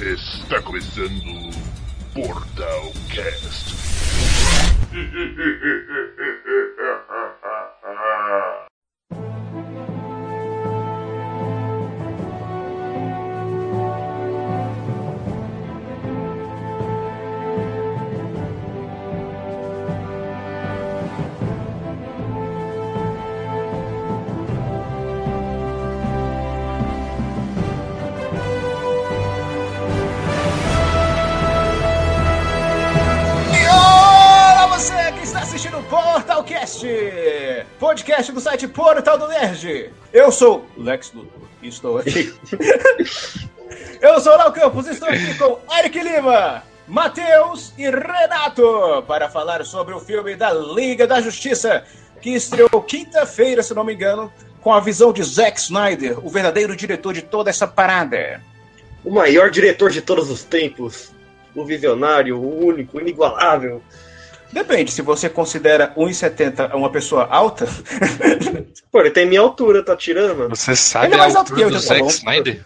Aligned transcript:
Está 0.00 0.62
começando 0.62 1.50
Portal 2.14 2.92
Cast. 3.10 3.74
Portalcast, 35.88 36.86
podcast 37.78 38.30
do 38.30 38.40
site 38.40 38.68
Portal 38.68 39.18
do 39.18 39.26
Nerd. 39.26 39.90
Eu 40.12 40.30
sou 40.30 40.66
Lex 40.76 41.12
Luthor 41.14 41.48
e 41.62 41.68
estou 41.68 41.98
aqui. 41.98 42.34
Eu 44.00 44.20
sou 44.20 44.34
o 44.34 44.36
Léo 44.36 44.52
Campos 44.52 44.86
e 44.86 44.90
estou 44.90 45.08
aqui 45.08 45.34
com 45.38 45.58
Eric 45.78 45.98
Lima, 45.98 46.62
Matheus 46.86 47.72
e 47.78 47.88
Renato 47.88 49.02
para 49.06 49.30
falar 49.30 49.64
sobre 49.64 49.94
o 49.94 50.00
filme 50.00 50.36
da 50.36 50.52
Liga 50.52 51.06
da 51.06 51.22
Justiça 51.22 51.82
que 52.20 52.30
estreou 52.30 52.82
quinta-feira, 52.82 53.62
se 53.62 53.72
não 53.72 53.82
me 53.84 53.94
engano, 53.94 54.30
com 54.60 54.72
a 54.72 54.80
visão 54.80 55.10
de 55.10 55.22
Zack 55.22 55.58
Snyder, 55.58 56.24
o 56.24 56.28
verdadeiro 56.28 56.76
diretor 56.76 57.14
de 57.14 57.22
toda 57.22 57.48
essa 57.48 57.66
parada. 57.66 58.42
O 59.02 59.10
maior 59.10 59.50
diretor 59.50 59.90
de 59.90 60.02
todos 60.02 60.30
os 60.30 60.44
tempos. 60.44 61.12
O 61.54 61.64
visionário, 61.64 62.36
o 62.36 62.66
único, 62.66 62.98
o 62.98 63.00
inigualável. 63.00 63.82
Depende, 64.52 64.90
se 64.92 65.02
você 65.02 65.28
considera 65.28 65.92
1,70 65.96 66.74
uma 66.74 66.90
pessoa 66.90 67.26
alta, 67.30 67.66
Pô, 68.90 69.00
ele 69.00 69.10
tem 69.10 69.26
minha 69.26 69.40
altura, 69.42 69.84
tá 69.84 69.94
tirando, 69.94 70.36
mano? 70.36 70.56
Você 70.56 70.74
sabe 70.74 71.06
Ele 71.06 71.14
é 71.14 71.16
a 71.16 71.20
mais 71.20 71.36
alto 71.36 71.54
que 71.54 71.62
altura 71.62 71.66
eu, 71.76 71.78
do 71.78 71.82
já 71.82 71.88
tá 71.88 71.94
Zack 71.94 72.00
bom. 72.02 72.08
Snyder? 72.08 72.64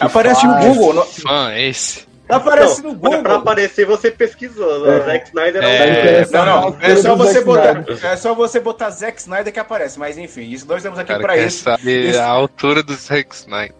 aparece 0.00 0.46
no 0.46 0.52
faz? 0.54 0.66
Google. 0.66 0.94
no- 0.94 1.04
Fã 1.04 1.50
é 1.52 1.68
esse? 1.68 2.06
aparece 2.28 2.82
Não, 2.82 2.92
no 2.92 2.98
pra- 2.98 3.08
Google. 3.10 3.22
Pra 3.22 3.34
aparecer, 3.36 3.84
você 3.86 4.10
pesquisou. 4.10 4.86
né? 4.86 4.96
É. 4.96 5.00
Zack 5.04 5.26
Snyder 5.28 5.62
É. 5.62 6.20
é, 6.20 6.24
Tá 6.24 6.38
Não, 6.38 6.46
não, 6.46 6.58
altura 6.64 6.86
é 6.92 6.96
só 6.96 7.14
você 7.16 7.40
botar, 7.44 7.84
é 8.02 8.16
só 8.16 8.34
você 8.34 8.60
botar 8.60 8.90
Zack 8.90 9.20
Snyder 9.20 9.52
que 9.52 9.60
aparece, 9.60 9.98
mas 9.98 10.16
enfim, 10.18 10.50
isso 10.50 10.66
nós 10.66 10.78
estamos 10.78 10.98
aqui 10.98 11.08
cara 11.08 11.20
pra 11.22 11.34
quer 11.34 11.46
isso. 11.46 11.62
saber 11.64 12.10
Isso. 12.10 12.18
a 12.18 12.24
altura 12.26 12.82
do 12.82 12.94
Zack 12.94 13.34
Snyder. 13.34 13.74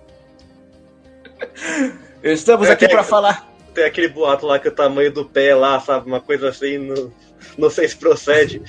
Estamos 2.22 2.69
É, 2.69 2.72
aqui 2.72 2.84
é. 2.84 2.88
pra 2.88 3.02
falar. 3.02 3.47
Tem 3.77 3.84
aquele 3.84 4.08
boato 4.08 4.46
lá 4.46 4.58
que 4.58 4.69
o 4.69 4.72
tamanho 4.72 5.12
do 5.12 5.22
pé 5.27 5.55
lá, 5.55 5.78
sabe? 5.78 6.06
Uma 6.08 6.19
coisa 6.19 6.48
assim, 6.48 6.78
não, 6.78 7.12
não 7.58 7.69
sei 7.69 7.86
se 7.86 7.94
procede. 7.94 8.62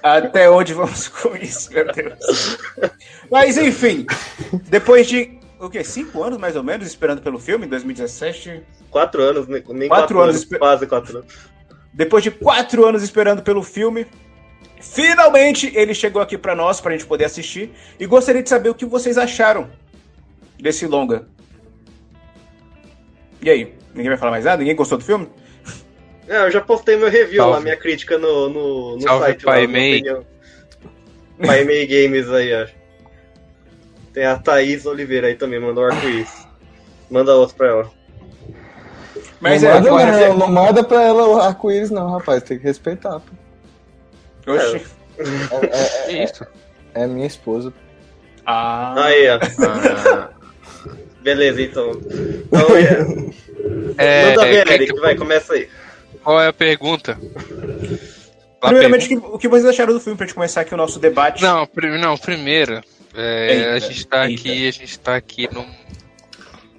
Até 0.00 0.48
onde 0.48 0.72
vamos 0.72 1.08
com 1.08 1.34
isso, 1.34 1.68
meu 1.72 1.92
Deus. 1.92 2.58
Mas 3.28 3.56
enfim, 3.58 4.06
depois 4.68 5.08
de 5.08 5.36
o 5.58 5.68
quê? 5.68 5.82
Cinco 5.82 6.22
anos 6.22 6.38
mais 6.38 6.54
ou 6.54 6.62
menos 6.62 6.86
esperando 6.86 7.20
pelo 7.22 7.40
filme, 7.40 7.66
em 7.66 7.68
2017. 7.68 8.62
Quatro 8.88 9.20
anos, 9.20 9.48
nem 9.48 9.60
Quatro 9.62 9.88
quatro, 9.88 10.20
anos, 10.20 10.28
anos, 10.36 10.42
espe- 10.42 10.58
quase 10.58 10.86
quatro 10.86 11.18
anos. 11.18 11.34
Depois 11.92 12.22
de 12.22 12.30
quatro 12.30 12.86
anos 12.86 13.02
esperando 13.02 13.42
pelo 13.42 13.64
filme, 13.64 14.06
finalmente 14.80 15.72
ele 15.74 15.92
chegou 15.92 16.22
aqui 16.22 16.38
pra 16.38 16.54
nós, 16.54 16.80
pra 16.80 16.92
gente 16.92 17.04
poder 17.06 17.24
assistir. 17.24 17.72
E 17.98 18.06
gostaria 18.06 18.44
de 18.44 18.48
saber 18.48 18.68
o 18.68 18.74
que 18.76 18.86
vocês 18.86 19.18
acharam 19.18 19.68
desse 20.56 20.86
longa. 20.86 21.26
E 23.42 23.50
aí? 23.50 23.74
Ninguém 23.94 24.08
vai 24.10 24.16
falar 24.18 24.32
mais 24.32 24.44
nada? 24.44 24.58
Ninguém 24.58 24.76
gostou 24.76 24.98
do 24.98 25.04
filme? 25.04 25.28
É, 26.28 26.38
eu 26.46 26.50
já 26.50 26.60
postei 26.60 26.96
meu 26.96 27.10
review 27.10 27.42
Salve. 27.42 27.52
lá, 27.56 27.60
minha 27.60 27.76
crítica 27.76 28.16
no, 28.16 28.48
no, 28.48 28.94
no 28.96 29.00
Salve, 29.02 29.24
site. 29.26 29.44
Pai 29.44 29.64
opinião. 29.64 30.24
Pai 31.44 31.64
Mei 31.64 31.86
Games 31.86 32.30
aí, 32.30 32.54
ó. 32.54 32.66
Tem 34.14 34.24
a 34.24 34.38
Thaís 34.38 34.86
Oliveira 34.86 35.26
aí 35.26 35.34
também, 35.34 35.58
mandou 35.58 35.84
arco-íris. 35.84 36.46
Manda 37.10 37.34
outro 37.34 37.56
pra 37.56 37.68
ela. 37.68 37.90
Mas 39.40 39.62
não, 39.62 39.70
é, 39.70 39.74
manda, 39.74 39.88
agora. 39.88 40.28
não, 40.28 40.38
não 40.38 40.48
manda 40.48 40.84
pra 40.84 41.02
ela 41.02 41.26
o 41.28 41.40
arco-íris, 41.40 41.90
não, 41.90 42.12
rapaz. 42.12 42.42
Tem 42.44 42.58
que 42.58 42.64
respeitar. 42.64 43.20
pô. 43.20 44.52
Oxi. 44.52 44.86
É, 45.18 45.66
é- 45.66 46.06
Que 46.06 46.22
isso? 46.22 46.46
é 46.94 47.06
minha 47.06 47.26
esposa. 47.26 47.72
Ah. 48.46 48.94
Aí, 49.04 49.28
ó. 49.28 49.38
Ah, 49.66 50.30
Beleza, 51.22 51.62
então. 51.62 51.90
Então, 51.92 52.76
é, 52.76 53.32
é, 53.98 54.26
manda 54.30 54.44
ver, 54.46 54.66
Eric, 54.70 54.92
que- 54.92 55.00
vai, 55.00 55.14
começa 55.14 55.54
aí. 55.54 55.68
Qual 56.22 56.40
é 56.40 56.48
a 56.48 56.52
pergunta? 56.52 57.18
A 58.60 58.68
Primeiramente, 58.68 59.06
o 59.06 59.08
que- 59.20 59.26
o 59.34 59.38
que 59.38 59.48
vocês 59.48 59.66
acharam 59.66 59.92
do 59.92 60.00
filme 60.00 60.16
pra 60.16 60.26
gente 60.26 60.34
começar 60.34 60.60
aqui 60.60 60.72
o 60.74 60.76
nosso 60.76 60.98
debate? 60.98 61.42
Não, 61.42 61.66
prim- 61.66 61.98
não, 61.98 62.16
primeiro. 62.16 62.80
é, 63.14 63.54
Eita, 63.54 63.70
a 63.72 63.78
gente 63.78 64.06
tá 64.06 64.28
eita. 64.28 64.40
aqui, 64.40 64.68
a 64.68 64.70
gente 64.70 64.98
tá 64.98 65.16
aqui 65.16 65.48
num 65.52 65.66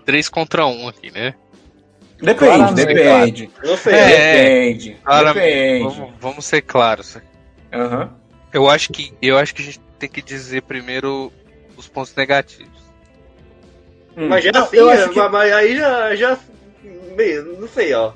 3 0.05 0.29
contra 0.29 0.65
1 0.65 0.87
aqui, 0.87 1.11
né? 1.11 1.35
Depende, 2.21 2.37
Claramente, 2.55 2.85
depende. 2.85 3.49
Não 3.63 3.77
sei. 3.77 3.93
É. 3.93 4.05
Depende. 4.07 4.97
Claramente, 5.03 5.45
Depende. 5.45 5.83
Vamos, 5.83 6.13
vamos 6.21 6.45
ser 6.45 6.61
claros. 6.61 7.17
Aham. 7.73 8.13
Eu 8.53 8.69
acho 8.69 8.91
que 8.93 9.13
eu 9.21 9.37
acho 9.37 9.53
que 9.53 9.61
a 9.61 9.65
gente 9.65 9.81
tem 9.99 10.09
que 10.09 10.21
dizer 10.21 10.61
primeiro 10.61 11.31
os 11.75 11.87
pontos 11.89 12.15
negativos. 12.15 12.71
Hum. 14.15 14.27
Mas 14.27 14.43
já 14.43 14.51
Não, 14.51 14.63
assim, 14.63 14.77
eu 14.77 14.89
acho 14.89 15.09
que- 15.09 15.15
mas, 15.15 15.31
mas 15.31 15.53
aí 15.53 15.75
já, 15.77 16.15
já. 16.15 16.37
Não 17.59 17.67
sei, 17.67 17.93
ó. 17.93 18.13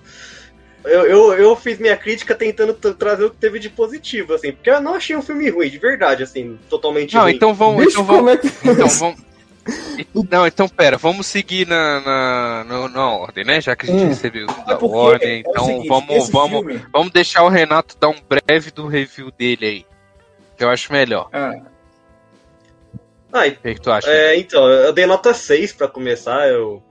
Eu, 0.83 1.05
eu, 1.05 1.33
eu 1.33 1.55
fiz 1.55 1.79
minha 1.79 1.97
crítica 1.97 2.33
tentando 2.33 2.73
trazer 2.73 3.25
o 3.25 3.29
que 3.31 3.37
teve 3.37 3.59
de 3.59 3.69
positivo, 3.69 4.33
assim, 4.33 4.51
porque 4.53 4.69
eu 4.69 4.79
não 4.79 4.93
achei 4.93 5.15
um 5.15 5.21
filme 5.21 5.49
ruim, 5.49 5.69
de 5.69 5.77
verdade, 5.77 6.23
assim, 6.23 6.57
totalmente 6.69 7.13
Não, 7.15 7.23
ruim. 7.23 7.35
então 7.35 7.53
vamos, 7.53 7.85
Bicho, 7.85 7.99
então 7.99 8.05
vamos, 8.05 8.19
como 8.19 8.29
é 8.29 8.37
que. 8.37 8.47
Então, 8.69 8.87
vamos. 8.87 9.27
Não, 10.31 10.47
então 10.47 10.69
pera, 10.69 10.97
vamos 10.97 11.27
seguir 11.27 11.67
na, 11.67 11.99
na, 11.99 12.63
na, 12.63 12.87
na 12.89 13.11
ordem, 13.11 13.43
né? 13.43 13.59
Já 13.59 13.75
que 13.75 13.85
a 13.85 13.89
gente 13.89 14.05
Hum. 14.05 14.07
recebeu 14.07 14.47
É 14.65 14.73
a 14.73 14.77
ordem, 14.85 15.29
é 15.29 15.39
então 15.39 15.65
seguinte, 15.65 15.87
vamos, 15.89 16.29
vamos, 16.29 16.59
filme- 16.59 16.85
vamos 16.93 17.11
deixar 17.11 17.43
o 17.43 17.49
Renato 17.49 17.97
dar 17.99 18.07
um 18.07 18.15
breve 18.29 18.71
do 18.71 18.87
review 18.87 19.29
dele 19.31 19.65
aí. 19.65 19.85
Que 20.57 20.63
eu 20.63 20.69
acho 20.69 20.91
melhor. 20.93 21.27
Ah, 21.33 21.51
Ah, 23.31 23.47
O 23.47 23.51
que, 23.51 23.75
que 23.75 23.81
tu 23.81 23.91
acha? 23.91 24.09
É, 24.09 24.37
então, 24.37 24.67
eu 24.69 24.93
dei 24.93 25.05
nota 25.05 25.33
6 25.33 25.73
pra 25.73 25.87
começar. 25.87 26.49
Eu, 26.49 26.81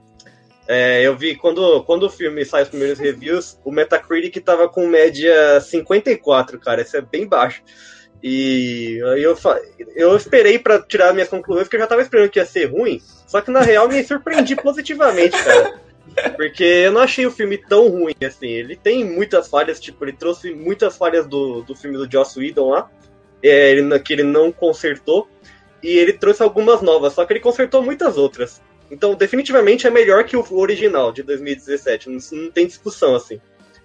é, 0.67 1.01
eu 1.01 1.15
vi 1.15 1.35
quando, 1.35 1.83
quando 1.83 2.03
o 2.03 2.09
filme 2.09 2.43
sai 2.45 2.63
os 2.63 2.69
primeiros 2.69 2.99
reviews, 2.99 3.59
o 3.63 3.71
Metacritic 3.71 4.43
tava 4.43 4.67
com 4.67 4.87
média 4.87 5.59
54, 5.59 6.59
cara. 6.59 6.81
Isso 6.81 6.97
é 6.97 7.01
bem 7.01 7.27
baixo. 7.27 7.63
E 8.21 8.99
aí 9.13 9.23
eu, 9.23 9.37
eu 9.95 10.17
esperei 10.17 10.57
pra 10.57 10.81
tirar 10.81 11.13
minhas 11.13 11.29
conclusões, 11.29 11.65
porque 11.65 11.77
eu 11.77 11.81
já 11.81 11.87
tava 11.87 12.01
esperando 12.01 12.29
que 12.29 12.39
ia 12.39 12.45
ser 12.45 12.65
ruim. 12.65 13.01
Só 13.27 13.41
que 13.41 13.51
na 13.51 13.61
real 13.61 13.87
me 13.87 14.03
surpreendi 14.03 14.55
positivamente, 14.61 15.41
cara. 15.43 15.79
Porque 16.35 16.63
eu 16.63 16.91
não 16.91 17.01
achei 17.01 17.25
o 17.25 17.31
filme 17.31 17.57
tão 17.57 17.87
ruim 17.89 18.15
assim. 18.25 18.47
Ele 18.47 18.75
tem 18.75 19.03
muitas 19.05 19.47
falhas, 19.47 19.79
tipo, 19.79 20.03
ele 20.03 20.13
trouxe 20.13 20.53
muitas 20.53 20.97
falhas 20.97 21.27
do, 21.27 21.61
do 21.61 21.75
filme 21.75 21.97
do 21.97 22.09
Joss 22.11 22.39
Whedon 22.39 22.71
lá, 22.71 22.89
é, 23.43 23.71
ele, 23.71 23.99
que 23.99 24.13
ele 24.13 24.23
não 24.23 24.51
consertou 24.51 25.29
e 25.83 25.89
ele 25.97 26.13
trouxe 26.13 26.41
algumas 26.43 26.81
novas, 26.81 27.13
só 27.13 27.25
que 27.25 27.33
ele 27.33 27.39
consertou 27.39 27.81
muitas 27.83 28.17
outras. 28.17 28.61
Então, 28.89 29.15
definitivamente 29.15 29.85
é 29.85 29.89
melhor 29.89 30.23
que 30.23 30.37
o 30.37 30.45
original 30.57 31.11
de 31.11 31.21
2017, 31.23 32.09
não, 32.09 32.17
não 32.43 32.51
tem 32.51 32.65
discussão 32.65 33.15
assim. 33.15 33.39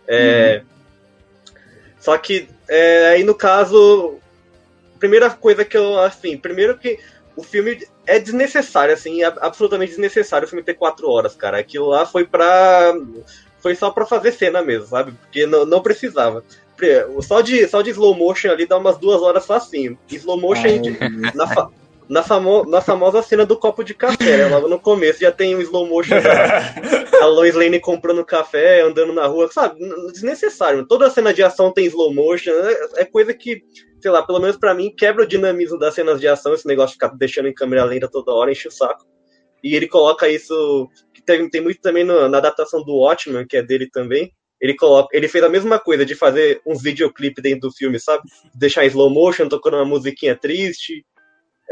É, 0.07 0.63
Só 1.99 2.17
que 2.19 2.49
é, 2.69 3.09
aí 3.09 3.25
no 3.25 3.35
caso, 3.35 4.19
primeira 4.99 5.31
coisa 5.31 5.65
que 5.65 5.77
eu 5.77 5.99
assim, 5.99 6.37
primeiro 6.37 6.77
que 6.79 6.99
o 7.37 7.43
filme 7.43 7.87
é 8.07 8.19
desnecessário, 8.19 8.93
assim, 8.95 9.23
é 9.23 9.27
absolutamente 9.41 9.91
desnecessário 9.91 10.47
o 10.47 10.49
filme 10.49 10.63
ter 10.65 10.75
quatro 10.75 11.09
horas, 11.09 11.35
cara. 11.35 11.59
Aquilo 11.59 11.87
lá 11.89 12.05
foi 12.05 12.25
pra. 12.27 12.95
Foi 13.61 13.75
só 13.77 13.91
pra 13.91 14.05
fazer 14.05 14.33
cena 14.33 14.61
mesmo, 14.63 14.87
sabe? 14.87 15.13
Porque 15.13 15.47
não, 15.47 15.65
não 15.65 15.81
precisava. 15.81 16.45
Pre- 16.77 17.07
Só 17.23 17.41
de, 17.41 17.67
só 17.69 17.81
de 17.81 17.91
slow 17.91 18.15
motion 18.15 18.51
ali 18.51 18.67
dá 18.67 18.77
umas 18.77 18.99
duas 18.99 19.23
horas 19.23 19.47
facinho. 19.47 19.97
Slow 20.11 20.41
motion 20.41 20.81
de- 20.83 20.99
na, 21.35 21.47
fa- 21.47 21.71
na, 22.13 22.23
famo- 22.23 22.65
na 22.67 22.81
famosa 22.81 23.23
cena 23.23 23.45
do 23.47 23.57
copo 23.59 23.83
de 23.83 23.95
café, 23.95 24.37
né? 24.37 24.47
Logo 24.49 24.69
no 24.69 24.79
começo 24.79 25.21
já 25.21 25.33
tem 25.33 25.57
um 25.57 25.61
slow 25.61 25.87
motion. 25.87 26.15
A 27.21 27.27
Lois 27.27 27.55
Lane 27.55 27.81
comprando 27.81 28.25
café, 28.25 28.81
andando 28.83 29.13
na 29.13 29.27
rua, 29.27 29.49
sabe? 29.53 29.79
Desnecessário. 30.13 30.87
Toda 30.87 31.11
cena 31.11 31.33
de 31.33 31.43
ação 31.43 31.73
tem 31.73 31.87
slow 31.87 32.13
motion. 32.13 32.51
É, 32.53 33.03
é 33.03 33.05
coisa 33.05 33.33
que, 33.33 33.63
sei 34.01 34.11
lá, 34.11 34.23
pelo 34.23 34.41
menos 34.41 34.57
pra 34.57 34.75
mim, 34.75 34.93
quebra 34.97 35.25
o 35.25 35.27
dinamismo 35.27 35.79
das 35.79 35.95
cenas 35.95 36.21
de 36.21 36.27
ação, 36.29 36.53
esse 36.55 36.67
negócio 36.67 36.89
de 36.89 36.95
ficar 36.95 37.17
deixando 37.17 37.49
em 37.49 37.55
câmera 37.55 37.85
lenta 37.85 38.09
toda 38.11 38.33
hora, 38.33 38.51
enche 38.53 38.69
o 38.69 38.73
saco. 38.73 39.05
E 39.63 39.75
ele 39.77 39.87
coloca 39.89 40.29
isso. 40.29 40.89
que 41.15 41.23
tem, 41.25 41.49
tem 41.49 41.61
muito 41.61 41.81
também 41.81 42.03
no- 42.05 42.29
na 42.29 42.39
adaptação 42.39 42.83
do 42.85 42.97
Watchmen, 42.97 43.47
que 43.47 43.57
é 43.57 43.63
dele 43.63 43.89
também. 43.91 44.33
Ele, 44.61 44.75
coloca, 44.75 45.09
ele 45.17 45.27
fez 45.29 45.43
a 45.45 45.49
mesma 45.49 45.79
coisa 45.79 46.05
de 46.05 46.15
fazer 46.15 46.61
uns 46.67 46.83
videoclipes 46.83 47.43
dentro 47.43 47.69
do 47.69 47.73
filme, 47.75 47.99
sabe? 48.01 48.23
Deixar 48.55 48.85
em 48.85 48.89
slow 48.89 49.11
motion, 49.11 49.49
tocando 49.49 49.75
uma 49.77 49.85
musiquinha 49.85 50.37
triste. 50.37 51.05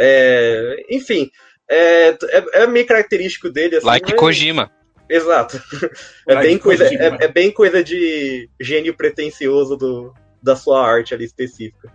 É, 0.03 0.77
enfim, 0.89 1.31
é, 1.71 2.09
é, 2.09 2.63
é 2.63 2.67
meio 2.67 2.87
característico 2.87 3.51
dele. 3.51 3.77
Assim, 3.77 3.87
like 3.87 4.11
mas- 4.11 4.19
Kojima. 4.21 4.71
Exato. 5.09 5.61
É 6.29 6.37
bem, 6.37 6.57
coisa, 6.59 6.85
é, 6.85 6.89
de- 6.89 7.25
é 7.25 7.29
bem 7.29 7.51
coisa 7.51 7.83
de 7.83 8.49
gênio 8.61 8.95
pretencioso 8.97 9.77
do, 9.77 10.15
da 10.43 10.55
sua 10.55 10.87
arte 10.87 11.13
ali 11.13 11.25
específica. 11.25 11.93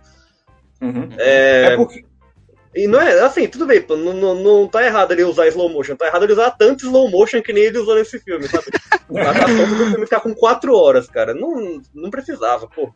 Uhum. 0.80 1.08
É, 1.18 1.68
É 1.72 1.76
porque. 1.76 2.04
E 2.74 2.86
não 2.86 3.00
é 3.00 3.20
assim, 3.20 3.48
tudo 3.48 3.64
bem, 3.64 3.82
não, 3.88 4.12
não, 4.12 4.34
não 4.34 4.68
tá 4.68 4.84
errado 4.84 5.12
ele 5.12 5.24
usar 5.24 5.48
slow 5.48 5.70
motion, 5.70 5.96
tá 5.96 6.08
errado 6.08 6.24
ele 6.24 6.34
usar 6.34 6.50
tanto 6.50 6.84
slow 6.84 7.10
motion 7.10 7.40
que 7.40 7.50
nem 7.50 7.64
ele 7.64 7.78
usou 7.78 7.94
nesse 7.94 8.18
filme, 8.20 8.46
sabe? 8.46 8.66
A 8.92 9.30
a 9.30 9.34
ponto 9.46 9.74
do 9.76 9.86
filme 9.86 10.04
ficar 10.04 10.20
com 10.20 10.34
4 10.34 10.76
horas, 10.76 11.08
cara. 11.08 11.32
Não, 11.32 11.80
não 11.94 12.10
precisava, 12.10 12.68
pô. 12.68 12.92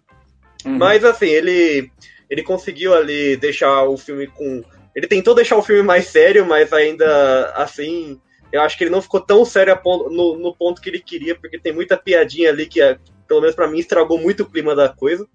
Uhum. 0.67 0.77
Mas 0.77 1.03
assim, 1.03 1.29
ele 1.29 1.91
ele 2.29 2.43
conseguiu 2.43 2.93
ali 2.95 3.37
deixar 3.39 3.85
o 3.85 3.97
filme 3.97 4.27
com. 4.27 4.63
Ele 4.95 5.07
tentou 5.07 5.35
deixar 5.35 5.57
o 5.57 5.63
filme 5.63 5.83
mais 5.83 6.07
sério, 6.07 6.45
mas 6.47 6.73
ainda 6.73 7.53
assim, 7.57 8.21
eu 8.53 8.61
acho 8.63 8.77
que 8.77 8.85
ele 8.85 8.91
não 8.91 9.03
ficou 9.03 9.21
tão 9.21 9.45
sério 9.45 9.77
ponto- 9.77 10.11
no, 10.11 10.37
no 10.39 10.55
ponto 10.55 10.81
que 10.81 10.89
ele 10.91 11.01
queria, 11.01 11.35
porque 11.35 11.59
tem 11.59 11.73
muita 11.73 11.97
piadinha 11.97 12.51
ali 12.51 12.67
que, 12.67 12.81
pelo 13.29 13.41
menos 13.41 13.55
pra 13.55 13.69
mim, 13.69 13.79
estragou 13.79 14.19
muito 14.19 14.43
o 14.43 14.51
clima 14.51 14.75
da 14.75 14.89
coisa. 14.89 15.27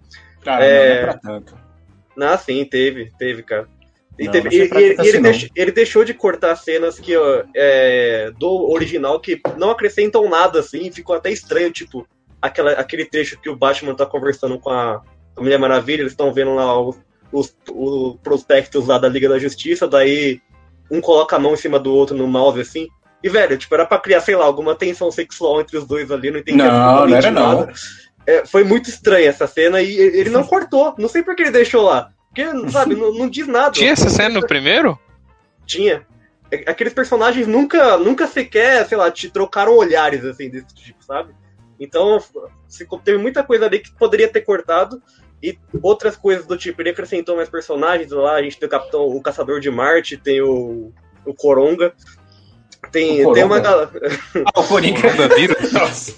Cara, 0.43 0.65
é- 0.65 0.87
não, 0.89 0.95
é 0.95 1.01
pra 1.03 1.17
tanto. 1.17 1.57
Ah, 2.19 2.37
sim, 2.37 2.63
teve, 2.65 3.11
teve, 3.17 3.43
cara. 3.43 3.67
E, 4.17 4.25
Não, 4.25 4.31
teve- 4.31 4.49
e- 4.49 4.53
e- 4.53 4.61
ele, 4.83 4.95
assim, 5.01 5.13
não. 5.15 5.21
deix- 5.23 5.49
ele 5.55 5.71
deixou 5.71 6.05
de 6.05 6.13
cortar 6.13 6.55
cenas 6.55 6.97
que 6.97 7.17
ó, 7.17 7.43
é, 7.53 8.31
do 8.39 8.71
original 8.71 9.19
que 9.19 9.41
não 9.57 9.71
acrescentam 9.71 10.29
nada, 10.29 10.59
assim, 10.59 10.89
ficou 10.91 11.15
até 11.15 11.29
estranho, 11.31 11.69
tipo, 11.71 12.07
aquela, 12.41 12.71
aquele 12.73 13.03
trecho 13.03 13.37
que 13.41 13.49
o 13.49 13.55
Batman 13.57 13.93
tá 13.93 14.05
conversando 14.05 14.57
com 14.59 14.69
a, 14.69 15.01
Mulher 15.37 15.59
Maravilha, 15.59 16.01
eles 16.01 16.13
estão 16.13 16.33
vendo 16.33 16.55
lá 16.55 16.79
os, 16.81 16.95
os, 17.31 17.55
os 17.71 18.17
prospectos 18.21 18.87
lá 18.87 18.97
da 18.97 19.07
Liga 19.09 19.29
da 19.29 19.39
Justiça, 19.39 19.87
daí 19.87 20.41
um 20.89 21.01
coloca 21.01 21.35
a 21.35 21.39
mão 21.39 21.53
em 21.53 21.57
cima 21.57 21.79
do 21.79 21.93
outro 21.93 22.15
no 22.15 22.27
mouse, 22.27 22.59
assim. 22.61 22.87
E, 23.23 23.29
velho, 23.29 23.57
tipo, 23.57 23.73
era 23.73 23.85
pra 23.85 23.97
criar, 23.99 24.21
sei 24.21 24.35
lá, 24.35 24.45
alguma 24.45 24.75
tensão 24.75 25.11
sexual 25.11 25.59
entre 25.59 25.77
os 25.77 25.85
dois 25.85 26.11
ali, 26.11 26.29
não 26.29 26.39
entendi 26.39 26.57
Não, 26.57 27.07
não 27.07 27.15
era 27.15 27.31
não. 27.31 27.59
nada. 27.59 27.73
É, 28.27 28.45
foi 28.45 28.63
muito 28.63 28.89
estranha 28.89 29.29
essa 29.29 29.47
cena 29.47 29.81
e 29.81 29.95
ele 29.95 30.29
não 30.29 30.43
cortou. 30.43 30.93
Não 30.97 31.07
sei 31.07 31.23
por 31.23 31.35
que 31.35 31.43
ele 31.43 31.51
deixou 31.51 31.83
lá. 31.83 32.11
Porque, 32.27 32.69
sabe, 32.69 32.95
não, 32.95 33.13
não 33.13 33.29
diz 33.29 33.47
nada. 33.47 33.71
Tinha 33.71 33.91
essa 33.91 34.09
cena 34.09 34.39
no 34.41 34.45
primeiro? 34.47 34.99
Tinha. 35.65 36.05
É- 36.51 36.69
Aqueles 36.69 36.93
personagens 36.93 37.47
nunca, 37.47 37.97
nunca 37.97 38.27
sequer, 38.27 38.85
sei 38.87 38.97
lá, 38.97 39.09
te 39.09 39.29
trocaram 39.29 39.75
olhares 39.75 40.23
assim 40.25 40.49
desse 40.49 40.73
tipo, 40.75 41.03
sabe? 41.03 41.33
Então, 41.79 42.21
teve 43.03 43.17
muita 43.17 43.43
coisa 43.43 43.65
ali 43.65 43.79
que 43.79 43.91
poderia 43.91 44.27
ter 44.27 44.41
cortado. 44.41 45.01
E 45.45 45.59
outras 45.83 46.15
coisas 46.17 46.45
do 46.47 46.57
tipo, 46.57 46.81
ele 46.81 46.89
acrescentou 46.89 47.35
mais 47.35 47.47
personagens 47.49 48.11
lá. 48.11 48.33
A 48.35 48.41
gente 48.41 48.57
tem 48.57 48.65
o 48.67 48.71
Capitão, 48.71 49.01
o 49.05 49.21
Caçador 49.21 49.59
de 49.59 49.69
Marte, 49.69 50.17
tem 50.17 50.41
o, 50.41 50.91
o 51.23 51.33
Coronga. 51.35 51.93
Tem, 52.91 53.23
O 53.25 53.33
tem 53.33 53.43
uma 53.43 53.59
galera. 53.59 53.91
Ah, 54.53 54.59
o 54.59 54.63
Coringa. 54.67 55.01
Coronavírus? 55.01 55.71
Nossa. 55.73 56.15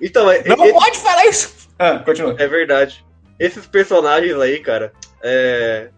Então, 0.00 0.30
é, 0.30 0.42
Não 0.44 0.64
é- 0.64 0.72
pode 0.72 0.98
falar 0.98 1.26
isso! 1.26 1.68
Ah, 1.78 1.98
continua. 1.98 2.34
É 2.38 2.46
verdade. 2.46 3.04
Esses 3.38 3.66
personagens 3.66 4.34
aí, 4.36 4.60
cara, 4.60 4.92
é... 5.22 5.90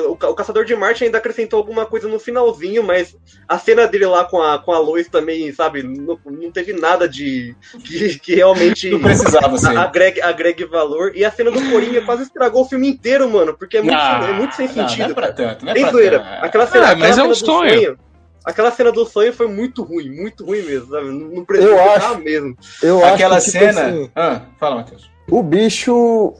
O 0.00 0.16
Ca- 0.16 0.30
o 0.30 0.34
Caçador 0.34 0.64
de 0.64 0.74
Marte 0.74 1.04
ainda 1.04 1.18
acrescentou 1.18 1.58
alguma 1.58 1.84
coisa 1.84 2.08
no 2.08 2.18
finalzinho, 2.18 2.82
mas 2.82 3.14
a 3.48 3.58
cena 3.58 3.86
dele 3.86 4.06
lá 4.06 4.24
com 4.24 4.40
a, 4.40 4.58
com 4.58 4.72
a 4.72 4.78
Lois 4.78 5.08
também, 5.08 5.52
sabe, 5.52 5.82
não, 5.82 6.18
não 6.24 6.50
teve 6.50 6.72
nada 6.72 7.08
de. 7.08 7.54
que, 7.84 8.18
que 8.18 8.34
realmente 8.34 8.88
Não 8.90 9.00
precisava 9.00 9.58
ser. 9.58 9.76
a- 9.76 9.82
agregue, 9.82 10.20
agregue 10.22 10.64
valor. 10.64 11.12
E 11.14 11.24
a 11.24 11.30
cena 11.30 11.50
do 11.50 11.60
Coringa 11.70 12.00
quase 12.02 12.22
estragou 12.22 12.62
o 12.62 12.68
filme 12.68 12.88
inteiro, 12.88 13.28
mano, 13.28 13.54
porque 13.56 13.78
é 13.78 13.82
muito, 13.82 13.94
Não, 13.96 14.24
é 14.28 14.32
muito 14.32 14.54
sem 14.54 14.66
não, 14.68 14.74
Não, 14.76 14.88
sentido. 14.88 15.10
é 15.10 15.14
pra 15.14 15.32
tanto, 15.32 15.64
não 15.64 15.72
é 15.72 15.74
Sem 15.74 15.82
pra 15.84 15.92
zoeira. 15.92 16.18
tanto. 16.20 16.44
Aquela 16.44 16.66
cena, 16.66 16.84
Ah, 16.90 16.96
mas 16.96 17.10
aquela 17.10 17.20
é 17.20 17.24
um 17.24 17.28
do 17.28 17.34
sonho. 17.36 17.98
Aquela 18.44 18.70
cena 18.72 18.90
do 18.90 19.06
sonho 19.06 19.32
foi 19.32 19.46
muito 19.46 19.84
ruim, 19.84 20.10
muito 20.10 20.44
ruim 20.44 20.62
mesmo, 20.62 20.90
sabe? 20.90 21.06
Não 21.06 21.12
não 21.28 21.36
Eu 21.38 21.44
precisava 21.44 21.90
acho. 22.12 22.18
mesmo. 22.18 22.56
Eu 22.82 23.04
Aquela 23.04 23.36
acho 23.36 23.52
que, 23.52 23.52
tipo 23.58 23.64
cena. 23.72 23.86
assim, 23.86 24.10
Ah, 24.16 24.42
fala, 24.58 24.76
Matheus. 24.76 25.08
o 25.30 25.42
bicho. 25.44 26.34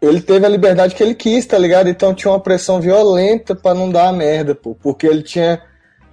Ele 0.00 0.20
teve 0.20 0.46
a 0.46 0.48
liberdade 0.48 0.94
que 0.94 1.02
ele 1.02 1.14
quis, 1.14 1.44
tá 1.44 1.58
ligado? 1.58 1.88
Então 1.88 2.14
tinha 2.14 2.30
uma 2.30 2.40
pressão 2.40 2.80
violenta 2.80 3.54
pra 3.54 3.74
não 3.74 3.90
dar 3.90 4.08
a 4.08 4.12
merda, 4.12 4.54
pô. 4.54 4.74
Porque 4.74 5.06
ele 5.06 5.22
tinha. 5.22 5.60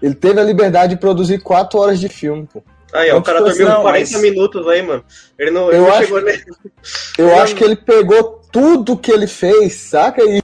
Ele 0.02 0.16
teve 0.16 0.40
a 0.40 0.44
liberdade 0.44 0.96
de 0.96 1.00
produzir 1.00 1.40
quatro 1.40 1.80
horas 1.80 2.00
de 2.00 2.10
filme, 2.10 2.48
pô. 2.52 2.64
Aí, 2.94 3.12
ó, 3.12 3.16
o 3.16 3.20
Então, 3.20 3.22
cara 3.24 3.38
tipo 3.40 3.50
dormiu 3.50 3.68
assim, 3.68 3.76
não, 3.76 3.82
40 3.84 4.12
mas- 4.12 4.22
minutos 4.22 4.68
aí, 4.68 4.82
mano. 4.82 5.04
Ele 5.38 5.52
não, 5.52 5.68
ele 5.70 5.78
Eu 5.78 5.82
não 5.84 5.90
acho 5.90 6.04
chegou 6.04 6.22
nem. 6.22 6.36
Eu 7.18 7.28
Eu- 7.30 7.40
acho 7.40 7.56
que 7.56 7.64
ele 7.64 7.76
pegou 7.76 8.42
tudo 8.52 8.98
que 8.98 9.12
ele 9.12 9.28
fez, 9.28 9.74
saca? 9.74 10.22
E 10.24 10.42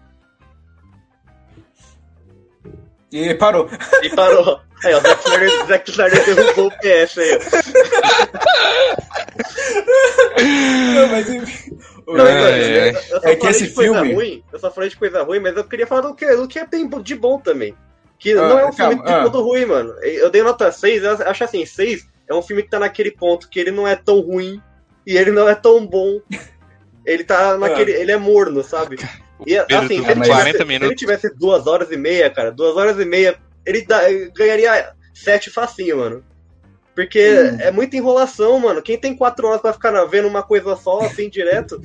E 3.12 3.34
parou. 3.36 3.68
E 4.04 4.10
parou. 4.16 4.60
Aí, 4.84 4.94
ó, 4.96 4.98
o 4.98 5.02
Zack 5.02 5.22
Snyder, 5.30 5.68
Zack 5.68 5.92
Snyder 5.92 6.26
derrubou 6.26 6.68
o 6.68 6.72
PS 6.72 7.18
aí, 7.20 7.38
ó. 7.38 7.40
Não, 10.96 11.08
mas 11.10 11.30
enfim. 11.30 11.71
Não, 12.18 12.28
É, 12.28 12.42
mano, 12.42 12.58
é. 12.58 12.90
eu, 12.90 12.94
só 13.22 13.28
É 13.28 13.36
que 13.36 13.42
falei 13.42 13.50
esse 13.56 13.68
de 13.68 13.74
coisa 13.74 13.94
filme- 13.94 14.14
ruim. 14.14 14.44
Eu 14.52 14.60
só 14.60 14.72
falei 14.72 14.90
de 14.90 14.96
coisa 14.98 15.24
ruim, 15.24 15.40
mas 15.40 15.56
eu 15.56 15.64
queria 15.64 15.88
falar 15.88 16.02
do 16.02 16.16
que, 16.16 16.26
do 16.36 16.48
que 16.48 16.60
é 16.60 16.66
bem 16.68 16.88
bo- 16.88 17.02
de 17.02 17.16
bom 17.16 17.40
também. 17.40 17.76
Que 18.20 18.32
Ah, 18.34 18.36
não 18.48 18.60
é 18.60 18.66
um 18.68 18.74
filme 18.74 18.96
calma, 18.98 19.06
de 19.06 19.14
ah. 19.14 19.24
todo 19.24 19.42
ruim, 19.44 19.66
mano. 19.66 19.94
Eu 20.04 20.30
dei 20.30 20.44
nota 20.44 20.72
6, 20.72 21.04
eu 21.04 21.12
acho 21.26 21.44
assim, 21.44 21.66
6 21.66 22.08
é 22.28 22.34
um 22.34 22.42
filme 22.42 22.64
que 22.64 22.70
tá 22.70 22.80
naquele 22.80 23.12
ponto 23.12 23.50
que 23.50 23.60
ele 23.60 23.72
não 23.72 23.88
é 23.88 23.96
tão 23.96 24.20
ruim 24.20 24.62
e 25.06 25.18
ele 25.18 25.32
não 25.32 25.48
é 25.50 25.56
tão 25.56 25.86
bom. 25.86 26.20
Ele 27.06 27.24
tá 27.24 27.58
naquele. 27.58 27.92
Ele 27.94 28.12
é 28.12 28.18
morno, 28.18 28.64
sabe? 28.64 28.98
E 29.46 29.58
assim, 29.58 29.88
se 29.88 29.94
ele, 29.96 30.22
tivesse, 30.22 30.30
40 30.30 30.66
se 30.66 30.74
ele 30.86 30.96
tivesse 30.96 31.36
duas 31.36 31.66
horas 31.66 31.92
e 31.92 31.98
meia, 31.98 32.30
cara, 32.30 32.52
duas 32.52 32.78
horas 32.78 33.00
e 33.00 33.06
meia, 33.06 33.36
ele 33.66 33.84
dá- 33.84 34.04
ganharia 34.36 34.94
sete 35.14 35.50
facinho, 35.50 35.98
mano. 35.98 36.24
Porque 37.04 37.20
Hum. 37.20 37.58
é 37.60 37.72
muita 37.72 37.98
enrolação, 37.98 38.60
mano. 38.60 38.82
Quem 38.82 38.98
tem 38.98 39.16
quatro 39.16 39.48
horas 39.48 39.62
pra 39.62 39.74
ficar 39.74 39.92
vendo 40.06 40.28
uma 40.28 40.44
coisa 40.44 40.76
só, 40.76 41.02
assim, 41.02 41.30
direto. 41.30 41.82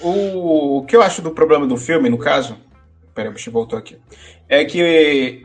O, 0.00 0.78
o 0.78 0.84
que 0.86 0.96
eu 0.96 1.02
acho 1.02 1.20
do 1.20 1.30
problema 1.30 1.66
do 1.66 1.76
filme, 1.76 2.08
no 2.08 2.18
caso. 2.18 2.56
Peraí, 3.14 3.30
o 3.30 3.34
bicho 3.34 3.50
voltou 3.50 3.78
aqui. 3.78 3.98
É 4.48 4.64
que 4.64 5.44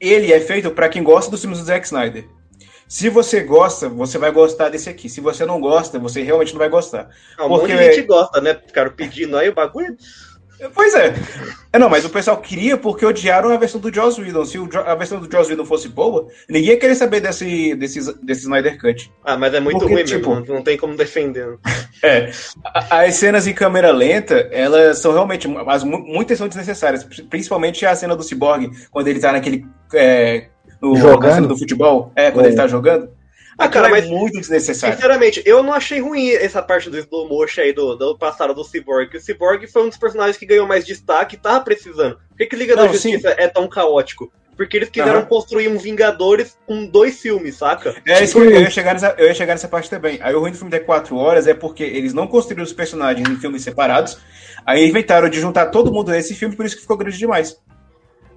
ele 0.00 0.32
é 0.32 0.40
feito 0.40 0.70
pra 0.70 0.88
quem 0.88 1.02
gosta 1.02 1.30
dos 1.30 1.40
filmes 1.40 1.60
do 1.60 1.64
Zack 1.64 1.86
Snyder. 1.86 2.26
Se 2.88 3.08
você 3.08 3.40
gosta, 3.40 3.88
você 3.88 4.16
vai 4.18 4.30
gostar 4.30 4.68
desse 4.68 4.88
aqui. 4.88 5.08
Se 5.08 5.20
você 5.20 5.44
não 5.44 5.60
gosta, 5.60 5.98
você 5.98 6.22
realmente 6.22 6.52
não 6.52 6.58
vai 6.58 6.68
gostar. 6.68 7.08
Ah, 7.38 7.46
um 7.46 7.48
Porque- 7.48 7.72
monte 7.72 7.76
de 7.88 7.92
gente 7.94 8.06
gosta, 8.06 8.40
né? 8.40 8.54
Ficaram 8.66 8.90
pedindo 8.92 9.36
aí 9.36 9.48
o 9.48 9.54
bagulho. 9.54 9.96
Pois 10.74 10.94
é. 10.94 11.14
É, 11.72 11.78
Não, 11.78 11.88
mas 11.90 12.04
o 12.04 12.08
pessoal 12.10 12.36
queria 12.38 12.76
porque 12.76 13.04
odiaram 13.04 13.50
a 13.50 13.56
versão 13.56 13.80
do 13.80 13.92
Joss 13.92 14.20
Whedon. 14.20 14.44
Se 14.44 14.58
o 14.58 14.66
Jo- 14.70 14.80
a 14.80 14.94
versão 14.94 15.20
do 15.20 15.30
Joss 15.30 15.50
Whedon 15.50 15.64
fosse 15.64 15.88
boa, 15.88 16.26
ninguém 16.48 16.70
ia 16.70 16.78
querer 16.78 16.94
saber 16.94 17.20
desse, 17.20 17.74
desse, 17.74 18.00
desse 18.24 18.42
Snyder 18.42 18.80
Cut. 18.80 19.12
Ah, 19.24 19.36
mas 19.36 19.52
é 19.54 19.60
muito 19.60 19.80
Porque, 19.80 19.94
ruim 19.94 20.04
tipo- 20.04 20.34
mesmo. 20.36 20.54
Não 20.54 20.62
tem 20.62 20.76
como 20.78 20.96
defender. 20.96 21.58
É. 22.02 22.30
As 22.90 23.14
cenas 23.14 23.46
em 23.46 23.54
câmera 23.54 23.90
lenta, 23.90 24.34
elas 24.52 24.98
são 24.98 25.12
realmente. 25.14 25.48
Mas 25.48 25.82
mu- 25.82 25.98
muitas 26.06 26.36
são 26.36 26.46
desnecessárias. 26.46 27.02
pri- 27.02 27.22
Principalmente 27.22 27.86
a 27.86 27.94
cena 27.96 28.14
do 28.14 28.22
Cyborg, 28.22 28.70
quando 28.90 29.08
ele 29.08 29.18
tá 29.18 29.32
naquele. 29.32 29.64
É, 29.94 30.48
no, 30.82 30.94
Jogando? 30.94 31.48
do 31.48 31.56
futebol. 31.56 32.12
É, 32.14 32.30
quando 32.30 32.44
É. 32.44 32.48
ele 32.50 32.56
tá 32.56 32.66
jogando. 32.66 33.08
Ah, 33.58 33.68
cara, 33.68 33.88
é 33.88 33.90
mas- 33.90 34.08
muito 34.08 34.38
desnecessário. 34.38 34.96
Sinceramente, 34.96 35.42
eu 35.46 35.62
não 35.62 35.72
achei 35.72 36.00
ruim 36.00 36.30
essa 36.30 36.62
parte 36.62 36.90
do 36.90 36.98
slow 36.98 37.28
motion 37.28 37.62
aí 37.62 37.72
do, 37.72 37.94
do 37.94 38.18
passado 38.18 38.52
do 38.54 38.62
Cyborg. 38.64 39.16
O 39.16 39.20
Cyborg 39.20 39.66
foi 39.66 39.84
um 39.84 39.88
dos 39.88 39.96
personagens 39.98 40.36
que 40.36 40.44
ganhou 40.44 40.66
mais 40.66 40.84
destaque 40.84 41.36
e 41.36 41.38
tava 41.38 41.64
precisando. 41.64 42.16
Por 42.28 42.36
que, 42.38 42.46
que 42.46 42.56
Liga 42.56 42.76
da 42.76 42.84
Não, 42.84 42.92
Justiça 42.92 43.34
é 43.38 43.48
tão 43.48 43.66
caótico? 43.68 44.30
Porque 44.56 44.76
eles 44.78 44.88
quiseram 44.88 45.18
Aham. 45.20 45.26
construir 45.26 45.68
um 45.68 45.76
Vingadores 45.78 46.56
com 46.66 46.86
dois 46.86 47.20
filmes, 47.20 47.56
saca? 47.56 47.94
É 48.06 48.24
isso 48.24 48.40
que 48.40 48.46
eu, 48.46 48.60
ia 48.60 48.70
chegar 48.70 48.94
nessa, 48.94 49.14
eu 49.18 49.26
ia 49.26 49.34
chegar 49.34 49.52
nessa 49.52 49.68
parte 49.68 49.88
também. 49.90 50.18
Aí 50.22 50.34
o 50.34 50.40
ruim 50.40 50.50
do 50.50 50.56
filme 50.56 50.70
ter 50.70 50.80
quatro 50.80 51.16
horas 51.16 51.46
é 51.46 51.52
porque 51.52 51.82
eles 51.82 52.14
não 52.14 52.26
construíram 52.26 52.64
os 52.64 52.72
personagens 52.72 53.28
em 53.28 53.36
filmes 53.36 53.62
separados. 53.62 54.18
Aí 54.64 54.88
inventaram 54.88 55.28
de 55.28 55.40
juntar 55.40 55.66
todo 55.66 55.92
mundo 55.92 56.10
nesse 56.10 56.34
filme, 56.34 56.56
por 56.56 56.64
isso 56.64 56.74
que 56.74 56.82
ficou 56.82 56.96
grande 56.96 57.18
demais. 57.18 57.56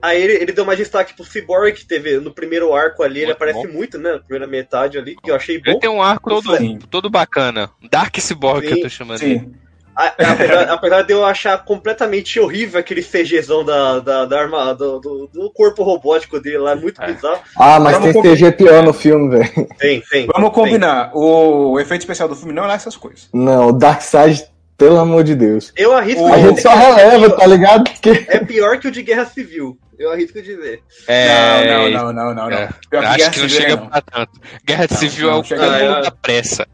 Aí 0.02 0.22
ele, 0.22 0.34
ele 0.34 0.52
deu 0.54 0.66
mais 0.66 0.78
destaque 0.78 1.14
pro 1.14 1.26
Cyborg, 1.26 1.74
que 1.74 1.86
teve 1.86 2.20
no 2.20 2.32
primeiro 2.34 2.74
arco 2.74 3.04
ali, 3.04 3.20
ele 3.20 3.26
Muito 3.28 3.36
aparece 3.36 3.68
bom. 3.68 3.74
muito, 3.74 3.98
né? 3.98 4.14
Na 4.14 4.20
primeira 4.20 4.48
metade 4.48 4.98
ali, 4.98 5.16
que 5.22 5.30
eu 5.30 5.36
achei 5.36 5.58
bom. 5.58 5.72
Ele 5.72 5.80
tem 5.80 5.90
um 5.90 6.02
arco 6.02 6.30
todo, 6.30 6.56
Sim. 6.58 6.80
todo 6.90 7.10
bacana. 7.10 7.70
Dark 7.92 8.16
Cyborg 8.18 8.66
que 8.68 8.74
eu 8.74 8.82
tô 8.82 8.90
chamando 8.90 9.22
ele. 9.24 9.40
Sim. 9.40 9.54
A- 9.96 10.14
apesar, 10.32 10.70
apesar 10.72 11.02
de 11.02 11.12
eu 11.12 11.26
achar 11.26 11.58
completamente 11.66 12.40
horrível 12.40 12.80
aquele 12.80 13.04
CGzão 13.04 13.66
da, 13.66 14.00
da, 14.00 14.26
da 14.26 14.40
arma, 14.40 14.74
do, 14.74 15.00
do, 15.00 15.28
do 15.34 15.52
corpo 15.52 15.84
robótico 15.84 16.40
dele 16.40 16.60
lá, 16.60 16.72
é 16.72 16.76
muito 16.76 17.02
É. 17.02 17.12
bizarro. 17.12 17.42
Ah, 17.58 17.78
mas 17.82 17.98
Vamos 17.98 18.14
tem 18.14 18.22
CG 18.36 18.52
pior 18.54 18.82
no 18.82 18.94
filme, 18.94 19.30
velho. 19.38 19.68
Tem, 19.78 20.02
tem. 20.10 20.28
Vamos 20.28 20.52
combinar. 20.54 21.12
O 21.14 21.78
efeito 21.78 22.02
especial 22.04 22.30
do 22.30 22.36
filme 22.38 22.54
não 22.54 22.64
é 22.64 22.68
lá 22.68 22.74
essas 22.76 22.96
coisas. 22.96 23.28
Não, 23.34 23.68
o 23.68 23.72
Darkseid, 23.74 24.46
pelo 24.80 24.98
amor 24.98 25.24
de 25.24 25.36
Deus. 25.36 25.72
Eu 25.78 25.94
arrisco 25.96 26.24
O- 26.24 26.34
A 26.34 26.38
gente 26.40 26.62
só 26.62 26.72
que 26.72 26.78
é 26.84 27.10
releva, 27.10 27.36
tá 27.36 27.46
ligado? 27.46 27.84
Porque 27.84 28.26
É 28.28 28.40
pior 28.40 28.80
que 28.80 28.88
o 28.88 28.92
de 28.92 29.04
Guerra 29.04 29.26
Civil. 29.26 29.78
Eu 30.00 30.12
arrisco 30.12 30.42
dizer. 30.42 30.82
É, 31.08 31.68
não, 31.70 31.90
não, 31.92 32.14
não, 32.14 32.34
não, 32.34 32.50
não. 32.50 32.58
é. 32.58 32.70
Pior 32.90 33.04
Acho 33.04 33.18
Guerra 33.18 33.32
que 33.32 33.40
não 33.42 33.50
Civil 33.50 33.62
chega 33.62 33.74
é 33.74 33.76
não. 33.76 33.88
pra 33.88 34.02
tanto. 34.02 34.32
Guerra 34.66 34.88
Não, 34.90 34.98
Civil 34.98 35.28
não 35.28 35.36
é 35.36 35.40
o 35.40 35.44
chega 35.44 35.68
não. 35.70 35.78
cúmulo 35.80 36.02
da 36.04 36.12
pressa. 36.12 36.68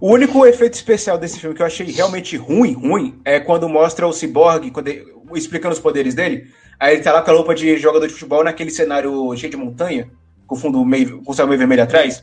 O 0.00 0.10
único 0.12 0.46
efeito 0.46 0.74
especial 0.74 1.18
desse 1.18 1.38
filme 1.38 1.54
que 1.54 1.60
eu 1.60 1.66
achei 1.66 1.86
realmente 1.90 2.36
ruim, 2.36 2.72
ruim, 2.72 3.20
é 3.24 3.38
quando 3.38 3.68
mostra 3.68 4.06
o 4.06 4.12
Cyborg, 4.12 4.70
quando 4.70 4.88
ele- 4.88 5.04
explicando 5.34 5.74
os 5.74 5.80
poderes 5.80 6.14
dele. 6.14 6.46
Aí 6.80 6.94
ele 6.94 7.02
tá 7.02 7.12
lá 7.12 7.20
com 7.22 7.30
a 7.30 7.34
roupa 7.34 7.54
de 7.54 7.76
jogador 7.76 8.06
de 8.06 8.12
futebol 8.14 8.42
naquele 8.42 8.70
cenário 8.70 9.34
cheio 9.36 9.50
de 9.50 9.56
montanha. 9.56 10.10
com 10.46 10.54
o 10.54 10.58
fundo 10.58 10.84
meio, 10.84 11.22
com 11.22 11.32
o 11.32 11.34
céu 11.34 11.46
meio 11.46 11.58
vermelho 11.58 11.82
atrás, 11.82 12.22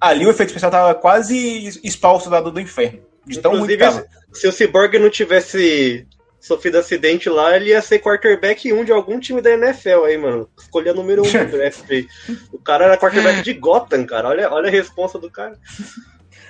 ali 0.00 0.24
o 0.26 0.30
efeito 0.30 0.48
especial 0.48 0.70
tava 0.70 0.94
quase 0.94 1.78
expulso 1.84 2.28
do 2.30 2.32
lado 2.32 2.50
do 2.50 2.58
inferno. 2.60 3.00
De 3.26 3.40
tão 3.40 3.54
Inclusive, 3.54 3.78
tava. 3.78 4.06
se, 4.32 4.40
se 4.40 4.48
o 4.48 4.52
Cyborg 4.52 4.98
não 4.98 5.08
tivesse 5.10 6.06
sofrido 6.40 6.78
acidente 6.78 7.28
lá, 7.28 7.54
ele 7.56 7.70
ia 7.70 7.80
ser 7.80 8.00
quarterback 8.00 8.72
1 8.72 8.84
de 8.84 8.90
algum 8.92 9.20
time 9.20 9.40
da 9.40 9.50
NFL 9.52 10.04
aí, 10.06 10.18
mano. 10.18 10.48
Escolha 10.58 10.92
número 10.92 11.22
1 11.22 11.24
do 11.24 11.46
draft 11.56 11.84
aí. 11.90 12.06
O 12.52 12.58
cara 12.58 12.86
era 12.86 12.96
quarterback 12.98 13.42
de 13.42 13.54
Gotham, 13.54 14.04
cara. 14.04 14.28
Olha, 14.28 14.50
olha 14.52 14.68
a 14.68 14.72
responsa 14.72 15.18
do 15.20 15.30
cara. 15.30 15.56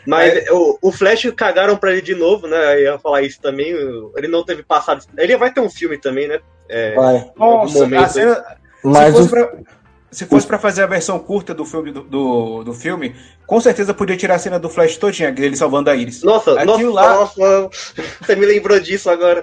Mas 0.06 0.48
o, 0.50 0.78
o 0.82 0.90
Flash 0.92 1.30
cagaram 1.36 1.76
pra 1.76 1.92
ele 1.92 2.00
de 2.02 2.14
novo, 2.14 2.46
né? 2.48 2.74
Eu 2.76 2.82
ia 2.94 2.98
falar 2.98 3.22
isso 3.22 3.40
também. 3.40 3.72
Ele 4.16 4.28
não 4.28 4.44
teve 4.44 4.62
passado. 4.62 5.04
Ele 5.16 5.36
vai 5.36 5.52
ter 5.52 5.60
um 5.60 5.70
filme 5.70 5.96
também, 5.98 6.26
né? 6.26 6.40
É, 6.68 6.94
Vai. 6.94 7.30
Nossa, 7.36 7.78
momento 7.78 8.02
a 8.02 8.08
cena, 8.08 8.44
Mas 8.82 9.06
se, 9.08 9.12
fosse 9.12 9.26
o- 9.26 9.30
pra, 9.30 9.52
se 10.12 10.26
fosse 10.26 10.46
pra 10.46 10.58
fazer 10.58 10.82
a 10.82 10.86
versão 10.86 11.18
curta 11.18 11.52
do 11.54 11.64
filme, 11.64 11.90
do, 11.90 12.02
do, 12.02 12.62
do 12.64 12.72
filme, 12.74 13.16
com 13.46 13.60
certeza 13.60 13.92
podia 13.94 14.16
tirar 14.16 14.34
a 14.36 14.38
cena 14.38 14.58
do 14.58 14.68
Flash 14.68 14.96
todinha, 14.98 15.32
dele 15.32 15.56
salvando 15.56 15.90
a 15.90 15.96
Iris. 15.96 16.22
Nossa, 16.22 16.52
nossa, 16.64 16.74
Aquilo 16.74 16.92
lá- 16.92 17.14
nossa, 17.14 17.70
você 18.20 18.36
me 18.36 18.46
lembrou 18.46 18.78
disso 18.78 19.10
agora. 19.10 19.42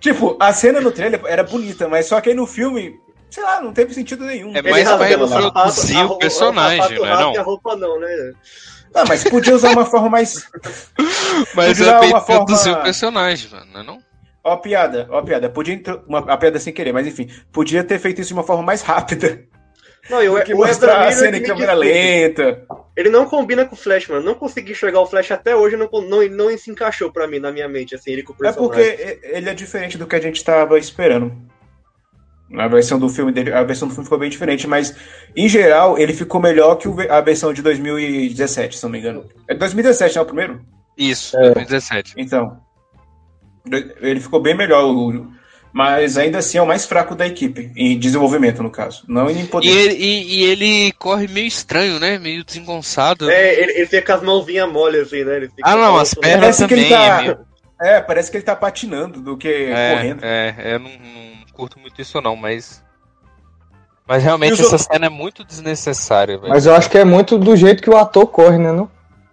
Tipo, 0.00 0.36
a 0.40 0.52
cena 0.52 0.80
no 0.80 0.90
trailer 0.90 1.20
era 1.26 1.44
bonita, 1.44 1.86
mas 1.88 2.06
só 2.06 2.20
que 2.20 2.30
aí 2.30 2.34
no 2.34 2.46
filme, 2.46 2.98
sei 3.30 3.42
lá, 3.44 3.60
não 3.60 3.72
teve 3.72 3.94
sentido 3.94 4.24
nenhum. 4.24 4.50
É 4.56 4.62
mais 4.62 4.82
pra 4.88 4.96
rasgando 4.96 6.12
o 6.14 6.18
personagem, 6.18 6.82
sapato 6.82 6.94
não 7.00 7.06
é 7.06 7.38
a 7.38 7.42
roupa 7.42 7.76
não, 7.76 8.00
né? 8.00 8.32
Não, 8.94 9.04
mas 9.08 9.24
podia 9.24 9.54
usar 9.54 9.70
uma 9.70 9.86
forma 9.86 10.08
mais. 10.10 10.34
Mas 11.54 11.78
Podia 11.78 11.92
é 11.92 12.10
pra 12.10 12.20
forma- 12.20 12.42
o 12.42 12.82
personagem, 12.82 13.48
mano, 13.50 13.66
não 13.72 13.80
é 13.80 13.82
não? 13.84 13.98
Ó, 14.44 14.52
a 14.52 14.56
piada, 14.56 15.06
ó, 15.10 15.18
a 15.18 15.22
piada. 15.22 15.48
Podia. 15.48 15.74
intro- 15.74 16.02
Uma, 16.06 16.18
a 16.18 16.36
piada 16.36 16.58
sem 16.58 16.72
querer, 16.74 16.92
mas 16.92 17.06
enfim. 17.06 17.28
Podia 17.52 17.82
ter 17.84 17.98
feito 17.98 18.20
isso 18.20 18.28
de 18.28 18.34
uma 18.34 18.42
forma 18.42 18.62
mais 18.62 18.82
rápida. 18.82 19.44
Não, 20.10 20.22
e 20.22 20.28
Do 20.28 20.42
que 20.42 20.52
o 20.52 20.66
Ezra 20.66 20.66
mostrar 20.66 21.06
a 21.06 21.12
cena 21.12 21.36
em 21.36 21.40
me 21.40 21.46
câmera 21.46 21.72
lenta. 21.74 22.64
Ele 22.96 23.08
não 23.08 23.24
combina 23.24 23.64
com 23.64 23.74
o 23.74 23.78
Flash, 23.78 24.08
mano. 24.08 24.24
Não 24.24 24.34
consegui 24.34 24.72
enxergar 24.72 25.00
o 25.00 25.06
Flash 25.06 25.30
até 25.30 25.54
hoje, 25.54 25.76
não, 25.76 25.88
não, 25.92 26.26
não 26.28 26.58
se 26.58 26.70
encaixou 26.70 27.10
pra 27.12 27.26
mim, 27.28 27.38
na 27.38 27.52
minha 27.52 27.68
mente, 27.68 27.94
assim, 27.94 28.10
ele 28.10 28.22
com 28.22 28.32
o 28.32 28.46
É 28.46 28.52
porque 28.52 29.20
ele 29.22 29.48
é 29.48 29.54
diferente 29.54 29.96
do 29.96 30.06
que 30.06 30.16
a 30.16 30.20
gente 30.20 30.42
tava 30.44 30.78
esperando. 30.78 31.32
A 32.54 32.68
versão 32.68 32.98
do 32.98 33.08
filme 33.08 33.32
dele, 33.32 33.50
a 33.52 33.62
versão 33.62 33.88
do 33.88 33.94
filme 33.94 34.04
ficou 34.04 34.18
bem 34.18 34.28
diferente, 34.28 34.66
mas 34.66 34.94
em 35.34 35.48
geral 35.48 35.98
ele 35.98 36.12
ficou 36.12 36.38
melhor 36.38 36.74
que 36.76 36.86
a 37.08 37.20
versão 37.22 37.50
de 37.52 37.62
2017, 37.62 38.76
se 38.76 38.82
não 38.82 38.90
me 38.90 38.98
engano. 38.98 39.26
É 39.48 39.54
2017, 39.54 40.16
não 40.16 40.20
é 40.20 40.24
o 40.24 40.26
primeiro? 40.26 40.60
Isso, 40.98 41.34
É. 41.38 41.54
2017. 41.54 42.12
Então. 42.18 42.60
Ele 44.00 44.20
ficou 44.20 44.40
bem 44.42 44.54
melhor, 44.54 44.84
o- 44.84 45.32
mas 45.72 46.18
ainda 46.18 46.38
assim 46.38 46.58
é 46.58 46.62
o 46.62 46.66
mais 46.66 46.84
fraco 46.84 47.14
da 47.14 47.26
equipe, 47.26 47.72
em 47.76 47.98
desenvolvimento, 47.98 48.62
no 48.62 48.70
caso. 48.70 49.04
Não 49.08 49.30
em 49.30 49.46
poder. 49.46 49.66
E 49.68 49.70
ele, 49.70 49.94
e- 49.94 50.34
e 50.34 50.44
ele 50.44 50.92
corre 50.98 51.26
meio 51.28 51.46
estranho, 51.46 51.98
né? 51.98 52.18
Meio 52.18 52.44
desengonçado. 52.44 53.30
É, 53.30 53.54
ele, 53.60 53.72
ele 53.72 53.86
fica 53.86 54.02
com 54.02 54.12
as 54.12 54.22
mãozinhas 54.22 54.70
mole, 54.70 54.98
assim, 55.00 55.24
né? 55.24 55.36
Ele 55.36 55.48
fica 55.48 55.62
Ah, 55.68 55.76
não, 55.76 55.96
as 55.96 56.12
pernas 56.14 56.40
Parece 56.40 56.66
que 56.68 56.74
ele 56.74 56.84
também. 56.84 56.98
tá- 56.98 57.18
é 57.18 57.22
meio- 57.22 57.38
É, 57.80 58.00
parece 58.00 58.30
que 58.30 58.36
ele 58.36 58.44
tá 58.44 58.54
patinando 58.54 59.20
do 59.20 59.36
que 59.36 59.48
É, 59.48 59.94
correndo. 59.96 60.20
é, 60.24 60.54
eu 60.74 60.78
não, 60.78 60.88
não 60.90 61.46
curto 61.52 61.80
muito 61.80 62.00
isso 62.00 62.20
não, 62.20 62.36
mas... 62.36 62.80
Mas 64.06 64.22
realmente 64.22 64.52
essa 64.54 64.62
outros- 64.64 64.82
cena 64.82 65.06
é 65.06 65.08
muito 65.08 65.44
desnecessária, 65.44 66.36
velho. 66.38 66.50
Mas 66.52 66.66
eu 66.66 66.74
acho 66.74 66.90
que 66.90 66.98
é 66.98 67.04
muito 67.04 67.38
do 67.38 67.56
jeito 67.56 67.82
que 67.82 67.88
o 67.90 67.96
ator 67.96 68.26
corre, 68.26 68.58
né? 68.58 68.70
Não? 68.72 68.90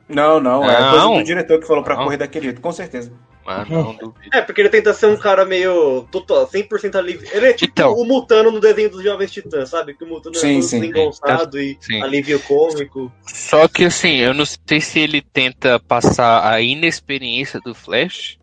Não, 0.07 0.39
não, 0.39 0.63
é 0.67 0.89
coisa 0.91 1.07
do 1.09 1.23
diretor 1.23 1.59
que 1.59 1.67
falou 1.67 1.83
pra 1.83 1.95
Não. 1.95 2.05
correr 2.05 2.17
daquele 2.17 2.45
jeito, 2.45 2.61
com 2.61 2.71
certeza. 2.71 3.11
Mano, 3.45 3.83
não 3.83 3.95
duvido. 3.95 4.29
É, 4.31 4.41
porque 4.41 4.61
ele 4.61 4.69
tenta 4.69 4.93
ser 4.93 5.07
um 5.07 5.17
cara 5.17 5.43
meio 5.43 6.03
total, 6.11 6.47
100% 6.47 6.95
alívio. 6.95 7.27
Ele 7.31 7.47
é 7.47 7.53
tipo 7.53 7.71
Então. 7.71 7.93
o 7.93 8.05
Mutano 8.05 8.51
no 8.51 8.59
desenho 8.59 8.91
dos 8.91 9.03
Jovens 9.03 9.31
Titãs, 9.31 9.69
sabe? 9.69 9.95
Que 9.95 10.03
o 10.03 10.07
Mutano 10.07 10.35
Sim, 10.35 10.49
é 10.49 10.53
todo 10.53 10.63
sim. 10.63 10.79
desengonçado 10.81 11.59
e 11.59 11.77
Sim. 11.81 12.01
alívio 12.03 12.39
cômico. 12.41 13.11
Só 13.25 13.67
que 13.67 13.85
assim, 13.85 14.17
eu 14.17 14.33
não 14.33 14.45
sei 14.45 14.79
se 14.79 14.99
ele 14.99 15.21
tenta 15.21 15.79
passar 15.79 16.47
a 16.47 16.61
inexperiência 16.61 17.59
do 17.59 17.73
Flash, 17.73 18.37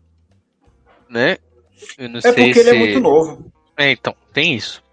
né? 1.09 1.37
Eu 1.97 2.09
não 2.09 2.17
É 2.19 2.21
sei 2.21 2.33
porque 2.33 2.53
se... 2.55 2.59
ele 2.59 2.69
é 2.71 2.73
muito 2.79 2.99
novo. 2.99 3.51
É, 3.77 3.91
então, 3.91 4.13
tem 4.33 4.55
isso. 4.55 4.83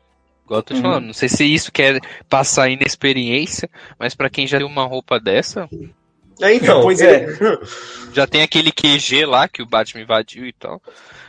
Igual 0.44 0.58
eu 0.60 0.62
tô 0.62 0.74
te 0.74 0.76
Uhum. 0.76 0.82
falando, 0.82 1.06
não 1.06 1.14
sei 1.14 1.28
se 1.28 1.42
isso 1.44 1.72
quer 1.72 1.98
passar 2.28 2.68
inexperiência, 2.68 3.68
mas 3.98 4.14
pra 4.14 4.28
quem 4.28 4.46
já 4.46 4.58
tem 4.58 4.66
uma 4.66 4.84
roupa 4.84 5.18
dessa, 5.18 5.66
É, 6.40 6.54
então. 6.54 6.80
Pois 6.82 7.00
ele- 7.00 7.26
já 8.12 8.26
tem 8.26 8.42
aquele 8.42 8.72
QG 8.72 9.24
lá 9.26 9.46
que 9.48 9.62
o 9.62 9.66
Batman 9.66 10.02
invadiu 10.02 10.46
e 10.46 10.52
tal. 10.52 10.80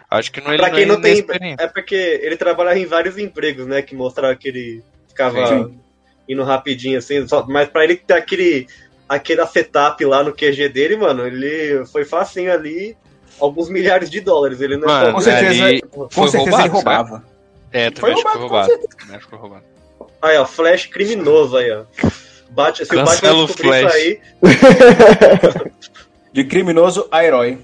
Acho 0.10 0.32
que 0.32 0.40
não 0.42 0.50
ele 0.54 0.58
Pra 0.58 0.70
quem 0.72 0.86
não 0.86 0.94
é 0.94 0.96
não 0.98 1.02
tem. 1.02 1.14
inexperiente. 1.14 1.62
É 1.64 1.68
porque 1.68 1.96
ele 1.96 2.38
trabalhava 2.38 2.78
em 2.80 2.86
vários 2.86 3.18
empregos, 3.18 3.66
né? 3.66 3.82
Que 3.82 3.96
mostrava 3.96 4.36
que 4.36 4.48
ele 4.48 4.84
ficava 5.08 5.48
Sim. 5.48 5.80
indo 6.30 6.44
rapidinho, 6.44 6.98
assim. 6.98 7.28
Só, 7.28 7.46
mas 7.48 7.68
pra 7.70 7.84
ele 7.84 7.96
ter 7.98 8.14
aquele, 8.14 8.68
aquele 9.10 9.46
setup 9.48 10.04
lá 10.06 10.24
no 10.24 10.34
QG 10.34 10.70
dele, 10.70 10.96
mano, 10.96 11.26
ele 11.26 11.86
foi 11.88 12.06
facinho 12.06 12.54
ali. 12.54 12.96
Alguns 13.40 13.68
milhares 13.70 14.10
de 14.10 14.22
dólares. 14.22 14.62
Ele 14.62 14.78
não 14.78 14.88
Mano, 14.88 15.14
Com 15.14 15.20
certeza, 15.22 15.66
ali 15.66 15.82
Com 15.82 16.10
foi 16.10 16.28
certeza 16.30 16.58
ele 16.62 16.68
roubado, 16.70 17.10
roubava. 17.10 17.26
É, 17.74 17.92
Foi 17.92 17.92
também 17.92 18.14
acho 18.14 18.24
que 18.24 18.30
foi 18.32 18.42
roubado, 18.42 18.72
roubado. 18.72 18.88
Também 18.98 19.16
acho 19.18 19.26
que 19.26 19.30
foi 19.30 19.40
roubado. 19.40 19.64
Aí, 20.22 20.38
ó, 20.38 20.46
Flash 20.46 20.86
criminoso 20.86 21.58
aí, 21.58 21.70
ó. 21.72 21.84
Bate, 22.56 22.86
se 22.86 22.96
o 22.96 22.98
Cancela 22.98 23.34
Batman 23.34 23.44
o 23.44 23.48
Flash. 23.48 23.96
isso 23.96 23.96
aí. 25.62 25.72
De 26.32 26.44
criminoso 26.46 27.08
a 27.12 27.24
herói. 27.24 27.60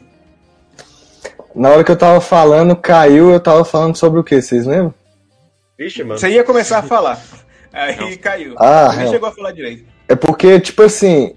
Na 1.55 1.69
hora 1.69 1.83
que 1.83 1.91
eu 1.91 1.97
tava 1.97 2.19
falando, 2.21 2.75
caiu, 2.75 3.31
eu 3.31 3.39
tava 3.39 3.63
falando 3.65 3.95
sobre 3.95 4.19
o 4.19 4.23
que, 4.23 4.41
vocês 4.41 4.65
lembram? 4.65 4.93
Vixe, 5.77 6.03
mano. 6.03 6.19
Você 6.19 6.29
ia 6.29 6.43
começar 6.43 6.79
a 6.79 6.83
falar. 6.83 7.21
Aí 7.73 8.17
caiu. 8.17 8.53
Ah, 8.57 8.93
Nem 8.97 9.07
é. 9.07 9.09
chegou 9.09 9.29
a 9.29 9.31
falar 9.31 9.51
direito. 9.53 9.85
É 10.07 10.15
porque, 10.15 10.59
tipo 10.59 10.83
assim, 10.83 11.35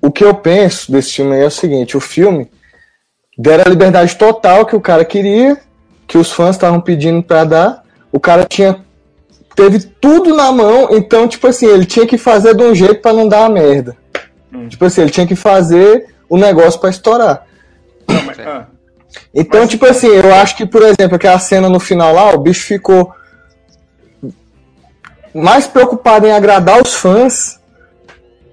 o 0.00 0.10
que 0.10 0.24
eu 0.24 0.32
penso 0.32 0.92
desse 0.92 1.14
filme 1.14 1.34
aí 1.34 1.42
é 1.42 1.46
o 1.46 1.50
seguinte: 1.50 1.96
o 1.96 2.00
filme 2.00 2.48
deram 3.36 3.64
a 3.66 3.70
liberdade 3.70 4.14
total 4.16 4.64
que 4.66 4.76
o 4.76 4.80
cara 4.80 5.04
queria, 5.04 5.60
que 6.06 6.16
os 6.16 6.30
fãs 6.30 6.54
estavam 6.54 6.80
pedindo 6.80 7.24
pra 7.24 7.42
dar. 7.42 7.82
O 8.12 8.20
cara 8.20 8.44
tinha. 8.44 8.84
Teve 9.54 9.78
tudo 10.00 10.34
na 10.34 10.50
mão, 10.50 10.88
então, 10.90 11.28
tipo 11.28 11.46
assim, 11.46 11.66
ele 11.66 11.84
tinha 11.86 12.06
que 12.06 12.18
fazer 12.18 12.54
de 12.54 12.62
um 12.64 12.74
jeito 12.74 13.00
pra 13.00 13.12
não 13.12 13.28
dar 13.28 13.40
uma 13.40 13.50
merda. 13.50 13.96
Hum. 14.52 14.68
Tipo 14.68 14.84
assim, 14.84 15.02
ele 15.02 15.10
tinha 15.10 15.26
que 15.26 15.36
fazer 15.36 16.06
o 16.28 16.36
negócio 16.36 16.80
pra 16.80 16.90
estourar. 16.90 17.46
Não, 18.08 18.22
mas, 18.24 18.38
ah, 18.40 18.66
Então, 19.32 19.60
Mas- 19.60 19.70
tipo 19.70 19.86
assim, 19.86 20.08
eu 20.08 20.34
acho 20.34 20.56
que, 20.56 20.66
por 20.66 20.82
exemplo, 20.82 21.14
aquela 21.16 21.38
cena 21.38 21.68
no 21.68 21.78
final 21.78 22.12
lá, 22.12 22.34
o 22.34 22.38
bicho 22.38 22.66
ficou 22.66 23.12
mais 25.34 25.66
preocupado 25.66 26.26
em 26.26 26.32
agradar 26.32 26.80
os 26.82 26.94
fãs 26.94 27.58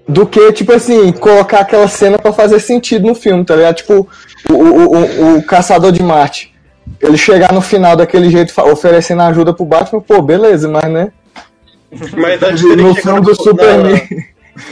do 0.08 0.26
que, 0.26 0.52
tipo 0.52 0.72
assim, 0.72 1.12
colocar 1.12 1.60
aquela 1.60 1.86
cena 1.88 2.18
pra 2.18 2.32
fazer 2.32 2.60
sentido 2.60 3.06
no 3.06 3.14
filme, 3.14 3.44
tá 3.44 3.54
ligado? 3.54 3.76
Tipo, 3.76 4.08
o, 4.50 4.52
o, 4.54 4.96
o, 4.96 5.36
o 5.38 5.42
Caçador 5.44 5.92
de 5.92 6.02
Marte. 6.02 6.51
Ele 7.00 7.16
chegar 7.16 7.52
no 7.52 7.60
final 7.60 7.96
daquele 7.96 8.30
jeito, 8.30 8.52
oferecendo 8.60 9.22
ajuda 9.22 9.52
pro 9.52 9.64
Batman, 9.64 10.00
pô, 10.00 10.22
beleza, 10.22 10.68
mas 10.68 10.90
né? 10.90 11.12
Mas 12.16 12.42
antes 12.42 12.64
ele 12.64 12.82
No 12.82 12.94
filme 12.94 13.20
do 13.20 13.34
Superman. 13.34 14.00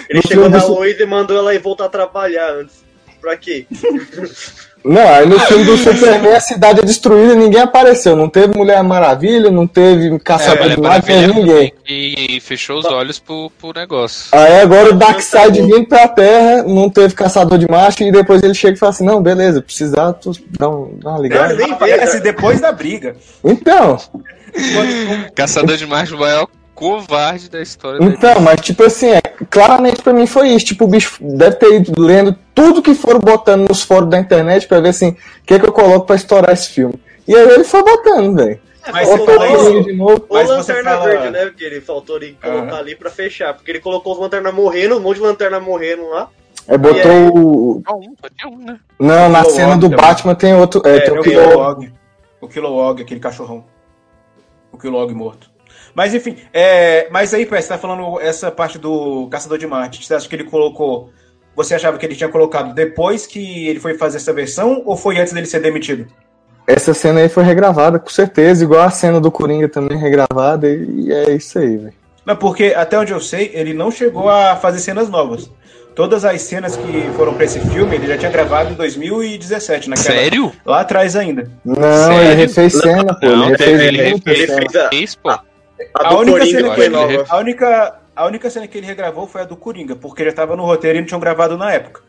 Ele 0.09 0.21
No 0.23 0.23
chegou 0.23 0.49
na 0.49 0.65
Lois 0.65 0.99
e 0.99 1.07
mandou 1.07 1.37
ela 1.37 1.55
ir 1.55 1.59
voltar 1.59 1.87
a 1.87 1.89
trabalhar 1.89 2.51
antes. 2.53 2.85
Pra 3.21 3.37
quê? 3.37 3.67
Não, 4.85 5.07
aí 5.07 5.27
no 5.27 5.39
filme 5.41 5.65
do 5.65 5.77
Superman 5.77 6.33
a 6.35 6.41
cidade 6.41 6.81
é 6.81 6.83
destruída 6.83 7.35
e 7.35 7.37
ninguém 7.37 7.61
apareceu. 7.61 8.17
Não 8.17 8.29
teve 8.29 8.57
Mulher 8.57 8.83
Maravilha, 8.83 9.51
não 9.51 9.67
teve 9.67 10.19
Caçador 10.21 10.63
Mulher 10.63 10.77
de 10.77 10.81
Marte, 10.81 11.11
não 11.11 11.21
teve 11.21 11.33
ninguém. 11.35 11.73
E, 11.87 12.37
e 12.37 12.41
fechou 12.41 12.79
os 12.79 12.87
olhos 12.87 13.19
pro, 13.19 13.51
pro 13.61 13.73
negócio. 13.75 14.29
Aí 14.33 14.61
agora 14.61 14.91
o 14.91 14.95
Darkseid 14.95 15.61
vindo 15.61 15.87
pra 15.87 16.09
Terra, 16.09 16.63
não 16.63 16.89
teve 16.89 17.15
caçador 17.15 17.59
de 17.59 17.71
macho, 17.71 18.03
e 18.03 18.11
depois 18.11 18.43
ele 18.43 18.55
chega 18.55 18.75
e 18.75 18.79
fala 18.79 18.91
assim, 18.91 19.05
não, 19.05 19.23
beleza, 19.23 19.61
precisar, 19.61 20.15
tu 20.15 20.33
dá, 20.59 20.69
um, 20.69 20.95
dá 20.99 21.11
uma 21.11 21.17
Não, 21.17 21.23
ligada. 21.23 21.53
ele 21.53 21.63
nem 21.65 21.73
aparece 21.73 22.13
veio, 22.13 22.23
depois 22.23 22.61
da 22.61 22.73
briga. 22.73 23.17
Então, 23.45 23.99
Caçador 25.35 25.77
de 25.77 25.87
Marte, 25.87 26.15
o 26.15 26.19
maior 26.19 26.47
covarde 26.81 27.49
da 27.51 27.61
história 27.63 27.99
da 28.01 28.07
então, 28.07 28.41
mas 28.41 28.61
tipo 28.61 28.83
assim, 28.83 29.11
é, 29.11 29.21
claramente 29.49 30.03
pra 30.03 30.13
mim 30.13 30.27
foi 30.27 30.49
isso. 30.49 30.67
Tipo, 30.67 30.85
o 30.85 30.89
bicho 30.89 31.17
deve 31.21 31.57
ter 31.57 31.75
ido 31.77 32.01
lendo 32.01 32.37
tudo 32.55 32.83
que 32.83 32.95
foram 32.95 33.21
botando 33.21 33.69
nos 33.69 33.83
fóruns 33.83 34.11
da 34.11 34.19
internet 34.19 34.67
pra 34.67 34.81
ver 34.81 34.89
assim, 34.89 35.11
o 35.11 35.17
que, 35.47 35.59
que 35.59 35.67
eu 35.67 35.73
coloco 35.73 36.07
pra 36.07 36.17
estourar 36.17 36.53
esse 36.53 36.71
filme. 36.71 36.95
E 37.29 37.35
aí 37.35 37.49
ele 37.51 37.65
foi 37.65 37.83
botando, 37.83 38.35
velho. 38.37 38.61
Mas 38.91 39.09
Ou 39.09 39.19
você 39.19 39.25
fala 39.27 39.51
o 39.51 39.57
isso- 39.79 39.83
de 39.85 39.93
novo. 39.93 40.25
Ou 40.29 40.37
Mas 40.39 40.49
Lanterna 40.49 40.91
fala- 40.91 41.05
Verde, 41.05 41.31
né? 41.31 41.45
Porque 41.47 41.65
ele 41.65 41.81
faltou 41.83 42.17
ele 42.17 42.37
colocar 42.43 42.63
Aham. 42.73 42.79
ali 42.79 42.97
pra 42.97 43.11
fechar. 43.11 43.53
Porque 43.55 43.71
ele 43.71 43.79
colocou 43.81 44.15
os 44.15 44.19
lanternas 44.19 44.55
morrendo, 44.55 44.97
um 44.97 45.01
monte 45.01 45.17
de 45.17 45.23
lanterna 45.23 45.61
morrendo 45.61 46.09
lá. 46.09 46.29
Aí 46.67 46.79
botou 46.79 47.11
aí? 47.11 47.29
o. 47.29 47.83
Um, 47.93 48.15
um, 48.49 48.59
né? 48.65 48.81
Não, 48.99 49.29
na 49.29 49.45
cena 49.45 49.77
do 49.77 49.91
também. 49.91 50.05
Batman 50.05 50.35
tem 50.35 50.55
outro. 50.55 50.81
É, 50.87 50.97
É, 50.97 51.01
tem 51.01 51.15
É 51.15 51.21
o. 51.21 51.23
Kilowog. 51.23 51.93
O 52.41 52.49
Kilowog, 52.49 53.03
aquele 53.03 53.21
cachorrão. 53.21 53.65
O 54.73 54.79
Kilowog 54.79 55.13
morto. 55.15 55.50
Mas 55.95 56.15
enfim, 56.15 56.37
é, 56.53 57.09
mas 57.11 57.33
aí, 57.35 57.45
Pé, 57.47 57.61
você 57.61 57.69
tá 57.69 57.79
falando 57.79 58.21
essa 58.21 58.51
parte 58.51 58.79
do 58.79 59.29
Caçador 59.29 59.59
de 59.59 59.67
Marte. 59.67 60.05
Você 60.07 60.15
acha 60.15 60.29
que 60.29 60.35
ele 60.37 60.45
colocou. 60.45 61.11
Você 61.57 61.75
achava 61.75 61.99
que 61.99 62.07
ele 62.07 62.15
tinha 62.15 62.29
colocado 62.29 62.75
depois 62.75 63.27
que 63.27 63.69
ele 63.69 63.81
foi 63.81 63.95
fazer 63.99 64.19
essa 64.19 64.33
versão 64.33 64.83
ou 64.87 64.97
foi 64.97 65.19
antes 65.19 65.33
dele 65.33 65.47
ser 65.47 65.61
demitido? 65.61 66.07
Essa 66.67 66.95
cena 66.95 67.21
aí 67.21 67.29
foi 67.29 67.43
regravada, 67.43 67.99
com 67.99 68.09
certeza, 68.09 68.63
igual 68.63 68.83
a 68.83 68.91
cena 68.91 69.21
do 69.21 69.31
Coringa 69.31 69.69
também 69.69 69.99
regravada, 69.99 70.69
e, 70.69 71.13
é 71.13 71.33
isso 71.33 71.59
aí, 71.59 71.77
velho. 71.77 71.95
Não, 72.25 72.37
porque 72.37 72.73
até 72.77 72.97
onde 72.97 73.13
eu 73.13 73.21
sei, 73.21 73.51
ele 73.53 73.75
não 73.75 73.91
chegou 73.91 74.29
a 74.29 74.55
fazer 74.55 74.79
cenas 74.79 75.09
novas. 75.09 75.51
Todas 75.97 76.25
as 76.25 76.41
cenas 76.43 76.77
que 76.77 77.11
foram 77.17 77.35
pra 77.35 77.45
esse 77.45 77.59
filme, 77.59 77.97
ele 77.97 78.07
já 78.07 78.17
tinha 78.17 78.31
gravado 78.31 78.71
em 78.71 78.75
2017, 78.75 79.91
naquela, 79.91 80.17
Sério? 80.17 80.53
lá 80.65 80.81
atrás 80.83 81.17
ainda. 81.17 81.51
Não, 81.65 81.75
Sério? 81.75 82.23
ele 82.31 82.35
refez 82.35 82.73
cena, 82.75 83.15
pô. 83.19 83.27
Não, 83.27 83.43
ele 83.49 83.51
refez 83.57 83.81
ele 83.81 84.01
ele 84.01 84.23
cena. 84.23 84.23
fez 84.23 84.77
a, 84.77 84.89
Fez, 84.91 85.15
pô. 85.17 85.31
a 85.31 85.43
A 85.95 86.09
do 86.09 86.19
única 86.19 86.39
Coringa 86.39 86.61
cena 86.61 86.75
que 86.75 86.81
ele-. 86.81 87.25
A 87.29 87.37
única, 87.39 88.01
a 88.15 88.27
única 88.27 88.51
cena 88.51 88.69
que 88.69 88.79
ele 88.79 88.87
regravou 88.87 89.27
foi 89.27 89.43
a 89.43 89.45
do 89.45 89.57
Coringa, 89.57 89.97
porque 89.97 90.25
já 90.25 90.33
tava 90.33 90.57
no 90.57 90.65
roteiro 90.65 90.99
e 90.99 91.01
não 91.01 91.07
tinham 91.07 91.21
gravado 91.21 91.57
na 91.57 91.73
época. 91.73 92.03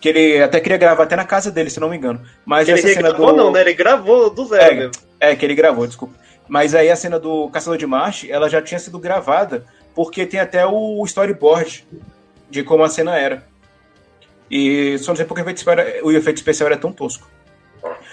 Que 0.00 0.08
ele 0.10 0.42
até 0.42 0.60
queria 0.60 0.78
gravar 0.78 1.02
até 1.02 1.16
na 1.16 1.24
casa 1.24 1.50
dele, 1.50 1.70
se 1.70 1.80
não 1.80 1.88
me 1.88 1.96
engano. 1.96 2.22
Mas 2.46 2.68
Ele 2.68 2.78
essa 2.78 2.88
cena 2.88 3.08
regravou 3.08 3.32
do. 3.32 3.36
não, 3.36 3.50
né? 3.50 3.62
Ele 3.62 3.74
gravou 3.74 4.30
do 4.30 4.44
zero 4.46 4.62
É, 4.62 4.74
mesmo. 4.74 4.92
É, 5.18 5.34
que 5.34 5.44
ele 5.44 5.56
gravou, 5.56 5.86
desculpa. 5.86 6.14
Mas 6.46 6.74
aí 6.74 6.88
a 6.88 6.94
cena 6.96 7.18
do 7.18 7.48
Caçador 7.50 7.76
de 7.76 7.86
Marte, 7.86 8.30
ela 8.30 8.48
já 8.48 8.62
tinha 8.62 8.78
sido 8.78 8.98
gravada, 8.98 9.66
porque 9.94 10.24
tem 10.24 10.38
até 10.38 10.64
o 10.64 11.02
storyboard 11.04 11.86
de 12.48 12.62
como 12.62 12.84
a 12.84 12.88
cena 12.88 13.18
era. 13.18 13.44
E 14.50 14.96
só 14.98 15.10
não 15.10 15.16
sei 15.16 15.26
porque 15.26 15.42
o 15.42 15.44
efeito 15.44 15.58
especial 15.58 15.78
era, 15.78 16.06
o 16.06 16.12
efeito 16.12 16.36
especial 16.36 16.68
era 16.68 16.76
tão 16.76 16.92
tosco. 16.92 17.28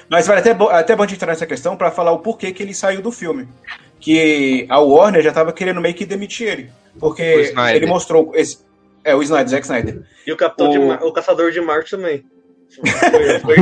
Mas 0.10 0.28
vale 0.28 0.42
até, 0.42 0.52
até 0.52 0.96
bom 0.96 1.04
a 1.04 1.06
gente 1.06 1.16
entrar 1.16 1.32
nessa 1.32 1.46
questão 1.46 1.78
pra 1.78 1.92
falar 1.92 2.12
o 2.12 2.20
porquê 2.20 2.52
que 2.52 2.62
ele 2.62 2.74
saiu 2.74 3.02
do 3.02 3.12
filme. 3.12 3.48
Que 4.00 4.66
a 4.70 4.80
Warner 4.80 5.24
já 5.24 5.32
tava 5.32 5.54
querendo 5.54 5.82
meio 5.82 5.96
que 5.96 6.06
demitir 6.06 6.48
ele. 6.48 6.70
Porque 7.00 7.54
ele 7.74 7.86
mostrou. 7.86 8.32
Esse, 8.36 8.60
é, 9.04 9.16
o 9.16 9.22
Snyder, 9.24 9.50
Zack 9.50 9.66
Snyder. 9.66 10.04
E 10.26 10.32
o, 10.32 10.38
Capitão 10.38 10.70
O- 10.70 10.72
de 10.72 10.80
Mar- 10.80 11.04
o 11.04 11.14
Caçador 11.14 11.52
de 11.52 11.62
Marte 11.62 11.92
também. 11.92 12.24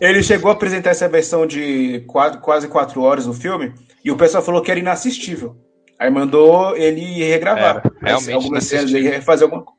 Ele 0.00 0.22
chegou 0.22 0.50
a 0.50 0.54
apresentar 0.54 0.90
essa 0.90 1.08
versão 1.08 1.46
de 1.46 2.00
quatro, 2.06 2.40
quase 2.40 2.68
quatro 2.68 3.02
horas 3.02 3.26
do 3.26 3.34
filme 3.34 3.72
e 4.04 4.10
o 4.10 4.16
pessoal 4.16 4.42
falou 4.42 4.62
que 4.62 4.70
era 4.70 4.80
inassistível. 4.80 5.56
Aí 5.98 6.10
mandou 6.10 6.76
ele 6.76 7.22
regravar. 7.24 7.82
Realmente 8.02 8.32
algumas 8.32 8.64
cenas 8.64 8.92
ele 8.92 9.08
refazer 9.08 9.44
alguma 9.44 9.62
coisa. 9.64 9.78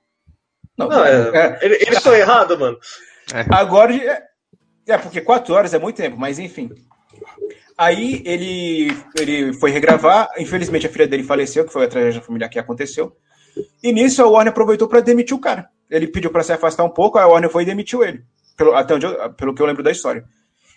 Não, 0.78 0.88
Não, 0.90 1.06
é, 1.06 1.30
é, 1.34 1.60
ele, 1.62 1.76
ele 1.76 2.00
foi 2.00 2.20
errado, 2.20 2.58
mano. 2.58 2.78
agora. 3.50 3.94
É, 3.96 4.24
é, 4.88 4.98
porque 4.98 5.22
quatro 5.22 5.54
horas 5.54 5.74
é 5.74 5.80
muito 5.80 5.98
tempo, 5.98 6.18
mas 6.18 6.40
enfim. 6.40 6.70
Aí 7.78 8.22
ele, 8.26 8.96
ele 9.20 9.54
foi 9.54 9.72
regravar. 9.72 10.30
Infelizmente 10.38 10.88
a 10.88 10.90
filha 10.90 11.08
dele 11.08 11.24
faleceu, 11.24 11.66
que 11.66 11.74
foi 11.74 11.86
a 11.86 11.88
tragédia 11.90 12.22
familiar 12.22 12.50
que 12.50 12.60
aconteceu. 12.60 13.16
E 13.84 13.92
nisso 13.92 14.22
a 14.22 14.28
Warner 14.28 14.52
aproveitou 14.52 14.88
para 14.88 15.02
demitir 15.02 15.36
o 15.36 15.40
cara. 15.40 15.68
Ele 15.90 16.08
pediu 16.08 16.32
para 16.32 16.44
se 16.44 16.52
afastar 16.54 16.84
um 16.84 16.90
pouco, 16.90 17.18
a 17.18 17.28
Warner 17.28 17.50
foi 17.50 17.64
e 17.64 17.66
demitiu 17.66 18.04
ele. 18.04 18.24
Pelo, 18.58 18.74
até 18.74 18.94
eu- 18.96 19.34
pelo 19.34 19.54
que 19.54 19.62
eu 19.62 19.66
lembro 19.66 19.84
da 19.84 19.92
história. 19.92 20.24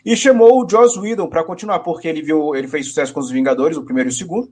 E 0.05 0.17
chamou 0.17 0.64
o 0.64 0.69
Joss 0.69 0.99
Whedon 0.99 1.28
para 1.28 1.45
continuar, 1.45 1.81
porque 1.81 2.09
ele 2.09 2.23
viu, 2.23 2.55
ele 2.55 2.69
fez 2.69 2.87
sucesso 2.87 3.12
com 3.12 3.21
os 3.21 3.31
Vingadores, 3.31 3.76
o 3.76 3.85
primeiro 3.85 4.09
e 4.09 4.12
o 4.12 4.14
segundo. 4.14 4.50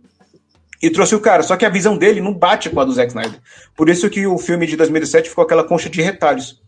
E 0.82 0.90
trouxe 0.90 1.14
o 1.14 1.20
cara, 1.20 1.42
só 1.42 1.56
que 1.56 1.64
a 1.64 1.70
visão 1.70 1.96
dele 1.96 2.20
não 2.20 2.34
bate 2.34 2.68
com 2.68 2.78
a 2.80 2.84
do 2.84 2.92
Zack 2.92 3.08
Snyder. 3.08 3.40
Por 3.74 3.88
isso 3.88 4.10
que 4.10 4.26
o 4.26 4.36
filme 4.38 4.66
de 4.66 4.76
2017 4.76 5.28
ficou 5.30 5.42
aquela 5.44 5.64
concha 5.64 5.88
de 5.88 6.02
retalhos. 6.02 6.60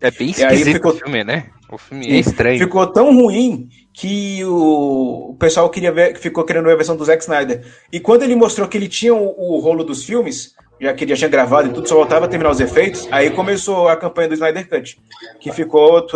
É 0.00 0.10
bem 0.10 0.30
esquisito 0.30 0.74
ficou- 0.74 0.92
o 0.92 0.96
filme, 0.96 1.24
né? 1.24 1.46
O 1.70 1.76
filme 1.76 2.06
é 2.06 2.18
estranho. 2.18 2.58
Ficou 2.58 2.86
tão 2.86 3.14
ruim 3.14 3.68
que 3.92 4.42
o, 4.44 5.30
o 5.30 5.36
pessoal 5.38 5.68
queria 5.68 5.92
ver, 5.92 6.16
ficou 6.16 6.44
querendo 6.44 6.64
ver 6.66 6.72
a 6.72 6.76
versão 6.76 6.96
do 6.96 7.04
Zack 7.04 7.22
Snyder. 7.22 7.62
E 7.92 7.98
quando 8.00 8.22
ele 8.22 8.36
mostrou 8.36 8.68
que 8.68 8.76
ele 8.78 8.88
tinha 8.88 9.14
o, 9.14 9.34
o 9.56 9.58
rolo 9.58 9.84
dos 9.84 10.04
filmes, 10.04 10.54
já 10.80 10.94
que 10.94 11.04
ele 11.04 11.10
já 11.10 11.16
tinha 11.18 11.28
gravado 11.28 11.68
e 11.68 11.72
tudo, 11.72 11.88
só 11.88 11.96
voltava 11.96 12.24
a 12.24 12.28
terminar 12.28 12.50
os 12.50 12.60
efeitos, 12.60 13.08
aí 13.10 13.30
começou 13.30 13.88
a 13.88 13.96
campanha 13.96 14.28
do 14.28 14.34
Snyder 14.34 14.68
Cut, 14.68 14.98
que 15.40 15.52
ficou 15.52 16.06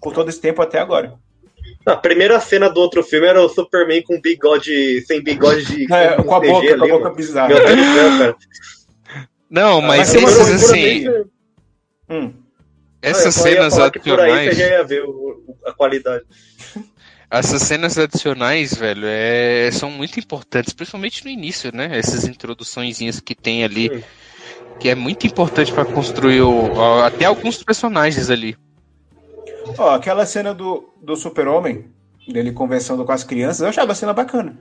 por 0.00 0.14
todo 0.14 0.28
esse 0.28 0.40
tempo 0.40 0.62
até 0.62 0.78
agora. 0.78 1.14
A 1.84 1.96
primeira 1.96 2.38
cena 2.40 2.68
do 2.70 2.80
outro 2.80 3.02
filme 3.02 3.26
era 3.26 3.42
o 3.42 3.48
Superman 3.48 4.02
com 4.02 4.20
bigode, 4.20 5.00
sem 5.06 5.22
bigode 5.22 5.64
de. 5.64 5.92
É, 5.92 6.14
com 6.22 6.34
a 6.34 6.40
CG 6.40 6.48
boca, 6.52 6.66
com 6.76 6.80
a 6.80 6.84
ali, 6.84 6.92
boca 6.92 7.10
bizarra. 7.10 7.48
Meu 7.48 7.58
Deus 7.66 7.76
do 7.76 7.94
céu, 7.94 8.18
cara. 8.18 8.36
Não, 9.50 9.80
mas 9.80 10.14
Mas 10.14 10.36
esses 10.36 10.62
assim, 10.64 11.06
Hum. 12.08 12.32
Essas 13.02 13.34
cenas 13.34 13.74
falar 13.74 13.90
que 13.90 13.98
por 14.00 14.20
aí 14.20 14.30
você 14.30 14.48
adicionais, 14.48 14.58
já 14.58 14.66
ia 14.68 14.84
ver 14.84 15.04
o- 15.04 15.10
o- 15.10 15.56
a 15.66 15.72
qualidade. 15.72 16.24
essas 17.30 17.62
cenas 17.62 17.96
adicionais, 17.98 18.74
velho, 18.74 19.04
é, 19.06 19.70
são 19.72 19.90
muito 19.90 20.18
importantes, 20.18 20.72
principalmente 20.72 21.24
no 21.24 21.30
início, 21.30 21.74
né? 21.74 21.90
Essas 21.98 22.24
introduçõezinhas 22.24 23.20
que 23.20 23.34
tem 23.34 23.64
ali, 23.64 24.04
que 24.78 24.88
é 24.88 24.94
muito 24.94 25.26
importante 25.26 25.72
pra 25.72 25.84
construir 25.84 26.42
o- 26.42 27.02
até 27.04 27.26
alguns 27.26 27.62
personagens 27.62 28.30
ali. 28.30 28.56
Ó, 29.78 29.94
aquela 29.94 30.26
cena 30.26 30.52
do, 30.52 30.92
do 31.02 31.16
super-homem, 31.16 31.86
dele 32.26 32.52
conversando 32.52 33.04
com 33.04 33.12
as 33.12 33.24
crianças, 33.24 33.60
eu 33.60 33.68
achava 33.68 33.92
a 33.92 33.94
cena 33.94 34.12
bacana. 34.12 34.58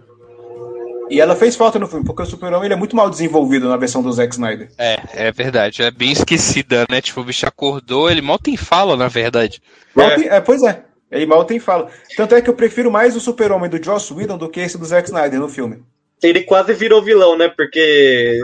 E 1.09 1.19
ela 1.19 1.35
fez 1.35 1.55
falta 1.55 1.79
no 1.79 1.87
filme, 1.87 2.05
porque 2.05 2.21
o 2.21 2.25
super-homem 2.25 2.65
ele 2.65 2.73
é 2.73 2.77
muito 2.77 2.95
mal 2.95 3.09
desenvolvido 3.09 3.67
na 3.67 3.77
versão 3.77 4.01
do 4.01 4.11
Zack 4.11 4.33
Snyder. 4.33 4.69
É, 4.77 4.97
é 5.13 5.31
verdade, 5.31 5.81
é 5.81 5.89
bem 5.91 6.11
esquecida, 6.11 6.85
né? 6.89 7.01
Tipo, 7.01 7.21
o 7.21 7.23
bicho 7.23 7.47
acordou, 7.47 8.09
ele 8.09 8.21
mal 8.21 8.37
tem 8.37 8.55
fala, 8.55 8.95
na 8.95 9.07
verdade. 9.07 9.61
É. 9.97 10.15
tem- 10.15 10.27
é, 10.29 10.39
pois 10.41 10.61
é. 10.63 10.83
Ele 11.11 11.25
mal 11.25 11.43
tem 11.43 11.59
fala. 11.59 11.89
Tanto 12.15 12.35
é 12.35 12.41
que 12.41 12.49
eu 12.49 12.53
prefiro 12.53 12.91
mais 12.91 13.15
o 13.15 13.19
super-homem 13.19 13.69
do 13.69 13.83
Joss 13.83 14.13
Whedon 14.13 14.37
do 14.37 14.47
que 14.47 14.59
esse 14.59 14.77
do 14.77 14.85
Zack 14.85 15.07
Snyder 15.07 15.39
no 15.39 15.49
filme. 15.49 15.81
Ele 16.21 16.43
quase 16.43 16.73
virou 16.73 17.01
vilão, 17.01 17.37
né? 17.37 17.47
Porque 17.47 18.39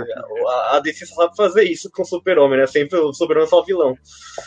a- 0.71 0.79
DC 0.79 1.05
só 1.05 1.15
sabe 1.23 1.35
fazer 1.35 1.63
isso 1.63 1.89
com 1.91 2.03
o 2.03 2.05
Super-Homem, 2.05 2.59
né? 2.59 2.67
Sempre 2.67 2.97
o 2.99 3.11
Super-Homem 3.13 3.47
é 3.47 3.49
só 3.49 3.61
vilão. 3.63 3.97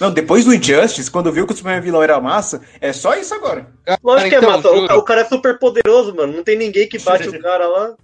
Não, 0.01 0.11
depois 0.11 0.45
do 0.47 0.55
Injustice, 0.55 1.11
quando 1.11 1.31
viu 1.31 1.47
que 1.47 1.53
o 1.53 1.57
Superman 1.57 1.83
vilão 1.83 2.03
era 2.03 2.19
massa, 2.21 2.63
é 2.81 2.93
só 2.93 3.15
isso 3.17 3.35
agora. 3.35 3.67
Lógico 4.03 4.31
que 4.31 4.35
é 4.35 4.39
então, 4.39 4.51
massa. 4.51 4.71
O, 4.71 4.77
juro, 4.77 4.97
o 4.99 5.03
cara 5.03 5.21
é 5.21 5.25
super 5.25 5.59
poderoso, 5.59 6.15
mano. 6.15 6.33
Não 6.33 6.43
tem 6.43 6.57
ninguém 6.57 6.89
que 6.89 6.99
bate 6.99 7.29
o 7.29 7.39
cara 7.43 7.67
lá. 7.69 7.95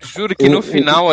juro 0.00 0.34
que 0.34 0.48
no 0.48 0.62
final 0.62 1.12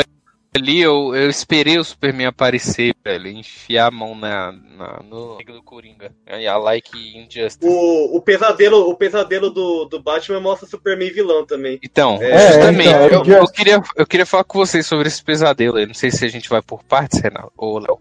ali 0.56 0.82
eu, 0.82 1.16
eu 1.16 1.30
esperei 1.30 1.78
o 1.78 1.84
Superman 1.84 2.28
aparecer, 2.28 2.94
velho, 3.04 3.28
enfiar 3.28 3.88
a 3.88 3.92
mão 3.92 4.14
na, 4.16 4.52
na, 4.52 5.02
no 5.04 5.38
do 5.38 5.64
Coringa. 5.64 6.12
Aí 6.28 6.46
a 6.48 6.58
like 6.58 6.92
Injustice. 7.18 7.58
O, 7.62 8.18
o 8.18 8.22
pesadelo, 8.22 8.90
o 8.90 8.96
pesadelo 8.96 9.50
do, 9.50 9.86
do 9.86 10.02
Batman 10.02 10.40
mostra 10.42 10.68
Superman 10.68 11.12
vilão 11.12 11.46
também. 11.46 11.80
Então, 11.84 12.20
É, 12.22 12.48
justamente, 12.54 12.90
então, 12.90 13.06
eu, 13.08 13.24
eu- 13.26 13.38
eu 13.38 13.48
queria, 13.48 13.82
eu 13.96 14.06
queria 14.06 14.26
falar 14.26 14.44
com 14.44 14.60
vocês 14.60 14.86
sobre 14.86 15.08
esse 15.08 15.24
pesadelo 15.24 15.78
aí. 15.78 15.86
Não 15.86 15.94
sei 15.94 16.12
se 16.12 16.26
a 16.26 16.30
gente 16.30 16.50
vai 16.50 16.62
por 16.62 16.84
partes, 16.84 17.20
Renato, 17.20 17.52
ou 17.58 17.80
Léo. 17.80 18.00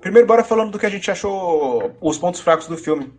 Primeiro, 0.00 0.26
bora 0.26 0.42
falando 0.44 0.70
do 0.72 0.78
que 0.78 0.86
a 0.86 0.90
gente 0.90 1.10
achou 1.10 1.92
os 2.00 2.18
pontos 2.18 2.40
fracos 2.40 2.66
do 2.66 2.76
filme. 2.76 3.12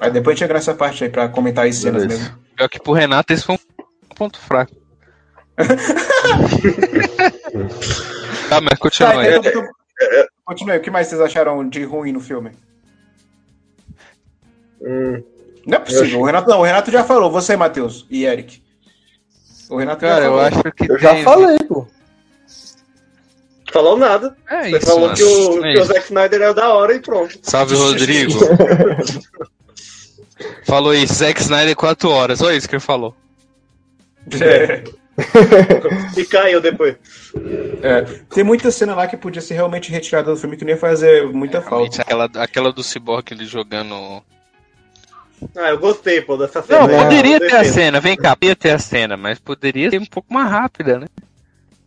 Aí 0.00 0.10
depois 0.10 0.32
a 0.32 0.34
gente 0.34 0.40
chega 0.40 0.54
nessa 0.54 0.74
parte 0.74 1.04
aí 1.04 1.10
pra 1.10 1.28
comentar 1.28 1.66
as 1.66 1.76
cenas 1.76 2.02
Beleza. 2.02 2.22
mesmo. 2.24 2.38
Pior 2.56 2.68
que 2.68 2.80
pro 2.80 2.92
Renato 2.92 3.32
esse 3.32 3.44
foi 3.44 3.54
um 3.54 4.14
ponto 4.16 4.38
fraco. 4.40 4.72
tá, 8.48 8.60
mas 8.60 8.78
continua 8.78 9.12
Tá, 9.12 9.20
aí. 9.20 9.36
então, 9.36 9.50
então, 9.52 9.68
continue. 10.44 10.76
O 10.76 10.80
que 10.80 10.90
mais 10.90 11.06
vocês 11.08 11.20
acharam 11.20 11.68
de 11.68 11.84
ruim 11.84 12.12
no 12.12 12.20
filme? 12.20 12.52
Hum, 14.80 15.22
Não 15.66 15.76
é 15.76 15.80
possível. 15.80 16.20
O 16.20 16.24
Renato, 16.24 16.48
não, 16.50 16.60
o 16.60 16.64
Renato 16.64 16.90
já 16.90 17.04
falou. 17.04 17.30
Você, 17.30 17.56
Matheus 17.56 18.06
e 18.10 18.24
Eric. 18.24 18.62
O 19.70 19.78
Renato 19.78 20.00
Cara, 20.00 20.22
já 20.22 20.26
eu 20.26 20.30
falou. 20.32 20.44
acho 20.46 20.62
que 20.76 20.90
Eu 20.92 20.98
já 20.98 21.16
falei, 21.22 21.58
pô. 21.60 21.86
falou 23.72 23.96
nada. 23.96 24.36
É 24.50 24.70
Você 24.70 24.76
isso, 24.78 24.86
falou 24.86 25.00
mano. 25.02 25.14
que 25.14 25.22
o, 25.22 25.64
É 25.64 25.72
que 25.74 25.80
o. 25.80 25.84
Zack 25.84 26.04
Snyder 26.06 26.42
é 26.42 26.54
da 26.54 26.74
hora 26.74 26.94
e 26.94 27.00
pronto. 27.00 27.38
Salve, 27.42 27.74
Rodrigo. 27.76 28.32
falou 30.66 30.92
isso, 30.94 31.14
Zack 31.14 31.40
Snyder 31.40 31.76
4 31.76 32.10
horas. 32.10 32.42
Olha 32.42 32.56
isso 32.56 32.68
que 32.68 32.74
ele 32.74 32.80
falou. 32.80 33.14
É. 34.40 34.82
E 36.16 36.24
caiu 36.24 36.60
depois. 36.60 36.96
É, 37.82 38.02
tem 38.34 38.42
muita 38.42 38.70
cena 38.70 38.94
lá 38.94 39.06
que 39.06 39.16
podia 39.16 39.42
ser 39.42 39.54
realmente 39.54 39.90
retirada 39.90 40.30
do 40.30 40.36
filme 40.36 40.56
que 40.56 40.64
nem 40.64 40.74
ia 40.74 40.80
fazer 40.80 41.26
muita 41.26 41.60
Realmente, 41.60 41.96
falta. 41.96 42.02
aquela, 42.02 42.44
aquela 42.44 42.72
do 42.72 42.82
Cyborg 42.82 43.30
ele 43.30 43.44
jogando. 43.44 44.22
Ah, 45.56 45.70
eu 45.70 45.78
gostei, 45.78 46.20
pô, 46.22 46.36
dessa 46.36 46.62
cena. 46.62 46.86
Não, 46.86 46.88
aí. 46.88 47.04
poderia 47.04 47.40
ter 47.40 47.56
a 47.56 47.64
cena, 47.64 48.00
vem 48.00 48.16
cá, 48.16 48.36
poderia 48.36 48.56
ter 48.56 48.70
a 48.70 48.78
cena, 48.78 49.16
mas 49.16 49.38
poderia 49.38 49.90
ser 49.90 50.00
um 50.00 50.06
pouco 50.06 50.32
mais 50.32 50.48
rápida, 50.48 50.98
né? 51.00 51.06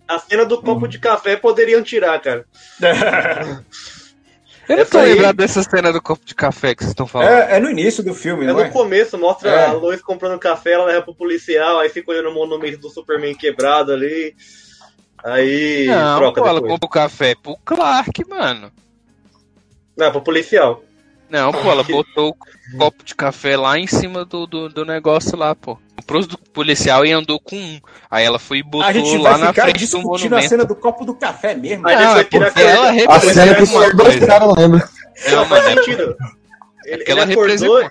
A 0.08 0.20
cena 0.20 0.46
do 0.46 0.62
copo 0.62 0.88
de 0.88 1.00
café 1.00 1.36
poderiam 1.36 1.82
tirar, 1.82 2.20
cara. 2.22 2.46
Eu 4.68 4.76
não 4.78 4.82
Essa 4.84 4.92
tô 4.92 4.98
aí- 5.00 5.14
lembrado 5.14 5.36
dessa 5.36 5.62
cena 5.64 5.94
do 5.94 6.02
copo 6.02 6.26
de 6.26 6.34
café 6.34 6.74
que 6.74 6.82
vocês 6.84 6.92
estão 6.92 7.06
falando. 7.06 7.30
É, 7.30 7.58
é 7.58 7.60
no 7.60 7.70
início 7.70 8.04
do 8.04 8.14
filme, 8.16 8.44
É 8.44 8.48
não 8.48 8.56
no 8.56 8.62
é? 8.62 8.70
começo, 8.70 9.18
mostra 9.18 9.50
É. 9.52 9.66
a 9.68 9.74
Lois 9.74 10.02
comprando 10.02 10.40
café, 10.40 10.72
ela 10.72 10.86
leva 10.86 11.02
pro 11.04 11.14
policial, 11.14 11.80
aí 11.80 11.90
fica 11.90 12.12
olhando 12.12 12.30
o 12.30 12.34
monumento 12.34 12.80
do 12.80 12.90
Superman 12.90 13.36
quebrado 13.36 13.92
ali. 13.94 14.36
Aí 15.24 15.86
não, 15.88 16.18
troca 16.20 16.42
pô, 16.42 16.48
ela 16.48 16.60
depois. 16.60 16.72
compra 16.74 16.86
o 16.86 16.90
café 16.90 17.36
pro 17.36 17.58
Clark, 17.66 18.28
mano. 18.30 18.72
Não, 19.98 20.12
pro 20.12 20.22
policial. 20.22 20.84
Não, 21.30 21.52
pô, 21.52 21.72
ela 21.72 21.84
botou 21.84 22.36
o 22.74 22.78
copo 22.78 23.04
de 23.04 23.16
café 23.16 23.58
lá 23.58 23.78
em 23.80 23.88
cima 23.88 24.24
do, 24.26 24.46
do, 24.46 24.70
do 24.70 24.86
negócio 24.86 25.38
lá, 25.38 25.56
pô. 25.56 25.78
Comprou 25.96 26.26
do 26.26 26.38
policial 26.38 27.06
e 27.06 27.12
andou 27.12 27.40
com 27.40 27.56
um. 27.56 27.80
Aí 28.12 28.26
ela 28.26 28.38
foi 28.38 28.60
e 28.60 28.64
botou 28.64 28.84
A 28.88 28.94
gente 28.94 29.18
lá 29.18 29.32
vai 29.32 29.40
na 29.42 29.48
ficar 29.48 29.64
frente 29.64 29.76
do 29.76 29.80
discutindo 29.80 30.08
a 30.08 30.20
monumento. 30.20 30.50
cena 30.50 30.66
do 30.66 30.76
copo 30.76 31.06
do 31.06 31.16
café 31.16 31.56
mesmo. 31.56 31.88
Aí 31.88 31.96
Não, 31.96 32.12
vai 32.14 32.22
é 32.22 32.24
tirar 32.26 32.46
porque 32.52 32.62
ela 32.62 33.16
A 33.16 33.20
cena 33.20 33.56
que 33.56 33.64
uma 33.64 33.68
só 33.68 33.80
dois 33.92 33.96
coisa. 33.96 34.28
caras 34.28 34.48
lembram. 34.56 34.90
Não, 35.26 35.32
Não, 35.32 35.46
mano, 35.46 35.48
faz 35.48 35.66
é 35.66 35.74
sentido. 35.74 36.18
Ele, 36.86 37.04
ela 37.08 37.22
ele 37.24 37.34
acordou. 37.34 37.90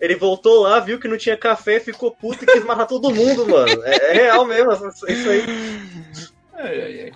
Ele 0.00 0.14
voltou 0.16 0.62
lá, 0.62 0.78
viu 0.80 0.98
que 0.98 1.08
não 1.08 1.18
tinha 1.18 1.36
café, 1.36 1.80
ficou 1.80 2.10
puto 2.12 2.44
e 2.44 2.46
quis 2.46 2.64
matar 2.64 2.86
todo 2.86 3.12
mundo, 3.12 3.46
mano. 3.48 3.82
É, 3.84 4.10
é 4.10 4.22
real 4.22 4.44
mesmo, 4.44 4.72
isso 4.72 5.06
aí. 5.06 5.44
Ai, 6.54 6.80
ai, 6.80 7.00
ai. 7.04 7.12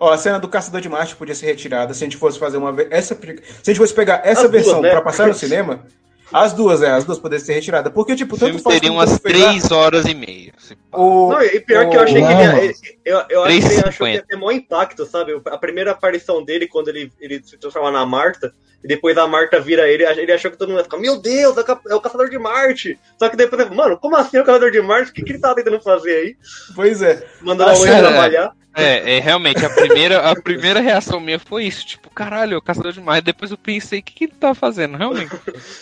Ó, 0.00 0.12
a 0.12 0.18
cena 0.18 0.38
do 0.38 0.48
Caçador 0.48 0.80
de 0.80 0.88
Marte 0.88 1.16
podia 1.16 1.34
ser 1.34 1.46
retirada 1.46 1.92
se 1.92 2.04
a 2.04 2.06
gente 2.06 2.16
fosse 2.16 2.38
fazer 2.38 2.56
uma. 2.56 2.74
Essa, 2.90 3.14
se 3.14 3.30
a 3.30 3.70
gente 3.70 3.78
fosse 3.78 3.94
pegar 3.94 4.20
essa 4.24 4.42
As 4.46 4.50
duas, 4.50 4.64
versão 4.64 4.80
né? 4.82 4.90
pra 4.90 5.00
passar 5.02 5.26
no 5.26 5.34
cinema, 5.34 5.84
as 6.32 6.52
duas, 6.52 6.82
é, 6.82 6.90
as 6.90 7.04
duas 7.04 7.18
poderiam 7.18 7.44
ser 7.44 7.54
retiradas. 7.54 7.92
Porque, 7.92 8.14
tipo, 8.14 8.36
O 8.36 8.38
tanto 8.38 8.48
filme 8.50 8.62
faz 8.62 8.74
teria 8.76 8.92
umas 8.92 9.10
tanto 9.10 9.22
fez 9.22 9.40
lá, 9.42 9.48
3 9.50 9.70
horas 9.72 10.04
e 10.06 10.14
meia. 10.14 10.52
O, 10.92 11.30
Não, 11.32 11.42
e 11.42 11.58
pior 11.60 11.88
que 11.88 11.96
eu 11.96 12.00
o- 12.00 12.04
achei 12.04 12.22
que 12.22 12.32
ele 12.32 12.74
eu, 13.04 13.22
eu 13.30 13.44
acho 13.44 13.58
que 13.60 13.66
ele 13.66 13.78
achou 13.80 14.06
que 14.06 14.12
3,50. 14.12 14.14
ia 14.14 14.22
ter 14.22 14.36
maior 14.36 14.52
impacto, 14.52 15.06
sabe? 15.06 15.40
A 15.46 15.58
primeira 15.58 15.90
aparição 15.92 16.44
dele, 16.44 16.68
quando 16.68 16.88
ele, 16.88 17.10
ele 17.18 17.42
se 17.42 17.56
transforma 17.56 17.90
na 17.90 18.04
Marta, 18.06 18.52
e 18.84 18.86
depois 18.86 19.16
a 19.18 19.26
Marta 19.26 19.58
vira 19.58 19.88
ele, 19.88 20.04
ele 20.04 20.30
achou 20.30 20.50
que 20.50 20.56
todo 20.56 20.68
mundo 20.68 20.78
ia 20.78 20.84
ficar, 20.84 20.98
meu 20.98 21.16
Deus, 21.20 21.56
é 21.56 21.60
o 21.62 21.80
é 21.90 21.94
o 21.96 22.00
Caçador 22.00 22.28
de 22.28 22.38
Marte! 22.38 22.96
Só 23.18 23.28
que 23.28 23.36
depois, 23.36 23.60
ele, 23.62 23.74
mano, 23.74 23.96
como 23.98 24.14
assim 24.14 24.36
é 24.36 24.42
o 24.42 24.44
Caçador 24.44 24.70
de 24.70 24.80
Marte? 24.80 25.10
O 25.10 25.14
que, 25.14 25.22
que 25.24 25.32
ele 25.32 25.40
tava 25.40 25.56
tentando 25.56 25.80
fazer 25.80 26.14
aí? 26.14 26.36
Pois 26.76 27.02
é. 27.02 27.26
Mandando 27.40 27.70
a 27.70 27.72
Ah, 27.72 27.84
cara, 27.84 27.98
trabalhar. 28.08 28.44
É, 28.44 28.67
é, 28.82 29.18
realmente, 29.20 29.64
a 29.64 29.70
primeira, 29.70 30.30
a 30.30 30.40
primeira 30.40 30.80
reação 30.80 31.20
minha 31.20 31.38
foi 31.38 31.64
isso, 31.64 31.86
tipo, 31.86 32.08
caralho, 32.10 32.54
é 32.54 32.56
o 32.58 32.62
caçador 32.62 32.92
de 32.92 33.00
mais. 33.00 33.22
Depois 33.22 33.50
eu 33.50 33.58
pensei, 33.58 34.00
o 34.00 34.02
que, 34.02 34.12
que 34.14 34.24
ele 34.24 34.34
tá 34.38 34.54
fazendo, 34.54 34.96
realmente? 34.96 35.30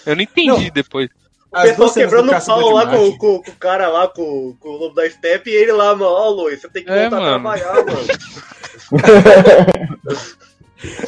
Eu 0.05 0.15
não 0.17 0.23
entendi 0.23 0.71
depois. 0.71 1.09
O 1.53 1.57
As 1.59 1.71
pessoal 1.71 1.93
quebrando 1.95 2.33
o 2.33 2.45
pau 2.45 2.71
lá 2.73 2.87
com, 2.87 3.17
com, 3.19 3.43
com 3.43 3.51
o 3.51 3.57
cara 3.57 3.89
lá, 3.89 4.09
com, 4.09 4.57
com 4.61 4.69
o 4.69 4.77
lobo 4.77 4.95
da 4.95 5.09
Step, 5.09 5.49
e 5.49 5.55
ele 5.55 5.73
lá, 5.73 5.95
mano, 5.95 6.11
ó, 6.11 6.29
Luiz, 6.31 6.61
você 6.61 6.69
tem 6.69 6.85
que 6.85 6.91
É, 6.91 7.09
voltar 7.09 7.17
a 7.17 7.39
mano. 7.39 7.41
trabalhar, 7.41 7.75
mano. 7.85 8.07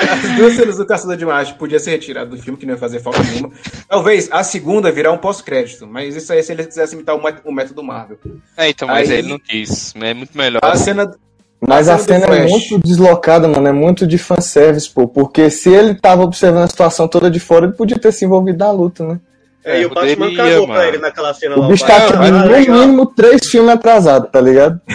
As 0.00 0.36
duas 0.36 0.54
cenas 0.54 0.76
do 0.78 0.86
Caçador 0.86 1.16
de 1.16 1.26
Marte 1.26 1.54
podia 1.54 1.78
ser 1.78 1.90
retirado 1.90 2.34
do 2.34 2.42
filme, 2.42 2.58
que 2.58 2.64
não 2.64 2.72
ia 2.74 2.78
fazer 2.80 3.00
falta 3.00 3.22
nenhuma. 3.22 3.50
Talvez 3.86 4.28
a 4.32 4.42
segunda 4.42 4.90
virar 4.90 5.12
um 5.12 5.18
pós-crédito, 5.18 5.86
mas 5.86 6.16
isso 6.16 6.32
aí 6.32 6.42
se 6.42 6.52
eles 6.52 6.66
quisessem 6.66 6.96
imitar 6.96 7.14
o 7.14 7.20
o 7.44 7.52
método 7.52 7.82
Marvel. 7.82 8.18
É, 8.56 8.70
então, 8.70 8.88
mas 8.88 9.10
Aí- 9.10 9.18
ele 9.18 9.28
não 9.28 9.38
quis. 9.38 9.94
É 9.96 10.14
muito 10.14 10.36
melhor. 10.36 10.60
A 10.62 10.74
cena. 10.76 11.14
Mas 11.60 11.88
A 11.88 11.98
cena 11.98 12.26
é 12.26 12.46
muito 12.46 12.78
deslocada, 12.78 13.48
mano. 13.48 13.66
É 13.66 13.72
muito 13.72 14.06
de 14.06 14.16
fanservice, 14.16 14.88
pô. 14.88 15.08
Porque 15.08 15.50
se 15.50 15.68
ele 15.70 15.94
tava 15.94 16.22
observando 16.22 16.62
a 16.64 16.68
situação 16.68 17.08
toda 17.08 17.30
de 17.30 17.40
fora, 17.40 17.66
ele 17.66 17.74
podia 17.74 17.98
ter 17.98 18.12
se 18.12 18.24
envolvido 18.24 18.58
na 18.64 18.70
luta, 18.70 19.04
né? 19.04 19.18
É, 19.64 19.82
e 19.82 19.86
o 19.86 19.88
Batman 19.92 20.26
poderia, 20.28 20.36
cagou 20.52 20.66
mano. 20.68 20.78
pra 20.80 20.88
ele 20.88 20.98
naquela 20.98 21.34
cena 21.34 21.56
O 21.56 21.60
lá. 21.62 21.68
bicho 21.68 21.84
Batman, 21.86 22.18
tá 22.24 22.30
no 22.30 22.50
legal. 22.50 22.76
mínimo 22.78 23.06
três 23.06 23.44
filmes 23.50 23.70
atrasados, 23.72 24.30
tá 24.30 24.40
ligado? 24.40 24.80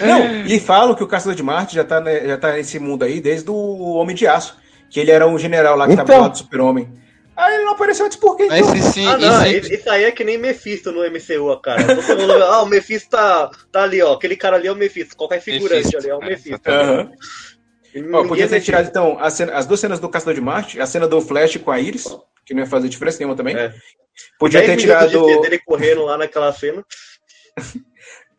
Não, 0.00 0.46
e 0.46 0.60
falam 0.60 0.94
que 0.94 1.02
o 1.02 1.06
Caçador 1.06 1.34
de 1.34 1.42
Marte 1.42 1.74
já 1.74 1.82
tá, 1.84 2.00
né, 2.00 2.20
já 2.28 2.36
tá 2.36 2.52
nesse 2.52 2.78
mundo 2.78 3.02
aí 3.02 3.20
desde 3.20 3.50
o 3.50 3.94
Homem 3.94 4.14
de 4.14 4.26
Aço. 4.26 4.56
Que 4.88 5.00
ele 5.00 5.10
era 5.10 5.26
um 5.26 5.36
general 5.36 5.76
lá 5.76 5.88
que 5.88 5.96
tava 5.96 6.04
Então. 6.08 6.18
do 6.18 6.22
lado 6.22 6.32
do 6.32 6.38
Super-Homem. 6.38 6.88
Aí 7.36 7.54
ele 7.56 7.64
não 7.64 7.72
apareceu 7.72 8.06
antes 8.06 8.16
por 8.16 8.36
quê? 8.36 8.46
Mas 8.46 8.60
Então? 8.60 8.76
se, 8.76 8.92
se, 8.92 9.06
Ah, 9.06 9.16
não, 9.18 9.40
se- 9.42 9.58
isso 9.58 9.72
isso 9.74 9.90
aí 9.90 10.04
é 10.04 10.12
que 10.12 10.22
nem 10.24 10.38
Mephisto 10.38 10.92
no 10.92 11.02
MCU, 11.04 11.56
cara. 11.60 11.82
Todo 11.96 12.20
mundo, 12.20 12.32
ah, 12.44 12.62
o 12.62 12.66
Mephisto 12.66 13.10
tá, 13.10 13.50
tá 13.72 13.82
ali, 13.82 14.00
ó. 14.02 14.12
Aquele 14.12 14.36
cara 14.36 14.56
ali 14.56 14.68
é 14.68 14.72
o 14.72 14.76
Mephisto. 14.76 15.16
Qualquer 15.16 15.40
figurante 15.40 15.84
Mephisto, 15.86 15.98
ali 15.98 16.08
é 16.10 16.14
o 16.14 16.20
Mephisto. 16.20 16.60
E 17.94 18.02
Ó, 18.12 18.26
podia 18.26 18.48
ter 18.48 18.60
tirado, 18.60 18.88
então, 18.88 19.16
a 19.20 19.30
cena- 19.30 19.54
as 19.54 19.66
duas 19.66 19.78
cenas 19.80 20.00
do 20.00 20.08
Caçador 20.08 20.34
de 20.34 20.40
Marte, 20.40 20.80
a 20.80 20.86
cena 20.86 21.06
do 21.06 21.20
Flash 21.20 21.56
com 21.58 21.70
a 21.70 21.78
Iris, 21.80 22.04
que 22.44 22.52
não 22.54 22.60
ia 22.62 22.66
fazer 22.68 22.88
diferença 22.88 23.18
nenhuma 23.18 23.36
também. 23.36 23.56
É. 23.56 23.72
Podia 24.38 24.60
10 24.60 24.72
ter 24.72 24.76
tirado. 24.80 25.10
de 25.10 25.40
dele 25.42 25.58
correndo 25.58 26.04
lá 26.04 26.16
naquela 26.18 26.52
cena. 26.52 26.84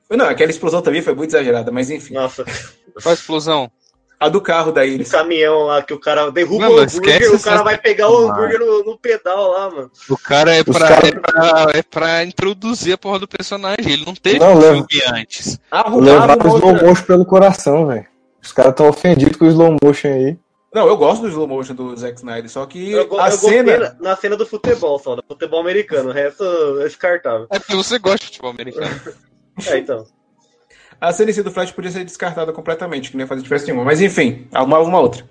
Não, 0.10 0.27
aquela 0.27 0.51
explosão 0.51 0.81
também 0.81 1.01
foi 1.01 1.15
muito 1.15 1.31
exagerada, 1.31 1.71
mas 1.71 1.89
enfim. 1.89 2.13
Nossa, 2.13 2.43
Qual 3.01 3.12
a 3.12 3.13
explosão? 3.13 3.71
A 4.19 4.30
do 4.30 4.39
carro 4.39 4.71
da 4.71 4.82
o 4.84 5.10
caminhão 5.10 5.63
lá 5.65 5.82
que 5.82 5.93
o 5.93 5.99
cara 5.99 6.32
derruba 6.32 6.69
Mano, 6.69 6.78
o 6.78 6.80
hambúrguer, 6.84 7.34
o 7.36 7.39
cara 7.39 7.63
vai 7.63 7.78
pegar 7.78 8.10
o 8.10 8.17
hambúrguer 8.30 8.60
no, 8.60 8.84
no 8.84 8.97
pedal 8.97 9.51
lá, 9.51 9.69
mano. 9.69 9.91
O 10.10 10.17
cara 10.17 10.56
é 10.56 10.63
pra, 10.63 10.80
cara- 10.88 11.08
é, 11.08 11.12
pra, 11.12 11.71
é 11.80 11.82
pra 11.84 12.23
introduzir 12.23 12.93
a 12.93 12.97
porra 12.97 13.19
do 13.19 13.28
personagem. 13.28 13.91
Ele 13.91 14.06
não 14.06 14.15
teve 14.15 14.39
Não, 14.39 14.54
um 14.54 14.58
leva- 14.60 14.73
filme 14.88 15.04
antes. 15.19 15.60
Uma 15.71 16.36
o 16.38 16.58
slow 16.58 16.73
motion 16.88 17.04
pelo 17.06 17.25
coração, 17.25 17.88
velho. 17.88 18.06
Os 18.41 18.51
caras 18.54 18.73
tão 18.75 18.88
ofendidos 18.88 19.36
com 19.38 19.45
o 19.45 19.49
slow 19.49 19.75
motion 19.84 20.08
aí. 20.08 20.38
Não, 20.73 20.88
eu 20.88 20.97
gosto 20.97 21.21
do 21.21 21.30
slow 21.30 21.47
motion 21.47 21.73
do 21.73 21.95
Zack 21.95 22.17
Snyder, 22.17 22.49
só 22.49 22.65
que 22.65 22.91
Eu, 22.91 23.19
a 23.19 23.30
eu 23.30 23.38
cena. 23.38 23.78
na, 24.01 24.10
na 24.12 24.15
cena 24.15 24.36
do 24.38 24.45
futebol 24.45 24.99
só, 24.99 25.15
do 25.15 25.23
futebol 25.28 25.60
americano. 25.60 26.10
O 26.10 26.13
resto 26.13 26.43
é 26.80 26.84
descartável. 26.84 27.47
É 27.49 27.60
porque 27.60 27.75
você 27.75 27.97
gosta 27.99 28.19
de 28.19 28.25
futebol 28.28 28.51
americano. 28.51 28.89
É, 29.67 29.78
então. 29.78 30.06
A 30.99 31.12
si 31.12 31.43
do 31.43 31.51
Flash 31.51 31.71
podia 31.71 31.91
ser 31.91 32.03
descartada 32.03 32.51
completamente, 32.53 33.12
que 33.12 33.17
não 33.17 33.23
ia 33.23 33.27
fazer 33.27 33.41
diferença 33.41 33.65
nenhuma. 33.65 33.84
Mas 33.86 34.01
enfim, 34.01 34.47
arrumava 34.53 34.84
uma 34.84 34.99
outra. 34.99 35.23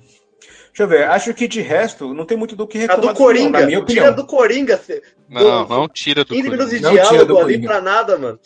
Deixa 0.69 0.83
eu 0.83 0.89
ver, 0.89 1.05
acho 1.09 1.33
que 1.33 1.47
de 1.47 1.61
resto 1.61 2.13
não 2.13 2.25
tem 2.27 2.37
muito 2.37 2.57
do 2.57 2.67
que 2.67 2.79
A 2.79 2.81
reclamar. 2.83 3.01
do 3.01 3.07
do 3.07 3.19
não, 3.21 3.27
Coringa, 3.27 3.61
na 3.61 3.67
minha 3.67 3.85
tira 3.85 4.03
opinião. 4.11 4.15
do 4.15 4.27
Coringa. 4.27 4.77
cê- 4.77 5.03
Não, 5.29 5.65
do- 5.65 5.69
não 5.75 5.89
tira 5.89 6.25
do 6.25 6.35
15 6.35 6.51
minutos 6.51 6.71
de 6.71 6.81
Coringa. 6.81 7.03
Não 7.03 7.09
tira 7.09 7.25
do 7.25 7.27
diálogo 7.27 7.39
ali 7.39 7.53
Coringa. 7.55 7.69
pra 7.69 7.81
nada, 7.81 8.19
mano. 8.19 8.41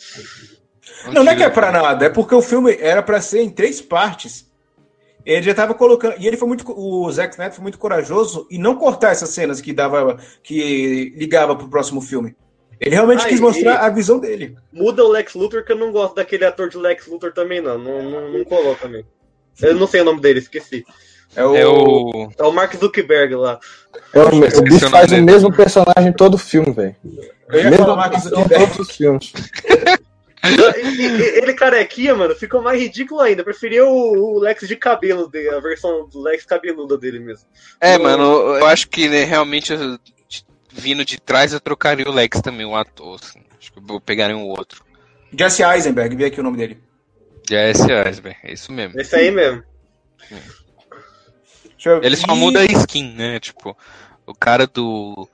Não, 1.07 1.23
não 1.23 1.31
é 1.31 1.35
que 1.35 1.41
tira 1.41 1.47
é 1.47 1.53
pra 1.53 1.71
nada, 1.71 2.05
é 2.05 2.09
porque 2.09 2.35
o 2.35 2.41
filme 2.41 2.77
era 2.79 3.01
pra 3.01 3.19
ser 3.21 3.41
em 3.41 3.49
três 3.49 3.81
partes. 3.81 4.47
Ele 5.25 5.41
já 5.43 5.53
tava 5.53 5.73
colocando. 5.73 6.15
E 6.19 6.27
ele 6.27 6.37
foi 6.37 6.47
muito. 6.47 6.63
O 6.71 7.11
Zack 7.11 7.33
Snyder 7.33 7.53
foi 7.55 7.61
muito 7.63 7.77
corajoso 7.77 8.47
e 8.49 8.57
não 8.57 8.75
cortar 8.75 9.11
essas 9.11 9.29
cenas 9.29 9.59
que 9.59 9.73
dava. 9.73 10.17
que 10.43 11.13
ligava 11.17 11.55
pro 11.55 11.67
próximo 11.69 11.99
filme. 12.01 12.35
Ele 12.79 12.95
realmente 12.95 13.25
Ah, 13.25 13.27
quis 13.27 13.39
mostrar 13.39 13.77
a 13.79 13.89
visão 13.89 14.19
dele. 14.19 14.55
Muda 14.71 15.03
o 15.03 15.09
Lex 15.09 15.33
Luthor, 15.33 15.63
que 15.65 15.71
eu 15.71 15.75
não 15.77 15.91
gosto 15.91 16.15
daquele 16.15 16.45
ator 16.45 16.69
de 16.69 16.77
Lex 16.77 17.07
Luthor 17.07 17.33
também, 17.33 17.59
não. 17.61 17.77
Não, 17.77 18.01
não, 18.03 18.31
não 18.31 18.43
colou 18.45 18.75
também. 18.75 19.05
Eu 19.61 19.75
não 19.75 19.85
sei 19.87 20.01
o 20.01 20.05
nome 20.05 20.21
dele, 20.21 20.39
esqueci. 20.39 20.85
É 21.35 21.43
o. 21.45 21.55
É 21.55 21.67
o. 21.67 22.29
É 22.37 22.43
o 22.43 22.51
Mark 22.53 22.73
Zuckerberg 22.75 23.35
lá. 23.35 23.59
É 24.13 24.19
o, 24.19 24.29
o 24.29 24.59
o 24.59 24.61
bicho 24.63 24.89
faz 24.89 25.07
o 25.07 25.09
dele. 25.09 25.21
mesmo 25.23 25.53
personagem 25.53 26.07
em 26.09 26.13
todo 26.13 26.37
filme, 26.37 26.71
velho. 26.71 26.95
Eu 27.49 27.59
ia 27.59 27.69
Mesmo 27.69 27.85
falar 27.85 27.95
Mark 27.97 28.13
em 28.15 28.19
Zuckerberg. 28.21 28.65
todos 28.65 28.79
os 28.87 28.95
filmes. 28.95 29.33
Ele 30.41 31.53
carequinha, 31.53 32.15
mano, 32.15 32.33
ficou 32.35 32.61
mais 32.61 32.79
ridículo 32.81 33.19
ainda. 33.19 33.41
Eu 33.41 33.45
preferia 33.45 33.85
o, 33.85 34.35
o 34.35 34.39
Lex 34.39 34.67
de 34.67 34.75
cabelo, 34.75 35.27
dele, 35.29 35.49
a 35.49 35.59
versão 35.59 36.07
do 36.07 36.21
Lex 36.21 36.45
cabeluda 36.45 36.97
dele 36.97 37.19
mesmo. 37.19 37.45
É, 37.81 37.97
mano, 37.97 38.23
eu 38.23 38.65
acho 38.65 38.87
que 38.87 39.09
né, 39.09 39.23
realmente 39.25 39.73
vindo 40.71 41.03
de 41.05 41.19
trás 41.19 41.53
eu 41.53 41.59
trocaria 41.59 42.07
o 42.07 42.11
Lex 42.13 42.41
também, 42.41 42.65
o 42.65 42.75
ator. 42.75 43.19
assim. 43.21 43.39
Acho 43.59 43.71
que 43.73 43.79
eu 43.79 43.83
vou 43.83 43.99
pegar 43.99 44.29
um 44.33 44.43
outro. 44.47 44.83
Jesse 45.37 45.63
Eisenberg, 45.63 46.15
vê 46.15 46.25
aqui 46.25 46.39
o 46.39 46.43
nome 46.43 46.57
dele. 46.57 46.81
Jesse 47.47 47.91
Eisenberg, 47.91 48.37
é 48.43 48.53
isso 48.53 48.71
mesmo. 48.71 48.99
Esse 48.99 49.15
aí 49.15 49.31
mesmo. 49.31 49.63
Deixa 51.71 51.89
eu- 51.89 52.03
Ele 52.03 52.15
só 52.15 52.33
e- 52.33 52.37
muda 52.37 52.59
a 52.61 52.65
skin, 52.65 53.13
né? 53.15 53.39
Tipo, 53.39 53.75
o 54.25 54.33
cara 54.33 54.67
do 54.67 55.27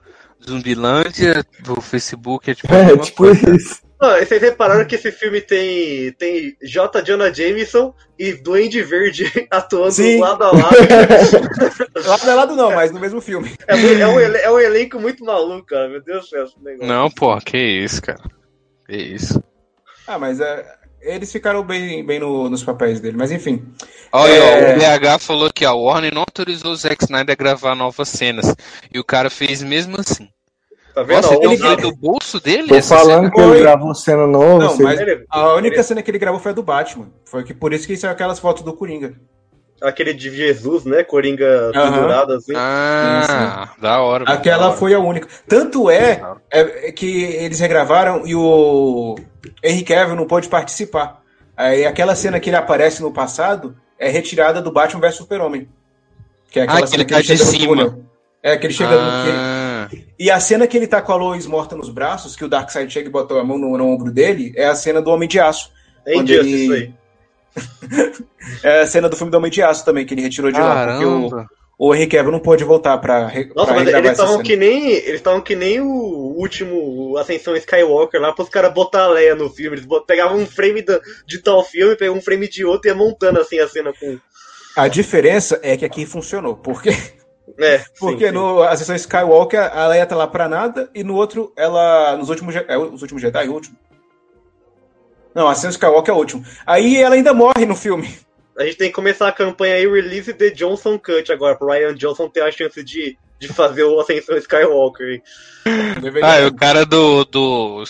Zumbilândia, 0.48 1.44
do 1.62 1.82
Facebook, 1.82 2.50
é 2.52 2.56
tipo. 2.56 2.74
É, 2.74 2.98
tipo 2.98 3.18
coisa. 3.18 3.56
isso. 3.56 3.82
Ah, 4.00 4.20
vocês 4.20 4.42
repararam 4.42 4.86
que 4.86 4.96
esse 4.96 5.10
filme 5.12 5.40
tem, 5.40 6.12
tem 6.14 6.56
J. 6.62 7.02
Jonah 7.02 7.32
Jameson 7.34 7.94
e 8.20 8.34
Duende 8.34 8.82
Verde 8.82 9.24
atuando 9.50 9.94
Sim. 9.94 10.20
lado 10.20 10.44
a 10.44 10.52
lado. 10.52 10.76
Lado 12.06 12.30
a 12.30 12.36
lado 12.36 12.56
não, 12.56 12.72
mas 12.76 12.92
no 12.92 13.00
mesmo 13.00 13.22
filme. 13.22 13.54
É, 13.68 13.74
é 14.02 14.08
um, 14.08 14.20
é 14.20 14.52
um 14.52 14.60
elenco 14.60 15.00
muito 15.00 15.24
maluco, 15.24 15.66
cara. 15.66 15.88
Meu 15.88 16.02
Deus 16.04 16.26
do 16.26 16.28
céu, 16.30 16.44
esse 16.44 16.56
negócio. 16.62 16.88
Não, 16.88 17.10
pô, 17.10 17.36
que 17.40 17.58
isso, 17.58 18.02
cara. 18.02 18.22
Que 18.86 18.96
isso. 18.98 19.42
Ah, 20.06 20.20
mas 20.20 20.40
é, 20.42 20.66
eles 21.02 21.32
ficaram 21.32 21.64
bem, 21.64 22.06
bem 22.06 22.20
no- 22.20 22.50
nos 22.50 22.64
papéis 22.64 23.00
dele, 23.00 23.16
mas 23.18 23.32
enfim. 23.32 23.66
Olha, 24.12 24.32
É. 24.34 24.74
ó, 24.74 24.76
o 24.76 24.78
BH 24.78 25.20
falou 25.20 25.50
que 25.52 25.64
a 25.66 25.74
Warner 25.74 26.14
não 26.14 26.22
autorizou 26.22 26.74
o 26.74 26.76
Zack 26.76 27.04
Snyder 27.06 27.32
a 27.34 27.36
gravar 27.44 27.76
novas 27.76 28.10
cenas. 28.10 28.54
E 28.94 29.00
o 29.00 29.04
cara 29.06 29.30
fez 29.30 29.64
mesmo 29.64 30.00
assim. 30.00 30.28
Tá 30.96 31.04
vendo? 31.04 31.22
Nossa, 31.24 31.38
o- 31.38 31.58
foi 31.58 31.76
do 31.76 31.96
bolso 31.96 32.40
dele? 32.40 32.70
Tô 32.70 32.82
falando 32.82 33.24
cena? 33.26 33.32
que 33.32 33.42
ele 33.42 33.60
gravou 33.60 33.94
cena 33.94 34.26
nova. 34.26 34.64
Não, 34.64 34.78
mas 34.78 35.00
Ele- 35.00 35.26
a 35.30 35.54
única 35.56 35.84
cena 35.84 36.02
que 36.02 36.10
ele 36.10 36.18
gravou 36.18 36.40
foi 36.40 36.52
a 36.52 36.56
do 36.56 36.64
Batman. 36.64 37.10
Foi 37.26 37.44
que 37.44 37.54
por 37.54 37.74
isso 37.74 37.86
que 37.86 37.98
são 37.98 38.10
aquelas 38.10 38.40
fotos 38.40 38.64
do 38.64 38.72
Coringa. 38.74 39.14
Aquele 39.82 40.14
de 40.14 40.34
Jesus, 40.34 40.86
né? 40.86 41.04
Coringa 41.04 41.70
pendurado 41.74 42.32
assim. 42.32 42.54
Ah, 42.56 43.72
da 43.78 44.00
hora. 44.00 44.24
mano, 44.24 44.26
da 44.26 44.40
Aquela 44.40 44.68
hora. 44.70 44.78
foi 44.78 44.94
a 44.94 45.00
única. 45.00 45.28
Tanto 45.50 45.90
é, 45.90 46.22
é, 46.50 46.88
é 46.88 46.92
que 46.94 47.24
eles 47.24 47.60
regravaram 47.60 48.26
e 48.26 48.34
o 48.34 49.16
Henry 49.62 49.84
Cavill 49.84 50.16
não 50.16 50.26
pôde 50.26 50.48
participar. 50.48 51.22
Aí 51.58 51.86
aquela 51.86 52.16
cena 52.16 52.40
que 52.40 52.50
ele 52.50 52.56
aparece 52.58 53.02
no 53.02 53.12
passado 53.12 53.76
é 54.00 54.10
retirada 54.10 54.62
do 54.62 54.72
Batman 54.72 55.02
vs 55.02 55.16
Super-Homem. 55.16 55.68
Que 56.50 56.62
é 56.62 56.64
aquela 56.64 56.80
Ah, 56.80 56.82
que 56.84 56.88
cena 56.88 57.04
ele 57.04 57.10
cai 57.10 57.22
de 57.22 57.28
chega 57.28 57.44
no 57.44 57.52
cima. 57.52 57.68
túnel. 57.68 58.06
É, 58.42 58.56
que 58.58 58.68
ele 58.68 58.74
chega 58.74 58.92
no. 58.92 59.02
E 60.20 60.30
a 60.32 60.40
cena 60.40 60.68
que 60.68 60.76
ele 60.78 60.88
tá 60.88 61.02
com 61.02 61.12
a 61.12 61.16
Lois 61.16 61.46
morta 61.46 61.76
nos 61.76 61.90
braços, 61.90 62.36
que 62.36 62.44
o 62.46 62.48
Darkseid 62.50 62.92
chega 62.92 63.08
e 63.08 63.12
botou 63.12 63.40
a 63.40 63.44
mão 63.44 63.58
no, 63.58 63.78
no 63.78 63.86
ombro 63.88 64.12
dele, 64.12 64.54
é 64.56 64.66
a 64.66 64.76
cena 64.76 65.02
do 65.02 65.10
Homem 65.12 65.28
de 65.28 65.40
Aço. 65.40 65.72
É 66.06 66.18
ele- 66.18 66.40
isso 66.42 66.74
aí. 66.74 66.94
É 68.64 68.82
a 68.82 68.88
cena 68.88 69.10
do 69.10 69.16
filme 69.16 69.32
do 69.32 69.38
Homem 69.38 69.50
de 69.52 69.62
Aço 69.64 69.84
também, 69.84 70.06
que 70.06 70.14
ele 70.14 70.22
retirou 70.22 70.52
de 70.52 70.60
lá. 70.60 70.86
Porque 70.88 71.06
o, 71.06 71.30
caramba. 71.30 71.48
o 71.80 71.96
Henry 71.96 72.08
Cavill 72.08 72.32
não 72.32 72.40
pôde 72.40 72.64
voltar 72.64 72.98
pra, 73.00 73.28
re, 73.28 73.46
Nossa, 73.56 73.68
pra 73.68 73.76
mas 73.76 73.86
regravar 73.86 74.00
eles 74.06 74.12
essa 74.12 74.22
estavam 74.22 74.34
cena. 74.34 74.44
que 74.44 74.56
nem. 74.56 74.92
Eles 74.92 75.16
estavam 75.16 75.42
que 75.42 75.56
nem 75.56 75.82
o 75.82 75.88
último 76.38 77.18
Ascensão 77.18 77.56
Skywalker 77.56 78.22
lá 78.22 78.32
pros 78.34 78.50
caras 78.50 78.74
botar 78.74 79.06
a 79.06 79.08
Leia 79.10 79.34
no 79.36 79.50
filme. 79.50 79.78
Eles 79.78 79.88
pegavam 80.06 80.38
um 80.38 80.46
frame 80.46 80.82
da- 80.84 81.00
de 81.26 81.40
tal 81.40 81.64
filme, 81.64 81.96
pegavam 81.96 82.20
um 82.20 82.24
frame 82.24 82.48
de 82.48 82.64
outro 82.66 82.88
e 82.88 82.92
ia 82.92 82.96
montando 82.96 83.40
assim 83.40 83.58
a 83.60 83.68
cena 83.68 83.92
com. 84.00 84.18
A 84.76 84.88
diferença 84.88 85.60
é 85.64 85.76
que 85.78 85.86
aqui 85.86 86.06
funcionou, 86.06 86.56
porque 86.56 86.92
É, 87.58 87.80
sim, 87.80 87.86
Porque 88.00 88.28
sim. 88.28 88.32
no 88.32 88.62
a 88.64 88.76
sessão 88.76 88.96
Skywalker, 88.96 89.60
a 89.60 89.88
Leia 89.88 90.06
tá 90.06 90.16
lá 90.16 90.28
pra 90.28 90.50
nada, 90.50 90.90
e 90.94 91.04
no 91.04 91.16
outro, 91.16 91.54
ela. 91.56 92.18
Nos 92.18 92.30
últimos. 92.30 92.56
É, 92.56 92.78
os 92.78 93.02
últimos 93.02 93.22
Jedi, 93.22 93.48
o 93.48 93.54
último. 93.54 93.78
Não, 95.34 95.48
a 95.48 95.56
sessão 95.56 95.70
Skywalker 95.70 96.14
é 96.14 96.16
o 96.16 96.20
último. 96.20 96.46
Aí 96.66 96.98
ela 96.98 97.16
ainda 97.16 97.34
morre 97.34 97.66
no 97.66 97.76
filme. 97.76 98.18
A 98.58 98.64
gente 98.64 98.78
tem 98.78 98.88
que 98.88 98.96
começar 98.96 99.28
a 99.28 99.34
campanha 99.34 99.76
aí, 99.76 99.86
release 99.86 100.34
the 100.34 100.50
Johnson 100.50 100.98
Cut 100.98 101.30
agora, 101.32 101.56
pro 101.56 101.68
Ryan 101.68 101.94
Johnson 101.94 102.30
ter 102.30 102.42
a 102.42 102.52
chance 102.52 102.82
de, 102.82 103.18
de 103.38 103.50
fazer 103.50 103.84
o 103.84 104.00
Ascensão 104.00 104.38
Skywalker. 104.38 105.22
Ah, 106.24 106.40
e 106.40 106.46
o 106.46 106.56
cara 106.56 106.86
do, 106.86 107.26
do 107.26 107.84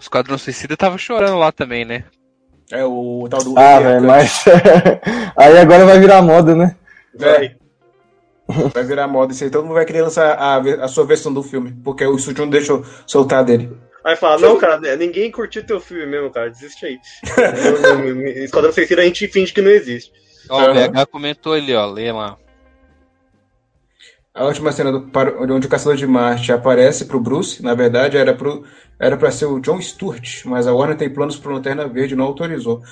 Esquadrão 0.00 0.38
Suicida 0.38 0.76
tava 0.76 0.96
chorando 0.96 1.38
lá 1.38 1.52
também, 1.52 1.84
né? 1.84 2.04
É 2.70 2.84
o 2.84 3.26
tal 3.30 3.44
do. 3.44 3.58
Ah, 3.58 3.78
velho, 3.78 4.02
mas. 4.02 4.44
aí 5.36 5.58
agora 5.58 5.84
vai 5.84 5.98
virar 5.98 6.22
moda, 6.22 6.54
né? 6.54 6.74
É, 7.20 7.54
vai 8.72 8.84
virar 8.84 9.08
moda 9.08 9.32
isso 9.32 9.44
aí. 9.44 9.50
Todo 9.50 9.64
mundo 9.64 9.74
vai 9.74 9.84
querer 9.84 10.02
lançar 10.02 10.32
a, 10.34 10.56
a 10.56 10.88
sua 10.88 11.04
versão 11.04 11.32
do 11.32 11.42
filme, 11.42 11.72
porque 11.84 12.04
o 12.04 12.16
estúdio 12.16 12.44
não 12.44 12.50
deixou 12.50 12.84
soltar 13.06 13.44
dele. 13.44 13.76
Aí 14.04 14.14
fala, 14.14 14.38
não, 14.38 14.56
cara, 14.56 14.78
né, 14.78 14.94
ninguém 14.94 15.30
curtiu 15.32 15.66
teu 15.66 15.80
filme 15.80 16.06
mesmo, 16.06 16.30
cara, 16.30 16.48
desiste 16.48 16.86
aí. 16.86 16.98
Esquadrão 18.44 18.72
Suicida 18.72 19.02
a 19.02 19.04
gente 19.04 19.26
finge 19.26 19.52
que 19.52 19.60
não 19.60 19.70
existe. 19.70 20.12
Ó, 20.48 20.62
o 20.62 20.74
BH 20.74 21.06
comentou 21.10 21.54
ali, 21.54 21.74
ó, 21.74 21.86
lê 21.86 22.12
lá. 22.12 22.36
A 24.32 24.44
última 24.44 24.70
cena 24.70 24.92
do, 24.92 25.08
para- 25.08 25.34
onde 25.42 25.66
o 25.66 25.70
Caçador 25.70 25.96
de 25.96 26.06
Marte 26.06 26.52
aparece 26.52 27.06
pro 27.06 27.18
Bruce, 27.18 27.62
na 27.62 27.74
verdade, 27.74 28.16
era 28.16 28.34
pro, 28.34 28.64
era 29.00 29.16
pra 29.16 29.30
ser 29.32 29.46
o 29.46 29.58
John 29.58 29.80
Stewart, 29.80 30.44
mas 30.44 30.66
a 30.68 30.74
Warner 30.74 30.96
tem 30.96 31.10
planos 31.10 31.36
pro 31.38 31.52
Lanterna 31.54 31.88
Verde 31.88 32.14
e 32.14 32.16
não 32.16 32.26
autorizou. 32.26 32.82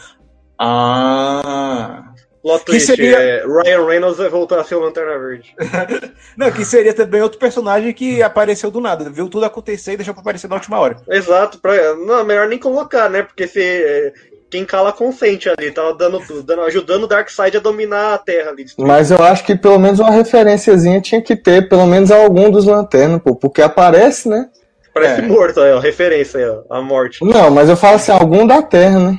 Ah. 0.58 2.13
Plot 2.44 2.58
Que 2.60 2.72
twist, 2.72 2.86
seria- 2.88 3.16
é, 3.18 3.42
Ryan 3.46 3.86
Reynolds 3.86 4.18
vai 4.18 4.28
voltar 4.28 4.60
a 4.60 4.64
ser 4.64 4.74
o 4.74 4.80
Lanterna 4.80 5.18
Verde. 5.18 5.54
Não, 6.36 6.52
que 6.52 6.62
seria 6.62 6.92
também 6.92 7.22
outro 7.22 7.38
personagem 7.38 7.90
que 7.94 8.22
apareceu 8.22 8.70
do 8.70 8.82
nada, 8.82 9.08
viu 9.08 9.30
tudo 9.30 9.46
acontecer 9.46 9.92
e 9.94 9.96
deixou 9.96 10.12
pra 10.12 10.20
aparecer 10.20 10.46
na 10.48 10.56
última 10.56 10.78
hora. 10.78 10.96
Exato, 11.08 11.58
pra, 11.58 11.94
não, 11.94 12.22
melhor 12.22 12.46
nem 12.46 12.58
colocar, 12.58 13.08
né? 13.08 13.22
Porque 13.22 13.46
se, 13.46 13.62
é, 13.62 14.12
quem 14.50 14.62
cala 14.66 14.92
consente 14.92 15.48
ali, 15.48 15.70
tava 15.70 15.94
dando, 15.94 16.20
dando, 16.42 16.60
ajudando 16.64 17.04
o 17.04 17.06
Darkseid 17.06 17.56
a 17.56 17.60
dominar 17.60 18.12
a 18.12 18.18
Terra 18.18 18.50
ali. 18.50 18.66
Mas 18.78 19.10
eu 19.10 19.22
acho 19.24 19.42
que 19.42 19.56
pelo 19.56 19.78
menos 19.78 19.98
uma 19.98 20.10
referenciazinha 20.10 21.00
tinha 21.00 21.22
que 21.22 21.34
ter, 21.34 21.66
pelo 21.66 21.86
menos 21.86 22.10
algum 22.10 22.50
dos 22.50 22.66
lanternas, 22.66 23.22
pô, 23.22 23.34
porque 23.34 23.62
aparece, 23.62 24.28
né? 24.28 24.50
Parece 24.92 25.22
É. 25.22 25.26
morto 25.26 25.60
aí, 25.62 25.72
ó, 25.72 25.78
referência 25.78 26.38
aí, 26.40 26.46
ó, 26.46 26.62
a 26.76 26.82
morte. 26.82 27.24
Não, 27.24 27.50
mas 27.50 27.70
eu 27.70 27.76
falo 27.76 27.96
assim, 27.96 28.12
algum 28.12 28.46
da 28.46 28.60
Terra, 28.60 28.98
né? 29.00 29.18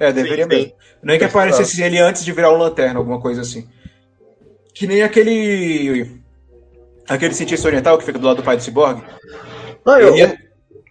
É, 0.00 0.12
deveria 0.12 0.44
Sim, 0.44 0.50
sim. 0.50 0.56
mesmo. 0.56 0.72
Nem 1.06 1.18
que 1.18 1.24
aparecesse 1.24 1.82
ele 1.82 1.98
antes 1.98 2.24
de 2.24 2.32
virar 2.32 2.52
um 2.52 2.56
lanterna, 2.58 2.98
alguma 2.98 3.20
coisa 3.20 3.40
assim. 3.42 3.66
Que 4.74 4.86
nem 4.86 5.02
aquele. 5.02 6.20
Aquele 7.08 7.34
cientista 7.34 7.68
oriental 7.68 7.96
que 7.98 8.04
fica 8.04 8.18
do 8.18 8.26
lado 8.26 8.38
do 8.38 8.42
pai 8.42 8.56
do 8.56 8.62
Cyborg. 8.62 9.00
Não, 9.84 9.98
eu, 9.98 10.14
Ele 10.14 10.22
é, 10.22 10.36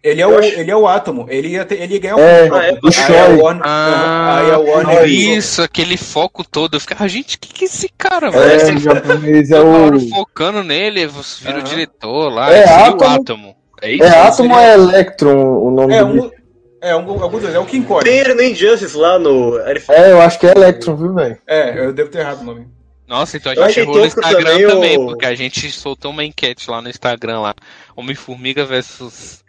ele 0.01 0.21
é, 0.21 0.27
o, 0.27 0.37
acho- 0.37 0.47
ele 0.59 0.71
é 0.71 0.75
o 0.75 0.87
átomo. 0.87 1.25
Ele 1.29 1.49
ia, 1.49 1.65
ter, 1.65 1.81
ele 1.81 1.95
ia 1.95 1.99
ganhar 1.99 2.15
um 2.15 2.19
É, 2.19 2.49
Ah, 2.49 2.65
é, 2.67 2.69
Aí 2.69 3.33
o. 3.37 3.43
Warner, 3.43 3.63
Ah, 3.65 4.39
aí 4.39 4.51
a 4.51 4.57
Warner 4.57 5.05
isso, 5.05 5.61
aquele 5.61 5.97
foco 5.97 6.43
todo. 6.49 6.75
Eu 6.75 6.79
ficava, 6.79 7.07
gente, 7.09 7.37
que 7.37 7.53
que 7.53 7.65
é 7.65 7.67
esse 7.67 7.89
cara, 7.97 8.27
É, 8.27 8.31
velho? 8.57 8.77
o 8.77 8.79
japonês 8.79 9.51
é 9.51 9.59
hora 9.59 9.97
o. 9.97 10.09
focando 10.09 10.63
nele, 10.63 11.05
vira 11.41 11.59
o 11.59 11.63
diretor 11.63 12.29
lá, 12.29 12.49
É, 12.53 12.65
seria 12.65 12.83
o 12.83 12.85
Átomo. 12.95 13.09
átomo. 13.11 13.55
É 13.81 13.91
isso? 13.91 14.03
É 14.03 14.19
Átomo 14.21 14.55
é 14.57 14.73
Electron 14.75 15.57
o 15.59 15.71
nome 15.71 15.93
É 15.93 16.03
um. 16.03 16.31
É 16.81 16.95
um, 16.95 17.21
algum 17.23 17.39
dois, 17.39 17.55
é 17.55 17.59
o 17.59 17.65
King 17.65 17.85
Kong. 17.87 18.03
tem 18.03 18.35
no 18.35 18.41
Injustice 18.41 18.95
lá 18.95 19.17
no. 19.17 19.57
É, 19.59 20.11
eu 20.11 20.21
acho 20.21 20.39
que 20.39 20.45
é 20.45 20.51
Electron, 20.51 20.95
viu, 20.95 21.13
velho? 21.13 21.37
É, 21.47 21.79
eu 21.85 21.93
devo 21.93 22.09
ter 22.11 22.19
errado 22.19 22.41
o 22.41 22.43
nome. 22.43 22.67
Nossa, 23.07 23.37
então 23.37 23.51
a 23.51 23.55
gente 23.55 23.79
errou 23.79 23.97
no 23.97 24.05
Instagram 24.05 24.43
também 24.43 24.67
também, 24.67 24.97
o- 24.97 25.05
porque 25.07 25.25
a 25.25 25.35
gente 25.35 25.71
soltou 25.71 26.11
uma 26.11 26.23
enquete 26.23 26.69
lá 26.69 26.81
no 26.81 26.89
Instagram 26.89 27.39
lá. 27.39 27.55
Homem-Formiga 27.95 28.65
versus 28.65 29.43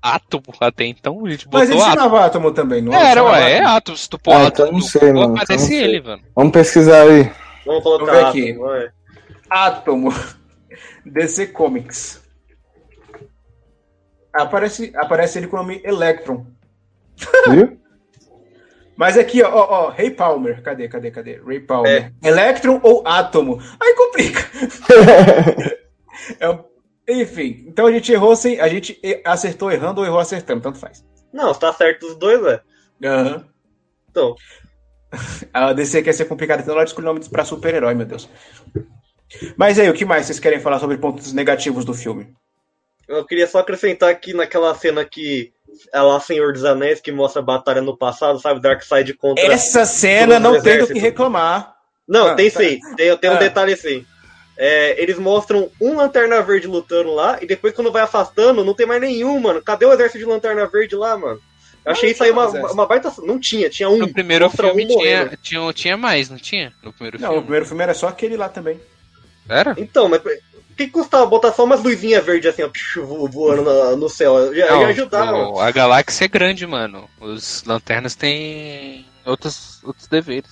Átomo 0.00 0.44
até 0.60 0.84
então, 0.84 1.26
a 1.26 1.30
gente 1.30 1.44
botou 1.46 1.60
Mas 1.60 1.70
ele 1.70 1.80
Átomo. 1.80 1.94
chamava 1.94 2.24
Átomo 2.24 2.52
também, 2.52 2.80
não 2.82 2.92
Era, 2.94 3.20
chamava 3.20 3.36
ué, 3.36 3.52
é 3.52 3.62
Átomo? 3.64 3.96
Se 3.96 4.08
tu 4.08 4.18
pôr 4.18 4.32
Ah, 4.32 4.46
Átomo 4.46 4.68
então 4.68 4.72
não 4.72 4.80
sei, 4.80 5.12
mano, 5.12 5.18
então 5.20 5.34
aparece 5.34 5.62
não 5.62 5.68
sei. 5.68 5.82
ele, 5.82 6.00
mano. 6.00 6.22
Vamos 6.34 6.52
pesquisar 6.52 7.02
aí. 7.02 7.22
Vamos 7.66 7.82
Vamos 7.84 7.84
ver 7.84 8.06
colocar 8.06 8.28
aqui. 8.28 8.52
Vai. 8.54 8.88
Átomo. 9.50 10.14
DC 11.04 11.48
Comics. 11.48 12.20
Aparece, 14.32 14.92
aparece 14.94 15.38
ele 15.38 15.48
com 15.48 15.56
o 15.56 15.60
nome 15.60 15.80
Electron. 15.84 16.46
Viu? 17.50 17.80
Mas 18.96 19.16
aqui, 19.16 19.42
ó, 19.42 19.50
ó, 19.50 19.86
ó, 19.86 19.88
Ray 19.88 20.10
Palmer. 20.10 20.62
Cadê, 20.62 20.88
cadê, 20.88 21.10
cadê? 21.10 21.40
Ray 21.40 21.60
Palmer. 21.60 22.12
Electron 22.22 22.80
ou 22.82 23.02
Átomo? 23.06 23.60
Aí 23.80 23.94
complica. 23.94 24.40
É 26.38 27.20
Enfim, 27.20 27.64
então 27.66 27.86
a 27.86 27.92
gente 27.92 28.12
errou 28.12 28.36
sem. 28.36 28.60
A 28.60 28.68
gente 28.68 29.00
acertou 29.24 29.72
errando 29.72 30.00
ou 30.00 30.06
errou 30.06 30.20
acertando, 30.20 30.60
tanto 30.60 30.78
faz. 30.78 31.04
Não, 31.32 31.52
tá 31.54 31.72
certo 31.72 32.06
os 32.06 32.16
dois, 32.16 32.40
velho. 32.40 32.60
Aham. 33.02 33.44
Então, 34.10 34.36
A 35.52 35.72
DC 35.72 36.02
quer 36.02 36.12
ser 36.12 36.26
complicada, 36.26 36.62
então 36.62 36.74
ela 36.74 36.84
escolhe 36.84 37.06
nome 37.06 37.20
pra 37.28 37.44
super-herói, 37.44 37.94
meu 37.94 38.06
Deus. 38.06 38.28
Mas 39.56 39.78
aí, 39.78 39.88
o 39.88 39.94
que 39.94 40.04
mais 40.04 40.26
vocês 40.26 40.40
querem 40.40 40.60
falar 40.60 40.78
sobre 40.78 40.98
pontos 40.98 41.32
negativos 41.32 41.84
do 41.84 41.94
filme? 41.94 42.34
eu 43.08 43.24
queria 43.24 43.46
só 43.46 43.58
acrescentar 43.58 44.08
aqui 44.08 44.32
naquela 44.32 44.72
cena 44.72 45.04
que 45.04 45.52
é 45.92 46.00
lá 46.00 46.18
Senhor 46.20 46.52
dos 46.52 46.64
Anéis, 46.64 47.00
que 47.00 47.10
mostra 47.12 47.40
a 47.40 47.44
batalha 47.44 47.80
no 47.80 47.96
passado, 47.96 48.38
sabe? 48.40 48.60
Darkseid 48.60 49.14
contra. 49.14 49.44
Essa 49.44 49.84
cena 49.84 50.38
não 50.38 50.50
o 50.52 50.54
tem 50.54 50.62
do 50.62 50.68
exército. 50.68 50.92
que 50.94 50.98
reclamar. 51.00 51.74
Não, 52.08 52.28
Ah, 52.28 52.34
tem 52.34 52.50
tá. 52.50 52.60
sim. 52.60 52.78
Tem, 52.96 53.16
tem 53.16 53.30
um 53.30 53.34
Ah. 53.34 53.36
detalhe 53.38 53.72
assim. 53.72 54.04
É, 54.56 55.00
eles 55.02 55.18
mostram 55.18 55.70
um 55.80 55.96
Lanterna 55.96 56.42
Verde 56.42 56.66
lutando 56.66 57.14
lá, 57.14 57.38
e 57.40 57.46
depois 57.46 57.72
quando 57.72 57.90
vai 57.90 58.02
afastando, 58.02 58.62
não 58.64 58.74
tem 58.74 58.84
mais 58.86 59.00
nenhum, 59.00 59.38
mano. 59.40 59.62
Cadê 59.62 59.86
o 59.86 59.92
exército 59.92 60.18
de 60.18 60.24
Lanterna 60.26 60.66
Verde 60.66 60.94
lá, 60.96 61.16
mano? 61.16 61.40
Eu 61.82 61.92
achei 61.92 62.10
isso 62.10 62.22
aí 62.22 62.30
uma, 62.30 62.46
uma 62.46 62.84
baita. 62.86 63.10
Não 63.22 63.38
tinha, 63.40 63.70
tinha 63.70 63.88
um. 63.88 63.96
No 63.96 64.12
primeiro 64.12 64.44
Mostra 64.44 64.66
filme 64.66 64.84
um 64.84 64.88
tinha, 64.98 65.38
tinha, 65.42 65.72
tinha 65.72 65.96
mais, 65.96 66.28
não 66.28 66.36
tinha? 66.36 66.74
No 66.82 66.92
primeiro 66.92 67.18
Não, 67.18 67.28
o 67.28 67.32
filme. 67.32 67.42
primeiro 67.44 67.64
filme 67.66 67.82
era 67.82 67.94
só 67.94 68.08
aquele 68.08 68.36
lá 68.36 68.50
também. 68.50 68.78
Era? 69.48 69.74
Então, 69.78 70.06
mas 70.08 70.20
o 70.22 70.28
que 70.86 70.92
custava 70.92 71.26
botar 71.26 71.52
só 71.52 71.64
umas 71.64 71.82
luzinhas 71.82 72.24
verdes 72.24 72.50
assim, 72.52 72.62
ó, 72.62 72.70
voando 73.28 73.62
no, 73.62 73.96
no 73.96 74.08
céu? 74.08 74.54
Já 74.54 74.66
Não, 75.32 75.58
a 75.58 75.70
galáxia 75.70 76.24
é 76.24 76.28
grande, 76.28 76.66
mano. 76.66 77.08
Os 77.20 77.62
lanternas 77.64 78.14
têm 78.14 79.04
outros, 79.24 79.80
outros 79.84 80.06
deveres. 80.06 80.50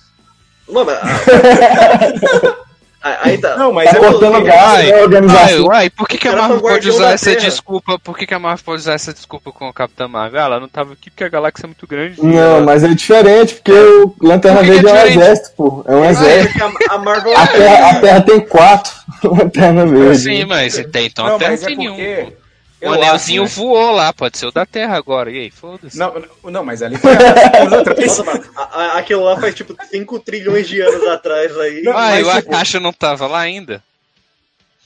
Mano, 0.69 0.91
a- 0.91 0.99
aí 3.03 3.39
tá. 3.39 3.57
Não, 3.57 3.73
mas 3.73 3.91
Tá 3.91 3.97
eu 3.97 4.03
cortando 4.03 4.43
gás, 4.45 4.79
Ai, 4.79 4.87
né, 4.87 4.93
Ai, 4.95 5.03
organização. 5.03 5.65
uai, 5.67 5.91
por 5.91 6.09
que, 6.09 6.19
que 6.19 6.29
a 6.29 6.35
Marvel 6.37 6.61
pode 6.61 6.89
usar 6.89 7.13
essa 7.13 7.31
Terra. 7.31 7.41
desculpa? 7.45 7.99
Por 7.99 8.19
que, 8.19 8.27
que 8.27 8.35
a 8.35 8.39
Marvel 8.39 8.65
pode 8.65 8.81
usar 8.81 8.95
essa 8.95 9.13
desculpa 9.15 9.53
com 9.53 9.69
a 9.69 9.73
Capitã 9.73 10.09
Marvel? 10.09 10.41
Ah, 10.41 10.45
ela 10.45 10.61
não 10.61 10.69
tava 10.69 10.93
aqui 10.95 11.11
porque 11.11 11.25
a 11.25 11.29
galáxia 11.29 11.67
é 11.67 11.69
muito 11.69 11.87
grande. 11.87 12.21
Não, 12.23 12.61
mas 12.65 12.83
é 12.83 12.89
diferente, 12.89 13.55
porque 13.55 13.73
o 13.73 14.15
Lanterna 14.21 14.61
que 14.63 14.71
Verde 14.71 14.87
é 14.89 14.91
é 14.91 14.95
um 14.95 15.07
exército, 15.07 15.51
pô. 15.57 15.85
É 15.87 15.95
um 15.95 16.05
é 16.05 16.11
exército. 16.11 16.65
a, 16.91 16.95
a 16.95 16.99
Marvel. 16.99 17.37
A 17.37 17.47
Terra, 17.47 17.91
a 17.91 18.01
Terra 18.01 18.21
tem 18.23 18.41
quatro 18.41 18.93
Lanterna 19.25 19.87
Verde. 19.87 20.19
Sim, 20.19 20.45
mas 20.45 20.75
tem, 20.93 21.07
então 21.07 21.25
Não, 21.27 21.37
a 21.37 21.39
Terra 21.39 21.51
mas 21.53 21.63
é 21.63 21.67
tem 21.67 21.77
nenhum. 21.77 21.95
porque. 21.95 22.48
Eu 22.81 22.91
O 22.91 22.95
anelzinho 22.95 23.43
acho, 23.45 23.59
né? 23.61 23.65
voou 23.67 23.91
lá, 23.93 24.13
pode 24.13 24.39
ser 24.39 24.47
o 24.47 24.51
da 24.53 24.65
Terra 24.67 24.97
agora. 24.97 25.31
E 25.31 25.39
aí, 25.39 25.51
foda-se. 25.51 25.99
Não, 25.99 26.15
não, 26.43 26.51
não, 26.51 26.65
mas 26.65 26.83
ali 26.83 26.97
foi 26.97 27.13
a- 27.13 27.65
os 27.67 27.73
outros- 27.73 28.07
Nossa, 28.07 28.25
mano, 28.25 28.45
a- 28.57 28.63
a- 28.63 28.99
aquilo 28.99 29.25
lá 29.25 29.37
faz 29.41 29.55
tipo 29.55 29.75
5 29.91 30.19
trilhões 30.21 30.69
de 30.69 30.81
anos 30.81 31.07
atrás 31.09 31.57
aí. 31.59 31.83
Não, 31.83 31.93
Ah, 31.93 32.11
mas, 32.11 32.27
e 32.27 32.31
a 32.31 32.35
tipo, 32.37 32.51
caixa 32.51 32.79
não 32.81 32.93
tava 32.93 33.27
lá 33.27 33.41
ainda? 33.41 33.83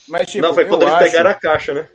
Mas, 0.08 0.26
tipo, 0.30 0.42
não, 0.46 0.54
foi 0.54 0.64
quando 0.64 0.82
eles 0.82 0.94
acho, 0.94 1.04
pegaram 1.04 1.30
a 1.30 1.34
caixa, 1.34 1.72
né? 1.74 1.86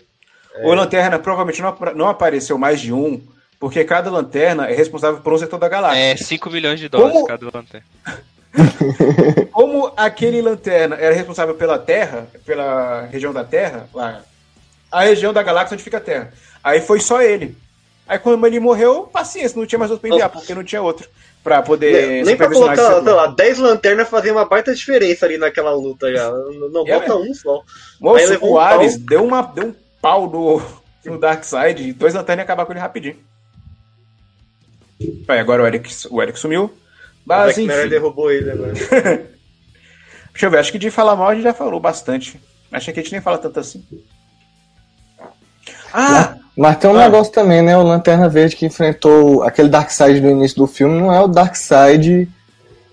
o 0.63 0.73
Lanterna 0.73 1.19
provavelmente 1.19 1.61
não, 1.61 1.77
não 1.95 2.07
apareceu 2.07 2.57
mais 2.57 2.81
de 2.81 2.91
um, 2.91 3.21
porque 3.59 3.83
cada 3.83 4.09
lanterna 4.09 4.65
é 4.67 4.73
responsável 4.73 5.19
por 5.21 5.33
um 5.33 5.37
setor 5.37 5.59
da 5.59 5.67
galáxia. 5.69 5.99
É, 5.99 6.15
5 6.17 6.49
milhões 6.49 6.79
de 6.79 6.89
dólares 6.89 7.13
Como- 7.13 7.27
cada 7.27 7.45
lanterna. 7.45 7.85
Como 9.51 9.91
aquele 9.95 10.41
lanterna 10.41 10.95
era 10.95 11.13
responsável 11.13 11.53
pela 11.55 11.77
Terra, 11.77 12.27
pela 12.45 13.01
região 13.11 13.31
da 13.33 13.43
Terra, 13.43 13.87
lá, 13.93 14.21
a 14.91 15.01
região 15.01 15.33
da 15.33 15.43
galáxia 15.43 15.75
onde 15.75 15.83
fica 15.83 15.97
a 15.97 16.01
Terra. 16.01 16.33
Aí 16.63 16.81
foi 16.81 16.99
só 16.99 17.21
ele. 17.21 17.55
Aí 18.07 18.17
quando 18.17 18.45
ele 18.47 18.59
morreu, 18.59 19.03
paciência, 19.03 19.57
não 19.57 19.65
tinha 19.65 19.79
mais 19.79 19.91
outro 19.91 20.01
pra 20.07 20.15
enviar, 20.15 20.29
porque 20.29 20.55
não 20.55 20.63
tinha 20.63 20.81
outro 20.81 21.09
pra 21.43 21.61
poder 21.61 22.25
Nem, 22.25 22.35
pra 22.35 22.49
colocar, 22.49 23.01
sei 23.01 23.13
lá, 23.13 23.27
10 23.27 23.59
lanternas 23.59 24.09
fazia 24.09 24.33
uma 24.33 24.43
baita 24.45 24.75
diferença 24.75 25.25
ali 25.25 25.37
naquela 25.37 25.71
luta 25.73 26.11
já. 26.13 26.29
Não, 26.29 26.85
É 26.87 26.99
bota 26.99 27.19
mesmo. 27.19 27.31
um 27.31 27.33
só. 27.33 27.55
Aí 27.55 27.61
Moço, 28.01 28.29
levou 28.29 28.49
o 28.49 28.53
um 28.55 28.59
Ares 28.59 28.97
pau. 28.97 29.05
deu, 29.07 29.25
uma, 29.25 29.41
deu 29.41 29.67
um 29.67 29.75
pau 30.01 30.29
no, 30.29 30.61
no 31.05 31.17
Darkseid, 31.19 31.87
e 31.87 31.93
dois 31.93 32.13
lanternas 32.13 32.39
iam 32.39 32.43
acabar 32.43 32.65
com 32.65 32.73
ele 32.73 32.79
rapidinho. 32.79 33.17
Aí 35.27 35.39
agora 35.39 35.63
o 35.63 35.67
Eric, 35.67 35.89
o 36.09 36.21
Eric 36.21 36.37
sumiu. 36.37 36.65
O 36.65 36.71
Mas 37.25 37.47
Zack 37.47 37.61
Snyder 37.61 37.79
enfim, 37.81 37.89
derrubou 37.89 38.31
ele 38.31 38.51
agora. 38.51 38.73
deixa 40.33 40.45
eu 40.45 40.49
ver, 40.49 40.59
acho 40.59 40.71
que 40.71 40.79
de 40.79 40.91
falar 40.91 41.15
mal 41.15 41.29
a 41.29 41.35
gente 41.35 41.43
já 41.43 41.53
falou 41.53 41.79
bastante. 41.79 42.39
Achei 42.71 42.93
que 42.93 42.99
a 42.99 43.03
gente 43.03 43.11
nem 43.11 43.21
fala 43.21 43.37
tanto 43.37 43.59
assim. 43.59 43.85
Ah! 45.93 46.35
Mas 46.57 46.77
tem 46.77 46.89
um 46.89 46.95
Ah. 46.97 47.03
negócio 47.03 47.31
também, 47.31 47.61
né? 47.61 47.77
O 47.77 47.83
Lanterna 47.83 48.27
Verde 48.27 48.55
que 48.55 48.65
enfrentou 48.65 49.43
aquele 49.43 49.69
Darkseid 49.69 50.19
do 50.19 50.29
início 50.29 50.57
do 50.57 50.67
filme 50.67 50.99
não 50.99 51.13
é 51.13 51.19
o 51.21 51.27
Darkseid 51.27 52.27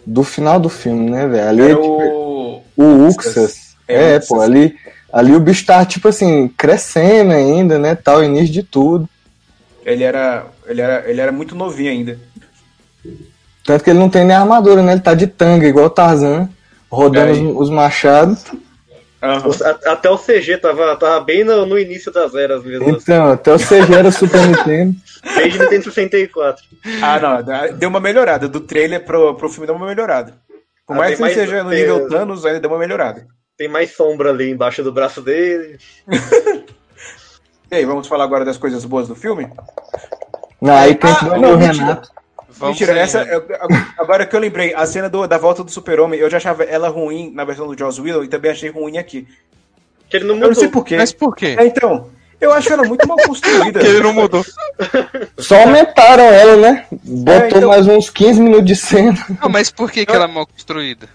do 0.07 0.23
final 0.23 0.61
do 0.61 0.69
filme, 0.69 1.11
né, 1.11 1.27
velho? 1.27 1.49
Ali, 1.49 1.63
Era 1.63 1.75
tipo, 1.77 1.89
o. 1.89 2.63
o 2.77 3.07
Uxas. 3.09 3.75
É, 3.89 4.13
É, 4.13 4.17
Uxas. 4.17 4.29
pô, 4.29 4.41
ali. 4.41 4.75
Ali 5.13 5.35
o 5.35 5.41
bicho 5.41 5.65
tá, 5.65 5.85
tipo 5.85 6.09
assim, 6.09 6.49
crescendo 6.57 7.33
ainda, 7.33 7.79
né? 7.79 7.95
Tal, 7.95 8.23
início 8.25 8.53
de 8.53 8.63
tudo. 8.65 9.09
Ele 9.85 10.03
era, 10.03 10.47
ele 10.67 10.81
era, 10.81 11.09
ele 11.09 11.21
era 11.21 11.31
muito 11.33 11.55
novinho 11.55 11.91
ainda. 11.91 12.19
Tanto 13.65 13.83
que 13.85 13.91
ele 13.91 13.99
não 13.99 14.11
tem 14.11 14.25
nem 14.25 14.37
armadura, 14.37 14.83
né? 14.83 14.93
Ele 14.93 15.01
tá 15.01 15.15
de 15.15 15.27
tanga, 15.27 15.67
igual 15.67 15.87
o 15.87 15.91
Tarzan, 15.91 16.49
rodando 16.91 17.33
os, 17.33 17.63
os 17.69 17.71
machados. 17.71 18.45
O- 19.27 19.65
a- 19.65 19.93
Até 19.93 20.11
o 20.11 20.19
CG 20.19 20.59
tava, 20.59 20.97
tava 20.97 21.21
bem 21.25 21.45
no, 21.45 21.65
no 21.67 21.79
início 21.79 22.13
das 22.13 22.35
eras 22.35 22.63
mesmo. 22.65 22.89
assim. 22.89 22.99
Então, 23.03 23.33
até 23.33 23.53
o 23.53 23.59
CG 23.59 23.95
era 23.95 24.11
Super 24.11 24.41
Nintendo. 24.47 24.95
Desde 25.37 25.59
Nintendo 25.59 25.85
64. 25.85 26.63
Ah, 27.03 27.19
não, 27.21 27.77
deu 27.79 27.89
uma 27.89 28.01
melhorada. 28.01 28.49
Do 28.49 28.61
trailer 28.61 29.05
pro, 29.05 29.35
pro 29.35 29.49
filme 29.49 29.67
deu 29.67 29.75
uma 29.77 29.87
melhorada. 29.87 30.35
Por 30.87 30.95
Ah, 30.95 30.99
mais 30.99 31.15
que 31.17 31.21
mais- 31.23 31.35
seja 31.35 31.63
no 31.65 31.71
tem- 31.71 31.81
nível 31.81 32.09
Thanos, 32.09 32.45
ainda 32.45 32.61
deu 32.61 32.71
uma 32.71 32.79
melhorada. 32.79 33.27
Tem 33.57 33.69
mais 33.69 33.95
sombra 33.97 34.31
ali 34.31 34.51
embaixo 34.51 34.83
do 34.83 34.93
braço 34.93 35.21
dele. 35.23 35.79
E 37.71 37.77
aí, 37.77 37.85
vamos 37.85 38.07
falar 38.07 38.25
agora 38.25 38.45
das 38.45 38.59
coisas 38.59 38.85
boas 38.85 39.09
do 39.09 39.17
filme? 39.17 39.51
Não, 40.61 40.77
aí 40.77 40.95
tem 40.95 41.11
Ah, 41.11 41.39
não, 41.39 41.55
o 41.55 41.59
mentira. 41.59 42.03
Vamos 42.57 42.79
Mentira, 42.79 42.99
essa, 42.99 43.25
né? 43.25 43.35
eu- 43.35 43.45
agora 43.99 44.25
que 44.25 44.35
eu 44.35 44.41
lembrei, 44.41 44.73
a 44.75 44.87
cena 44.87 45.09
do- 45.09 45.27
da 45.27 45.37
volta 45.39 45.65
do 45.65 45.71
Super-Homem, 45.71 46.21
eu 46.21 46.31
já 46.31 46.37
achava 46.37 46.63
ela 46.65 46.89
ruim 46.89 47.33
na 47.35 47.45
versão 47.45 47.67
do 47.67 47.77
Joss 47.79 48.01
Whedon 48.01 48.23
e 48.25 48.29
também 48.29 48.51
achei 48.53 48.71
ruim 48.71 48.97
aqui. 48.97 49.27
Que 50.09 50.19
ele 50.19 50.25
não 50.27 50.35
Eu 50.35 50.41
não 50.41 50.49
mudou. 50.49 50.61
sei 50.61 50.69
porquê. 50.69 50.97
Mas 50.97 51.13
por 51.13 51.35
quê? 51.35 51.57
É, 51.59 51.67
então, 51.67 52.09
eu 52.41 52.53
acho 52.53 52.73
ela 52.73 52.85
muito 52.85 53.07
mal 53.09 53.17
construída. 53.19 53.73
Porque 53.81 53.87
ele 53.87 54.01
não 54.01 54.13
mudou. 54.13 54.45
Só 55.39 55.61
aumentaram 55.61 56.25
ela, 56.25 56.57
né? 56.57 56.87
Botou 56.91 57.35
É, 57.35 57.49
então- 57.49 57.69
mais 57.69 57.87
uns 57.89 58.09
15 58.11 58.41
minutos 58.41 58.67
de 58.67 58.77
cena. 58.77 59.19
Não, 59.43 59.49
mas 59.49 59.71
por 59.71 59.91
que, 59.91 60.07
que 60.07 60.13
ela 60.15 60.25
é 60.25 60.29
mal 60.29 60.47
construída? 60.47 61.09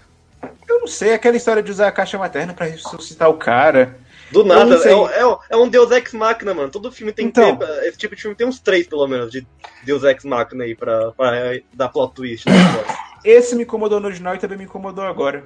Eu 0.68 0.80
não 0.80 0.86
sei, 0.86 1.14
aquela 1.14 1.36
história 1.36 1.62
de 1.62 1.70
usar 1.70 1.88
a 1.88 1.92
caixa 1.92 2.18
materna 2.18 2.52
pra 2.52 2.66
ressuscitar 2.66 3.28
o 3.30 3.34
cara. 3.34 3.96
Do 4.32 4.40
Eu 4.40 4.44
nada. 4.46 4.74
É, 4.76 4.94
um- 4.94 5.08
é, 5.08 5.26
um- 5.26 5.36
é 5.50 5.56
um 5.56 5.68
Deus 5.68 5.90
Ex 5.90 6.12
Machina, 6.12 6.54
mano. 6.54 6.70
Todo 6.70 6.92
filme 6.92 7.12
tem 7.12 7.26
Então. 7.26 7.56
que 7.56 7.66
ter. 7.66 7.88
Esse 7.88 7.98
tipo 7.98 8.14
de 8.14 8.22
filme 8.22 8.36
tem 8.36 8.46
uns 8.46 8.60
três, 8.60 8.86
pelo 8.86 9.06
menos, 9.06 9.30
de 9.30 9.46
Deus 9.84 10.04
Ex 10.04 10.24
Machina 10.24 10.64
aí 10.64 10.74
pra, 10.74 11.10
pra 11.12 11.32
dar 11.72 11.88
plot 11.88 12.14
twist. 12.14 12.46
Né? 12.48 12.54
Esse 13.24 13.54
me 13.56 13.64
incomodou 13.64 14.00
no 14.00 14.06
original 14.06 14.34
e 14.34 14.38
também 14.38 14.56
me 14.58 14.64
incomodou 14.64 15.04
agora. 15.04 15.44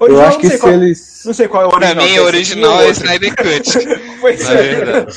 Eu 0.00 0.04
Original, 0.06 0.26
acho 0.28 0.36
não 0.36 0.40
que 0.42 0.48
sei 0.48 0.56
se 0.56 0.62
qual, 0.62 0.72
eles. 0.74 1.22
Não 1.24 1.34
sei 1.34 1.48
qual 1.48 1.62
é 1.62 1.66
o 1.66 1.70
Pra 1.70 1.78
original. 1.78 2.04
mim, 2.04 2.10
se 2.12 2.18
o 2.18 2.22
esse 2.22 2.26
original 2.36 2.80
é. 2.82 2.90
Snyder 2.90 3.34
Cut. 3.36 3.72
Pois 4.20 4.44
Na 4.44 4.52
é. 4.52 4.62
verdade. 4.74 5.16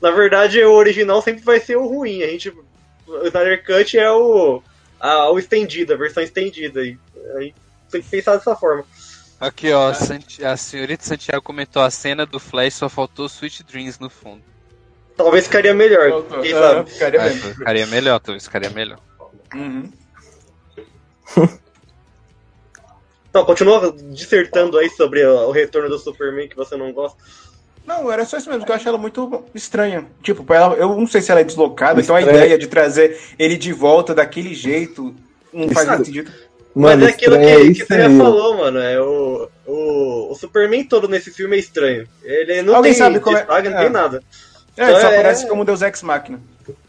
Na 0.00 0.10
verdade, 0.10 0.62
o 0.64 0.72
original 0.72 1.22
sempre 1.22 1.42
vai 1.42 1.60
ser 1.60 1.76
o 1.76 1.86
ruim. 1.86 2.22
A 2.22 2.26
gente. 2.28 2.52
O 3.06 3.26
Snyder 3.26 3.64
Cut 3.64 3.98
é 3.98 4.10
o. 4.10 4.62
A, 5.00 5.30
o 5.30 5.38
estendido, 5.38 5.94
a 5.94 5.96
versão 5.96 6.22
estendida 6.22 6.80
aí. 6.80 6.96
Aí 7.36 7.54
tem 7.90 8.00
que 8.02 8.08
pensar 8.08 8.36
dessa 8.36 8.54
forma. 8.54 8.84
Aqui, 9.42 9.72
ó, 9.72 9.92
Santi- 9.92 10.44
a 10.44 10.56
senhorita 10.56 11.04
Santiago 11.04 11.42
comentou 11.42 11.82
a 11.82 11.90
cena 11.90 12.24
do 12.24 12.38
Flash, 12.38 12.74
só 12.74 12.88
faltou 12.88 13.26
Sweet 13.26 13.64
Dreams 13.64 13.98
no 13.98 14.08
fundo. 14.08 14.40
Talvez 15.16 15.46
ficaria 15.46 15.74
melhor. 15.74 16.22
Quem 16.40 16.52
Ah, 16.52 16.60
sabe? 16.60 16.90
ficaria 16.90 17.20
É, 17.20 17.24
mesmo. 17.24 17.54
ficaria 17.54 17.86
melhor, 17.88 18.20
talvez 18.20 18.44
ficaria 18.44 18.70
melhor. 18.70 19.00
Uhum. 19.52 19.90
Então, 23.30 23.46
continua 23.46 23.90
dissertando 24.10 24.76
aí 24.76 24.90
sobre 24.90 25.24
o 25.24 25.50
retorno 25.50 25.88
do 25.88 25.98
Superman 25.98 26.46
que 26.46 26.54
você 26.54 26.76
não 26.76 26.92
gosta. 26.92 27.16
Não, 27.86 28.12
era 28.12 28.26
só 28.26 28.36
isso 28.36 28.50
mesmo, 28.50 28.66
que 28.66 28.70
eu 28.70 28.76
acho 28.76 28.86
ela 28.86 28.98
muito 28.98 29.42
estranha. 29.54 30.06
Tipo, 30.22 30.52
ela, 30.52 30.74
eu 30.74 30.90
não 30.94 31.06
sei 31.06 31.22
se 31.22 31.30
ela 31.30 31.40
é 31.40 31.44
deslocada, 31.44 31.98
então 32.02 32.14
a 32.14 32.20
ideia 32.20 32.58
de 32.58 32.66
trazer 32.66 33.18
ele 33.38 33.56
de 33.56 33.72
volta 33.72 34.14
daquele 34.14 34.54
jeito 34.54 35.16
não 35.50 35.66
faz 35.70 35.88
muito 35.88 36.04
sentido. 36.04 36.30
Mano, 36.74 37.02
Mas 37.02 37.10
é 37.10 37.14
aquilo 37.14 37.38
que, 37.38 37.44
é 37.44 37.56
que 37.72 37.84
você 37.86 37.98
já 37.98 38.08
falou, 38.10 38.56
mano. 38.58 38.78
É 38.78 39.00
o, 39.00 39.48
o, 39.66 40.32
o 40.32 40.34
Superman 40.34 40.84
todo 40.84 41.06
nesse 41.08 41.30
filme 41.30 41.56
é 41.56 41.58
estranho. 41.58 42.08
Ele 42.22 42.62
não 42.62 42.76
Alguém 42.76 42.92
tem 42.92 42.98
sabe 42.98 43.20
como 43.20 43.36
é- 43.36 43.44
não 43.46 43.56
é. 43.56 43.62
tem 43.82 43.90
nada. 43.90 44.22
É, 44.76 44.84
Então 44.84 45.00
só 45.00 45.08
é- 45.08 45.16
parece 45.16 45.46
como 45.48 45.64
Deus 45.64 45.82
Ex 45.82 46.02
Machina. 46.02 46.40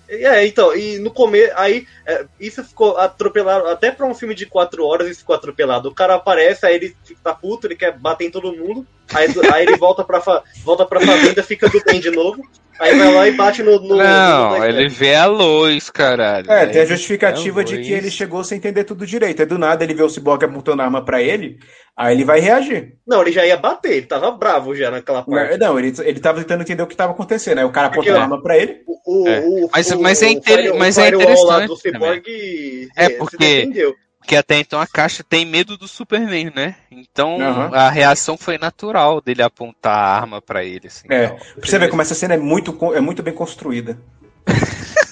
É, 0.08 0.46
então, 0.46 0.76
e 0.76 1.00
no 1.00 1.10
começo, 1.12 1.52
aí, 1.56 1.88
é, 2.06 2.26
isso 2.40 2.64
ficou 2.64 2.98
atropelado, 2.98 3.68
até 3.68 3.90
pra 3.92 4.06
um 4.06 4.14
filme 4.14 4.36
de 4.36 4.46
quatro 4.46 4.86
horas 4.86 5.08
isso 5.10 5.22
ficou 5.22 5.36
atropelado. 5.36 5.90
O 5.90 5.94
cara 5.96 6.14
aparece, 6.16 6.66
aí 6.66 6.76
ele 6.76 6.96
fica 7.04 7.34
puto, 7.34 7.66
ele 7.66 7.76
quer 7.76 7.98
bater 7.98 8.26
em 8.26 8.30
todo 8.32 8.54
mundo, 8.56 8.86
aí, 9.14 9.28
aí 9.54 9.64
ele 9.64 9.78
volta 9.78 10.04
pra, 10.04 10.20
fa- 10.22 10.44
volta 10.64 10.86
pra 10.86 11.00
fazenda, 11.02 11.44
fica 11.44 11.68
do 11.70 11.82
bem 11.84 12.00
de 12.00 12.10
novo, 12.12 12.42
aí 12.80 12.98
vai 12.98 13.14
lá 13.14 13.28
e 13.28 13.32
bate 13.32 13.62
no... 13.64 13.80
no 13.80 13.96
Não, 13.98 14.58
no- 14.58 14.66
ele 14.66 14.88
vê 14.90 15.16
a 15.16 15.26
luz, 15.26 15.90
caralho. 15.90 16.50
É, 16.52 16.66
tem 16.66 16.82
a 16.82 16.86
justificativa 16.86 17.60
vê 17.60 17.64
de 17.64 17.78
que 17.82 17.92
ele 17.94 18.10
chegou 18.12 18.44
sem 18.44 18.58
entender 18.58 18.84
tudo 18.84 19.06
direito. 19.06 19.42
Aí 19.42 19.46
do 19.46 19.58
nada 19.58 19.84
ele 19.84 19.94
vê 19.94 20.04
o 20.04 20.10
Cyborg 20.10 20.44
apontando 20.46 20.82
a 20.82 20.86
arma 20.86 21.04
pra 21.04 21.22
ele, 21.22 21.58
aí 21.96 22.16
ele 22.16 22.24
vai 22.26 22.40
reagir. 22.40 22.94
Não, 23.08 23.22
ele 23.22 23.32
já 23.32 23.46
ia 23.46 23.58
bater, 23.58 23.94
ele 23.94 24.06
tava 24.08 24.32
bravo 24.32 24.76
já 24.76 24.90
naquela 24.92 25.24
parte. 25.24 25.58
Não, 25.58 25.78
ele, 25.80 25.94
ele 26.04 26.20
tava 26.20 26.40
tentando 26.40 26.62
entender 26.62 26.84
o 26.84 26.88
que 26.88 26.96
tava 26.96 27.12
acontecendo. 27.14 27.60
Aí 27.60 27.66
o 27.66 27.72
cara 27.72 27.88
apontou 27.88 28.16
a 28.16 28.22
arma 28.22 28.42
pra 28.42 28.58
ele. 28.58 28.82
O, 28.88 29.24
o, 29.24 29.28
É. 29.28 29.40
o- 29.42 29.70
Mas- 29.72 29.92
o- 29.92 30.02
mas 30.02 30.22
é 30.24 30.30
inter- 30.30 30.74
o 30.74 30.80
mas 30.80 30.98
é 30.98 31.04
firewall 31.06 31.46
lá 31.46 31.64
interessante 31.64 31.68
do 31.68 31.76
Cyborg 31.78 32.88
É, 32.96 33.10
porque- 33.10 33.38
se 33.38 33.56
defendeu. 33.56 33.96
Porque 34.24 34.38
até 34.38 34.58
então 34.58 34.80
a 34.80 34.88
caixa 34.88 35.22
tem 35.22 35.46
medo 35.46 35.78
do 35.78 35.86
Superman, 35.86 36.50
né? 36.56 36.78
Então 36.90 37.42
Aham. 37.42 37.76
a 37.76 37.90
reação 37.90 38.38
foi 38.38 38.58
natural 38.58 39.20
dele 39.20 39.44
apontar 39.44 39.94
a 39.94 40.16
arma 40.16 40.42
pra 40.42 40.64
ele. 40.64 40.88
Assim, 40.88 41.08
É, 41.10 41.26
Então, 41.26 41.38
pra 41.38 41.66
você 41.70 41.78
ver 41.78 41.90
como 41.90 42.02
essa 42.02 42.16
cena 42.16 42.36
é 42.36 42.38
muito, 42.38 42.74
é 42.96 43.02
muito 43.02 43.22
bem 43.22 43.34
construída. 43.34 44.00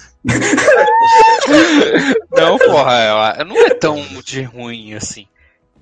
Não, 2.32 2.58
porra, 2.58 2.94
ela 3.00 3.44
não 3.44 3.58
é 3.58 3.70
tão 3.72 4.02
de 4.24 4.44
ruim 4.44 4.94
assim. 4.94 5.28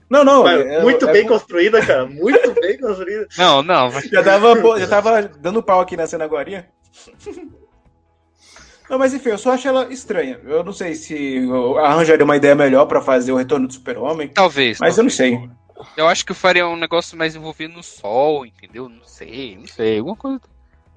Não, 0.10 0.24
não. 0.24 0.44
Mas 0.44 0.66
é- 0.66 0.82
muito 0.82 1.08
é- 1.08 1.12
bem 1.12 1.28
construída, 1.28 1.86
cara. 1.86 2.08
Muito 2.08 2.52
bem 2.60 2.80
construída. 2.80 3.28
Não, 3.38 3.62
não. 3.62 3.92
Já 4.02 4.24
tava, 4.24 4.80
já 4.80 4.88
tava 4.88 5.22
dando 5.22 5.62
pau 5.62 5.82
aqui 5.82 5.96
na 5.96 6.08
cena 6.08 6.26
agora. 6.26 6.68
Não, 8.90 8.98
mas 8.98 9.14
enfim, 9.14 9.30
eu 9.30 9.38
só 9.38 9.52
acho 9.52 9.68
ela 9.68 9.92
estranha. 9.94 10.40
Eu 10.44 10.64
não 10.64 10.74
sei 10.74 10.96
se 10.96 11.36
eu 11.38 11.78
arranjaria 11.78 12.26
uma 12.26 12.36
ideia 12.38 12.56
melhor 12.56 12.86
pra 12.88 13.02
fazer 13.02 13.32
o 13.32 13.36
retorno 13.38 13.68
do 13.68 13.74
super-homem, 13.74 14.30
Talvez. 14.30 14.80
mas 14.80 14.98
eu 14.98 15.04
não 15.04 15.12
talvez. 15.12 15.16
sei. 15.16 15.50
Eu 15.96 16.08
acho 16.08 16.26
que 16.26 16.32
eu 16.32 16.36
faria 16.36 16.68
um 16.68 16.76
negócio 16.76 17.18
mais 17.18 17.36
envolvido 17.36 17.74
no 17.74 17.84
sol, 17.84 18.46
entendeu? 18.46 18.90
Não 18.90 19.06
sei, 19.06 19.58
não 19.58 19.68
sei. 19.68 20.00
Alguma 20.00 20.16
coisa. 20.16 20.42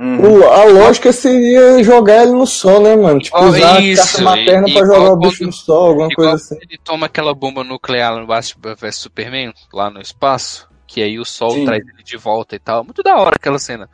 Uhum. 0.00 0.40
O- 0.40 0.48
a 0.50 0.64
lógica 0.64 1.12
seria 1.12 1.80
jogar 1.84 2.22
ele 2.22 2.32
no 2.32 2.46
sol, 2.46 2.82
né, 2.82 2.96
mano? 2.96 3.20
Tipo, 3.20 3.36
Oh, 3.38 3.44
usar 3.44 3.76
a 3.76 3.80
isso, 3.80 4.02
caixa 4.02 4.22
materna 4.24 4.68
e- 4.68 4.72
pra 4.72 4.82
igual 4.82 4.86
jogar 5.00 5.12
o 5.12 5.16
bicho 5.16 5.44
no 5.44 5.52
sol, 5.52 5.88
alguma 5.90 6.08
Igual 6.10 6.28
coisa 6.30 6.44
assim. 6.44 6.56
ele 6.60 6.78
toma 6.82 7.06
aquela 7.06 7.32
bomba 7.34 7.62
nuclear 7.62 8.16
no 8.16 8.26
Batman 8.26 8.74
vs 8.74 8.96
Superman, 8.96 9.52
lá 9.72 9.90
no 9.90 10.00
espaço, 10.00 10.66
que 10.86 11.00
aí 11.02 11.20
o 11.20 11.24
sol 11.24 11.50
Sim. 11.52 11.64
traz 11.66 11.82
ele 11.86 12.02
de 12.02 12.16
volta 12.16 12.56
e 12.56 12.58
tal. 12.58 12.82
Muito 12.82 13.02
da 13.02 13.16
hora 13.18 13.36
aquela 13.36 13.58
cena. 13.60 13.88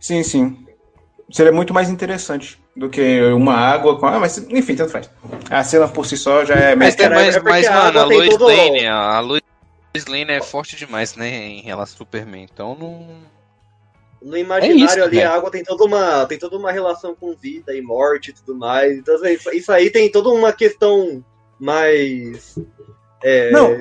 Sim, 0.00 0.22
sim. 0.22 0.65
Seria 1.30 1.50
muito 1.52 1.74
mais 1.74 1.90
interessante 1.90 2.60
do 2.76 2.88
que 2.88 3.20
uma 3.32 3.54
água 3.54 3.98
com. 3.98 4.06
Ah, 4.06 4.20
mas 4.20 4.38
enfim, 4.38 4.76
tanto 4.76 4.92
faz. 4.92 5.10
A 5.50 5.64
cena 5.64 5.88
por 5.88 6.06
si 6.06 6.16
só 6.16 6.44
já 6.44 6.54
é 6.54 6.76
Mas, 6.76 6.94
cara, 6.94 7.14
mas, 7.16 7.34
é 7.36 7.40
mas 7.40 7.66
a 7.66 7.72
mano, 7.72 7.88
água 7.88 8.02
a 8.04 8.08
tem 8.08 8.16
Lois 8.18 8.30
todo- 8.30 8.46
Lane, 8.46 8.86
a 8.86 9.20
Lois 9.20 9.42
Lane 10.08 10.30
é 10.30 10.40
forte 10.40 10.76
demais, 10.76 11.16
né, 11.16 11.28
em 11.28 11.62
relação 11.62 11.94
ao 11.94 11.98
Superman. 11.98 12.46
Então 12.52 12.76
não. 12.78 13.36
No 14.22 14.36
imaginário 14.36 14.82
É 14.82 14.84
isso, 14.84 15.02
ali, 15.02 15.16
velho. 15.16 15.30
a 15.30 15.34
água 15.34 15.50
tem 15.50 15.62
toda, 15.64 15.84
uma, 15.84 16.26
tem 16.26 16.38
toda 16.38 16.56
uma 16.56 16.70
relação 16.72 17.14
com 17.14 17.34
vida 17.34 17.74
e 17.74 17.82
morte 17.82 18.30
e 18.30 18.32
tudo 18.32 18.54
mais. 18.56 18.96
Então, 18.98 19.14
isso, 19.26 19.50
isso 19.50 19.72
aí 19.72 19.90
tem 19.90 20.10
toda 20.10 20.28
uma 20.30 20.52
questão 20.52 21.24
mais. 21.60 22.56
É, 23.22 23.50
Não. 23.50 23.76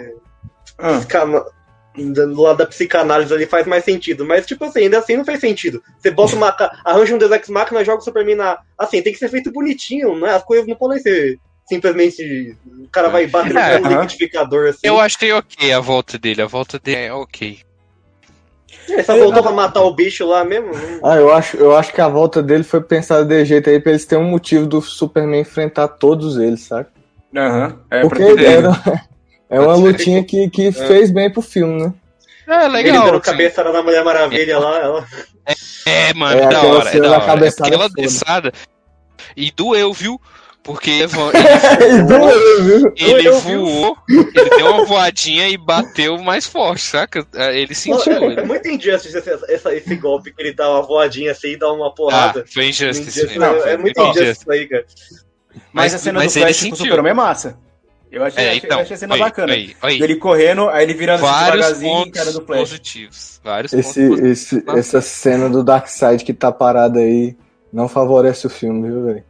Ah, 0.77 0.99
do 1.97 2.41
lado 2.41 2.57
da 2.57 2.65
psicanálise 2.65 3.33
ali 3.33 3.45
faz 3.45 3.65
mais 3.65 3.83
sentido. 3.83 4.25
Mas, 4.25 4.45
tipo 4.45 4.65
assim, 4.65 4.81
ainda 4.81 4.99
assim 4.99 5.15
não 5.17 5.25
faz 5.25 5.39
sentido. 5.39 5.81
Você 5.97 6.11
bota 6.11 6.35
uma. 6.35 6.55
arranja 6.83 7.15
um 7.15 7.17
Deus 7.17 7.31
Ex 7.31 7.49
Machina 7.49 7.83
joga 7.83 7.99
o 7.99 8.03
Superman 8.03 8.35
na. 8.35 8.57
Assim, 8.77 9.01
tem 9.01 9.13
que 9.13 9.19
ser 9.19 9.29
feito 9.29 9.51
bonitinho, 9.51 10.17
né? 10.19 10.31
As 10.35 10.43
coisas 10.43 10.67
não 10.67 10.75
podem 10.75 10.99
ser 10.99 11.39
simplesmente. 11.65 12.55
O 12.83 12.89
cara 12.89 13.09
vai 13.09 13.27
bater 13.27 13.53
no 13.53 13.59
É, 13.59 13.79
no 13.79 13.85
aham. 13.87 14.01
liquidificador 14.01 14.67
assim. 14.69 14.79
Eu 14.83 14.99
achei 14.99 15.31
ok 15.31 15.71
a 15.73 15.79
volta 15.79 16.17
dele. 16.17 16.41
A 16.41 16.45
volta 16.47 16.77
dele 16.79 17.01
é 17.05 17.13
ok. 17.13 17.59
É, 18.89 19.01
só 19.01 19.17
voltou 19.17 19.41
pra 19.41 19.51
matar 19.51 19.81
o 19.81 19.93
bicho 19.95 20.25
lá 20.27 20.43
mesmo. 20.43 20.71
Ah, 21.03 21.15
eu 21.15 21.33
acho, 21.33 21.57
eu 21.57 21.75
acho 21.75 21.91
que 21.93 22.01
a 22.01 22.07
volta 22.07 22.43
dele 22.43 22.63
foi 22.63 22.81
pensada 22.81 23.25
de 23.25 23.43
jeito 23.45 23.69
aí 23.69 23.79
pra 23.79 23.91
eles 23.91 24.05
terem 24.05 24.23
um 24.23 24.29
motivo 24.29 24.67
do 24.67 24.79
Superman 24.81 25.39
enfrentar 25.41 25.87
todos 25.87 26.37
eles, 26.37 26.61
sabe? 26.61 26.87
Aham. 27.35 27.79
É, 27.89 28.01
Porque 28.01 28.17
pra 28.23 28.29
poder- 28.29 28.45
era, 28.45 28.69
é 29.49 29.59
uma 29.59 29.75
lutinha 29.75 30.23
que, 30.23 30.49
que 30.49 30.71
fez 30.71 31.11
bem 31.11 31.29
pro 31.31 31.41
filme, 31.41 31.83
né? 31.83 31.93
É 32.47 32.65
Ele 32.65 32.73
legal. 32.73 33.05
dando 33.05 33.13
assim. 33.17 33.31
cabeçada 33.31 33.71
na 33.71 33.81
Mulher 33.81 34.03
Maravilha 34.03 34.59
lá. 34.59 34.77
Ela... 34.79 35.07
É, 35.87 36.13
mano, 36.13 36.39
É, 36.41 36.47
da 36.49 36.61
hora. 36.63 36.89
É 36.91 36.99
da 36.99 37.11
hora. 37.11 37.25
cabeçada 37.25 37.67
Aquela 37.67 37.85
é 37.85 37.89
foda. 37.89 38.01
desçada. 38.01 38.53
E 39.35 39.51
doeu, 39.51 39.91
viu? 39.93 40.21
Porque 40.61 40.89
ele, 40.89 41.07
Doeu, 42.07 42.63
viu? 42.63 42.93
ele 42.97 43.29
voou, 43.31 43.95
ele 44.09 44.49
deu 44.57 44.65
uma 44.67 44.85
voadinha 44.85 45.47
e 45.47 45.57
bateu 45.57 46.17
mais 46.17 46.45
forte, 46.47 46.81
saca? 46.81 47.25
Ele 47.53 47.73
sentiu. 47.75 48.11
É 48.13 48.25
Ele... 48.25 48.41
muito 48.43 48.67
injustice 48.67 49.15
esse, 49.15 49.29
essa- 49.47 49.75
esse 49.75 49.95
golpe 49.95 50.33
que 50.33 50.41
ele 50.41 50.53
dá 50.53 50.67
uma 50.71 50.81
voadinha 50.81 51.31
assim 51.31 51.49
e 51.49 51.57
dá 51.57 51.71
uma 51.71 51.87
Ah, 51.87 51.91
porrada. 51.91 52.45
foi 52.51 52.69
injustice. 52.69 53.37
Não, 53.37 53.55
é, 53.63 53.77
muito 53.77 53.99
injustice 54.01 54.31
isso 54.41 54.51
aí, 54.51 54.67
cara. 54.67 54.85
Mas, 55.53 55.61
Mas, 55.71 55.93
a 55.93 55.97
cena 55.99 56.19
mas 56.19 56.33
do 56.33 56.39
ele 56.39 56.45
Flash 56.45 56.57
com 56.57 56.65
o 56.65 56.69
sentiu. 56.69 56.85
Superman 56.85 57.11
é 57.11 57.13
massa. 57.13 57.57
Eu 58.15 58.23
achei, 58.23 58.43
É, 58.43 58.47
achei- 58.47 58.61
então. 58.63 58.77
eu 58.77 58.83
achei 58.83 58.95
a 58.95 58.97
cena 58.97 59.13
aí, 59.15 59.19
bacana. 59.19 59.53
aí, 59.53 59.75
aí. 59.81 59.99
Dele 59.99 60.15
correndo, 60.15 60.69
aí 60.69 60.83
ele 60.83 60.93
virando 60.93 61.25
assim 61.25 61.33
Vários 61.33 61.51
devagarzinho, 61.79 61.93
pontos 62.05 62.11
cara 62.19 62.31
do 62.31 62.45
Flash. 62.45 62.59
positivos. 62.59 63.41
Vários 63.43 63.73
Esse, 63.73 64.07
pontos 64.07 64.19
positivos. 64.21 64.67
esse, 64.67 64.79
essa 64.79 65.01
cena 65.01 65.49
do 65.49 65.63
Darkseid 65.63 66.23
que 66.23 66.33
tá 66.33 66.51
parada 66.51 66.99
aí 66.99 67.35
não 67.73 67.89
favorece 67.89 68.47
o 68.47 68.49
filme, 68.49 68.87
viu, 68.87 69.03
velho? 69.03 69.23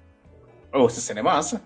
Ô, 0.72 0.86
essa 0.86 1.02
cena 1.02 1.20
é 1.22 1.24
massa. 1.24 1.60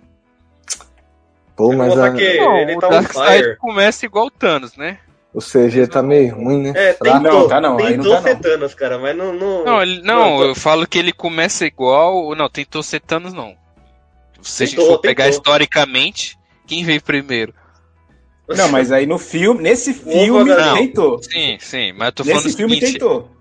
Pô, 1.56 1.74
mas 1.76 1.98
a- 2.00 2.12
que 2.14 2.38
Não, 2.38 2.56
ele 2.58 2.76
o 2.76 2.80
tá 2.80 2.88
on 2.88 2.92
Darkseid 2.92 3.58
começa 3.58 4.06
igual 4.06 4.28
o 4.28 4.32
Thanos, 4.32 4.78
né? 4.78 4.98
o 5.34 5.42
CG 5.42 5.86
tá 5.88 6.02
meio 6.02 6.36
ruim, 6.36 6.64
né? 6.64 6.74
É, 6.74 6.94
tentou, 6.94 7.20
Não, 7.22 7.48
tá 7.48 7.60
não, 7.62 7.78
aí 7.78 7.98
não 7.98 8.04
tentou 8.04 8.16
tá 8.16 8.22
ser 8.22 8.34
não. 8.36 8.42
Thanos, 8.42 8.74
cara, 8.74 8.98
mas 8.98 9.16
não... 9.16 9.34
Não, 9.34 9.66
Não, 9.66 9.82
ele- 9.82 10.02
não, 10.02 10.38
Não, 10.40 10.44
eu 10.44 10.56
falo 10.56 10.88
que 10.88 10.98
ele 10.98 11.12
começa 11.12 11.66
igual. 11.66 12.34
Não, 12.34 12.50
tentou 12.50 12.82
ser 12.82 13.00
Thanos, 13.02 13.34
não. 13.34 13.56
Se 14.42 14.64
a 14.64 14.66
gente 14.66 14.78
Tentou, 14.78 14.94
for 14.94 15.00
pegar 15.02 15.26
tentou. 15.26 15.38
historicamente, 15.38 16.39
quem 16.70 16.84
veio 16.84 17.02
primeiro? 17.02 17.52
Não, 18.48 18.70
mas 18.70 18.92
aí 18.92 19.06
no 19.08 19.18
filme, 19.18 19.62
nesse 19.62 19.94
filme, 19.94 20.50
Não. 20.52 20.76
tentou. 20.76 21.22
Sim, 21.22 21.58
sim, 21.60 21.92
mas 21.94 22.08
eu 22.08 22.12
tô 22.12 22.24
falando 22.24 22.44
Nesse 22.44 22.56
filme 22.58 22.76
seguinte, 22.76 22.94
tentou. 22.94 23.32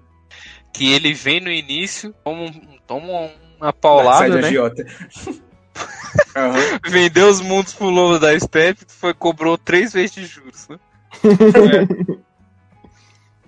que 0.73 0.93
ele 0.93 1.13
vem 1.15 1.41
no 1.41 1.51
início, 1.51 2.15
toma, 2.25 2.51
toma 2.87 3.31
uma 3.61 3.73
paulada, 3.73 4.41
né? 4.41 4.49
agiota. 4.49 4.85
Aham. 6.35 6.81
Vendeu 6.89 7.29
os 7.29 7.41
mundos 7.41 7.75
pro 7.75 7.89
lobo 7.91 8.19
da 8.19 8.39
Step, 8.39 8.81
foi, 8.89 9.13
cobrou 9.15 9.57
três 9.59 9.93
vezes 9.93 10.13
de 10.13 10.25
juros, 10.25 10.67
né? 10.69 10.79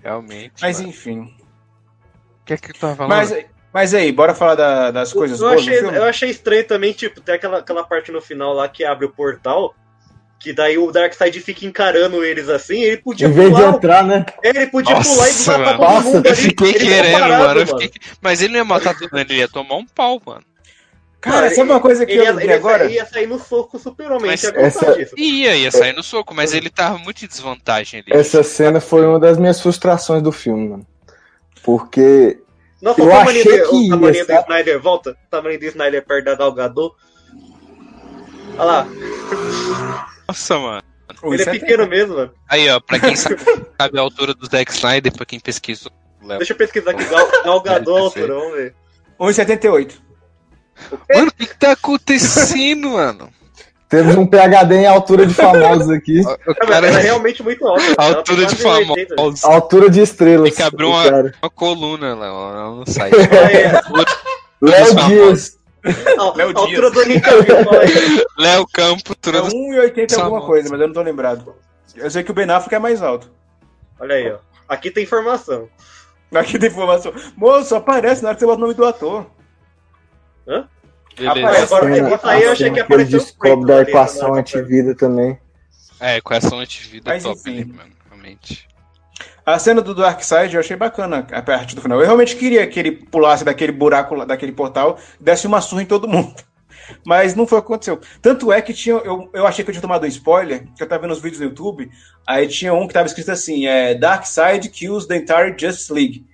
Realmente. 0.01 0.53
Mas 0.61 0.77
mano. 0.77 0.89
enfim. 0.89 1.21
O 1.21 2.45
que 2.45 2.53
é 2.53 2.57
que 2.57 2.73
tu 2.73 2.79
tava 2.79 2.95
falando? 2.95 3.09
Mas, 3.17 3.45
mas 3.73 3.93
aí, 3.93 4.11
bora 4.11 4.33
falar 4.35 4.55
da- 4.55 4.91
das 4.91 5.13
coisas 5.13 5.39
eu, 5.39 5.47
boas 5.47 5.61
achei, 5.61 5.73
do 5.75 5.79
filme? 5.79 5.97
eu 5.97 6.03
achei 6.03 6.29
estranho 6.29 6.65
também, 6.67 6.93
tipo, 6.93 7.21
tem 7.21 7.35
aquela, 7.35 7.59
aquela 7.59 7.83
parte 7.83 8.11
no 8.11 8.21
final 8.21 8.53
lá 8.53 8.67
que 8.67 8.83
abre 8.83 9.05
o 9.05 9.09
portal, 9.09 9.73
que 10.39 10.51
daí 10.51 10.77
o 10.77 10.91
Darkseid 10.91 11.39
fica 11.39 11.65
encarando 11.65 12.23
eles 12.23 12.49
assim, 12.49 12.81
ele 12.81 12.97
podia 12.97 13.27
Em 13.27 13.31
vez 13.31 13.49
de 13.49 13.55
pular, 13.55 13.69
entrar, 13.75 14.03
né? 14.03 14.25
ele 14.43 14.67
podia 14.67 14.95
Nossa, 14.95 15.09
pular 15.09 15.29
e 15.29 15.33
matar 15.33 15.57
mano. 15.59 15.77
todo 15.77 15.87
Nossa, 15.93 16.07
mundo 16.09 16.25
Eu 16.25 16.31
ali. 16.33 16.41
fiquei 16.41 16.69
ele 16.69 16.79
querendo, 16.79 17.19
parado, 17.19 17.43
mano. 17.43 17.59
eu 17.59 17.67
fiquei- 17.67 17.91
Mas 18.21 18.41
ele 18.41 18.53
não 18.53 18.59
ia 18.59 18.65
matar 18.65 18.93
todo 18.97 19.09
mundo, 19.11 19.21
ele 19.29 19.35
ia 19.39 19.47
tomar 19.47 19.75
um 19.75 19.85
pau, 19.85 20.21
mano. 20.25 20.41
Cara, 21.21 21.51
sabe 21.51 21.69
uma 21.69 21.79
coisa 21.79 22.03
que 22.03 22.13
ele 22.13 22.21
eu 22.21 22.23
ia, 22.23 22.29
lembrei 22.31 22.45
ele 22.47 22.53
ia 22.53 22.57
agora? 22.57 22.83
sair, 22.85 22.93
ia 22.95 23.05
sair 23.05 23.27
no 23.27 23.37
soco 23.37 23.77
super-homem, 23.77 24.31
essa-. 24.31 24.51
Ia, 25.15 25.55
ia 25.55 25.69
sair 25.71 25.93
no 25.93 26.01
soco, 26.01 26.33
mas 26.33 26.51
ele 26.51 26.71
tava 26.71 26.97
muito 26.97 27.23
em 27.23 27.27
desvantagem 27.27 27.99
ali. 27.99 28.19
Essa 28.19 28.41
cena 28.41 28.79
foi 28.81 29.05
uma 29.05 29.19
das 29.19 29.37
minhas 29.37 29.61
frustrações 29.61 30.23
do 30.23 30.31
filme, 30.31 30.69
mano. 30.69 30.87
Porque 31.61 32.39
Nossa, 32.81 33.01
Eu 33.01 33.07
o 33.07 33.13
achei 33.13 33.43
do, 33.43 33.49
que 33.49 33.75
o 33.75 33.81
ia, 33.81 33.89
tamaninho 33.89 34.25
do 34.25 34.27
sabe? 34.27 34.41
Snyder, 34.41 34.79
volta, 34.79 35.11
o 35.11 35.29
tamaninho 35.29 35.59
do 35.59 35.65
Snyder 35.65 36.05
perto 36.05 36.25
da 36.25 36.35
Galgador. 36.35 36.95
Olha 38.57 38.63
lá, 38.63 38.87
Nossa, 40.27 40.57
mano. 40.57 40.81
Ele 41.23 41.35
é 41.35 41.41
isso 41.41 41.51
pequeno 41.51 41.87
mesmo, 41.87 42.15
mano. 42.15 42.33
Aí, 42.49 42.69
ó, 42.69 42.79
pra 42.79 42.99
quem 42.99 43.15
sabe, 43.15 43.37
sabe 43.79 43.99
a 43.99 44.01
altura 44.01 44.33
do 44.33 44.45
Zack 44.47 44.71
Snyder, 44.71 45.13
pra 45.13 45.25
quem 45.25 45.39
pesquisou. 45.39 45.91
Léo. 46.23 46.37
Deixa 46.37 46.53
eu 46.53 46.57
pesquisar 46.57 46.91
aqui, 46.91 47.03
Gal, 47.05 47.29
Galgador, 47.43 48.01
altura, 48.03 48.33
vamos 48.33 48.53
ver. 48.53 48.75
1,78. 49.19 49.93
Mano, 51.13 51.27
o 51.27 51.33
que, 51.33 51.45
que 51.45 51.57
tá 51.57 51.73
acontecendo, 51.73 52.91
mano? 52.91 53.29
Temos 53.91 54.15
um 54.15 54.25
PHD 54.25 54.75
em 54.75 54.87
altura 54.87 55.25
de 55.25 55.33
famosos 55.33 55.89
aqui. 55.89 56.21
O 56.47 56.55
Cara, 56.55 56.87
ela 56.87 56.99
é 56.99 57.01
realmente 57.01 57.43
muito 57.43 57.67
alta. 57.67 57.83
a 57.97 58.05
ela 58.05 58.17
altura 58.17 58.47
tem 58.47 58.55
de 58.55 58.63
1,80. 58.63 59.15
famosos. 59.15 59.43
Altura 59.43 59.89
de 59.89 60.01
estrelas. 60.01 60.49
Tem 60.49 60.55
que 60.55 60.63
abrir 60.63 60.85
uma-. 60.85 61.33
Uma 61.41 61.49
coluna, 61.49 62.15
Léo. 62.15 62.33
Ela 62.33 62.75
não 62.77 62.85
sai. 62.85 63.11
Fala 63.11 63.47
aí, 63.47 64.05
Léo. 64.61 64.95
Dias. 65.07 65.57
Léo 66.35 66.57
altura 66.57 66.91
Dias. 66.91 67.21
do. 67.21 68.41
Léo 68.41 68.65
Campo, 68.71 69.01
É 69.07 69.09
altura 69.09 69.41
do 69.41 69.47
1,80 69.47 70.19
alguma 70.21 70.45
coisa, 70.45 70.69
mas 70.71 70.79
eu 70.79 70.87
não 70.87 70.93
tô 70.93 71.01
lembrado. 71.01 71.53
Eu 71.95 72.09
sei 72.09 72.23
que 72.23 72.31
o 72.31 72.33
Ben 72.33 72.49
Affleck 72.49 72.73
é 72.75 72.79
mais 72.79 73.01
alto. 73.03 73.29
Olha 73.99 74.15
aí, 74.15 74.31
ó. 74.31 74.37
Aqui 74.69 74.89
tem 74.89 75.03
informação. 75.03 75.67
Aqui 76.33 76.57
tem 76.57 76.69
informação. 76.69 77.11
Moço, 77.35 77.75
aparece 77.75 78.23
na 78.23 78.29
hora 78.29 78.35
que 78.35 78.39
você 78.39 78.45
bota 78.45 78.57
o 78.59 78.61
nome 78.61 78.73
do 78.73 78.85
ator. 78.85 79.25
Beleza. 81.17 81.39
Aparece. 81.39 81.73
Agora, 81.73 81.95
Cena- 81.95 82.19
aí 82.23 82.43
eu 82.43 82.51
achei 82.51 82.71
que 82.71 82.79
apareceu 82.79 83.19
descobre 83.19 83.65
da 83.67 83.81
equação 83.81 84.33
né? 84.33 84.39
antivida 84.39 84.95
também. 84.95 85.37
É, 85.99 86.17
equação 86.17 86.59
antivida 86.59 87.11
Mas 87.11 87.23
top 87.23 87.65
mano. 87.65 87.91
Realmente. 88.09 88.67
A 89.45 89.57
cena 89.59 89.81
do 89.81 89.93
Darkseid 89.93 90.53
eu 90.53 90.59
achei 90.59 90.75
bacana 90.75 91.27
a 91.31 91.41
parte 91.41 91.75
do 91.75 91.81
final. 91.81 91.99
Eu 91.99 92.05
realmente 92.05 92.35
queria 92.35 92.65
que 92.67 92.79
ele 92.79 92.91
pulasse 92.91 93.43
daquele 93.43 93.71
buraco, 93.71 94.15
lá- 94.15 94.25
daquele 94.25 94.51
portal, 94.51 94.97
desse 95.19 95.47
uma 95.47 95.61
surra 95.61 95.83
em 95.83 95.85
todo 95.85 96.07
mundo. 96.07 96.33
Mas 97.05 97.35
não 97.35 97.47
foi 97.47 97.59
o 97.59 97.61
que 97.61 97.67
aconteceu. 97.67 97.99
Tanto 98.21 98.51
é 98.51 98.61
que 98.61 98.73
tinha, 98.73 98.95
eu, 98.95 99.29
eu 99.33 99.47
achei 99.47 99.63
que 99.63 99.69
eu 99.69 99.73
tinha 99.73 99.81
tomado 99.81 100.03
um 100.03 100.07
spoiler, 100.07 100.65
que 100.75 100.83
eu 100.83 100.87
tava 100.87 101.03
vendo 101.03 101.11
os 101.11 101.21
vídeos 101.21 101.39
no 101.39 101.47
YouTube, 101.47 101.89
aí 102.27 102.47
tinha 102.47 102.73
um 102.73 102.87
que 102.87 102.93
tava 102.93 103.07
escrito 103.07 103.31
assim, 103.31 103.65
é 103.65 103.93
Darkseid 103.95 104.69
kills 104.69 105.07
the 105.07 105.15
entire 105.17 105.55
Justice 105.57 105.91
League. 105.91 106.25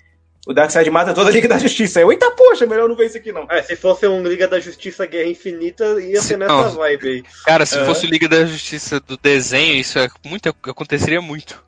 O 0.47 0.53
Darkseid 0.53 0.89
mata 0.89 1.13
toda 1.13 1.29
a 1.29 1.33
Liga 1.33 1.45
da 1.45 1.57
Justiça. 1.57 1.99
Eu, 1.99 2.09
eita 2.09 2.31
poxa, 2.31 2.65
melhor 2.65 2.87
não 2.87 2.95
ver 2.95 3.07
isso 3.07 3.17
aqui 3.17 3.33
não. 3.33 3.45
É, 3.51 3.61
se 3.61 3.75
fosse 3.75 4.07
um 4.07 4.23
Liga 4.23 4.47
da 4.47 4.61
Justiça 4.61 5.05
Guerra 5.05 5.29
Infinita, 5.29 5.83
ia 6.01 6.21
ser 6.21 6.37
nessa 6.37 6.53
Não. 6.53 6.71
vibe 6.71 7.07
aí. 7.09 7.23
Cara, 7.45 7.65
se 7.65 7.77
É. 7.77 7.83
fosse 7.83 8.05
o 8.05 8.09
Liga 8.09 8.29
da 8.29 8.45
Justiça 8.45 8.97
do 9.01 9.17
desenho, 9.17 9.75
isso 9.75 9.99
é 9.99 10.07
muito, 10.25 10.47
aconteceria 10.47 11.21
muito. 11.21 11.61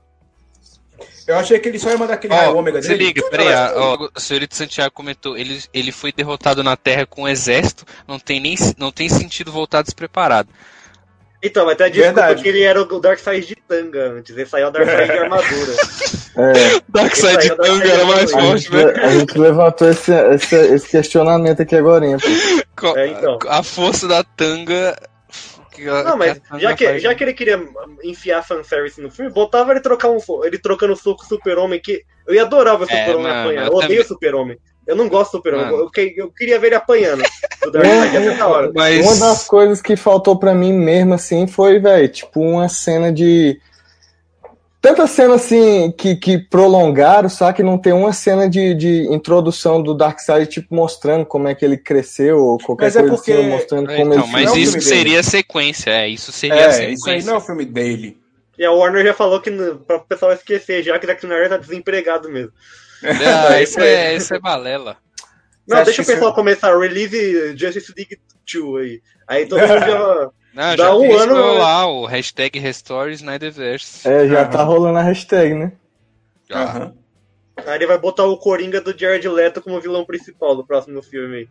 Eu 1.28 1.38
achei 1.38 1.60
que 1.60 1.68
ele 1.70 1.78
só 1.78 1.90
ia 1.92 1.98
mandar 1.98 2.14
aquele 2.16 2.34
raio 2.34 2.56
ômega 2.56 2.82
se 2.82 2.88
dele. 2.88 3.06
liga, 3.08 3.22
peraí, 3.30 3.54
ó, 3.76 4.10
o 4.16 4.20
senhorito 4.20 4.56
Santiago 4.56 4.92
comentou, 4.92 5.38
ele, 5.38 5.62
ele 5.72 5.92
foi 5.92 6.12
derrotado 6.12 6.64
na 6.64 6.76
Terra 6.76 7.06
com 7.06 7.24
um 7.24 7.28
exército, 7.28 7.86
não 8.08 8.18
tem 8.18 8.40
nem 8.40 8.56
não 8.78 8.92
tem 8.92 9.08
sentido 9.10 9.52
voltar 9.52 9.84
despreparado. 9.84 10.50
Então, 11.42 11.66
mas 11.66 11.78
tem 11.78 11.86
a 11.86 11.90
desculpa 11.90 12.14
Verdade. 12.22 12.44
que 12.44 12.50
ele 12.50 12.64
era 12.64 12.82
o 12.82 13.00
Darkseid 13.00 13.48
de 13.48 13.56
tanga 13.56 14.10
antes, 14.12 14.36
ele 14.36 14.46
saiu 14.46 14.68
o 14.68 14.72
Darkseid 14.72 15.06
de 15.12 15.18
armadura. 15.20 15.74
É, 16.36 16.82
Darkseid 16.90 17.42
de 17.42 17.56
Tanga 17.56 17.88
era 17.88 18.06
mais 18.06 18.32
é 18.34 18.42
forte, 18.42 18.74
né? 18.74 18.84
a 19.04 19.10
gente 19.12 19.38
levantou 19.38 19.90
esse, 19.90 20.12
esse, 20.12 20.56
esse 20.56 20.90
questionamento 20.90 21.62
aqui 21.62 21.76
agora, 21.78 22.06
hein, 22.06 22.18
pô. 22.18 22.88
Co- 22.88 22.98
É, 22.98 23.08
então. 23.08 23.40
A 23.48 23.64
força 23.64 24.08
da 24.08 24.24
Tanga. 24.24 24.98
Não, 26.04 26.18
mas 26.18 26.42
já 26.58 26.76
que, 26.76 27.00
já 27.00 27.16
que 27.16 27.24
ele 27.24 27.34
queria 27.34 27.58
enfiar 28.04 28.44
fanservice 28.46 29.00
no 29.00 29.10
filme, 29.10 29.32
botava 29.32 29.72
ele 29.72 29.80
trocar 29.80 30.10
um 30.10 30.18
ele 30.44 30.58
trocando 30.58 30.94
soco 30.94 31.26
Super-Homem, 31.26 31.80
que 31.80 32.04
eu 32.28 32.36
ia 32.36 32.42
adorar 32.42 32.78
ver 32.78 32.84
o 32.84 32.90
É, 32.92 33.00
Super-Homem 33.00 33.28
mano, 33.32 33.40
apanhando. 33.42 33.66
eu 33.68 33.72
Eu 33.72 33.78
odeio 33.78 33.88
também. 33.88 34.00
o 34.02 34.04
Super-Homem. 34.08 34.58
Eu 34.90 34.96
não 34.96 35.08
gosto 35.08 35.32
do 35.34 35.38
Super-Homem. 35.38 35.70
Eu, 35.78 35.90
que- 35.90 36.14
eu 36.18 36.32
queria 36.32 36.58
ver 36.60 36.68
ele 36.68 36.76
apanhando. 36.76 37.22
O 37.66 37.70
Darkseid 37.72 38.14
ia 38.16 38.22
ser 38.32 38.38
da 38.38 38.48
hora. 38.48 38.72
Mas. 38.74 39.06
Uma 39.06 39.16
das 39.28 39.44
coisas 39.48 39.82
que 39.82 39.96
faltou 39.96 40.38
pra 40.38 40.54
mim 40.54 40.74
mesmo, 40.74 41.14
assim, 41.14 41.46
foi, 41.46 41.80
velho, 41.80 42.08
tipo, 42.10 42.42
uma 42.42 42.68
cena 42.68 43.12
de. 43.12 43.60
Tanta 44.82 45.06
cena 45.08 45.36
assim 45.36 45.92
que, 45.92 46.16
que 46.16 46.38
prolongaram, 46.38 47.28
só 47.28 47.52
que 47.52 47.62
não 47.62 47.78
tem 47.78 47.92
uma 47.92 48.14
cena 48.14 48.50
de, 48.50 48.74
de 48.74 49.14
introdução 49.14 49.84
do 49.84 49.94
Darkseid, 49.94 50.48
tipo, 50.50 50.74
mostrando 50.74 51.26
como 51.26 51.50
é 51.50 51.54
que 51.54 51.66
ele 51.66 51.76
cresceu, 51.78 52.38
ou 52.40 52.58
qualquer 52.58 52.86
Mas 52.86 52.96
é 52.96 53.00
coisa 53.02 53.16
porque- 53.16 53.32
assim, 53.34 53.50
mostrando 53.50 53.92
É, 53.92 53.98
como 53.98 54.14
então, 54.14 54.24
ele 54.24 54.32
mas 54.32 54.46
não 54.46 54.54
é 54.54 54.56
o 54.56 54.60
isso 54.60 54.72
dele. 54.74 54.86
seria 54.86 55.20
a 55.20 55.24
sequência, 55.24 55.90
é, 55.92 56.08
isso 56.08 56.32
seria 56.32 56.56
a 56.56 56.60
É, 56.70 56.72
sequência. 56.72 56.94
isso 56.94 57.10
aí 57.10 57.24
não 57.24 57.34
é 57.34 57.38
o 57.38 57.42
filme 57.42 57.66
dele. 57.66 58.18
E 58.58 58.64
a 58.66 58.72
Warner 58.72 59.06
já 59.06 59.14
falou 59.14 59.42
que 59.42 59.52
pra 59.86 59.98
o 59.98 60.00
pessoal 60.00 60.32
esquecer, 60.32 60.82
já 60.82 60.98
que 60.98 61.06
Zack 61.06 61.26
Snyder 61.26 61.50
tá 61.50 61.58
desempregado 61.58 62.30
mesmo. 62.30 62.52
Ah, 63.04 63.62
isso 63.62 63.80
é, 63.80 64.16
isso 64.16 64.34
é 64.34 64.39
balela. 64.39 64.97
Não, 65.68 65.84
deixa 65.84 66.02
o 66.02 66.06
pessoal 66.06 66.30
isso- 66.30 66.36
começar, 66.36 66.78
release 66.78 67.56
Justice 67.58 67.93
League 67.95 68.20
2 68.52 68.76
aí. 68.84 69.02
Aí 69.28 69.45
todo 69.45 69.62
mundo 69.62 69.80
já. 69.80 70.30
Não, 70.52 70.76
Dá 70.76 70.78
já 70.78 70.95
um 70.95 71.16
ano, 71.16 71.54
lá, 71.60 71.86
o 71.86 72.06
hashtag 72.08 72.58
Restore 72.58 73.14
Snyderverse. 73.14 74.08
É, 74.10 74.28
já 74.28 74.41
Aham. 74.41 74.50
tá 74.50 74.64
rolando 74.64 74.97
a 74.97 75.04
hashtag, 75.04 75.54
né? 75.54 75.72
Já. 76.50 76.64
Aham. 76.64 76.93
Aí 77.68 77.76
ele 77.76 77.86
vai 77.86 78.00
botar 78.00 78.24
o 78.26 78.36
Coringa 78.38 78.82
do 78.82 78.97
Jared 78.97 79.28
Leto 79.28 79.62
como 79.62 79.80
vilão 79.80 80.04
principal 80.06 80.56
do 80.56 80.66
próximo 80.66 81.04
filme 81.04 81.38
aí. 81.38 81.47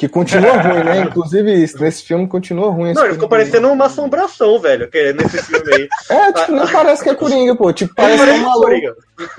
Que 0.00 0.08
continua 0.08 0.56
ruim, 0.62 0.82
né? 0.82 1.00
Inclusive 1.02 1.62
isso, 1.62 1.78
nesse 1.78 2.02
filme 2.04 2.26
continua 2.26 2.70
ruim. 2.70 2.94
Não, 2.94 3.04
ele 3.04 3.12
ficou 3.12 3.28
parecendo 3.28 3.68
uma 3.68 3.84
assombração, 3.84 4.58
velho, 4.58 4.90
que- 4.90 5.12
nesse 5.12 5.42
filme 5.42 5.74
aí. 5.74 5.88
É, 6.08 6.32
tipo, 6.32 6.52
não 6.52 6.66
parece 6.66 7.02
que 7.04 7.10
é 7.10 7.14
Coringa, 7.14 7.54
pô. 7.54 7.70
Tipo, 7.70 7.94
parece 7.94 8.24
que 8.24 8.30
é 8.30 8.32
um 8.32 8.38
maluco. 8.40 8.60
Coringa. 8.62 8.94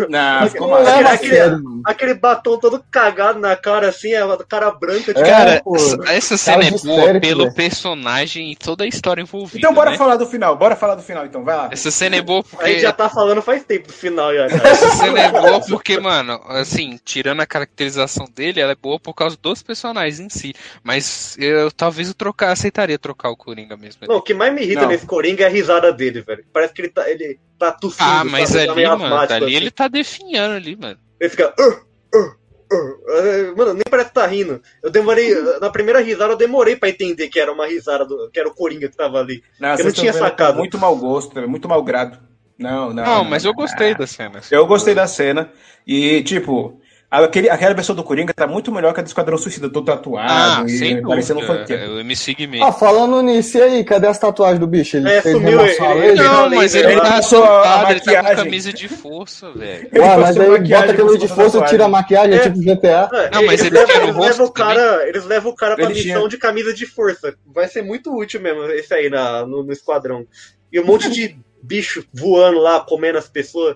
Não, 0.07 0.49
ficou 0.49 0.67
Não 0.67 0.75
a 0.75 0.99
Aquele- 1.13 1.33
sério, 1.35 1.63
mano. 1.63 1.81
Aquele 1.83 2.13
batom 2.13 2.59
todo 2.59 2.83
cagado 2.91 3.39
na 3.39 3.55
cara, 3.55 3.89
assim, 3.89 4.13
a 4.13 4.37
cara 4.47 4.69
branca. 4.69 5.05
Tipo, 5.15 5.19
É, 5.19 5.23
Cara, 5.31 5.61
pô, 5.63 5.75
essa- 6.07 6.37
cena 6.37 6.63
é 6.63 6.69
de 6.69 6.85
boa 6.85 7.19
pelo 7.19 7.51
personagem 7.53 8.51
e 8.51 8.55
toda 8.55 8.83
a 8.83 8.87
história 8.87 9.21
envolvida. 9.23 9.57
Então 9.57 9.73
bora 9.73 9.89
né? 9.91 9.97
falar 9.97 10.15
do 10.17 10.27
final, 10.27 10.55
bora 10.55 10.75
falar 10.75 10.93
do 10.93 11.01
final 11.01 11.25
então, 11.25 11.43
vai 11.43 11.55
lá. 11.57 11.69
Essa 11.71 11.89
cena 11.89 12.17
é 12.17 12.21
boa 12.21 12.41
a 12.41 12.43
porque. 12.43 12.67
gente 12.73 12.81
já 12.81 12.91
tá 12.93 13.09
falando 13.09 13.41
faz 13.41 13.63
tempo 13.63 13.87
do 13.87 13.93
final 13.93 14.31
já, 14.35 14.47
cara. 14.47 14.69
Essa 14.69 14.89
cena 14.91 15.19
é 15.19 15.31
boa 15.31 15.59
porque, 15.61 15.99
mano, 15.99 16.39
assim, 16.49 16.99
tirando 17.03 17.39
a 17.41 17.47
caracterização 17.47 18.27
dele, 18.35 18.59
ela 18.61 18.73
é 18.73 18.75
boa 18.75 18.99
por 18.99 19.15
causa 19.15 19.35
dos 19.41 19.63
personagens 19.63 20.19
em 20.19 20.29
si. 20.29 20.50
Mas 20.83 21.37
eu 21.39 21.71
talvez 21.71 22.07
eu 22.07 22.13
trocar, 22.13 22.51
aceitaria 22.51 22.97
trocar 22.99 23.29
o 23.29 23.37
Coringa 23.37 23.75
mesmo. 23.77 24.07
Não, 24.07 24.17
o 24.17 24.21
que 24.21 24.33
mais 24.33 24.53
me 24.53 24.61
irrita 24.61 24.81
Não. 24.81 24.89
nesse 24.89 25.05
Coringa 25.05 25.43
é 25.43 25.47
a 25.47 25.49
risada 25.49 25.91
dele, 25.91 26.21
velho. 26.21 26.43
Parece 26.51 26.73
que 26.73 26.81
ele 26.81 26.89
tá, 26.89 27.09
ele 27.09 27.39
tá 27.57 27.71
tossindo. 27.71 28.03
ah, 28.03 28.23
mas 28.23 28.49
sabe? 28.49 28.65
Tá 28.65 28.71
ali, 28.71 28.81
meio 28.81 28.97
mano, 28.99 29.15
ali 29.15 29.33
assim. 29.45 29.55
ele 29.55 29.71
tá 29.71 29.87
definhando 29.87 30.55
ali, 30.55 30.75
mano. 30.75 30.97
Ele 31.19 31.29
fica. 31.29 31.53
"Uh, 31.59 32.17
uh, 32.17 32.25
uh, 32.27 33.57
Mano, 33.57 33.73
nem 33.73 33.83
parece 33.89 34.09
que 34.09 34.15
tá 34.15 34.25
rindo. 34.25 34.61
Eu 34.81 34.89
demorei. 34.89 35.33
Na 35.59 35.69
primeira 35.69 35.99
risada, 35.99 36.33
eu 36.33 36.37
demorei 36.37 36.75
pra 36.75 36.89
entender 36.89 37.27
que 37.27 37.39
era 37.39 37.51
uma 37.51 37.67
risada, 37.67 38.05
do, 38.05 38.29
que 38.31 38.39
era 38.39 38.47
o 38.49 38.53
Coringa 38.55 38.87
que 38.89 38.95
tava 38.95 39.19
ali. 39.19 39.43
Não, 39.59 39.75
eu 39.75 39.85
não 39.85 39.91
tinha 39.91 40.13
sacado. 40.13 40.57
Muito 40.57 40.77
mau 40.77 40.95
gosto, 40.95 41.37
é 41.37 41.45
muito 41.45 41.67
mau 41.67 41.83
grado. 41.83 42.17
Não, 42.57 42.93
não. 42.93 43.03
Não, 43.03 43.23
mas 43.23 43.43
eu 43.43 43.53
gostei 43.53 43.95
da 43.95 44.05
cena. 44.05 44.39
Eu 44.51 44.65
gostei 44.67 44.93
da 44.93 45.07
cena. 45.07 45.51
E, 45.85 46.21
tipo, 46.23 46.79
aquele, 47.11 47.49
aquela 47.49 47.73
versão 47.73 47.93
do 47.93 48.03
Coringa 48.03 48.33
tá 48.33 48.47
muito 48.47 48.71
melhor 48.71 48.93
que 48.93 49.01
a 49.01 49.03
do 49.03 49.07
Esquadrão 49.07 49.37
Suicida, 49.37 49.69
todo 49.69 49.85
tatuado 49.85 50.31
Ah, 50.31 50.63
e 50.65 50.69
sem 50.69 51.01
parecendo 51.01 51.39
um 51.39 51.43
dúvida. 51.45 51.59
funkeiro. 51.59 51.83
É 51.83 51.87
o 51.89 51.99
MC 51.99 52.33
Guimê. 52.33 52.61
Ah, 52.61 52.71
falando 52.71 53.21
nisso, 53.21 53.57
e 53.57 53.61
aí, 53.61 53.83
cadê 53.83 54.07
as 54.07 54.17
tatuagens 54.17 54.59
do 54.59 54.65
bicho? 54.67 54.95
Ele 54.97 55.09
É, 55.09 55.21
fez 55.21 55.35
sumiu, 55.35 55.59
ele- 55.59 55.71
ele- 56.07 56.15
Não, 56.15 56.49
mas 56.49 56.73
ele, 56.73 56.87
ele 56.93 57.01
tá 57.01 57.09
passou 57.11 57.43
a 57.43 57.47
soltado, 57.47 57.91
ele 57.91 57.99
tá 57.99 58.23
com 58.23 58.35
camisa 58.37 58.71
de 58.73 58.87
força, 58.87 59.51
velho. 59.51 59.89
Ué, 59.93 60.17
mas 60.17 60.35
postou 60.37 60.55
aí 60.55 60.61
bota 60.61 60.91
aquilo 60.91 61.07
por 61.09 61.17
de 61.17 61.27
força, 61.27 61.61
tira 61.65 61.85
a 61.85 61.89
maquiagem, 61.89 62.33
é, 62.33 62.37
É. 62.37 62.39
tipo 62.39 62.59
GTA. 62.61 63.09
Não, 63.33 63.45
mas 63.45 63.59
eles 63.61 63.79
ele 63.79 63.93
levam 63.93 64.09
o 64.09 64.13
rosto 64.13 64.51
cara, 64.53 65.07
eles 65.09 65.25
levam 65.25 65.51
o 65.51 65.55
cara 65.55 65.75
pra 65.75 65.85
Ele 65.85 65.93
missão 65.95 66.15
tinha. 66.19 66.29
de 66.29 66.37
camisa 66.37 66.73
de 66.73 66.85
força. 66.85 67.35
Vai 67.45 67.67
ser 67.67 67.81
muito 67.81 68.15
útil 68.17 68.39
mesmo 68.39 68.63
esse 68.71 68.93
aí 68.93 69.09
na, 69.09 69.45
no, 69.45 69.63
no 69.63 69.73
esquadrão. 69.73 70.25
E 70.71 70.79
um 70.79 70.85
monte 70.85 71.09
de 71.09 71.37
bicho 71.61 72.05
voando 72.13 72.59
lá, 72.59 72.79
comendo 72.79 73.17
as 73.17 73.27
pessoas. 73.27 73.75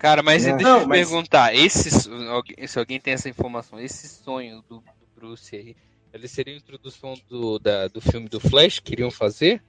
Cara, 0.00 0.22
mas 0.22 0.44
Não, 0.46 0.56
deixa 0.56 0.72
eu 0.72 0.80
te 0.80 0.86
mas- 0.88 1.08
perguntar, 1.08 1.54
esses, 1.54 2.08
alguém- 2.30 2.66
se 2.66 2.78
alguém 2.78 2.98
tem 2.98 3.12
essa 3.14 3.28
informação, 3.28 3.78
esse 3.78 4.08
sonho 4.08 4.64
do, 4.68 4.76
do 4.78 4.82
Bruce 5.14 5.54
aí, 5.54 5.76
ele 6.12 6.26
seria 6.26 6.54
a 6.54 6.56
introdução 6.56 7.14
do, 7.28 7.58
da- 7.58 7.86
do 7.86 8.00
filme 8.00 8.28
do 8.28 8.40
Flash 8.40 8.78
que 8.80 8.90
queriam 8.90 9.10
fazer? 9.10 9.62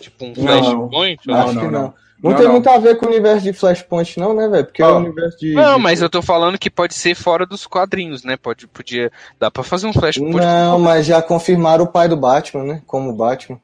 Tipo 0.00 0.24
um 0.26 0.34
Flashpoint? 0.34 1.20
não, 1.26 1.34
Acho 1.36 1.52
não, 1.54 1.60
que 1.62 1.68
não. 1.68 1.82
não. 1.82 1.94
Não, 2.22 2.30
Não, 2.32 2.36
tem 2.36 2.46
não. 2.46 2.52
muito 2.52 2.68
a 2.68 2.76
ver 2.78 2.98
com 2.98 3.06
o 3.06 3.08
universo 3.08 3.42
de 3.44 3.52
Flashpoint, 3.54 4.18
não, 4.20 4.34
né, 4.34 4.46
velho? 4.48 4.64
Porque 4.66 4.82
é 4.82 4.86
o 4.86 4.96
universo 4.98 5.38
de. 5.38 5.54
Não, 5.54 5.76
de- 5.76 5.82
mas 5.82 6.02
eu 6.02 6.10
tô 6.10 6.20
falando 6.20 6.58
que 6.58 6.68
pode 6.68 6.92
ser 6.92 7.14
fora 7.14 7.46
dos 7.46 7.66
quadrinhos, 7.66 8.24
né? 8.24 8.36
Pode, 8.36 8.66
podia, 8.66 9.10
dá 9.38 9.50
pra 9.50 9.62
fazer 9.62 9.86
um 9.86 9.92
Flashpoint. 9.92 10.36
Não, 10.36 10.78
mas 10.78 11.06
já 11.06 11.22
confirmaram 11.22 11.84
o 11.84 11.88
pai 11.88 12.08
do 12.08 12.16
Batman, 12.18 12.64
né? 12.64 12.82
Como 12.86 13.10
Batman. 13.14 13.58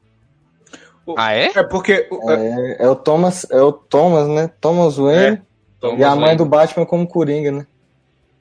Ah, 1.15 1.33
é? 1.33 1.51
É 1.55 1.63
porque. 1.63 2.07
É, 2.29 2.85
é 2.85 2.89
o 2.89 2.95
Thomas, 2.95 3.45
é 3.51 3.61
o 3.61 3.71
Thomas, 3.71 4.27
né? 4.27 4.49
Thomas 4.59 4.97
Wayne. 4.97 5.41
Thomas 5.79 5.99
e 5.99 6.03
a 6.03 6.09
mãe 6.11 6.19
Wayne. 6.25 6.37
do 6.37 6.45
Batman 6.45 6.85
como 6.85 7.07
Coringa, 7.07 7.51
né? 7.51 7.67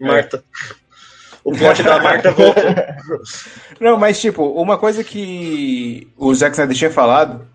Marta. 0.01 0.43
O 1.45 1.53
plot 1.53 1.83
da 1.83 1.99
Marta 2.03 2.31
voltou. 2.33 2.63
Não, 3.81 3.97
mas 3.97 4.21
tipo, 4.21 4.43
uma 4.45 4.77
coisa 4.79 5.05
que 5.05 6.09
o 6.17 6.35
Zack 6.35 6.53
Snyder 6.53 6.77
tinha 6.77 6.91
falado, 6.91 7.47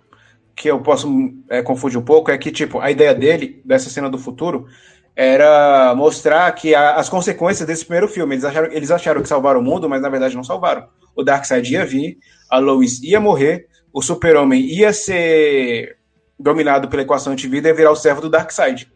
que 0.56 0.70
eu 0.70 0.80
posso 0.80 1.10
é, 1.50 1.62
confundir 1.62 1.98
um 2.00 2.04
pouco, 2.04 2.32
é 2.32 2.38
que, 2.38 2.52
tipo, 2.52 2.80
a 2.80 2.90
ideia 2.92 3.14
dele, 3.14 3.62
dessa 3.66 3.90
cena 3.90 4.10
do 4.10 4.18
futuro, 4.18 4.68
era 5.16 5.94
mostrar 5.96 6.50
que 6.54 6.74
a- 6.74 6.96
as 6.96 7.10
consequências 7.10 7.68
desse 7.68 7.84
primeiro 7.84 8.08
filme. 8.08 8.36
Eles 8.36 8.46
acharam, 8.46 8.72
eles 8.72 8.92
acharam 8.92 9.22
que 9.22 9.28
salvaram 9.28 9.60
o 9.60 9.64
mundo, 9.64 9.90
mas 9.90 10.02
na 10.02 10.10
verdade 10.10 10.36
não 10.36 10.44
salvaram. 10.44 10.88
O 11.16 11.24
Darkseid 11.24 11.70
ia 11.74 11.86
vir, 11.86 12.18
a 12.50 12.60
Lois 12.60 13.02
ia 13.04 13.20
morrer, 13.20 13.68
o 13.92 14.02
Super-Homem 14.02 14.62
ia 14.62 14.94
ser 14.94 15.98
dominado 16.40 16.88
pela 16.88 17.02
equação 17.02 17.34
antivida 17.34 17.68
e 17.68 17.72
ia 17.72 17.76
virar 17.76 17.92
o 17.92 17.96
servo 17.96 18.22
do 18.22 18.30
Darkseid. 18.30 18.90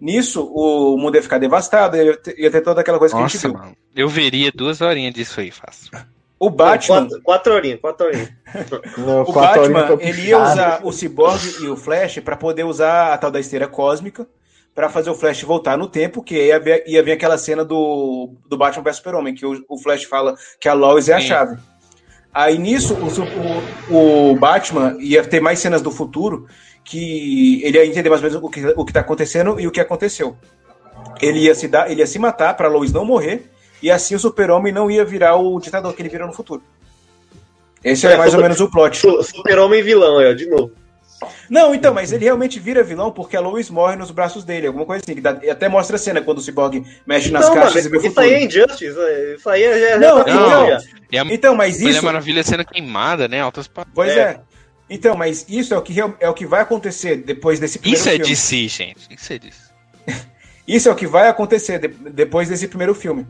Nisso, 0.00 0.42
o 0.54 0.96
mundo 0.96 1.16
ia 1.16 1.22
ficar 1.22 1.38
devastado, 1.38 1.96
ia 1.96 2.16
ter, 2.16 2.38
ia 2.38 2.50
ter 2.50 2.62
toda 2.62 2.80
aquela 2.80 2.98
coisa 2.98 3.14
que 3.14 3.20
a 3.20 3.26
gente 3.26 3.34
Nossa, 3.34 3.48
viu. 3.48 3.58
mano. 3.58 3.76
Eu 3.94 4.08
veria 4.08 4.50
duas 4.54 4.80
horinhas 4.80 5.12
disso 5.12 5.40
aí, 5.40 5.50
fácil. 5.50 5.90
O 6.38 6.48
Batman, 6.48 7.02
Quatro, 7.02 7.22
quatro 7.22 7.54
horinhas, 7.54 7.80
quatro 7.80 8.06
horinhas. 8.06 8.30
Não, 8.96 9.22
O 9.22 9.32
quatro 9.32 9.70
Batman, 9.70 9.98
ele 10.00 10.22
ia 10.22 10.38
usar 10.38 10.80
o 10.82 10.90
Cyborg 10.90 11.42
e 11.62 11.68
o 11.68 11.76
Flash 11.76 12.18
para 12.20 12.34
poder 12.34 12.64
usar 12.64 13.12
a 13.12 13.18
tal 13.18 13.30
da 13.30 13.38
esteira 13.38 13.68
cósmica 13.68 14.26
para 14.74 14.88
fazer 14.88 15.10
o 15.10 15.14
Flash 15.14 15.42
voltar 15.42 15.76
no 15.76 15.86
tempo, 15.86 16.22
que 16.22 16.46
ia 16.46 16.58
vir, 16.58 16.82
ia 16.86 17.02
vir 17.02 17.12
aquela 17.12 17.36
cena 17.36 17.62
do, 17.62 18.30
do 18.48 18.56
Batman 18.56 18.84
vs 18.84 18.96
Super-Homem, 18.96 19.34
que 19.34 19.44
o, 19.44 19.62
o 19.68 19.76
Flash 19.76 20.04
fala 20.04 20.34
que 20.58 20.66
a 20.68 20.72
Lois 20.72 21.10
é 21.10 21.14
a 21.14 21.20
Sim. 21.20 21.26
chave. 21.26 21.58
Aí 22.32 22.56
nisso, 22.56 22.94
o, 22.94 23.94
o, 23.94 24.30
o 24.30 24.36
Batman 24.36 24.96
ia 25.00 25.22
ter 25.22 25.40
mais 25.40 25.58
cenas 25.58 25.82
do 25.82 25.90
futuro 25.90 26.46
que 26.84 27.62
ele 27.64 27.78
ia 27.78 27.86
entender 27.86 28.08
mais 28.10 28.22
ou 28.22 28.28
menos 28.30 28.42
o 28.44 28.48
que, 28.50 28.66
o 28.76 28.84
que 28.84 28.92
tá 28.92 29.00
acontecendo 29.00 29.60
e 29.60 29.66
o 29.66 29.70
que 29.70 29.80
aconteceu. 29.80 30.36
Ele 31.20 31.40
ia 31.40 31.54
se, 31.54 31.68
dar, 31.68 31.90
ele 31.90 32.00
ia 32.00 32.06
se 32.06 32.18
matar 32.18 32.54
para 32.56 32.68
Lois 32.68 32.92
não 32.92 33.04
morrer, 33.04 33.50
e 33.82 33.90
assim 33.90 34.14
o 34.14 34.18
Super-Homem 34.18 34.72
não 34.72 34.90
ia 34.90 35.04
virar 35.04 35.36
o 35.36 35.58
ditador 35.60 35.92
que 35.94 36.02
ele 36.02 36.08
virou 36.08 36.26
no 36.26 36.32
futuro. 36.32 36.62
Esse 37.82 38.06
é, 38.06 38.12
É, 38.12 38.16
mais 38.16 38.28
ou 38.28 38.32
super- 38.32 38.42
menos 38.42 38.60
o 38.60 38.70
plot. 38.70 38.98
Su- 38.98 39.22
Super-Homem 39.22 39.82
vilão, 39.82 40.18
aí, 40.18 40.30
ó, 40.30 40.32
de 40.34 40.46
novo. 40.46 40.72
Não, 41.50 41.74
então, 41.74 41.92
mas 41.92 42.12
ele 42.12 42.24
realmente 42.24 42.58
vira 42.58 42.82
vilão 42.82 43.10
porque 43.10 43.36
a 43.36 43.40
Lois 43.40 43.68
morre 43.68 43.94
nos 43.96 44.10
braços 44.10 44.42
dele, 44.44 44.66
alguma 44.66 44.86
coisa 44.86 45.02
assim. 45.04 45.14
Que 45.14 45.20
dá- 45.20 45.38
e 45.42 45.50
até 45.50 45.68
mostra 45.68 45.96
a 45.96 45.98
cena 45.98 46.22
quando 46.22 46.38
o 46.38 46.40
Cyborg 46.40 46.82
mexe 47.06 47.30
nas 47.30 47.42
não, 47.46 47.50
mano, 47.50 47.62
caixas 47.62 47.84
e 47.84 47.88
vê 47.90 47.96
o 47.96 48.00
isso 48.00 48.08
futuro. 48.08 48.26
aí 48.26 48.32
é 48.34 48.44
Injustice. 48.44 48.84
Isso 49.36 49.50
aí 49.50 49.62
é, 49.64 49.90
já, 49.90 49.98
Não, 49.98 50.18
já 50.18 50.24
tá 50.24 50.32
não. 50.34 50.48
vilão, 50.48 50.66
já. 50.68 50.76
A 51.22 51.34
Então, 51.34 51.54
mas 51.54 51.78
Mulher 51.78 51.90
isso. 51.96 52.04
Maravilha 52.04 52.42
sendo 52.42 52.64
queimada, 52.64 53.28
né? 53.28 53.40
Altas 53.40 53.70
Pois 53.94 54.10
É. 54.10 54.20
é. 54.20 54.40
Então, 54.90 55.16
mas 55.16 55.46
isso 55.48 55.72
é 55.72 55.78
o 55.78 55.82
que, 55.82 55.94
é 56.00 56.28
o 56.28 56.34
que 56.34 56.44
vai 56.44 56.60
acontecer 56.62 57.16
depois 57.18 57.60
desse 57.60 57.78
primeiro 57.78 58.00
Isso 58.00 58.08
é 58.08 58.12
filme. 58.12 58.28
DC, 58.28 58.68
gente. 58.68 59.08
Isso 59.08 59.32
é 59.32 59.38
DC. 59.38 59.60
Isso 60.66 60.88
é 60.88 60.92
o 60.92 60.96
que 60.96 61.06
vai 61.06 61.28
acontecer 61.28 61.78
de- 61.78 61.88
depois 62.10 62.48
desse 62.48 62.66
primeiro 62.66 62.94
filme. 62.94 63.24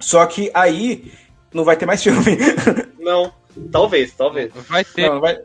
Só 0.00 0.24
que 0.26 0.50
aí 0.54 1.12
não 1.52 1.64
vai 1.64 1.76
ter 1.76 1.86
mais 1.86 2.02
filme. 2.02 2.20
Não, 3.00 3.32
talvez, 3.72 4.12
talvez. 4.12 4.52
Vai 4.68 4.84
ter. 4.84 5.06
Não, 5.06 5.14
não 5.14 5.20
vai- 5.22 5.38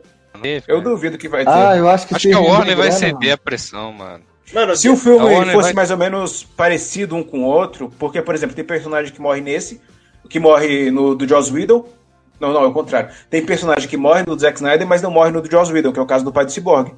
eu 0.68 0.80
duvido 0.82 1.16
que 1.16 1.28
vai 1.28 1.44
ter. 1.44 1.50
Ah, 1.50 1.74
eu 1.76 1.88
acho 1.88 2.06
que 2.06 2.14
Acho 2.14 2.28
que 2.28 2.34
a 2.34 2.38
Warner 2.38 2.76
vai 2.76 2.92
ceder 2.92 3.32
a 3.32 3.38
pressão, 3.38 3.92
mano. 3.92 4.22
Mano, 4.52 4.76
Se 4.76 4.88
o 4.88 4.96
filme 4.96 5.34
fosse 5.50 5.62
vai- 5.68 5.72
mais 5.72 5.90
ou 5.90 5.96
menos 5.96 6.44
parecido 6.44 7.16
um 7.16 7.22
com 7.22 7.40
o 7.40 7.44
outro, 7.44 7.90
porque, 7.98 8.20
por 8.22 8.34
exemplo, 8.34 8.54
tem 8.54 8.64
personagem 8.64 9.12
que 9.12 9.20
morre 9.20 9.40
nesse, 9.40 9.80
que 10.28 10.38
morre 10.38 10.90
no 10.90 11.14
do 11.14 11.26
Joss 11.26 11.50
Whedon. 11.50 11.88
Não, 12.40 12.52
não, 12.52 12.62
é 12.62 12.66
o 12.66 12.72
contrário. 12.72 13.10
Tem 13.30 13.44
personagem 13.44 13.88
que 13.88 13.96
morre 13.96 14.20
no 14.26 14.36
do 14.36 14.40
Zack 14.40 14.56
Snyder, 14.58 14.86
mas 14.86 15.00
não 15.02 15.10
morre 15.10 15.30
no 15.30 15.40
do 15.40 15.50
Joss 15.50 15.72
Whedon, 15.72 15.92
que 15.92 15.98
é 15.98 16.02
o 16.02 16.06
caso 16.06 16.24
do 16.24 16.32
pai 16.32 16.44
do 16.44 16.52
Cyborg. 16.52 16.92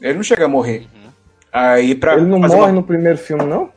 Ele 0.00 0.14
não 0.14 0.22
chega 0.22 0.44
a 0.44 0.48
morrer. 0.48 0.86
Aí 1.52 1.94
pra 1.94 2.14
Ele 2.14 2.26
não 2.26 2.38
morre 2.38 2.54
uma- 2.54 2.72
no 2.72 2.82
primeiro 2.82 3.18
filme, 3.18 3.44
não? 3.44 3.70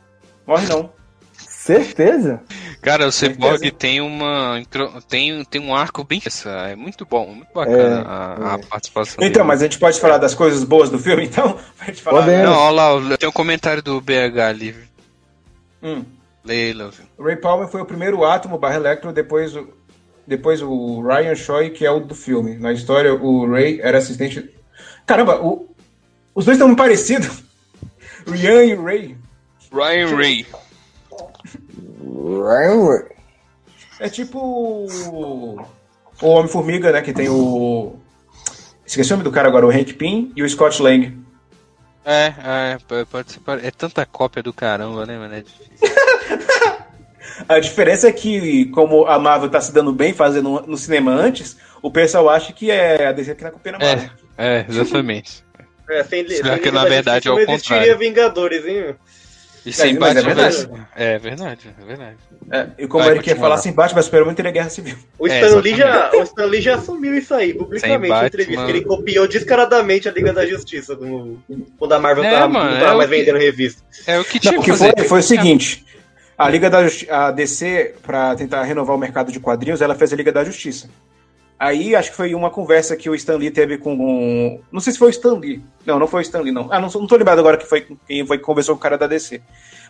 Morre 0.46 0.66
não. 0.66 0.90
Certeza? 1.36 2.40
Cara, 2.80 3.06
o 3.06 3.12
Cyborg 3.12 3.70
tem 3.70 4.00
uma. 4.00 4.60
Tem, 5.08 5.44
tem 5.44 5.60
um 5.60 5.74
arco 5.74 6.02
bem. 6.02 6.20
Essa, 6.24 6.50
é 6.68 6.74
muito 6.76 7.06
bom, 7.06 7.26
muito 7.28 7.52
bacana 7.54 8.00
É, 8.00 8.04
a, 8.04 8.54
a 8.54 8.58
é. 8.58 8.62
participação 8.66 9.14
Então, 9.18 9.28
dele. 9.42 9.44
mas 9.44 9.60
a 9.60 9.64
gente 9.66 9.78
pode 9.78 10.00
falar 10.00 10.18
das 10.18 10.34
coisas 10.34 10.64
boas 10.64 10.90
do 10.90 10.98
filme, 10.98 11.24
então? 11.26 11.56
Gente 11.86 12.02
falar. 12.02 12.20
Podemos. 12.22 12.50
Não, 12.50 12.58
olha 12.58 13.08
lá, 13.10 13.16
tem 13.16 13.28
um 13.28 13.32
comentário 13.32 13.82
do 13.82 14.00
BH 14.00 14.38
ali. 14.48 14.74
Hum. 15.82 16.04
Leila. 16.44 16.90
Ray 17.20 17.36
Palmer 17.36 17.68
foi 17.68 17.80
o 17.80 17.86
primeiro 17.86 18.24
átomo 18.24 18.58
barra 18.58 18.74
Electro, 18.74 19.12
depois 19.12 19.54
o, 19.54 19.68
depois 20.26 20.62
o 20.62 21.02
Ryan 21.02 21.34
Choi, 21.34 21.70
que 21.70 21.84
é 21.86 21.90
o 21.90 22.00
do 22.00 22.14
filme. 22.14 22.56
Na 22.56 22.72
história, 22.72 23.14
o 23.14 23.50
Ray 23.50 23.80
era 23.80 23.98
assistente. 23.98 24.48
Caramba, 25.06 25.40
o- 25.42 25.68
os 26.34 26.44
dois 26.44 26.56
estão 26.56 26.68
muito 26.68 26.78
parecidos. 26.78 27.42
O 28.24 28.36
Ian 28.36 28.64
e 28.64 28.74
o 28.76 28.84
Ray. 28.84 29.16
Ryan 29.72 30.16
Ray. 30.16 30.46
É 33.98 34.08
tipo 34.08 34.38
o 34.38 35.56
Homem-Formiga, 36.22 36.92
né? 36.92 37.02
Que 37.02 37.12
tem 37.12 37.28
o. 37.28 37.96
Esqueci 38.86 39.12
o 39.12 39.16
nome 39.16 39.24
do 39.24 39.32
cara 39.32 39.48
agora, 39.48 39.66
o 39.66 39.70
Hank 39.70 39.94
Pym 39.94 40.32
e 40.36 40.42
o 40.44 40.48
Scott 40.48 40.80
Lang. 40.80 41.18
É, 42.04 42.32
é, 42.44 43.04
pode 43.04 43.32
ser. 43.32 43.40
É 43.62 43.70
tanta 43.72 44.04
cópia 44.06 44.42
do 44.42 44.52
caramba, 44.52 45.04
né, 45.06 45.18
mano? 45.18 45.34
É 45.34 45.40
difícil. 45.40 45.72
A 47.48 47.58
diferença 47.58 48.08
é 48.08 48.12
que, 48.12 48.66
como 48.66 49.06
a 49.06 49.18
Marvel 49.18 49.48
tá 49.48 49.60
se 49.60 49.72
dando 49.72 49.92
bem 49.92 50.12
fazendo 50.12 50.62
no 50.66 50.76
cinema 50.76 51.12
antes, 51.12 51.56
o 51.80 51.90
pessoal 51.90 52.28
acha 52.28 52.52
que 52.52 52.70
é 52.70 53.06
a 53.06 53.12
DC 53.12 53.34
que 53.34 53.42
tá 53.42 53.50
copiando 53.50 53.76
a 53.76 53.78
Marvel. 53.78 54.10
É, 54.38 54.58
é, 54.58 54.66
exatamente. 54.68 55.44
É, 55.90 56.04
sem, 56.04 56.26
sem 56.28 56.58
que, 56.58 56.70
na 56.70 56.82
da 56.84 56.88
verdade, 56.88 57.28
é 57.28 57.30
o 57.30 57.34
não 57.34 57.40
existiria 57.42 57.78
contrário? 57.80 57.98
Vingadores, 57.98 58.66
hein? 58.66 58.94
E 59.64 59.72
sem 59.72 59.96
mas 59.96 60.16
é 60.16 60.22
Batman. 60.22 60.68
vai- 60.68 60.86
É 60.96 61.18
verdade, 61.20 61.68
é 61.80 61.84
verdade. 61.86 62.16
É, 62.50 62.66
e 62.78 62.86
como 62.88 63.04
Vai, 63.04 63.14
ele 63.14 63.22
quer 63.22 63.38
falar 63.38 63.58
sem 63.58 63.72
Batman, 63.72 64.02
Superman 64.02 64.34
teria 64.34 64.50
guerra 64.50 64.68
civil. 64.70 64.96
O 65.16 65.28
É, 65.28 65.40
Stan, 65.40 65.60
Lee 65.60 65.76
já, 65.76 66.10
o 66.14 66.22
Stan 66.24 66.44
Lee 66.46 66.60
já 66.60 66.74
assumiu 66.74 67.14
isso 67.14 67.32
aí, 67.32 67.54
publicamente, 67.54 68.12
em 68.12 68.26
entrevista. 68.26 68.64
Que 68.64 68.70
Ele 68.72 68.80
copiou 68.82 69.28
descaradamente 69.28 70.08
a 70.08 70.12
Liga 70.12 70.32
da 70.32 70.44
Justiça 70.44 70.96
no- 70.96 71.40
quando 71.78 71.92
a 71.92 72.00
Marvel 72.00 72.24
É, 72.24 72.30
tava, 72.30 72.48
mano, 72.48 72.70
não 72.72 72.80
tava 72.80 72.92
é 72.92 72.96
mais 72.96 73.10
que- 73.10 73.16
vendendo 73.16 73.38
revista. 73.38 73.82
É 74.04 74.18
o 74.18 74.24
que 74.24 74.40
tinha 74.40 74.52
Não, 74.54 74.60
o 74.60 74.64
que 74.64 74.72
foi, 74.72 74.92
foi 75.06 75.20
o 75.20 75.22
seguinte: 75.22 75.84
a 76.36 76.48
Liga 76.48 76.68
da 76.70 76.82
Justi- 76.84 77.10
a 77.10 77.30
DC, 77.30 77.94
para 78.02 78.34
tentar 78.34 78.62
renovar 78.62 78.96
o 78.96 78.98
mercado 78.98 79.30
de 79.30 79.38
quadrinhos, 79.40 79.80
ela 79.82 79.94
fez 79.94 80.12
a 80.12 80.16
Liga 80.16 80.32
da 80.32 80.44
Justiça. 80.44 80.88
Aí 81.58 81.94
acho 81.94 82.10
que 82.10 82.16
foi 82.16 82.34
uma 82.34 82.50
conversa 82.50 82.96
que 82.96 83.08
o 83.08 83.14
Stan 83.14 83.36
Lee 83.36 83.50
teve 83.50 83.78
com. 83.78 83.94
um- 83.94 84.60
Não 84.72 84.80
sei 84.80 84.92
se 84.92 84.98
foi 84.98 85.08
o 85.08 85.10
Stan 85.10 85.34
Lee. 85.38 85.62
Não, 85.86 85.96
não 85.96 86.08
foi 86.08 86.20
o 86.20 86.22
Stan 86.22 86.40
Lee, 86.40 86.50
não. 86.50 86.66
Ah, 86.72 86.80
não, 86.80 86.88
não 86.88 87.06
tô 87.06 87.14
lembrado 87.16 87.38
agora 87.38 87.56
que 87.56 87.66
foi 87.66 87.86
quem 88.08 88.26
foi 88.26 88.38
que 88.38 88.42
conversou 88.44 88.74
com 88.74 88.80
o 88.80 88.82
cara 88.82 88.98
da 88.98 89.06
DC. 89.06 89.40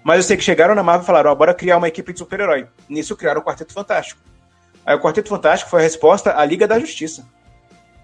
Mas 0.05 0.19
eu 0.19 0.23
sei 0.25 0.37
que 0.37 0.45
chegaram 0.45 0.75
na 0.75 0.83
Marvel 0.83 1.05
e 1.05 1.07
falaram: 1.07 1.31
ó, 1.31 1.35
bora 1.35 1.55
criar 1.55 1.79
uma 1.79 1.89
equipe 1.89 2.13
de 2.13 2.19
super-herói. 2.19 2.67
Nisso 2.91 3.17
criaram 3.17 3.41
o 3.41 3.45
Quarteto 3.45 3.73
Fantástico. 3.73 4.21
Aí 4.85 4.95
o 4.95 5.01
Quarteto 5.01 5.31
Fantástico 5.31 5.71
foi 5.71 5.81
a 5.81 5.83
resposta 5.83 6.37
à 6.39 6.45
Liga 6.45 6.67
da 6.69 6.79
Justiça. 6.79 7.25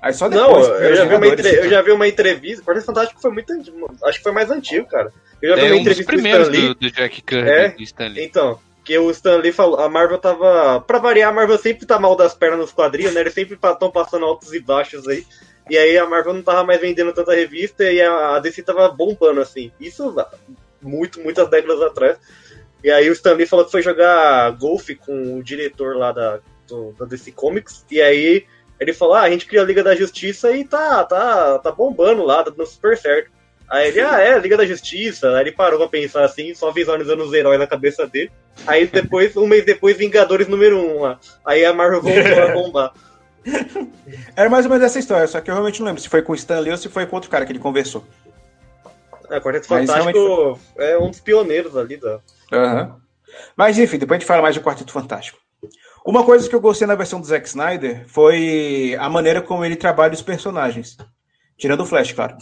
Aí 0.01 0.13
só 0.13 0.29
Não, 0.29 0.47
depois. 0.47 0.69
eu 0.83 0.95
já, 0.97 1.05
vi 1.05 1.15
uma 1.17 1.27
entre- 1.27 1.59
eu 1.59 1.71
já 1.71 1.83
vi 1.83 1.91
uma 1.91 2.07
entrevista. 2.09 2.65
Quarteto 2.65 2.87
Fantástico 2.87 3.21
foi 3.21 3.31
muito 3.33 3.53
antigo. 3.53 3.91
Acho 4.05 4.19
que 4.19 4.23
foi 4.23 4.33
mais 4.33 4.51
antigo, 4.51 4.87
cara. 4.87 5.13
Eu 5.43 5.51
já 5.51 5.55
vi 5.57 5.61
É 5.61 5.65
uma 5.65 5.71
um 5.71 5.71
dos 5.73 5.81
entrevista 5.81 6.03
do 6.05 6.07
primeiros 6.07 6.47
Stan 6.49 6.59
Lee. 6.61 6.69
do, 6.69 6.75
do 6.75 6.91
Jack 6.91 7.23
Kirby, 7.23 7.49
É? 7.51 7.69
do 7.71 7.83
Stan 7.83 8.07
Lee. 8.09 8.25
Então, 8.25 8.59
que 8.85 8.97
o 8.99 9.11
Stan 9.11 9.37
Lee 9.37 9.53
falou, 9.53 9.81
a 9.81 9.89
Marvel 9.89 10.19
tava. 10.19 10.81
Pra 10.83 10.99
variar, 10.99 11.31
a 11.31 11.35
Marvel 11.35 11.59
sempre 11.59 11.85
tá 11.87 11.99
mal 11.99 12.15
das 12.17 12.33
pernas 12.35 12.59
nos 12.61 12.73
quadrinhos, 12.73 13.13
né? 13.13 13.21
Eles 13.23 13.35
sempre 13.35 13.55
estão 13.61 13.91
passando 13.91 14.25
altos 14.25 14.53
e 14.55 14.61
baixos 14.61 15.07
aí. 15.09 15.27
E 15.69 15.77
aí 15.77 15.99
a 15.99 16.07
Marvel 16.07 16.33
não 16.33 16.43
tava 16.43 16.65
mais 16.65 16.81
vendendo 16.81 17.13
tanta 17.13 17.35
revista 17.35 17.85
e 17.91 18.01
a 18.01 18.37
a 18.37 18.39
DC 18.39 18.63
tava 18.63 18.89
bombando, 18.89 19.41
assim. 19.41 19.71
Isso 19.81 20.15
muito, 20.81 21.21
muitas 21.21 21.49
décadas 21.51 21.83
atrás. 21.83 22.17
E 22.83 22.91
aí 22.91 23.11
o 23.11 23.13
Stan 23.13 23.33
Lee 23.35 23.47
falou 23.47 23.65
que 23.65 23.73
foi 23.73 23.83
jogar 23.83 24.51
golfe 24.53 24.95
com 24.95 25.37
o 25.39 25.43
diretor 25.43 25.97
lá 25.97 26.13
da, 26.13 26.39
do- 26.69 26.93
da 26.99 27.05
DC 27.05 27.33
Comics. 27.33 27.85
E 27.91 28.01
aí 28.01 28.47
ele 28.81 28.93
falou, 28.93 29.15
ah, 29.15 29.23
a 29.23 29.31
gente 29.31 29.47
cria 29.47 29.63
a 29.63 29.65
Liga 29.65 29.83
da 29.83 29.95
Justiça 29.95 30.53
e 30.53 30.65
tá, 30.65 31.05
tá, 31.05 31.59
tá 31.59 31.73
bombando 31.73 32.25
lá, 32.25 32.45
tá 32.45 32.51
dando 32.51 32.67
super 32.67 32.97
certo. 32.97 33.31
Aí 33.69 33.89
ele, 33.89 34.01
ah, 34.01 34.21
é, 34.21 34.39
Liga 34.39 34.57
da 34.57 34.65
Justiça. 34.65 35.31
Aí 35.37 35.43
ele 35.43 35.53
parou 35.53 35.79
pra 35.79 35.89
pensar 35.89 36.25
assim, 36.25 36.55
só 36.55 36.71
visualizando 36.71 37.23
os 37.23 37.33
heróis 37.33 37.59
na 37.59 37.67
cabeça 37.67 38.07
dele. 38.07 38.31
Aí 38.67 38.87
depois, 38.87 39.37
um 39.37 39.47
mês 39.47 39.65
depois, 39.65 39.97
Vingadores 39.97 40.49
número 40.49 40.79
1 40.79 40.97
um, 40.97 41.01
lá. 41.03 41.19
Aí 41.45 41.65
a 41.65 41.73
Marvel 41.73 42.01
voltou 42.01 42.43
a 42.43 42.53
bombar. 42.53 42.93
Era 44.35 44.49
mais 44.49 44.65
ou 44.65 44.71
menos 44.71 44.85
essa 44.85 44.99
história, 44.99 45.27
só 45.27 45.41
que 45.41 45.51
eu 45.51 45.55
realmente 45.55 45.81
não 45.81 45.87
lembro 45.87 46.01
se 46.01 46.09
foi 46.09 46.23
com 46.23 46.33
o 46.33 46.35
Stan 46.35 46.61
Lee 46.61 46.71
ou 46.71 46.77
se 46.77 46.89
foi 46.89 47.07
com 47.07 47.17
outro 47.17 47.31
cara 47.31 47.45
que 47.45 47.53
ele 47.53 47.59
conversou. 47.59 48.05
É, 49.31 49.41
Quarteto 49.41 49.67
Mas 49.69 49.91
Fantástico 49.91 50.59
é 50.79 50.99
um 50.99 51.11
dos 51.11 51.21
pioneiros 51.21 51.77
ali 51.77 51.99
da. 51.99 52.21
Aham. 52.53 52.97
Mas 53.55 53.79
enfim, 53.79 53.99
depois 53.99 54.17
a 54.17 54.21
gente 54.21 54.27
fala 54.27 54.43
mais 54.43 54.55
de 54.55 54.61
Quarteto 54.61 54.93
Fantástico. 54.93 55.39
Uma 56.09 56.25
coisa 56.25 56.49
que 56.49 56.55
eu 56.55 56.61
gostei 56.61 56.87
na 56.87 56.95
versão 56.95 57.21
do 57.21 57.27
Zack 57.27 57.47
Snyder 57.47 58.05
foi 58.09 58.97
a 58.99 59.11
maneira 59.11 59.43
como 59.43 59.63
ele 59.63 59.77
trabalha 59.77 60.15
os 60.15 60.23
personagens. 60.23 60.97
Tirando 61.59 61.83
o 61.83 61.85
Flash, 61.85 62.13
claro. 62.13 62.35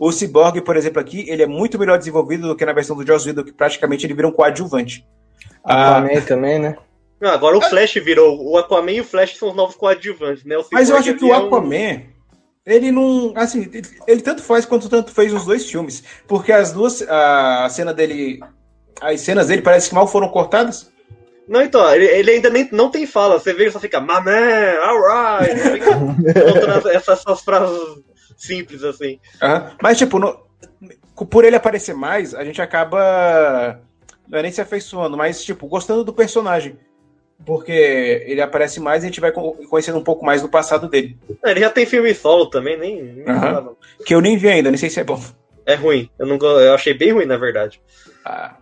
O 0.00 0.10
Cyborg, 0.10 0.62
por 0.62 0.78
exemplo, 0.78 0.98
aqui, 0.98 1.28
ele 1.28 1.42
é 1.42 1.46
muito 1.46 1.78
melhor 1.78 1.98
desenvolvido 1.98 2.48
do 2.48 2.56
que 2.56 2.64
na 2.64 2.72
versão 2.72 2.96
do 2.96 3.06
Joss 3.06 3.28
Whedon, 3.28 3.44
que 3.44 3.52
praticamente 3.52 4.06
ele 4.06 4.14
vira 4.14 4.26
um 4.26 4.32
coadjuvante. 4.32 5.06
Ah, 5.62 5.98
Aquaman 5.98 6.20
também, 6.22 6.58
né? 6.58 6.74
Não, 7.20 7.28
agora 7.28 7.58
o 7.58 7.60
Flash 7.60 7.92
virou. 7.96 8.42
O 8.50 8.56
Aquaman 8.56 8.92
e 8.92 9.00
o 9.02 9.04
Flash 9.04 9.36
são 9.36 9.50
os 9.50 9.54
novos 9.54 9.76
coadjuvantes, 9.76 10.44
né? 10.44 10.56
O 10.56 10.64
mas 10.72 10.88
eu 10.88 10.96
acho 10.96 11.14
que 11.14 11.24
o 11.26 11.34
é 11.34 11.38
um- 11.38 11.48
Aquaman, 11.48 12.04
ele 12.64 12.90
não. 12.90 13.34
Assim, 13.36 13.68
ele, 13.74 13.88
ele 14.08 14.22
tanto 14.22 14.42
faz 14.42 14.64
quanto 14.64 14.88
tanto 14.88 15.12
fez 15.12 15.30
nos 15.30 15.44
dois 15.44 15.70
filmes. 15.70 16.02
Porque 16.26 16.50
as 16.50 16.72
duas. 16.72 17.02
A 17.02 17.68
cena 17.68 17.92
dele. 17.92 18.40
As 19.02 19.20
cenas 19.20 19.48
dele 19.48 19.60
parece 19.60 19.90
que 19.90 19.94
mal 19.94 20.06
foram 20.06 20.30
cortadas. 20.30 20.90
Não, 21.52 21.60
então, 21.60 21.94
ele, 21.94 22.06
ele 22.06 22.30
ainda 22.30 22.48
nem, 22.48 22.66
não 22.72 22.90
tem 22.90 23.06
fala. 23.06 23.38
Você 23.38 23.52
vê, 23.52 23.64
ele 23.64 23.70
só 23.70 23.78
fica, 23.78 24.00
my 24.00 24.06
man, 24.24 24.78
alright. 24.82 25.80
Contando 25.84 26.88
essas, 26.88 27.10
essas 27.26 27.40
frases 27.42 27.78
simples 28.36 28.82
assim. 28.82 29.20
Aham. 29.42 29.72
Mas, 29.82 29.98
tipo, 29.98 30.18
no- 30.18 30.40
por 31.30 31.44
ele 31.44 31.54
aparecer 31.54 31.94
mais, 31.94 32.34
a 32.34 32.42
gente 32.42 32.62
acaba. 32.62 33.78
Não 34.28 34.38
é 34.38 34.42
nem 34.42 34.50
se 34.50 34.62
afeiçoando, 34.62 35.14
mas, 35.16 35.44
tipo, 35.44 35.66
gostando 35.66 36.02
do 36.04 36.12
personagem. 36.14 36.78
Porque 37.44 38.22
ele 38.26 38.40
aparece 38.40 38.80
mais 38.80 39.02
e 39.02 39.06
a 39.06 39.08
gente 39.10 39.20
vai 39.20 39.30
co- 39.32 39.52
conhecendo 39.68 39.98
um 39.98 40.04
pouco 40.04 40.24
mais 40.24 40.40
do 40.40 40.48
passado 40.48 40.88
dele. 40.88 41.18
É, 41.44 41.50
Ele 41.50 41.60
já 41.60 41.68
tem 41.68 41.84
filme 41.84 42.14
solo 42.14 42.46
também, 42.46 42.78
nem. 42.78 43.02
nem 43.02 43.24
fala. 43.26 43.74
Que 44.06 44.14
eu 44.14 44.20
nem 44.22 44.38
vi 44.38 44.48
ainda, 44.48 44.70
nem 44.70 44.78
sei 44.78 44.88
se 44.88 45.00
é 45.00 45.04
bom. 45.04 45.20
É 45.66 45.74
ruim. 45.74 46.08
Eu, 46.18 46.26
não, 46.26 46.36
eu 46.60 46.72
achei 46.74 46.94
bem 46.94 47.12
ruim, 47.12 47.26
na 47.26 47.36
verdade. 47.36 47.78
Ah. 48.24 48.54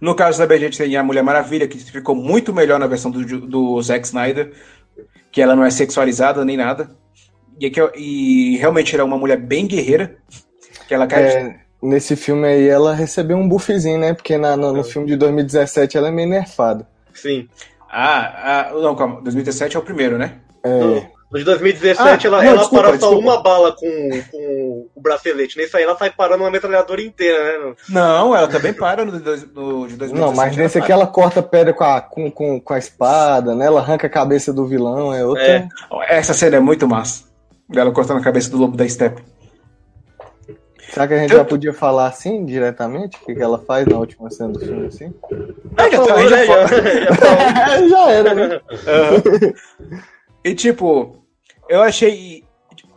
No 0.00 0.14
caso 0.14 0.38
também 0.38 0.58
a 0.58 0.60
gente 0.60 0.78
tem 0.78 0.96
a 0.96 1.02
Mulher 1.02 1.22
Maravilha, 1.22 1.66
que 1.68 1.78
ficou 1.78 2.14
muito 2.14 2.52
melhor 2.52 2.78
na 2.78 2.86
versão 2.86 3.10
do, 3.10 3.24
do 3.46 3.80
Zack 3.82 4.06
Snyder, 4.06 4.52
que 5.32 5.40
ela 5.40 5.56
não 5.56 5.64
é 5.64 5.70
sexualizada 5.70 6.44
nem 6.44 6.56
nada. 6.56 6.90
E, 7.60 7.70
que, 7.70 7.80
e 7.96 8.56
realmente 8.58 8.94
ela 8.94 9.02
é 9.02 9.06
uma 9.06 9.18
mulher 9.18 9.38
bem 9.38 9.66
guerreira. 9.66 10.16
Que 10.88 10.94
ela 10.94 11.06
cai. 11.06 11.22
É, 11.24 11.56
nesse 11.82 12.16
filme 12.16 12.46
aí 12.46 12.68
ela 12.68 12.94
recebeu 12.94 13.36
um 13.36 13.48
buffzinho, 13.48 13.98
né? 13.98 14.12
Porque 14.14 14.36
na- 14.36 14.56
no, 14.56 14.72
no 14.72 14.84
filme 14.84 15.06
de 15.06 15.16
2017 15.16 15.96
ela 15.96 16.08
é 16.08 16.10
meio 16.10 16.28
nerfada. 16.28 16.86
Sim. 17.12 17.48
Ah, 17.90 18.70
ah, 18.70 18.72
não, 18.74 18.96
calma. 18.96 19.20
2017 19.22 19.76
é 19.76 19.78
o 19.78 19.82
primeiro, 19.82 20.18
né? 20.18 20.38
É, 20.64 21.06
No 21.34 21.38
de 21.40 21.44
2017, 21.46 22.00
Ah, 22.00 22.30
ela, 22.30 22.36
não, 22.36 22.48
ela 22.48 22.58
desculpa, 22.58 22.84
para 22.84 22.98
só 23.00 23.06
desculpa. 23.08 23.18
uma 23.28 23.42
bala 23.42 23.72
com, 23.72 24.10
com 24.30 24.86
o 24.94 25.00
bracelete. 25.00 25.56
Nesse 25.58 25.76
aí, 25.76 25.82
ela 25.82 25.96
sai 25.98 26.10
parando 26.10 26.44
uma 26.44 26.50
metralhadora 26.50 27.02
inteira, 27.02 27.58
né? 27.68 27.74
Não, 27.88 28.36
ela 28.36 28.46
também 28.46 28.72
para 28.72 29.04
no, 29.04 29.10
no 29.10 29.18
de 29.88 29.96
2017. 29.96 30.14
não, 30.14 30.32
mas 30.32 30.56
nesse 30.56 30.78
ela 30.78 30.84
aqui 30.84 30.92
ela 30.92 31.06
corta 31.08 31.42
pedra 31.42 31.74
com 31.74 31.82
a, 31.82 32.00
com, 32.00 32.30
com, 32.30 32.60
com 32.60 32.72
a 32.72 32.78
espada, 32.78 33.52
né? 33.52 33.66
Ela 33.66 33.80
arranca 33.80 34.06
a 34.06 34.10
cabeça 34.10 34.52
do 34.52 34.64
vilão, 34.64 35.12
é 35.12 35.26
outra. 35.26 35.42
É. 35.44 35.68
Essa 36.08 36.32
cena 36.32 36.54
é 36.56 36.60
muito 36.60 36.86
massa. 36.86 37.24
Dela 37.68 37.90
cortando 37.90 38.18
a 38.20 38.22
cabeça 38.24 38.48
do 38.48 38.56
lobo 38.56 38.76
da 38.76 38.88
steppe. 38.88 39.20
Será 40.92 41.08
que 41.08 41.14
a 41.14 41.18
gente 41.18 41.34
já 41.34 41.44
podia 41.44 41.72
falar 41.72 42.06
assim, 42.06 42.44
diretamente? 42.44 43.16
O 43.16 43.26
que, 43.26 43.34
que 43.34 43.42
ela 43.42 43.58
faz 43.58 43.84
na 43.88 43.96
última 43.98 44.30
cena 44.30 44.52
do 44.52 44.60
filme, 44.60 44.86
assim? 44.86 45.12
Ah, 45.76 45.90
já, 45.90 45.98
tá, 45.98 46.14
Falou, 46.14 46.28
já 46.28 46.36
né, 46.36 46.46
fala. 46.46 46.68
já- 46.68 46.76
já 47.00 47.14
falou. 47.16 47.88
já 47.90 48.10
era, 48.12 48.34
né? 48.34 48.60
E 50.46 50.54
tipo, 50.54 51.23
eu 51.68 51.82
achei. 51.82 52.44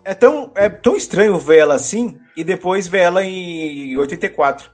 É 0.04 0.14
tão, 0.14 0.52
é 0.56 0.70
tão 0.70 0.96
estranho 0.96 1.38
ver 1.38 1.58
ela 1.60 1.76
assim 1.76 2.18
e 2.36 2.44
depois 2.44 2.88
ver 2.88 3.00
ela 3.00 3.24
em 3.24 3.98
84. 3.98 4.70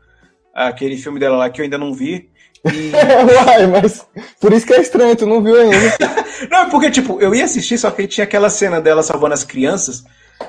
Aquele 0.54 0.96
filme 0.96 1.20
dela 1.20 1.38
lá 1.38 1.50
que 1.50 1.60
eu 1.60 1.64
ainda 1.64 1.78
não 1.78 1.94
vi. 1.94 2.30
E... 2.66 2.92
Uai, 2.94 3.68
mas 3.68 4.08
por 4.40 4.54
isso 4.54 4.66
que 4.66 4.74
é 4.74 4.82
estranho, 4.82 5.16
tu 5.16 5.26
não 5.26 5.44
viu 5.44 5.56
ainda. 5.60 5.76
não, 6.50 6.70
porque, 6.70 6.92
tipo, 6.92 7.20
eu 7.20 7.34
ia 7.34 7.46
assistir, 7.46 7.78
só 7.78 7.90
que 7.90 8.08
tinha 8.08 8.24
aquela 8.24 8.50
cena 8.50 8.80
dela 8.80 9.02
salvando 9.02 9.34
as 9.34 9.44
crianças 9.44 10.04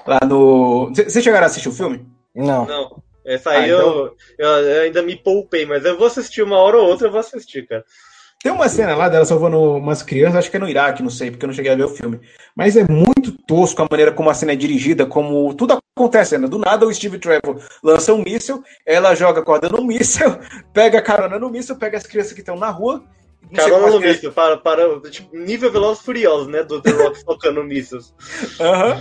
lá 0.06 0.20
no. 0.26 0.90
Vocês 0.94 1.24
chegaram 1.24 1.44
a 1.44 1.46
assistir 1.46 1.68
o 1.68 1.72
filme? 1.72 2.06
Não. 2.34 2.66
Não. 2.66 3.02
Essa 3.24 3.50
aí 3.52 3.64
Ah, 3.64 3.68
eu, 3.68 3.78
então- 3.78 4.12
eu, 4.38 4.48
eu 4.48 4.82
ainda 4.82 5.02
me 5.02 5.16
poupei, 5.16 5.64
mas 5.64 5.82
eu 5.84 5.96
vou 5.96 6.06
assistir 6.06 6.42
uma 6.42 6.58
hora 6.58 6.76
ou 6.76 6.86
outra, 6.86 7.06
eu 7.08 7.10
vou 7.10 7.20
assistir, 7.20 7.66
cara. 7.66 7.82
Tem 8.44 8.52
uma 8.52 8.68
cena 8.68 8.94
lá 8.94 9.08
dela 9.08 9.24
salvando 9.24 9.58
umas 9.58 10.02
crianças, 10.02 10.36
acho 10.36 10.50
que 10.50 10.58
é 10.58 10.60
no 10.60 10.68
Iraque, 10.68 11.02
não 11.02 11.08
sei, 11.08 11.30
porque 11.30 11.46
eu 11.46 11.46
não 11.46 11.54
cheguei 11.54 11.72
a 11.72 11.76
ver 11.76 11.84
o 11.84 11.88
filme. 11.88 12.20
Mas 12.54 12.76
é 12.76 12.84
muito 12.86 13.32
tosco 13.32 13.80
a 13.80 13.86
maneira 13.90 14.12
como 14.12 14.28
a 14.28 14.34
cena 14.34 14.52
é 14.52 14.54
dirigida, 14.54 15.06
como 15.06 15.54
tudo 15.54 15.78
acontece, 15.96 16.36
né? 16.36 16.46
Do 16.46 16.58
nada 16.58 16.84
o 16.84 16.92
Steve 16.92 17.18
Trevor 17.18 17.58
lança 17.82 18.12
um 18.12 18.22
míssil, 18.22 18.62
ela 18.84 19.14
joga 19.14 19.42
corda 19.42 19.70
no 19.70 19.82
míssil, 19.82 20.36
pega 20.74 21.00
carona 21.00 21.38
no 21.38 21.48
míssil, 21.48 21.74
pega 21.76 21.96
as 21.96 22.06
crianças 22.06 22.34
que 22.34 22.40
estão 22.40 22.54
na 22.54 22.68
rua. 22.68 23.02
Carona 23.54 23.88
no 23.88 23.98
míssil, 23.98 24.30
para, 24.30 24.58
para, 24.58 25.00
tipo, 25.08 25.34
nível 25.34 25.72
Velozes 25.72 26.04
Furiosos, 26.04 26.46
né, 26.46 26.62
do 26.62 26.82
The 26.82 26.90
Rock 26.90 27.24
tocando 27.24 27.64
mísseis. 27.64 28.12
Aham. 28.60 29.00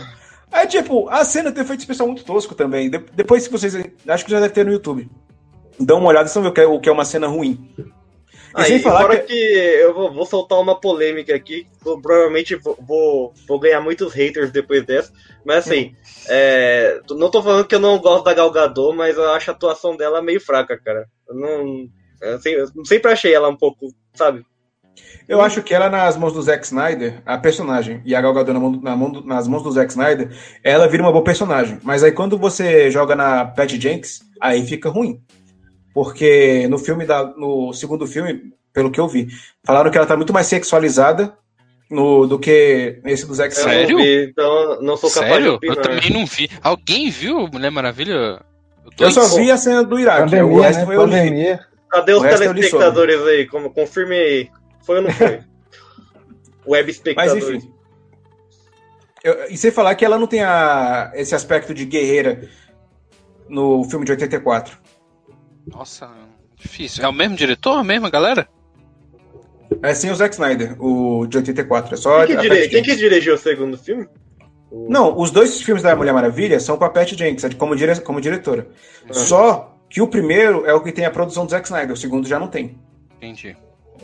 É 0.53 0.65
tipo, 0.65 1.09
a 1.09 1.25
cena 1.25 1.51
tem 1.51 1.65
efeito 1.65 1.81
especial 1.81 2.07
muito 2.07 2.23
tosco 2.23 2.55
também. 2.55 2.89
De- 2.89 3.03
depois, 3.13 3.43
se 3.43 3.49
vocês. 3.49 3.75
Acho 4.07 4.23
que 4.23 4.31
já 4.31 4.39
deve 4.39 4.53
ter 4.53 4.65
no 4.65 4.71
YouTube. 4.71 5.09
Dão 5.77 5.99
uma 5.99 6.07
olhada 6.07 6.29
e 6.29 6.31
vocês 6.31 6.41
vão 6.41 6.53
ver 6.53 6.61
é, 6.61 6.65
o 6.65 6.79
que 6.79 6.87
é 6.87 6.91
uma 6.93 7.03
cena 7.03 7.27
ruim. 7.27 7.69
Aí, 8.55 8.65
sem 8.67 8.79
falar 8.79 9.07
que- 9.09 9.23
que... 9.27 9.33
eu 9.33 9.93
vou, 9.93 10.11
vou 10.11 10.25
soltar 10.25 10.59
uma 10.59 10.79
polêmica 10.79 11.35
aqui, 11.35 11.65
provavelmente 11.83 12.55
vou, 12.55 12.77
vou, 12.87 13.33
vou 13.47 13.59
ganhar 13.59 13.81
muitos 13.81 14.13
haters 14.13 14.51
depois 14.51 14.85
dessa, 14.85 15.11
mas 15.45 15.65
assim, 15.67 15.95
é, 16.29 16.99
não 17.11 17.31
tô 17.31 17.41
falando 17.41 17.65
que 17.67 17.75
eu 17.75 17.79
não 17.79 17.97
gosto 17.99 18.23
da 18.23 18.33
Gal 18.33 18.51
Gadot, 18.51 18.95
mas 18.95 19.17
eu 19.17 19.29
acho 19.31 19.49
a 19.49 19.53
atuação 19.53 19.97
dela 19.97 20.21
meio 20.21 20.39
fraca, 20.41 20.79
cara. 20.79 21.05
Eu 21.27 21.35
não, 21.35 21.87
eu 22.21 22.39
se- 22.39 22.51
eu 22.53 22.67
sempre 22.85 23.11
achei 23.11 23.33
ela 23.33 23.49
um 23.49 23.57
pouco, 23.57 23.87
sabe? 24.13 24.45
Eu 25.27 25.41
acho 25.41 25.63
que 25.63 25.73
ela, 25.73 25.89
nas 25.89 26.15
mãos 26.17 26.33
do 26.33 26.41
Zack 26.41 26.65
Snyder, 26.65 27.21
a 27.25 27.37
personagem, 27.37 28.01
e 28.05 28.13
a 28.13 28.21
Gal 28.21 28.33
Gadot 28.33 28.53
na 28.53 28.59
mão- 28.59 28.79
na 28.81 28.95
mão 28.95 29.11
nas 29.25 29.47
mãos 29.47 29.63
do 29.63 29.71
Zack 29.71 29.89
Snyder, 29.91 30.29
ela 30.63 30.87
vira 30.87 31.01
uma 31.01 31.11
boa 31.11 31.23
personagem. 31.23 31.79
Mas 31.81 32.03
aí 32.03 32.11
quando 32.11 32.37
você 32.37 32.91
joga 32.91 33.15
na 33.15 33.43
Patty 33.45 33.79
Jenks, 33.81 34.19
aí 34.39 34.63
fica 34.65 34.89
ruim. 34.89 35.19
Porque 35.93 36.67
no 36.69 36.77
filme 36.79 37.05
da, 37.05 37.23
no 37.37 37.71
segundo 37.73 38.07
filme, 38.07 38.51
pelo 38.73 38.89
que 38.91 38.99
eu 38.99 39.07
vi, 39.07 39.27
falaram 39.63 39.91
que 39.91 39.97
ela 39.97 40.07
tá 40.07 40.17
muito 40.17 40.33
mais 40.33 40.47
sexualizada 40.47 41.37
no, 41.89 42.25
do 42.25 42.39
que 42.39 42.99
nesse 43.03 43.27
do 43.27 43.33
Zack 43.35 43.53
Eu 43.55 43.59
Snyder. 43.61 43.97
vi, 43.97 44.25
então 44.31 44.81
não 44.81 44.97
sou 44.97 45.09
capaz 45.11 45.29
de 45.29 45.35
Sério? 45.35 45.47
Eu 45.49 45.53
opinar. 45.55 45.77
também 45.77 46.09
não 46.11 46.25
vi. 46.25 46.49
Alguém 46.63 47.09
viu 47.11 47.47
Mulher 47.47 47.69
Maravilha? 47.69 48.13
Eu 48.13 48.91
Dois? 48.97 49.13
só 49.13 49.37
vi 49.37 49.51
a 49.51 49.57
cena 49.57 49.83
do 49.83 49.99
Iraque. 49.99 50.21
o 50.21 50.25
Pandemia, 50.25 50.61
resto 50.61 50.79
né? 50.79 50.85
foi 50.85 50.95
eu. 50.95 51.01
Pandemia. 51.01 51.59
Cadê 51.89 52.13
os 52.13 52.21
O 52.23 52.25
eu 52.25 52.37
telespectadores 52.37 53.21
aí? 53.27 53.45
Como, 53.45 53.69
confirme 53.69 54.15
aí. 54.15 54.49
Foi 54.83 54.95
ou 54.97 55.03
não 55.03 55.11
foi? 55.11 55.39
Web 56.65 56.87
Mas 56.87 56.95
espectadores. 56.95 57.43
enfim. 57.63 57.71
Eu- 59.23 59.45
e 59.49 59.55
sem 59.57 59.69
falar 59.71 59.93
que 59.95 60.03
ela 60.03 60.17
não 60.17 60.27
tem 60.27 60.41
a, 60.43 61.11
esse 61.13 61.35
aspecto 61.35 61.73
de 61.73 61.85
guerreira 61.85 62.49
no 63.47 63.83
filme 63.85 64.05
de 64.05 64.11
84. 64.11 64.77
Nossa, 65.67 66.09
difícil. 66.57 67.03
É 67.03 67.07
o 67.07 67.13
mesmo 67.13 67.35
diretor, 67.35 67.77
a 67.77 67.83
mesma 67.83 68.09
galera? 68.09 68.47
É 69.81 69.93
sim 69.93 70.11
o 70.11 70.15
Zack 70.15 70.33
Snyder, 70.35 70.75
o 70.83 71.25
de 71.25 71.37
84. 71.37 71.93
É 71.93 71.97
só 71.97 72.25
Quem, 72.25 72.37
que 72.37 72.47
Patty 72.47 72.69
quem 72.69 72.83
que 72.83 72.95
dirigiu 72.95 73.33
o 73.35 73.37
segundo 73.37 73.77
filme? 73.77 74.07
O- 74.69 74.87
Não, 74.89 75.17
os 75.17 75.31
dois 75.31 75.61
filmes 75.61 75.81
da 75.83 75.95
Mulher 75.95 76.13
Maravilha 76.13 76.59
são 76.59 76.77
com 76.77 76.85
a 76.85 76.89
Patty 76.89 77.15
Jenkins, 77.17 77.53
como, 77.55 77.75
dire... 77.75 77.99
como 78.01 78.21
diretora. 78.21 78.67
Só 79.11 79.75
que 79.89 80.01
o 80.01 80.07
primeiro 80.07 80.65
é 80.65 80.73
o 80.73 80.81
que 80.81 80.91
tem 80.91 81.05
a 81.05 81.11
produção 81.11 81.45
do 81.45 81.51
Zack 81.51 81.65
Snyder, 81.67 81.93
o 81.93 81.97
segundo 81.97 82.27
já 82.27 82.39
não 82.39 82.47
tem. 82.47 82.77
Entendi. 83.17 83.55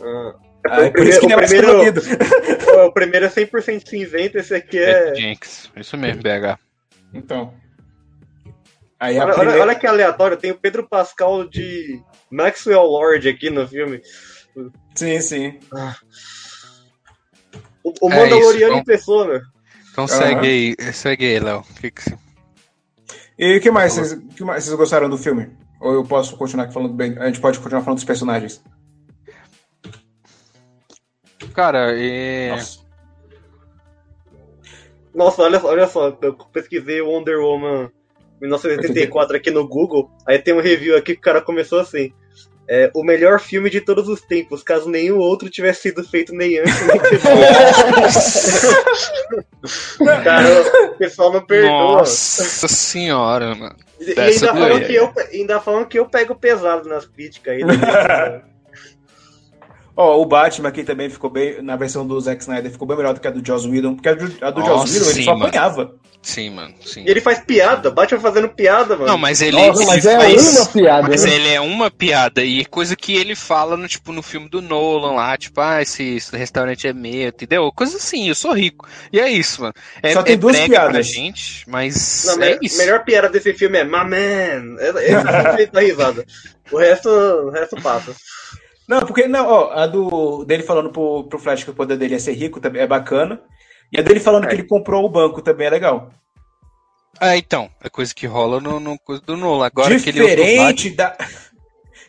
Ah, 0.02 0.34
Ah, 0.68 0.82
é 0.82 0.90
por 0.90 1.06
isso 1.06 1.20
que 1.20 1.26
não 1.26 1.34
é 1.34 1.36
mais 1.36 1.52
primeiro, 1.52 2.00
o 2.86 2.92
primeiro 2.92 3.26
é 3.26 3.28
100% 3.30 3.88
cinzento, 3.88 4.38
esse 4.38 4.54
aqui 4.54 4.78
é. 4.78 5.04
Patty 5.06 5.20
Jenkins. 5.22 5.70
Isso 5.76 5.96
mesmo, 5.96 6.22
BH. 6.22 6.58
Então. 7.14 7.54
Aí 9.00 9.16
Olha, 9.18 9.24
olha- 9.24 9.34
primeira... 9.34 9.60
olha 9.62 9.74
que 9.74 9.86
aleatório, 9.86 10.36
tem 10.36 10.50
o 10.50 10.58
Pedro 10.58 10.86
Pascal 10.86 11.48
de 11.48 12.02
Maxwell 12.30 12.82
Lord 12.82 13.26
aqui 13.26 13.48
no 13.48 13.66
filme. 13.66 14.02
Sim, 14.94 15.18
sim. 15.22 15.58
O, 17.82 17.94
o 18.02 18.12
É 18.12 18.16
Mandaloriano 18.16 18.74
isso, 18.74 18.82
em 18.82 18.84
pessoa, 18.84 19.26
meu. 19.26 19.40
Então 19.90 20.06
segue 20.06 20.46
aí, 20.46 20.92
segue 20.92 21.24
aí, 21.24 21.40
Léo. 21.40 21.64
Que 21.80 21.90
que 21.90 22.14
E 23.38 23.56
o 23.56 23.60
que 23.60 23.70
mais 23.70 23.94
vocês, 23.94 24.12
que 24.36 24.44
mais 24.44 24.64
vocês 24.64 24.76
gostaram 24.76 25.08
do 25.08 25.16
filme? 25.16 25.50
Ou 25.80 25.94
eu 25.94 26.04
posso 26.04 26.36
continuar 26.36 26.64
aqui 26.64 26.74
falando 26.74 26.92
bem? 26.92 27.16
A 27.18 27.26
gente 27.26 27.40
pode 27.40 27.58
continuar 27.58 27.80
falando 27.82 27.96
dos 27.96 28.04
personagens. 28.04 28.62
Cara, 31.54 31.98
é... 31.98 32.50
Nossa. 32.50 32.80
Nossa, 35.14 35.42
olha, 35.42 35.64
olha 35.64 35.86
só, 35.88 36.16
eu 36.20 36.34
pesquisei 36.52 37.00
Wonder 37.00 37.40
Woman 37.40 37.90
1984 38.40 39.36
aqui 39.36 39.50
no 39.50 39.66
Google, 39.66 40.10
aí 40.26 40.38
tem 40.38 40.54
um 40.54 40.60
review 40.60 40.96
aqui 40.96 41.14
que 41.14 41.20
o 41.20 41.22
cara 41.22 41.40
começou 41.40 41.80
assim. 41.80 42.12
É, 42.72 42.88
o 42.94 43.02
melhor 43.02 43.40
filme 43.40 43.68
de 43.68 43.80
todos 43.80 44.08
os 44.08 44.20
tempos, 44.20 44.62
caso 44.62 44.88
nenhum 44.88 45.18
outro 45.18 45.50
tivesse 45.50 45.82
sido 45.82 46.04
feito 46.04 46.32
nem 46.32 46.56
antes 46.58 46.86
nem 46.86 47.00
depois. 47.00 47.22
cara, 50.22 50.92
o 50.92 50.96
pessoal 50.96 51.32
não 51.32 51.44
perdoa. 51.44 51.98
Nossa 51.98 52.68
senhora, 52.68 53.56
mano. 53.56 53.74
E, 53.98 54.18
ainda, 54.18 54.46
falam 54.54 54.78
eu, 54.78 55.12
ainda 55.32 55.60
falam 55.60 55.84
que 55.84 55.98
eu 55.98 56.06
pego 56.06 56.34
pesado 56.36 56.88
nas 56.88 57.04
críticas 57.06 57.54
aí. 57.54 57.62
Ó, 60.00 60.20
o 60.20 60.24
Batman 60.26 60.68
aqui 60.68 60.82
também 60.82 61.10
ficou 61.10 61.28
bem, 61.28 61.60
na 61.62 61.76
versão 61.76 62.06
do 62.06 62.18
Zack 62.20 62.40
Snyder, 62.40 62.70
ficou 62.70 62.88
bem 62.88 62.96
melhor 62.96 63.12
do 63.14 63.20
que 63.20 63.28
a 63.28 63.30
do 63.30 63.44
Joss 63.46 63.68
Whedon, 63.68 63.94
porque 63.94 64.08
a 64.08 64.14
do, 64.14 64.24
a 64.40 64.50
do 64.50 64.60
Joss 64.62 64.70
Nossa, 64.80 64.92
Whedon 64.94 65.10
ele 65.10 65.24
só 65.24 65.32
mano. 65.34 65.46
apanhava. 65.46 65.94
Sim, 66.22 66.50
mano, 66.50 66.74
sim. 66.84 67.02
e 67.06 67.10
ele 67.10 67.18
faz 67.20 67.38
piada, 67.40 67.90
Batman 67.90 68.20
fazendo 68.20 68.48
piada, 68.50 68.94
mano. 68.94 69.06
Não, 69.06 69.16
mas 69.16 69.40
ele, 69.40 69.56
Nossa, 69.56 69.80
ele 69.82 69.86
mas 69.90 70.04
é 70.04 70.16
faz- 70.20 70.56
uma 70.58 70.66
piada, 70.66 71.08
Mas 71.08 71.24
né? 71.24 71.34
ele 71.34 71.48
é 71.48 71.60
uma 71.62 71.90
piada 71.90 72.44
e 72.44 72.62
coisa 72.66 72.94
que 72.94 73.14
ele 73.16 73.34
fala 73.34 73.74
no 73.74 73.88
tipo 73.88 74.12
no 74.12 74.20
filme 74.22 74.46
do 74.46 74.60
Nolan 74.60 75.12
lá, 75.12 75.34
tipo, 75.38 75.58
ah, 75.62 75.80
esse, 75.80 76.16
esse 76.16 76.36
restaurante 76.36 76.86
é 76.86 76.92
meu, 76.92 77.28
entendeu? 77.28 77.72
Coisa 77.72 77.96
assim, 77.96 78.28
eu 78.28 78.34
sou 78.34 78.52
rico. 78.52 78.86
E 79.10 79.18
é 79.18 79.30
isso, 79.30 79.62
mano. 79.62 79.72
É, 80.02 80.12
Só 80.12 80.22
tem 80.22 80.34
é 80.34 80.36
duas 80.36 80.60
piadas. 80.60 80.90
pra 80.92 81.00
gente, 81.00 81.64
mas 81.66 82.24
Não, 82.26 82.34
é 82.44 82.50
me- 82.50 82.58
isso. 82.66 82.76
melhor 82.76 83.02
piada 83.02 83.30
desse 83.30 83.54
filme 83.54 83.78
é 83.78 83.84
My 83.84 83.90
Man. 84.04 84.76
Esse 84.78 85.56
filme 85.56 85.66
da 85.72 85.80
risada. 85.80 86.24
O 86.70 86.76
resto, 86.76 87.08
o 87.08 87.50
resto 87.50 87.76
passa. 87.82 88.14
Não, 88.90 88.98
porque, 89.06 89.28
não, 89.28 89.46
ó, 89.46 89.70
a 89.72 89.86
do 89.86 90.44
dele 90.44 90.64
falando 90.64 90.90
pro, 90.90 91.22
pro 91.22 91.38
Flash 91.38 91.62
que 91.62 91.70
o 91.70 91.74
poder 91.74 91.96
dele 91.96 92.16
é 92.16 92.18
ser 92.18 92.32
rico 92.32 92.58
também 92.58 92.82
é 92.82 92.86
bacana. 92.88 93.40
E 93.92 94.00
a 94.00 94.02
dele 94.02 94.18
falando 94.18 94.46
É. 94.46 94.48
que 94.48 94.54
ele 94.56 94.64
comprou 94.64 95.04
o 95.04 95.08
banco 95.08 95.40
também 95.40 95.68
é 95.68 95.70
legal. 95.70 96.10
Ah, 97.20 97.36
então, 97.36 97.70
é 97.80 97.88
coisa 97.88 98.12
que 98.12 98.26
rola 98.26 98.60
no, 98.60 98.80
no 98.80 98.98
coisa 98.98 99.22
do 99.22 99.36
Nolan. 99.36 99.66
Agora 99.66 99.96
que 99.96 100.08
ele 100.08 100.18
Diferente 100.20 100.90
da. 100.90 101.16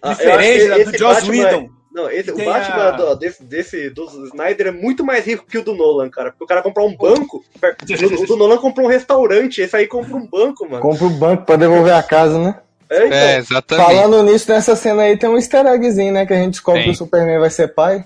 Ah, 0.01 0.13
Diferente 0.13 0.67
da 0.69 0.77
do 0.91 0.97
Joss 0.97 1.13
Batman 1.21 1.36
é- 1.36 1.45
Whedon. 1.45 1.69
Não, 1.93 2.09
esse, 2.09 2.32
o 2.32 2.38
Batman 2.38 2.84
a- 2.84 2.91
do, 2.91 3.15
desse, 3.15 3.43
desse 3.43 3.89
do 3.91 4.05
Snyder 4.29 4.67
é 4.67 4.71
muito 4.71 5.05
mais 5.05 5.23
rico 5.23 5.45
que 5.45 5.59
o 5.59 5.63
do 5.63 5.75
Nolan, 5.75 6.09
cara. 6.09 6.32
Porque 6.32 6.45
o 6.45 6.47
cara 6.47 6.63
comprou 6.63 6.88
um 6.88 6.97
banco. 6.97 7.43
O, 7.61 8.23
o 8.23 8.25
do 8.25 8.38
Nolan 8.38 8.57
comprou 8.57 8.88
um 8.88 8.89
restaurante, 8.89 9.61
esse 9.61 9.75
aí 9.75 9.86
compra 9.86 10.15
um 10.15 10.25
banco, 10.25 10.67
mano. 10.67 10.82
Compra 10.82 11.05
o 11.05 11.09
banco 11.11 11.45
pra 11.45 11.57
devolver 11.57 11.93
a 11.93 12.01
casa, 12.01 12.39
né? 12.39 12.59
É, 12.91 13.05
então. 13.05 13.17
É, 13.17 13.37
exatamente. 13.37 13.85
Falando 13.87 14.23
nisso, 14.23 14.51
nessa 14.51 14.75
cena 14.75 15.03
aí 15.03 15.15
tem 15.15 15.29
um 15.29 15.37
easter 15.37 15.65
eggzinho, 15.65 16.11
né? 16.11 16.25
Que 16.25 16.33
a 16.33 16.37
gente 16.37 16.51
descobre 16.51 16.81
Tem. 16.81 16.89
que 16.89 16.95
o 16.95 16.97
Superman 16.97 17.39
vai 17.39 17.49
ser 17.49 17.69
pai. 17.69 18.05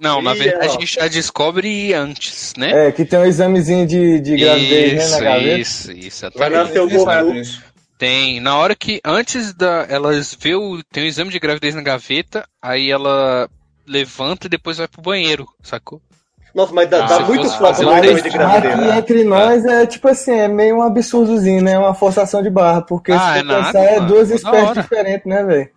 Não, 0.00 0.20
na 0.20 0.34
Ih, 0.34 0.38
verdade 0.38 0.68
ó. 0.68 0.70
a 0.70 0.80
gente 0.80 0.94
já 0.94 1.06
descobre 1.06 1.94
antes, 1.94 2.54
né? 2.56 2.88
É, 2.88 2.92
que 2.92 3.04
tem 3.04 3.18
um 3.18 3.24
examezinho 3.24 3.86
de, 3.86 4.18
de 4.18 4.36
gravidez, 4.36 4.92
né, 4.92 4.98
na 4.98 5.04
isso, 5.04 5.20
gaveta. 5.20 5.58
isso, 5.58 5.92
isso. 5.92 6.30
Vai 6.34 6.50
nascer 6.50 6.80
o. 6.80 6.88
Tem, 7.98 8.40
na 8.40 8.56
hora 8.56 8.74
que, 8.74 9.00
antes 9.04 9.54
da, 9.54 9.86
elas 9.88 10.36
vê 10.40 10.56
o, 10.56 10.82
tem 10.90 11.04
o 11.04 11.06
exame 11.06 11.30
de 11.30 11.38
gravidez 11.38 11.76
na 11.76 11.82
gaveta, 11.82 12.44
aí 12.60 12.90
ela 12.90 13.48
levanta 13.86 14.48
e 14.48 14.50
depois 14.50 14.78
vai 14.78 14.88
pro 14.88 15.02
banheiro, 15.02 15.46
sacou? 15.62 16.02
Nossa, 16.54 16.72
mas 16.74 16.88
dá, 16.90 17.04
Ah, 17.04 17.08
dá 17.08 17.20
muito 17.20 17.48
foco 17.50 17.82
no 17.82 17.94
de 18.00 18.02
gravidez. 18.04 18.26
aqui 18.26 18.38
né? 18.38 18.98
entre 18.98 19.24
nós 19.24 19.64
é 19.64 19.86
tipo 19.86 20.06
assim, 20.08 20.32
é 20.32 20.48
meio 20.48 20.76
um 20.76 20.82
absurdozinho, 20.82 21.62
né? 21.62 21.78
Uma 21.78 21.94
forçação 21.94 22.42
de 22.42 22.50
barra. 22.50 22.82
Porque 22.82 23.10
Ah, 23.12 23.18
se 23.18 23.38
é 23.38 23.40
for 23.40 23.44
nada, 23.46 23.64
pensar, 23.66 23.84
é 23.84 23.94
mano. 23.96 24.06
duas 24.08 24.30
espécies 24.30 24.72
diferentes, 24.82 25.26
né, 25.26 25.42
velho? 25.44 25.70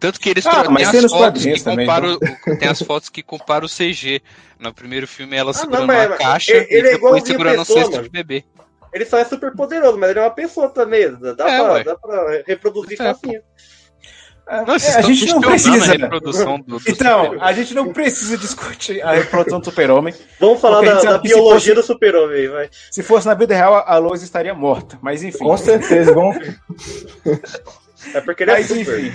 Tanto 0.00 0.18
que 0.18 0.28
eles 0.30 0.44
Ah, 0.44 0.64
tem 0.64 0.84
as 0.86 1.10
fotos 1.12 1.44
que 1.44 1.62
comparam, 1.62 2.14
o- 2.16 2.56
tem 2.58 2.68
as 2.68 2.82
fotos 2.82 3.08
que 3.08 3.22
comparam 3.22 3.66
o 3.66 3.68
CG. 3.68 4.20
No 4.58 4.74
primeiro 4.74 5.06
filme 5.06 5.36
ela 5.36 5.52
Ah, 5.52 5.54
segurando 5.54 5.80
não, 5.82 5.86
mas- 5.86 6.06
uma 6.08 6.16
caixa 6.16 6.50
ele- 6.52 6.66
ele 6.68 6.86
e 6.88 6.90
é 6.90 6.92
depois 6.94 7.22
segurando 7.22 7.54
um 7.54 7.58
pessoa, 7.58 7.78
cesto 7.78 7.90
mano. 7.92 8.02
de 8.02 8.08
bebê. 8.10 8.44
Ele 8.92 9.04
só 9.04 9.18
é 9.18 9.24
super 9.24 9.54
poderoso, 9.54 9.96
mas 9.96 10.10
ele 10.10 10.18
é 10.18 10.22
uma 10.22 10.30
pessoa 10.30 10.68
também. 10.68 11.08
Dá, 11.36 11.48
É, 11.48 11.62
pra, 11.62 11.82
dá 11.84 11.96
pra 11.96 12.42
reproduzir 12.44 12.94
É, 13.00 13.04
facinho. 13.04 13.36
É, 13.36 13.42
Não, 14.50 14.64
vocês 14.64 14.96
a 14.96 15.02
gente 15.02 15.26
não 15.26 15.40
precisa. 15.42 15.84
a 15.84 15.96
reprodução 15.96 16.58
do, 16.60 16.78
do 16.78 16.90
Então, 16.90 17.36
a 17.40 17.52
gente 17.52 17.74
não 17.74 17.92
precisa 17.92 18.38
discutir 18.38 19.02
a 19.02 19.12
reprodução 19.12 19.58
do 19.60 19.64
super-homem. 19.66 20.14
Vamos 20.40 20.60
falar 20.60 20.80
da, 20.82 20.94
da 21.02 21.18
que 21.18 21.28
biologia 21.28 21.74
fosse- 21.74 21.74
do 21.74 21.82
super-homem, 21.82 22.48
vai. 22.48 22.70
Se 22.90 23.02
fosse 23.02 23.26
na 23.26 23.34
vida 23.34 23.54
real, 23.54 23.74
a 23.86 23.98
Lois 23.98 24.22
estaria 24.22 24.54
morta. 24.54 24.98
Mas 25.02 25.22
enfim. 25.22 25.38
Com 25.38 25.56
certeza, 25.56 26.12
bom. 26.14 26.32
É 28.14 28.20
porque 28.20 28.44
ele 28.44 28.52
é 28.52 28.54
Mas 28.54 28.66
super. 28.68 29.00
enfim. 29.04 29.12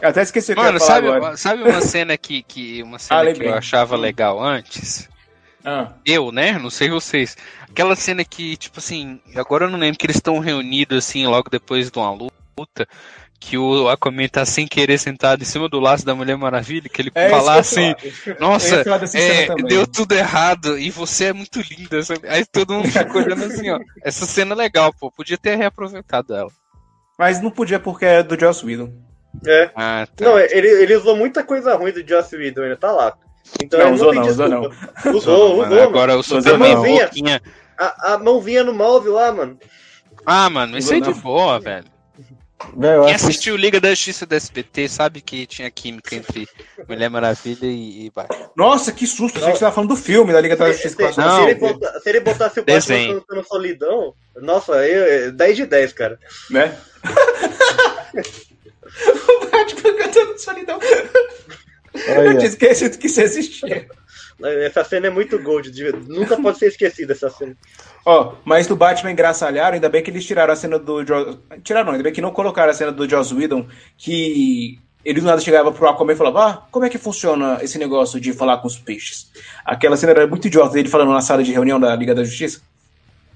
Eu 0.00 0.08
até 0.08 0.22
esqueci 0.22 0.54
que 0.54 0.60
Mano, 0.60 0.78
falar 0.78 0.90
sabe, 0.94 1.08
agora. 1.08 1.36
sabe 1.36 1.62
uma 1.64 1.80
cena 1.82 2.16
que, 2.16 2.42
que 2.42 2.82
uma 2.82 2.98
cena 3.00 3.20
Ah, 3.20 3.32
que 3.32 3.42
eu 3.42 3.54
achava 3.54 3.96
legal 3.96 4.42
antes? 4.42 5.08
Ah, 5.64 5.92
Eu, 6.06 6.32
né? 6.32 6.52
Não 6.58 6.70
sei 6.70 6.88
vocês. 6.88 7.36
Aquela 7.68 7.94
cena 7.94 8.24
que, 8.24 8.56
tipo 8.56 8.78
assim, 8.78 9.20
agora 9.34 9.66
eu 9.66 9.70
não 9.70 9.78
lembro 9.78 9.98
que 9.98 10.06
eles 10.06 10.16
estão 10.16 10.38
reunidos 10.38 10.96
assim 10.98 11.26
logo 11.26 11.50
depois 11.50 11.90
de 11.90 11.98
uma 11.98 12.10
luta. 12.12 12.88
Que 13.40 13.56
o 13.56 13.88
Aquaman 13.88 14.28
tá 14.28 14.44
sem 14.44 14.68
querer 14.68 14.98
sentado 14.98 15.40
em 15.40 15.46
cima 15.46 15.66
do 15.66 15.80
laço 15.80 16.04
da 16.04 16.14
Mulher 16.14 16.36
Maravilha, 16.36 16.90
que 16.90 17.00
ele 17.00 17.10
é 17.14 17.24
assim, 17.24 17.30
falar. 17.34 17.56
Eu 18.26 18.36
nossa, 18.38 18.84
é, 19.14 19.46
deu 19.66 19.86
tudo 19.86 20.12
errado 20.12 20.78
e 20.78 20.90
você 20.90 21.26
é 21.26 21.32
muito 21.32 21.58
linda. 21.62 22.02
sabe? 22.02 22.28
Aí 22.28 22.44
todo 22.44 22.74
mundo 22.74 22.88
fica 22.88 23.16
olhando 23.18 23.44
assim, 23.44 23.70
ó. 23.70 23.80
Essa 24.04 24.26
cena 24.26 24.52
é 24.52 24.56
legal, 24.56 24.92
pô. 24.92 25.10
Podia 25.10 25.38
ter 25.38 25.56
reaproveitado 25.56 26.34
ela. 26.34 26.50
Mas 27.18 27.40
não 27.42 27.50
podia 27.50 27.80
porque 27.80 28.04
é 28.04 28.22
do 28.22 28.38
Joss 28.38 28.64
Whedon. 28.64 28.92
É. 29.46 29.70
Ah, 29.74 30.06
tá. 30.14 30.24
Não, 30.24 30.38
ele, 30.38 30.68
ele 30.68 30.96
usou 30.96 31.16
muita 31.16 31.42
coisa 31.42 31.74
ruim 31.74 31.92
do 31.92 32.06
Joss 32.06 32.36
Whedon, 32.36 32.64
ele 32.64 32.76
tá 32.76 32.92
lá. 32.92 33.16
Então 33.62 33.80
Não, 33.80 33.94
usou 33.94 34.12
não, 34.14 34.22
usou 34.26 34.48
não. 34.48 34.70
Usou, 35.14 35.56
Mano, 35.56 35.72
usou. 35.74 35.82
Agora 35.88 36.16
o 36.16 36.20
Usou 36.20 36.42
Superman 36.42 36.74
não. 36.74 36.82
boquinha. 36.82 37.40
A, 37.78 38.12
a 38.14 38.18
mãozinha 38.18 38.62
no 38.64 38.74
mouse 38.74 39.08
lá, 39.08 39.32
mano. 39.32 39.58
Ah, 40.26 40.50
mano, 40.50 40.76
isso 40.76 40.92
aí 40.92 41.00
de 41.00 41.08
Não. 41.08 41.18
boa, 41.18 41.58
velho. 41.58 41.86
Eu 42.62 43.04
Quem 43.04 43.14
assisti- 43.14 43.26
assistiu 43.30 43.56
Liga 43.56 43.80
da 43.80 43.88
Justiça 43.90 44.26
do 44.26 44.34
SBT 44.34 44.88
sabe 44.88 45.20
que 45.22 45.46
tinha 45.46 45.70
química 45.70 46.14
entre 46.14 46.46
Mulher 46.88 47.08
Maravilha 47.08 47.64
e, 47.66 48.06
e 48.06 48.10
Batman. 48.10 48.50
Nossa, 48.56 48.92
que 48.92 49.06
susto. 49.06 49.38
Achei 49.38 49.52
que 49.52 49.58
você 49.58 49.64
tava 49.64 49.74
falando 49.74 49.90
do 49.90 49.96
filme 49.96 50.32
da 50.32 50.40
Liga 50.40 50.56
da 50.56 50.66
Se, 50.66 50.72
Justiça 50.74 51.06
se- 51.08 51.12
se 51.14 51.18
Não. 51.20 51.44
ele 51.48 51.54
bota- 51.58 52.00
se 52.00 52.08
ele 52.08 52.20
botasse 52.20 52.60
o 52.60 52.62
Batman 52.62 52.74
Desenho. 52.74 53.20
cantando 53.22 53.48
solidão, 53.48 54.14
nossa, 54.36 54.72
eu, 54.86 55.32
10 55.32 55.56
de 55.56 55.66
10, 55.66 55.92
cara. 55.94 56.18
Né? 56.50 56.76
o 59.28 59.46
Batman 59.50 59.94
cantando 59.98 60.38
solidão. 60.38 60.78
Eu 61.94 62.18
Olha. 62.20 62.34
tinha 62.36 62.46
esquecido 62.48 62.98
que 62.98 63.06
isso 63.06 63.20
existia. 63.20 63.88
Essa 64.42 64.84
cena 64.84 65.08
é 65.08 65.10
muito 65.10 65.38
gold, 65.42 65.70
nunca 66.08 66.40
pode 66.40 66.58
ser 66.58 66.66
esquecida 66.68 67.12
essa 67.12 67.28
cena. 67.28 67.56
Ó, 68.04 68.34
mas 68.44 68.66
do 68.66 68.76
Batman 68.76 69.12
engraçalharam, 69.12 69.74
ainda 69.74 69.88
bem 69.88 70.02
que 70.02 70.10
eles 70.10 70.24
tiraram 70.24 70.52
a 70.52 70.56
cena 70.56 70.78
do 70.78 71.04
Joss... 71.06 71.38
Tiraram 71.62 71.86
não, 71.86 71.92
ainda 71.92 72.04
bem 72.04 72.12
que 72.12 72.20
não 72.20 72.32
colocaram 72.32 72.70
a 72.70 72.74
cena 72.74 72.90
do 72.90 73.08
Joss 73.08 73.34
Whedon, 73.34 73.66
que 73.98 74.78
ele 75.04 75.20
do 75.20 75.26
nada 75.26 75.40
chegava 75.40 75.72
pro 75.72 75.88
Aquaman 75.88 76.12
e 76.12 76.16
falava, 76.16 76.46
ah, 76.46 76.54
como 76.70 76.84
é 76.84 76.88
que 76.88 76.98
funciona 76.98 77.58
esse 77.62 77.78
negócio 77.78 78.20
de 78.20 78.32
falar 78.32 78.58
com 78.58 78.66
os 78.66 78.78
peixes? 78.78 79.30
Aquela 79.64 79.96
cena 79.96 80.12
era 80.12 80.26
muito 80.26 80.46
idiota 80.46 80.74
dele 80.74 80.88
falando 80.88 81.12
na 81.12 81.20
sala 81.20 81.42
de 81.42 81.52
reunião 81.52 81.80
da 81.80 81.94
Liga 81.94 82.14
da 82.14 82.24
Justiça. 82.24 82.60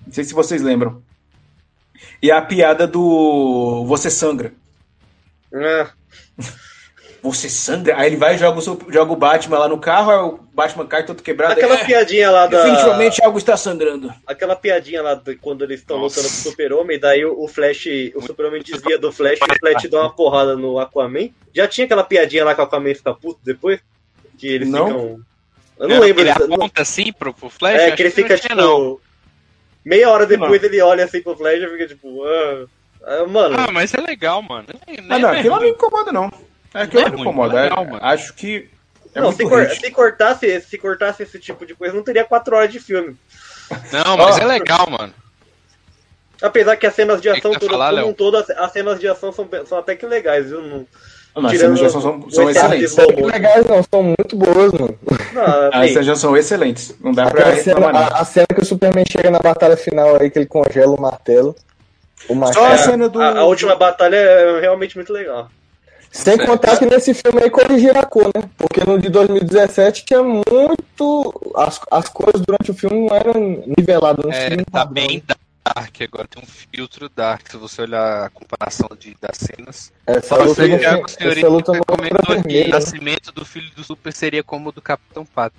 Não 0.06 0.12
sei 0.12 0.24
se 0.24 0.34
vocês 0.34 0.62
lembram. 0.62 1.02
E 2.22 2.30
a 2.30 2.40
piada 2.40 2.86
do 2.86 3.84
Você 3.86 4.10
Sangra. 4.10 4.52
Ah, 5.54 5.90
Você 7.24 7.48
sangra? 7.48 7.96
Aí 7.96 8.08
ele 8.08 8.16
vai 8.18 8.34
e 8.34 8.38
joga 8.38 8.58
o, 8.58 8.60
seu- 8.60 8.78
joga 8.90 9.10
o 9.10 9.16
Batman 9.16 9.58
lá 9.60 9.66
no 9.66 9.78
carro, 9.78 10.10
aí 10.10 10.18
o 10.18 10.38
Batman 10.52 10.86
cai 10.86 11.06
todo 11.06 11.22
quebrado. 11.22 11.54
aquela 11.54 11.80
é, 11.80 11.84
piadinha 11.84 12.30
lá 12.30 12.46
da. 12.46 12.62
Definitivamente 12.62 13.24
algo 13.24 13.38
está 13.38 13.56
sangrando. 13.56 14.12
Aquela 14.26 14.54
piadinha 14.54 15.00
lá 15.00 15.14
de 15.14 15.34
quando 15.36 15.64
eles 15.64 15.80
estão 15.80 15.96
lutando 15.96 16.28
com 16.28 16.34
o 16.34 16.36
Super-Homem, 16.50 16.98
daí 17.00 17.24
o 17.24 17.42
o 17.42 17.48
Flash, 17.48 17.86
o 18.14 18.20
Super-Homem 18.20 18.62
desvia 18.62 18.98
do 18.98 19.10
Flash 19.10 19.38
e 19.40 19.52
o 19.52 19.58
Flash 19.58 19.88
dá 19.90 20.02
uma 20.02 20.10
porrada 20.14 20.54
no 20.54 20.78
Aquaman. 20.78 21.30
Já 21.54 21.66
tinha 21.66 21.86
aquela 21.86 22.04
piadinha 22.04 22.44
lá 22.44 22.54
que 22.54 22.60
o 22.60 22.64
Aquaman 22.64 22.94
fica 22.94 23.14
puto 23.14 23.40
depois? 23.42 23.80
Que 24.38 24.46
eles 24.48 24.68
Não. 24.68 24.86
ficam. 24.86 25.20
Eu 25.78 25.88
não 25.88 26.00
lembro. 26.00 26.20
Ele 26.22 26.34
não- 26.46 26.54
aponta 26.56 26.82
assim 26.82 27.10
pro, 27.10 27.32
pro 27.32 27.48
Flash? 27.48 27.80
É, 27.80 27.90
que 27.92 28.02
ele 28.02 28.10
não 28.10 28.16
fica 28.16 28.36
tinha, 28.36 28.50
tipo. 28.50 28.60
não. 28.60 28.98
Meia 29.82 30.10
hora 30.10 30.26
depois 30.26 30.62
ele 30.62 30.80
olha 30.82 31.04
assim 31.04 31.22
pro 31.22 31.34
Flash 31.36 31.62
e 31.62 31.68
fica 31.68 31.88
tipo. 31.88 32.22
Ah, 32.22 32.64
ah, 33.06 33.26
mano, 33.26 33.56
Ah, 33.58 33.70
mas 33.72 33.94
é 33.94 34.00
legal, 34.02 34.42
mano. 34.42 34.66
É, 34.86 34.96
Ah, 35.08 35.18
não, 35.18 35.28
é 35.30 35.38
aquilo 35.38 35.54
não 35.56 35.62
me 35.62 35.70
incomoda, 35.70 36.12
não. 36.12 36.30
Aquilo 36.74 37.02
Não 37.02 37.06
é 37.08 37.10
não 37.10 37.10
me 37.10 37.16
ruim, 37.24 37.28
incomoda. 37.28 37.58
é 37.58 37.62
legal, 37.62 37.84
É, 37.84 37.86
mano. 37.86 37.98
acho 38.02 38.34
que 38.34 38.68
É 39.14 39.20
não, 39.20 39.30
se, 39.32 39.44
cor- 39.48 39.70
se 39.70 39.90
cortasse, 39.92 40.60
se 40.60 40.76
cortasse 40.76 41.22
esse 41.22 41.38
tipo 41.38 41.64
de 41.64 41.74
coisa, 41.74 41.94
não 41.94 42.02
teria 42.02 42.24
quatro 42.24 42.56
horas 42.56 42.70
de 42.72 42.80
filme. 42.80 43.16
Não, 43.92 44.16
mas 44.16 44.38
é 44.38 44.44
legal, 44.44 44.86
mano. 44.90 45.14
Apesar 46.42 46.76
que 46.76 46.86
as 46.86 46.94
cenas 46.94 47.22
de 47.22 47.30
que 47.32 47.38
ação, 47.38 47.52
todas, 47.52 47.68
falar, 47.68 47.94
como 47.94 48.08
um 48.08 48.12
todo, 48.12 48.36
as, 48.36 48.50
as 48.50 48.72
cenas 48.72 48.98
de 49.00 49.08
ação 49.08 49.32
são, 49.32 49.48
são 49.66 49.78
até 49.78 49.94
que 49.96 50.04
legais, 50.04 50.48
viu? 50.50 50.60
Não, 50.60 50.86
Não, 51.36 51.48
as 51.48 51.56
cenas 51.58 51.78
de 51.78 51.86
ação 51.86 52.00
são, 52.00 52.30
são 52.30 52.50
excelentes. 52.50 52.90
São 52.92 53.06
legais, 53.06 53.64
não, 53.66 53.82
são 53.82 54.02
muito 54.02 54.36
boas, 54.36 54.72
mano. 54.72 54.98
Não, 55.32 55.42
As 55.42 55.74
assim, 55.74 55.88
cenas 55.88 56.04
de 56.04 56.10
ação 56.10 56.16
são 56.30 56.36
excelentes. 56.36 56.94
Não 57.00 57.12
dá 57.12 57.30
pra 57.30 57.40
Aquela 57.40 57.56
cena, 57.62 57.76
reclamar, 57.80 58.12
a, 58.14 58.20
a 58.20 58.24
cena 58.24 58.46
que 58.52 58.60
o 58.60 58.64
Superman 58.64 59.04
chega 59.08 59.30
na 59.30 59.38
batalha 59.38 59.76
final 59.76 60.20
aí, 60.20 60.28
que 60.28 60.38
ele 60.40 60.46
congela 60.46 60.92
o 60.94 61.00
martelo. 61.00 61.54
O 62.28 62.34
machado. 62.34 62.58
Só 62.66 62.72
a 62.72 62.76
cena 62.78 63.08
do. 63.08 63.22
a, 63.22 63.38
a 63.38 63.44
última 63.44 63.76
batalha 63.76 64.16
é 64.16 64.60
realmente 64.60 64.96
muito 64.96 65.12
legal. 65.12 65.48
Sem 66.14 66.38
contar 66.38 66.78
que 66.78 66.86
nesse 66.86 67.12
filme 67.12 67.42
aí 67.42 67.50
corrigiram 67.50 68.00
a 68.00 68.04
cor, 68.06 68.26
né? 68.26 68.48
Porque 68.56 68.80
no 68.88 69.00
de 69.00 69.08
2017 69.08 70.04
tinha 70.04 70.22
muito. 70.22 71.52
As, 71.56 71.80
as 71.90 72.08
cores 72.08 72.40
durante 72.40 72.70
o 72.70 72.74
filme 72.74 73.08
não 73.08 73.16
eram 73.16 73.64
niveladas. 73.76 74.24
Não 74.24 74.32
É, 74.32 74.56
tá 74.58 74.86
padrão. 74.86 74.92
bem 74.94 75.20
dark 75.26 76.00
agora, 76.02 76.28
tem 76.28 76.40
um 76.40 76.46
filtro 76.46 77.08
dark. 77.08 77.50
Se 77.50 77.56
você 77.56 77.82
olhar 77.82 78.26
a 78.26 78.30
comparação 78.30 78.88
de, 78.96 79.16
das 79.20 79.36
cenas. 79.38 79.92
Essa 80.06 80.36
Só 80.36 80.44
luta, 80.44 80.54
você 80.54 80.72
a 80.74 80.78
tinha, 80.78 81.08
senhorita 81.08 81.46
essa 81.46 81.48
luta 81.48 81.72
comentou 81.84 82.42
que 82.44 82.62
o 82.62 82.68
nascimento 82.68 83.32
do 83.32 83.44
filho 83.44 83.70
do 83.74 83.82
Super 83.82 84.12
seria 84.12 84.44
como 84.44 84.68
o 84.68 84.72
do 84.72 84.80
Capitão 84.80 85.26
Pato. 85.26 85.56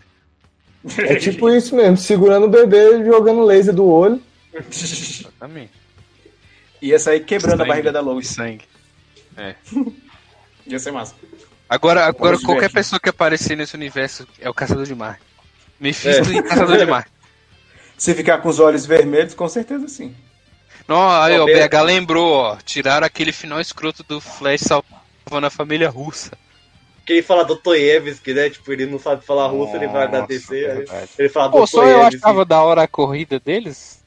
É 1.00 1.16
tipo 1.16 1.50
isso 1.50 1.76
mesmo, 1.76 1.98
segurando 1.98 2.46
o 2.46 2.50
bebê 2.50 3.00
e 3.02 3.06
jogando 3.06 3.44
laser 3.44 3.74
do 3.74 3.86
olho. 3.90 4.22
Exatamente. 4.54 5.72
Ia 6.82 6.98
sair 7.00 7.20
quebrando 7.22 7.56
a 7.56 7.58
Sangue. 7.58 7.70
barriga 7.70 7.92
da 7.92 8.00
E 8.00 8.04
Lois. 8.04 8.28
sangue. 8.30 8.64
Ia 10.68 10.80
ser 10.80 10.92
massa. 10.92 11.16
Agora, 11.70 12.06
agora 12.06 12.40
qualquer 12.40 12.72
pessoa 12.72 13.00
que 13.00 13.10
aparecer 13.10 13.56
nesse 13.56 13.76
universo 13.76 14.28
é 14.40 14.50
o 14.50 14.54
Caçador 14.54 14.86
de 14.86 14.96
Mar. 14.96 15.20
Mephisto 15.80 16.32
e 16.32 16.42
Caçador 16.44 16.78
de 16.78 16.86
Mar. 16.86 17.08
Se 17.98 18.14
ficar 18.14 18.40
com 18.40 18.50
os 18.50 18.60
olhos 18.60 18.86
vermelhos, 18.86 19.34
com 19.34 19.48
certeza 19.48 19.88
sim. 19.88 20.14
Não, 20.88 21.10
aí, 21.10 21.40
ó, 21.40 21.44
o 21.44 21.46
BH 21.46 21.82
lembrou, 21.84 22.34
ó. 22.34 22.58
Tiraram 22.58 23.08
aquele 23.08 23.32
final 23.32 23.60
escroto 23.60 24.04
do 24.04 24.20
Flash 24.20 24.62
salvando 24.62 25.48
a 25.48 25.50
família 25.50 25.90
russa. 25.90 26.38
Que 27.06 27.14
ele 27.14 27.22
fala 27.22 27.46
Dostoiévski, 27.46 28.34
né? 28.34 28.50
Tipo, 28.50 28.72
ele 28.72 28.86
não 28.86 29.00
sabe 29.00 29.26
falar 29.26 29.48
russo, 29.48 29.76
ele 29.76 29.88
vai 29.88 30.10
dar 30.10 30.22
Nossa, 30.22 30.28
DC. 30.28 30.68
verdade. 30.68 31.10
Ele 31.18 31.30
fala 31.30 31.52
Pô, 31.52 31.66
só 31.66 31.86
eu 31.86 32.04
achava 32.04 32.44
da 32.44 32.62
hora 32.62 32.84
a 32.84 32.88
corrida 32.88 33.40
deles. 33.40 34.04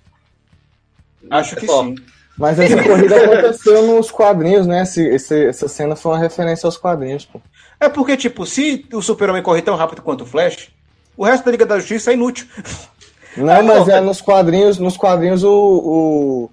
Acho 1.31 1.55
que 1.55 1.63
Pessoal, 1.63 1.85
sim. 1.85 1.97
Mas 2.39 2.59
essa 2.59 2.81
corrida 2.85 3.17
aconteceu 3.25 3.83
nos 3.87 4.11
quadrinhos, 4.11 4.67
né? 4.67 4.83
Esse, 4.83 5.03
esse- 5.07 5.47
essa 5.47 5.69
cena 5.69 5.97
foi 5.97 6.13
uma 6.13 6.19
referência 6.19 6.67
aos 6.67 6.77
quadrinhos, 6.77 7.25
pô. 7.27 7.41
É 7.81 7.89
porque, 7.89 8.17
tipo, 8.17 8.47
se 8.47 8.87
o 8.93 9.03
Super-Homem 9.03 9.43
correr 9.43 9.63
tão 9.63 9.75
rápido 9.77 10.03
quanto 10.03 10.23
o 10.23 10.27
Flash, 10.27 10.71
o 11.17 11.25
resto 11.25 11.45
da 11.45 11.51
Liga 11.51 11.67
da 11.67 11.79
Justiça 11.79 12.11
é 12.11 12.15
inútil. 12.15 12.47
Não, 13.37 13.63
mas 13.63 13.89
é 13.89 14.01
nos 14.01 14.21
quadrinhos, 14.21 14.79
nos 14.79 14.97
quadrinhos 14.97 15.45
o, 15.45 15.51
o, 15.53 16.51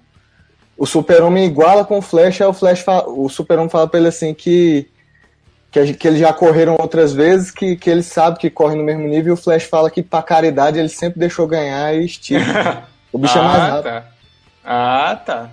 o 0.78 0.86
Super-Homem 0.86 1.44
iguala 1.46 1.84
com 1.84 1.98
o 1.98 2.02
Flash, 2.02 2.40
aí 2.40 2.46
o 2.46 2.52
Flash 2.52 2.80
fala- 2.80 3.08
o 3.08 3.28
Super-Homem 3.28 3.70
fala 3.70 3.88
pra 3.88 3.98
ele 3.98 4.08
assim 4.08 4.34
que 4.34 4.88
que, 5.72 5.92
que 5.94 6.08
eles 6.08 6.20
já 6.20 6.32
correram 6.32 6.76
outras 6.80 7.12
vezes, 7.12 7.50
que, 7.50 7.76
que 7.76 7.90
ele 7.90 8.02
sabe 8.02 8.38
que 8.38 8.48
corre 8.48 8.74
no 8.76 8.82
mesmo 8.84 9.02
nível, 9.06 9.30
e 9.30 9.32
o 9.32 9.36
Flash 9.36 9.64
fala 9.64 9.90
que 9.90 10.02
pra 10.02 10.22
caridade 10.22 10.78
ele 10.78 10.88
sempre 10.88 11.18
deixou 11.20 11.46
ganhar 11.46 11.92
e 11.94 12.04
estica. 12.06 12.84
O 13.12 13.18
bicho 13.18 13.38
é 13.38 13.42
mais 13.42 13.56
ah, 13.62 13.66
rápido. 13.68 13.82
tá. 13.84 14.04
Ah, 14.64 15.16
tá. 15.24 15.50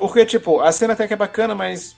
Porque, 0.00 0.24
tipo, 0.24 0.60
a 0.60 0.72
cena 0.72 0.94
até 0.94 1.06
que 1.06 1.12
é 1.12 1.16
bacana, 1.16 1.54
mas. 1.54 1.94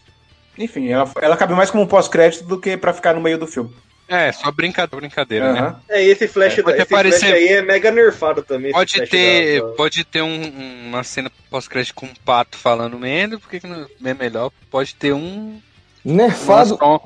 Enfim, 0.58 0.88
ela, 0.88 1.08
ela 1.22 1.36
cabe 1.36 1.54
mais 1.54 1.70
como 1.70 1.84
um 1.84 1.86
pós-crédito 1.86 2.44
do 2.44 2.60
que 2.60 2.76
pra 2.76 2.92
ficar 2.92 3.14
no 3.14 3.20
meio 3.20 3.38
do 3.38 3.46
filme. 3.46 3.70
É, 4.08 4.30
só 4.32 4.50
brincadeira, 4.50 4.96
brincadeira, 5.00 5.52
né? 5.52 5.76
É, 5.88 6.04
e 6.04 6.10
esse 6.10 6.26
Flash, 6.28 6.58
É, 6.58 6.62
pode 6.62 6.76
esse 6.76 6.82
aparecer- 6.82 7.20
Flash 7.20 7.32
aí 7.32 7.48
é 7.48 7.62
mega 7.62 7.90
nerfado 7.92 8.42
também. 8.42 8.72
Pode 8.72 9.00
ter, 9.06 9.60
da- 9.62 9.68
da- 9.68 9.72
pode 9.74 10.04
ter 10.04 10.20
um- 10.20 10.42
um- 10.42 10.88
uma 10.88 11.04
cena 11.04 11.30
pós-crédito 11.48 11.94
com 11.94 12.06
um 12.06 12.14
pato 12.24 12.58
falando 12.58 12.98
menos, 12.98 13.40
porque 13.40 13.60
que 13.60 13.66
não 13.68 13.86
é 14.04 14.12
melhor? 14.14 14.50
Pode 14.68 14.94
ter 14.96 15.14
um. 15.14 15.58
Nerfado, 16.04 16.74
uma- 16.82 17.00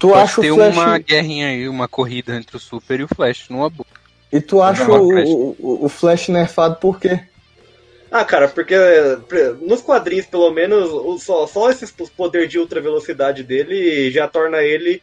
tu 0.00 0.08
pode 0.08 0.20
acha 0.22 0.40
ter 0.40 0.50
o 0.50 0.54
Flash. 0.56 0.74
uma 0.74 0.98
guerrinha 0.98 1.48
aí, 1.48 1.68
uma 1.68 1.86
corrida 1.86 2.34
entre 2.34 2.56
o 2.56 2.60
Super 2.60 3.00
e 3.00 3.04
o 3.04 3.08
Flash, 3.14 3.48
numa 3.50 3.68
boa. 3.68 3.86
E 4.32 4.40
tu 4.40 4.60
acha 4.62 4.82
Uma 4.82 4.98
o, 4.98 5.56
o, 5.58 5.84
o 5.84 5.88
Flash 5.90 6.28
nerfado 6.28 6.76
por 6.76 6.98
quê? 6.98 7.20
Ah, 8.10 8.24
cara, 8.24 8.48
porque 8.48 8.74
é, 8.74 9.16
nos 9.60 9.80
quadrinhos, 9.82 10.26
pelo 10.26 10.50
menos, 10.50 10.90
o- 10.90 11.18
só, 11.18 11.46
só 11.46 11.70
esse 11.70 11.86
poder 12.16 12.46
de 12.46 12.58
ultra 12.58 12.80
velocidade 12.80 13.42
dele 13.42 14.10
já 14.10 14.28
torna 14.28 14.62
ele 14.62 15.02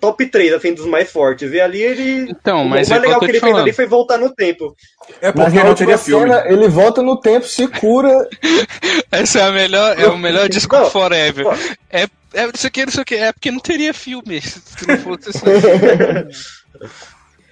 top 0.00 0.24
3, 0.26 0.52
assim, 0.54 0.72
dos 0.72 0.86
mais 0.86 1.10
fortes. 1.10 1.52
E 1.52 1.60
ali 1.60 1.82
ele. 1.82 2.30
Então, 2.30 2.64
mas 2.64 2.90
o 2.90 2.94
é 2.94 2.98
mais 2.98 3.02
o 3.02 3.04
eu 3.04 3.08
legal 3.08 3.20
que 3.20 3.26
ele 3.26 3.32
fez 3.32 3.50
falando. 3.52 3.62
ali 3.62 3.72
foi 3.72 3.86
voltar 3.86 4.16
no 4.18 4.34
tempo. 4.34 4.74
É 5.20 5.26
Mas 5.26 5.34
porque 5.34 5.58
na 5.58 5.62
não 5.64 5.70
última 5.70 5.74
teria 5.74 5.98
filme. 5.98 6.22
cena, 6.32 6.44
ele 6.46 6.68
volta 6.68 7.02
no 7.02 7.20
tempo, 7.20 7.46
se 7.46 7.68
cura. 7.68 8.26
Essa 9.12 9.40
é 9.40 9.42
a 9.42 9.52
melhor, 9.52 9.98
é 10.00 10.06
o 10.06 10.16
melhor 10.18 10.48
disco 10.48 10.74
Não, 10.74 10.90
forever. 10.90 11.46
É, 11.90 12.04
é 12.32 12.48
isso 12.54 12.66
aqui, 12.66 12.80
isso 12.88 13.00
aqui, 13.00 13.14
é 13.14 13.32
porque 13.32 13.50
não 13.50 13.60
teria 13.60 13.92
filme 13.92 14.40
se 14.42 14.86
não 14.88 14.98
fosse 14.98 15.28
assim. 15.28 15.44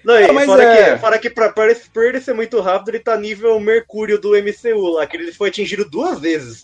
Não, 0.05 0.19
e 0.19 0.25
Ah, 0.25 0.33
mas 0.33 0.47
fora, 0.47 0.63
é- 0.65 0.93
que, 0.95 0.99
fora 1.01 1.19
que 1.19 1.31
pra, 1.31 1.49
pra 1.51 1.65
ele- 1.67 1.81
por 1.93 2.05
ele 2.05 2.21
ser 2.21 2.35
muito 2.35 2.61
rápido, 2.61 2.89
ele 2.91 2.99
tá 2.99 3.17
nível 3.17 3.59
Mercúrio 3.61 4.19
do 4.21 4.35
MCU 4.37 4.95
lá, 4.95 5.07
que 5.07 5.17
ele 5.17 5.33
foi 5.33 5.49
atingido 5.49 5.85
duas 5.89 6.19
vezes. 6.19 6.61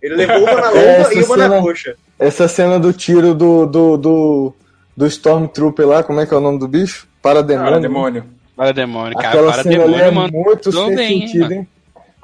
Ele 0.00 0.14
levou 0.16 0.38
uma 0.44 0.60
na 0.60 0.68
É, 0.72 0.96
lomba 0.96 1.08
essa 1.08 1.14
e 1.14 1.22
uma 1.22 1.36
na 1.36 1.48
cena- 1.48 1.60
coxa. 1.62 1.96
Essa 2.18 2.48
cena 2.48 2.78
do 2.78 2.92
tiro 2.92 3.34
do, 3.34 3.66
do, 3.66 3.96
do, 3.96 4.54
do 4.96 5.06
Stormtrooper 5.06 5.86
lá, 5.86 6.02
como 6.02 6.20
é 6.20 6.26
que 6.26 6.32
é 6.32 6.36
o 6.36 6.40
nome 6.40 6.58
do 6.58 6.68
bicho? 6.68 7.06
Ah, 7.06 7.16
Parademônio. 7.22 7.80
demônio. 7.80 8.24
Para 8.56 8.72
demônio, 8.72 9.14
cara, 9.16 9.28
Aquela 9.28 9.52
para 9.52 9.62
cena 9.64 9.84
ali 9.84 9.94
é 10.00 10.10
mano. 10.10 10.32
muito 10.32 10.70
Tô 10.70 10.84
sem 10.86 10.94
bem, 10.94 11.12
hein, 11.12 11.20
sentido, 11.26 11.42
mano. 11.42 11.54
hein? 11.54 11.68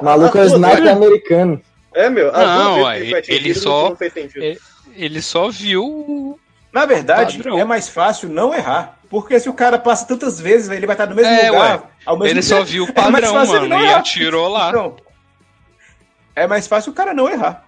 Maluco 0.00 0.38
é 0.38 0.40
duas 0.42 0.52
sniper 0.52 0.76
vezes. 0.82 0.90
americano. 0.96 1.62
É, 1.94 2.08
meu, 2.08 2.30
Não, 2.32 2.82
ué, 2.84 3.00
ele 3.00 3.22
ele 3.28 3.54
só-. 3.54 3.96
É, 4.40 4.56
Ele 4.96 5.20
só 5.20 5.48
viu 5.50 5.84
o- 5.84 6.38
Na 6.72 6.86
verdade, 6.86 7.36
Padrão. 7.38 7.58
é 7.58 7.64
mais 7.64 7.88
fácil 7.88 8.28
não 8.28 8.54
errar. 8.54 8.99
Porque 9.10 9.38
se 9.40 9.48
o 9.48 9.52
cara 9.52 9.76
passa 9.78 10.06
tantas 10.06 10.40
vezes, 10.40 10.70
ele 10.70 10.86
vai 10.86 10.94
estar 10.94 11.06
no 11.06 11.14
mesmo 11.16 11.30
É, 11.32 11.50
lugar. 11.50 11.78
ué. 11.78 11.82
ao 12.06 12.16
mesmo 12.16 12.32
Ele 12.32 12.42
só 12.42 12.58
tempo. 12.58 12.66
viu 12.68 12.84
o 12.84 12.88
É 12.90 12.92
padrão, 12.92 13.42
ele 13.42 13.68
mano, 13.68 13.82
e 13.84 13.92
atirou 13.92 14.48
lá. 14.48 14.70
Não. 14.72 14.96
É 16.36 16.46
mais 16.46 16.66
fácil 16.68 16.92
o 16.92 16.94
cara 16.94 17.12
não 17.12 17.28
errar. 17.28 17.66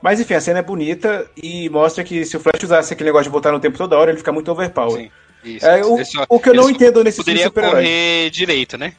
Mas 0.00 0.18
enfim, 0.20 0.34
a 0.34 0.40
cena 0.40 0.60
é 0.60 0.62
bonita 0.62 1.28
e 1.36 1.68
mostra 1.68 2.02
que 2.04 2.24
se 2.24 2.36
o 2.36 2.40
Flash 2.40 2.62
usasse 2.62 2.92
aquele 2.94 3.08
negócio 3.08 3.24
de 3.24 3.30
voltar 3.30 3.52
no 3.52 3.60
tempo 3.60 3.76
toda 3.76 3.98
hora, 3.98 4.10
ele 4.10 4.18
fica 4.18 4.32
muito 4.32 4.50
overpower. 4.50 5.02
Sim, 5.02 5.10
isso. 5.44 5.66
É, 5.66 5.84
o, 5.84 6.02
só- 6.04 6.24
o 6.28 6.40
que 6.40 6.48
eu 6.48 6.54
não 6.54 6.62
só 6.64 6.70
entendo 6.70 7.04
nesse 7.04 7.22
filme 7.22 7.42
super-herói. 7.42 7.74
correr 7.82 8.30
direito, 8.30 8.78
né? 8.78 8.94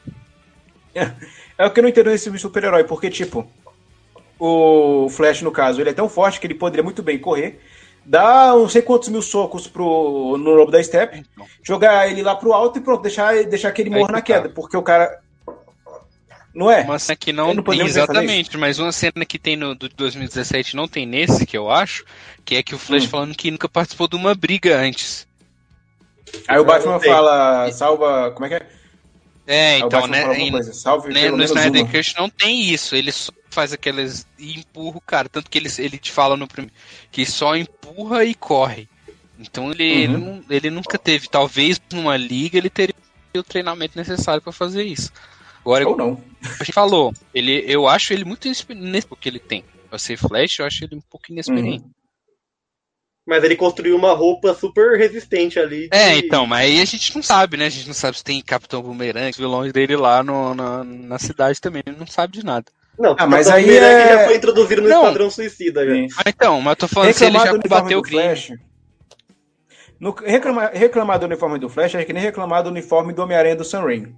É 1.58 1.66
o 1.66 1.70
que 1.70 1.80
eu 1.80 1.82
não 1.82 1.90
entendo 1.90 2.10
nesse 2.10 2.24
filme 2.24 2.38
super-herói, 2.38 2.82
porque, 2.84 3.08
tipo, 3.10 3.48
o 4.38 5.08
Flash, 5.10 5.42
no 5.42 5.50
caso, 5.52 5.80
ele 5.80 5.90
é 5.90 5.92
tão 5.92 6.08
forte 6.08 6.40
que 6.40 6.46
ele 6.46 6.54
poderia 6.54 6.82
muito 6.82 7.02
bem 7.02 7.18
correr, 7.18 7.60
dar 8.04 8.54
não 8.54 8.68
sei 8.68 8.82
quantos 8.82 9.08
mil 9.08 9.22
socos 9.22 9.66
pro, 9.66 10.36
no 10.38 10.54
lobo 10.54 10.70
da 10.70 10.82
Step, 10.82 11.18
Então. 11.18 11.46
jogar 11.62 12.10
ele 12.10 12.22
lá 12.22 12.34
pro 12.34 12.52
alto 12.52 12.78
e 12.78 12.82
pronto, 12.82 13.02
deixar, 13.02 13.44
deixar 13.44 13.72
que 13.72 13.82
ele 13.82 13.90
morra 13.90 14.12
na 14.12 14.18
tá. 14.18 14.22
queda, 14.22 14.48
porque 14.48 14.76
o 14.76 14.82
cara. 14.82 15.20
Não 16.54 16.70
é? 16.70 16.82
Uma 16.82 16.98
cena 16.98 17.16
que 17.16 17.32
não, 17.32 17.54
não 17.54 17.62
tem 17.62 17.80
exatamente, 17.80 18.58
mas 18.58 18.78
uma 18.78 18.92
cena 18.92 19.24
que 19.24 19.38
tem 19.38 19.56
no 19.56 19.74
do 19.74 19.88
2017 19.88 20.76
não 20.76 20.86
tem 20.86 21.06
nesse, 21.06 21.46
que 21.46 21.56
eu 21.56 21.70
acho, 21.70 22.04
que 22.44 22.56
é 22.56 22.62
que 22.62 22.74
o 22.74 22.78
Flash 22.78 23.04
Hum. 23.04 23.08
falando 23.08 23.34
que 23.34 23.50
nunca 23.50 23.68
participou 23.68 24.06
de 24.06 24.16
uma 24.16 24.34
briga 24.34 24.76
antes. 24.76 25.26
Aí 26.46 26.58
o 26.58 26.64
Batman 26.64 27.00
fala, 27.00 27.70
salva. 27.72 28.30
Como 28.32 28.44
é 28.46 28.48
que 28.48 28.54
é? 28.56 28.66
É, 29.46 29.74
Aí 29.74 29.80
então, 29.80 30.06
né, 30.06 30.50
coisa, 30.50 30.72
salve 30.72 31.12
né, 31.12 31.30
no 31.30 31.42
Snyder. 31.42 31.90
Cut 31.90 32.14
não 32.16 32.28
tem 32.28 32.62
isso, 32.62 32.94
ele 32.94 33.10
só 33.10 33.32
faz 33.52 33.72
aquelas 33.72 34.26
e 34.38 34.58
empurra 34.58 34.96
o 34.96 35.00
cara, 35.00 35.28
tanto 35.28 35.50
que 35.50 35.58
ele, 35.58 35.68
ele 35.78 35.98
te 35.98 36.10
fala 36.10 36.36
no 36.36 36.46
primeiro 36.48 36.74
que 37.10 37.24
só 37.26 37.54
empurra 37.56 38.24
e 38.24 38.34
corre. 38.34 38.88
Então 39.38 39.70
ele, 39.70 39.84
ele, 39.84 40.14
Uhum. 40.14 40.20
não- 40.36 40.44
ele 40.50 40.70
nunca 40.70 40.98
teve, 40.98 41.28
talvez 41.28 41.80
numa 41.92 42.16
liga 42.16 42.56
ele 42.58 42.70
teria 42.70 42.94
o 43.36 43.42
treinamento 43.42 43.96
necessário 43.98 44.42
pra 44.42 44.52
fazer 44.52 44.84
isso. 44.84 45.10
Agora, 45.60 45.88
Ou 45.88 45.96
não. 45.96 46.22
a 46.60 46.64
gente 46.64 46.72
falou, 46.72 47.12
ele, 47.32 47.64
eu 47.66 47.86
acho 47.88 48.12
ele 48.12 48.24
muito 48.24 48.46
inexperiente 48.46 49.06
que 49.20 49.28
ele 49.28 49.38
tem. 49.38 49.64
Pra 49.88 49.98
ser 49.98 50.16
Flash, 50.16 50.58
eu 50.58 50.66
acho 50.66 50.84
ele 50.84 50.96
um 50.96 51.00
pouco 51.00 51.30
inexperiente. 51.30 51.84
Uhum. 51.84 51.90
Mas 53.24 53.44
ele 53.44 53.54
construiu 53.54 53.96
uma 53.96 54.12
roupa 54.12 54.52
super 54.54 54.98
resistente 54.98 55.58
ali. 55.58 55.88
de- 55.88 55.96
É, 55.96 56.16
então, 56.18 56.44
mas 56.46 56.68
aí 56.68 56.80
a 56.80 56.84
gente 56.84 57.14
não 57.14 57.22
sabe, 57.22 57.56
né? 57.56 57.66
A 57.66 57.70
gente 57.70 57.86
não 57.86 57.94
sabe 57.94 58.18
se 58.18 58.24
tem 58.24 58.42
Capitão 58.42 58.82
Boomerang, 58.82 59.36
vilões 59.36 59.72
dele 59.72 59.94
lá 59.96 60.22
no, 60.24 60.52
na, 60.54 60.82
na 60.82 61.18
cidade 61.20 61.60
também, 61.60 61.82
ele 61.86 61.96
não 61.96 62.06
sabe 62.06 62.32
de 62.38 62.44
nada. 62.44 62.66
Não, 62.98 63.16
Ah, 63.18 63.26
mas 63.26 63.46
Capitão 63.48 63.70
aí 63.70 63.78
é- 63.78 64.08
já 64.18 64.24
foi 64.26 64.36
introduzido 64.36 64.82
no 64.82 64.88
Não. 64.88 65.02
Esquadrão 65.02 65.30
Suicida. 65.30 65.84
Já. 65.84 65.92
Mas 65.92 66.24
então, 66.26 66.60
mas 66.60 66.72
eu 66.72 66.76
tô 66.76 66.88
falando 66.88 67.12
se 67.12 67.24
ele 67.24 67.38
Reclamar 67.38 67.56
já 67.56 67.62
combateu 67.68 67.98
o 67.98 68.02
crime. 68.02 68.22
Flash. 68.22 68.52
No, 69.98 70.10
reclamar, 70.10 70.70
reclamar 70.74 71.18
do 71.18 71.26
uniforme 71.26 71.58
do 71.58 71.68
Flash 71.68 71.94
é 71.94 72.04
que 72.04 72.12
nem 72.12 72.22
reclamar 72.22 72.62
do 72.64 72.70
uniforme 72.70 73.12
do 73.12 73.22
Homem-Aranha 73.22 73.54
do 73.56 73.64
Sam 73.64 73.82
Raimi. 73.82 74.14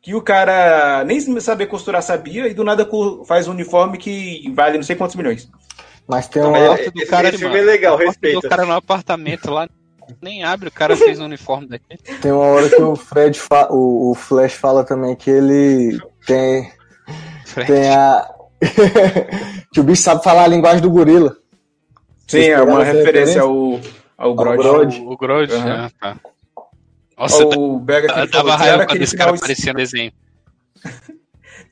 Que 0.00 0.14
o 0.14 0.22
cara 0.22 1.04
nem 1.04 1.20
saber 1.40 1.66
costurar 1.66 2.02
sabia 2.02 2.48
e 2.48 2.54
do 2.54 2.64
nada 2.64 2.88
faz 3.26 3.48
um 3.48 3.50
uniforme 3.50 3.98
que 3.98 4.50
vale 4.54 4.76
não 4.78 4.84
sei 4.84 4.96
quantos 4.96 5.14
milhões. 5.16 5.48
Mas 6.08 6.28
tem 6.28 6.40
uma. 6.42 6.52
mas 6.52 6.66
porta 6.68 6.90
do 6.90 7.06
cara, 7.06 7.28
esse 7.28 7.38
filme 7.38 7.58
é 7.58 7.62
legal, 7.62 7.96
respeita. 7.96 8.40
do 8.40 8.48
cara 8.48 8.64
no 8.64 8.72
apartamento 8.72 9.50
lá, 9.50 9.68
nem 10.22 10.44
abre, 10.44 10.68
o 10.68 10.72
cara 10.72 10.96
fez 10.96 11.18
o 11.18 11.24
uniforme 11.24 11.66
daquele. 11.68 12.00
Tem 12.22 12.30
uma 12.32 12.44
hora 12.44 12.68
que 12.70 12.80
o 12.80 12.94
Fred 12.94 13.38
fa... 13.38 13.68
o, 13.70 14.12
o 14.12 14.14
Flash 14.14 14.54
fala 14.54 14.84
também 14.84 15.16
que 15.16 15.28
ele 15.28 15.98
tem, 16.24 16.72
tem 17.64 17.88
a. 17.88 18.28
que 19.72 19.80
o 19.80 19.84
bicho 19.84 20.02
sabe 20.02 20.24
falar 20.24 20.44
a 20.44 20.48
linguagem 20.48 20.80
do 20.80 20.90
gorila. 20.90 21.36
Sim, 22.26 22.48
é 22.48 22.60
uma 22.60 22.82
referência 22.82 23.42
ao, 23.42 23.80
ao 24.16 24.34
Grod. 24.34 25.00
O, 25.00 25.12
o 25.12 25.16
Grod, 25.16 25.52
Aham. 25.52 25.64
né? 25.64 25.90
Tá. 26.00 26.16
Nossa, 27.16 27.44
O 27.44 27.78
Berga 27.78 28.08
que 28.12 28.30
dava 28.30 28.56
raiva 28.56 28.78
quando 28.78 28.82
aquele 28.82 29.04
esse 29.04 29.16
cara 29.16 29.34
aparecia 29.34 29.72
no 29.72 29.78
desenho. 29.78 30.12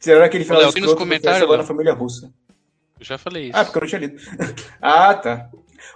tiraram 0.00 0.24
aquele 0.24 0.44
final 0.44 0.62
nos 0.62 0.68
escroto 0.68 0.94
do 0.94 0.96
comentários, 0.96 1.48
Léo? 1.48 1.58
na 1.58 1.64
família 1.64 1.92
russa. 1.92 2.32
Eu 2.98 3.04
já 3.04 3.18
falei 3.18 3.48
isso. 3.48 3.56
Ah, 3.56 3.64
porque 3.64 3.78
eu 3.78 3.80
não 3.82 3.88
tinha 3.88 4.00
lido. 4.00 4.22
ah, 4.80 5.14
tá. 5.14 5.48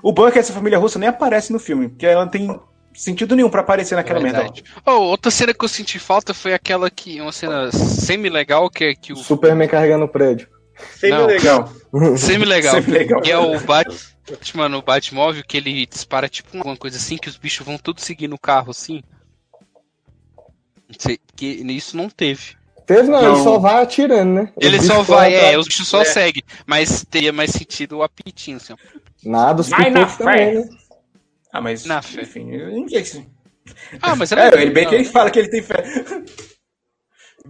O 0.03 0.13
bom 0.13 0.29
é 0.29 0.33
que 0.33 0.39
essa 0.39 0.53
família 0.53 0.79
russa 0.79 0.99
nem 0.99 1.09
aparece 1.09 1.53
no 1.53 1.59
filme, 1.59 1.89
porque 1.89 2.07
ela 2.07 2.27
tem 2.27 2.61
sentido 3.03 3.35
nenhum 3.37 3.49
pra 3.51 3.61
aparecer 3.61 3.95
naquela 3.97 4.21
merda. 4.21 4.39
lá. 4.39 4.45
Verdade. 4.45 4.65
Oh, 4.87 4.91
outra 5.03 5.31
cena 5.31 5.55
que 5.55 5.65
eu 5.65 5.69
senti 5.69 5.99
falta 5.99 6.33
foi 6.35 6.53
aquela 6.55 6.91
que. 6.91 7.21
Uma 7.21 7.33
cena 7.33 7.71
semi-legal, 7.73 8.69
que 8.71 8.85
é 8.85 8.95
que 8.95 9.13
o. 9.13 9.17
Superman 9.17 9.69
carregando 9.69 10.05
o 10.05 10.09
prédio. 10.09 10.49
Sempre 10.95 11.19
Não. 11.19 11.27
legal. 11.27 11.73
Semi-legal. 12.19 12.75
Semi-legal. 12.75 13.21
Que 13.21 13.31
é 13.33 13.39
o 13.39 13.59
Batman 13.61 14.69
no 14.69 14.83
Batmóvel, 14.83 15.43
que 15.47 15.57
ele 15.57 15.87
dispara 15.87 16.29
tipo 16.29 16.57
uma 16.57 16.77
coisa 16.77 16.97
assim, 16.97 17.17
que 17.17 17.29
os 17.29 17.37
bichos 17.37 17.67
vão 17.67 17.77
todos 17.79 18.05
seguir 18.05 18.29
no 18.29 18.39
carro 18.39 18.71
assim. 18.71 19.03
Não 20.89 20.95
sei, 20.99 21.19
que 21.37 21.47
isso 21.47 21.97
não 21.97 22.09
teve. 22.09 22.57
Teve 22.87 23.09
não, 23.11 23.21
Não. 23.21 23.35
ele 23.35 23.43
só 23.45 23.59
vai 23.59 23.83
atirando, 23.83 24.33
né? 24.33 24.53
Os 24.57 24.65
Ele 24.65 24.81
só 24.81 25.03
vai, 25.03 25.35
é, 25.35 25.39
atrás. 25.39 25.59
os 25.59 25.67
bichos 25.67 25.87
só 25.89 26.01
É. 26.01 26.05
seguem. 26.07 26.43
Mas 26.67 27.05
teria 27.05 27.33
mais 27.35 27.51
sentido 27.51 27.99
o 27.99 28.03
apitinho, 28.03 28.57
assim, 28.57 28.73
ó. 28.73 28.77
Nada, 29.23 29.61
os 29.61 29.69
Vai 29.69 29.91
na 29.91 30.07
também, 30.07 30.37
fé. 30.37 30.55
né? 30.55 30.69
Ah, 31.53 31.61
mas. 31.61 31.85
Na 31.85 32.03
fé. 32.03 32.23
Enfim, 32.23 32.51
eu 32.53 32.71
não 32.71 32.89
sei 32.89 33.05
se. 33.05 33.27
Ah, 34.01 34.15
mas 34.17 34.31
É, 34.33 34.49
ele 34.61 34.71
bem 34.71 34.87
que 34.87 34.95
ele 34.95 35.05
fala 35.05 35.31
que 35.31 35.39
ele 35.39 35.49
tem 35.49 35.63
fé. 35.63 35.83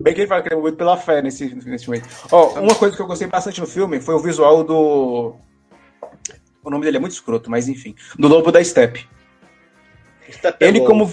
Bem 0.00 0.14
que 0.14 0.20
ele 0.20 0.28
fala 0.28 0.42
que 0.42 0.48
ele 0.48 0.54
é 0.54 0.58
movido 0.58 0.76
pela 0.76 0.96
fé 0.96 1.20
nesse, 1.22 1.54
nesse 1.66 1.84
filme. 1.84 2.02
Ó, 2.30 2.60
uma 2.60 2.74
coisa 2.74 2.94
que 2.94 3.02
eu 3.02 3.06
gostei 3.06 3.26
bastante 3.26 3.60
no 3.60 3.66
filme 3.66 4.00
foi 4.00 4.14
o 4.14 4.20
visual 4.20 4.62
do. 4.62 5.36
O 6.62 6.70
nome 6.70 6.84
dele 6.84 6.98
é 6.98 7.00
muito 7.00 7.12
escroto, 7.12 7.50
mas 7.50 7.68
enfim. 7.68 7.94
Do 8.18 8.28
Lobo 8.28 8.52
da 8.52 8.62
Steppe. 8.62 9.08
Até 10.44 10.68
Ele 10.68 10.80
como, 10.80 11.10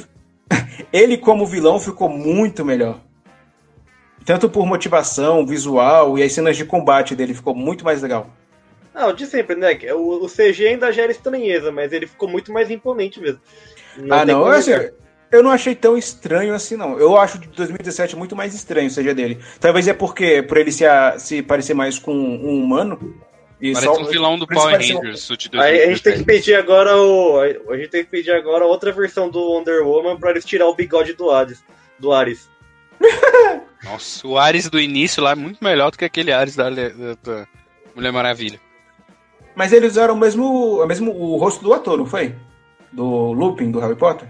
ele 0.92 1.18
como 1.18 1.46
vilão 1.46 1.80
ficou 1.80 2.10
muito 2.10 2.66
melhor. 2.66 3.00
Tanto 4.26 4.50
por 4.50 4.66
motivação, 4.66 5.46
visual 5.46 6.18
e 6.18 6.24
as 6.24 6.34
cenas 6.34 6.58
de 6.58 6.66
combate 6.66 7.16
dele 7.16 7.34
ficou 7.34 7.56
muito 7.56 7.86
mais 7.86 8.02
legal. 8.02 8.30
Ah, 8.96 9.08
o 9.08 9.14
de 9.14 9.26
sempre, 9.28 9.56
né? 9.56 9.78
O, 9.93 10.24
o 10.24 10.28
CG 10.30 10.68
ainda 10.68 10.91
gera 10.91 11.12
estranheza, 11.12 11.72
mas 11.72 11.91
ele 11.91 12.08
ficou 12.08 12.30
muito 12.30 12.52
mais 12.54 12.72
imponente 12.72 13.20
mesmo. 13.20 13.41
ah, 14.10 14.26
tem 14.26 14.34
não, 14.34 14.39
como 14.41 14.54
eu, 14.54 14.58
assim, 14.58 14.72
eu 15.32 15.43
não 15.43 15.52
achei 15.52 15.76
tão 15.76 15.98
estranho 15.98 16.54
assim, 16.56 16.78
não. 16.78 16.98
Eu 16.98 17.18
acho 17.18 17.38
de 17.38 17.48
2017 17.50 18.16
muito 18.16 18.36
mais 18.36 18.54
estranho 18.56 18.89
o 18.89 18.93
CG 18.93 19.14
dele. 19.14 19.38
Talvez 19.60 19.88
é 19.88 19.93
porque, 19.93 20.41
por 20.43 20.58
ele 20.58 20.72
se, 20.72 20.86
a- 20.86 21.20
se 21.20 21.41
parecer 21.41 21.74
mais 21.74 22.00
com 22.00 22.14
um 22.16 22.64
humano. 22.64 23.22
E 23.60 23.74
Parece 23.74 23.93
só- 23.93 24.02
um 24.02 24.06
vilão 24.06 24.38
do 24.38 24.46
Power 24.48 24.76
Rangers, 24.76 25.30
o 25.30 25.38
de 25.38 25.50
Aí 25.58 25.82
a 25.84 25.88
gente 25.88 26.04
tem 26.04 26.14
que 26.14 26.24
2017. 26.24 26.26
pedir 26.26 26.56
agora 26.56 26.96
o. 26.98 27.39
A 27.72 27.78
gente 27.78 27.89
tem 27.89 28.04
que 28.04 28.10
pedir 28.12 28.32
agora 28.32 28.66
outra 28.66 28.91
versão 28.91 29.30
do 29.30 29.39
Wonder 29.39 29.82
Woman 29.86 30.18
pra 30.18 30.32
eles 30.32 30.43
tirar 30.46 30.68
o 30.68 30.76
bigode 30.76 31.14
do 31.14 31.32
Ares. 31.32 31.64
Do 31.98 32.12
Ares. 32.12 32.50
Nossa, 33.84 34.28
o 34.28 34.38
Ares 34.38 34.70
do 34.70 34.80
início 34.80 35.22
lá 35.24 35.32
é 35.32 35.36
muito 35.36 35.64
melhor 35.64 35.91
do 35.91 35.98
que 35.98 36.06
aquele 36.06 36.32
Ares 36.32 36.56
da, 36.56 36.70
da- 36.70 36.89
da 37.24 37.48
Mulher 37.96 38.12
Maravilha. 38.12 38.60
Mas 39.56 39.72
eles 39.72 39.93
usaram 39.93 40.14
o 40.14 40.18
mesmo, 40.18 40.82
o 40.82 40.86
mesmo 40.86 41.12
o 41.12 41.38
rosto 41.38 41.64
do 41.64 41.74
ator, 41.74 41.97
não 41.97 42.06
foi? 42.06 42.36
Do 42.91 43.32
Lupin, 43.32 43.72
do 43.72 43.80
Harry 43.80 43.95
Potter? 43.95 44.28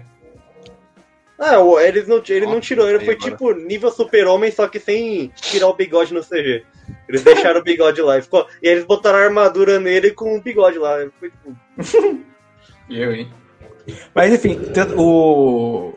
Ah, 1.38 1.56
eles 1.82 2.08
não, 2.08 2.22
ele 2.28 2.46
não 2.46 2.60
tirou, 2.60 2.88
ele 2.88 3.04
foi 3.04 3.14
agora. 3.14 3.30
tipo 3.30 3.52
nível 3.52 3.90
super-homem, 3.90 4.50
só 4.50 4.66
que 4.68 4.80
sem 4.80 5.30
tirar 5.36 5.68
o 5.68 5.74
bigode 5.74 6.14
no 6.14 6.22
CG. 6.22 6.64
Eles 7.08 7.22
deixaram 7.22 7.60
o 7.60 7.64
bigode 7.64 8.00
lá. 8.00 8.16
e 8.18 8.22
Ficou, 8.22 8.46
e 8.62 8.68
eles 8.68 8.84
botaram 8.84 9.18
a 9.18 9.22
armadura 9.22 9.78
nele 9.78 10.12
com 10.12 10.36
o 10.36 10.40
bigode 10.40 10.78
lá. 10.78 10.96
Foi, 11.20 11.30
tipo, 11.30 11.54
Eu, 12.88 13.12
hein? 13.12 13.30
Mas 14.14 14.32
enfim, 14.32 14.58
o. 14.96 15.92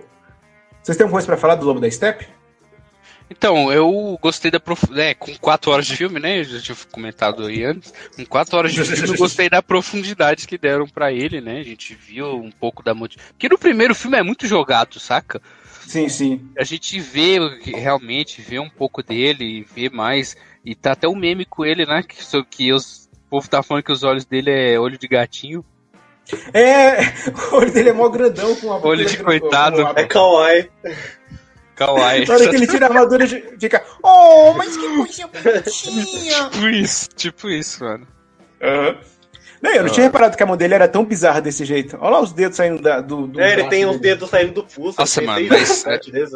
Vocês 0.82 0.98
têm 0.98 1.04
alguma 1.04 1.18
coisa 1.18 1.28
pra 1.28 1.38
falar 1.38 1.56
do 1.56 1.66
Lobo 1.66 1.80
da 1.80 1.90
Steppe? 1.90 2.28
Então, 3.30 3.72
eu 3.72 4.18
gostei 4.22 4.50
da 4.50 4.60
prof... 4.60 4.84
é, 4.98 5.14
com 5.14 5.36
4 5.36 5.72
horas 5.72 5.86
de 5.86 5.96
filme, 5.96 6.20
né? 6.20 6.40
Eu 6.40 6.44
já 6.46 6.60
tinha 6.60 6.78
comentado 6.92 7.46
aí 7.46 7.64
antes. 7.64 7.94
Com 8.16 8.26
4 8.26 8.58
horas 8.58 8.74
de 8.74 8.84
filme, 8.84 9.14
eu 9.14 9.18
gostei 9.18 9.50
da 9.50 9.62
profundidade 9.62 10.48
que 10.48 10.58
deram 10.58 10.88
pra 10.88 11.12
ele, 11.12 11.40
né? 11.40 11.60
A 11.60 11.64
gente 11.64 11.94
viu 11.94 12.36
um 12.36 12.52
pouco 12.52 12.82
da 12.82 12.94
motivação. 12.94 13.32
Porque 13.34 13.48
no 13.48 13.58
primeiro 13.58 13.94
filme 13.94 14.18
é 14.18 14.24
muito 14.24 14.48
jogado, 14.48 15.00
saca? 15.00 15.42
Sim, 15.86 16.10
sim. 16.10 16.50
A 16.58 16.64
gente 16.64 17.00
vê 17.00 17.38
realmente, 17.64 18.42
vê 18.42 18.60
um 18.60 18.70
pouco 18.70 19.04
dele, 19.04 19.66
vê 19.76 19.90
mais. 19.90 20.36
E 20.66 20.76
tá 20.76 20.92
até 20.92 21.08
o 21.08 21.16
meme 21.16 21.46
com 21.46 21.66
ele, 21.66 21.86
né? 21.86 22.04
Que, 22.04 22.44
que 22.44 22.74
os, 22.74 23.10
o 23.28 23.30
povo 23.30 23.50
tá 23.50 23.62
falando 23.64 23.84
que 23.84 23.92
os 23.92 24.04
olhos 24.04 24.26
dele 24.26 24.52
é 24.52 24.80
olho 24.80 24.98
de 24.98 25.08
gatinho. 25.08 25.64
É, 26.54 27.00
o 27.52 27.56
olho 27.56 27.72
dele 27.72 27.90
é 27.90 27.94
mó 27.94 28.08
grandão 28.10 28.56
com 28.56 28.72
a 28.72 28.78
Olho 28.86 29.06
de 29.06 29.18
coitado. 29.18 29.82
é 29.96 30.04
kawaii. 30.06 30.70
Kawaii. 31.80 32.26
Na 32.28 32.34
hora 32.36 32.50
que 32.50 32.56
ele 32.56 32.68
tira 32.68 32.86
a 32.86 32.90
armadura, 32.90 33.26
fica. 33.60 33.84
Oh, 34.04 34.54
mas 34.54 34.76
que 34.78 34.88
coisa 34.98 35.28
bonitinha! 35.28 36.50
tipo 36.52 36.68
isso, 36.68 37.10
tipo 37.16 37.50
isso, 37.50 37.84
mano. 37.84 38.08
Não, 39.62 39.72
eu 39.72 39.84
não 39.84 39.90
tinha 39.90 40.06
reparado 40.06 40.38
que 40.38 40.44
a 40.44 40.46
mão 40.46 40.56
dele 40.56 40.74
era 40.74 40.88
tão 40.88 41.04
bizarra 41.04 41.42
desse 41.42 41.66
jeito. 41.66 41.98
Olha 42.00 42.12
lá 42.12 42.22
os 42.22 42.32
dedos 42.32 42.56
saindo 42.56 42.82
da- 42.82 43.02
do, 43.02 43.28
do. 43.28 43.42
É, 43.42 43.54
ele 43.54 43.66
tem 43.66 43.86
os 43.86 44.00
dedos 44.00 44.30
saindo 44.30 44.54
do 44.54 44.64
pulso. 44.64 44.98
Nossa, 45.00 45.20
tem 45.20 45.28
mano, 45.28 45.48
mas- 45.50 45.68
sete 45.84 46.12
dedos. 46.12 46.32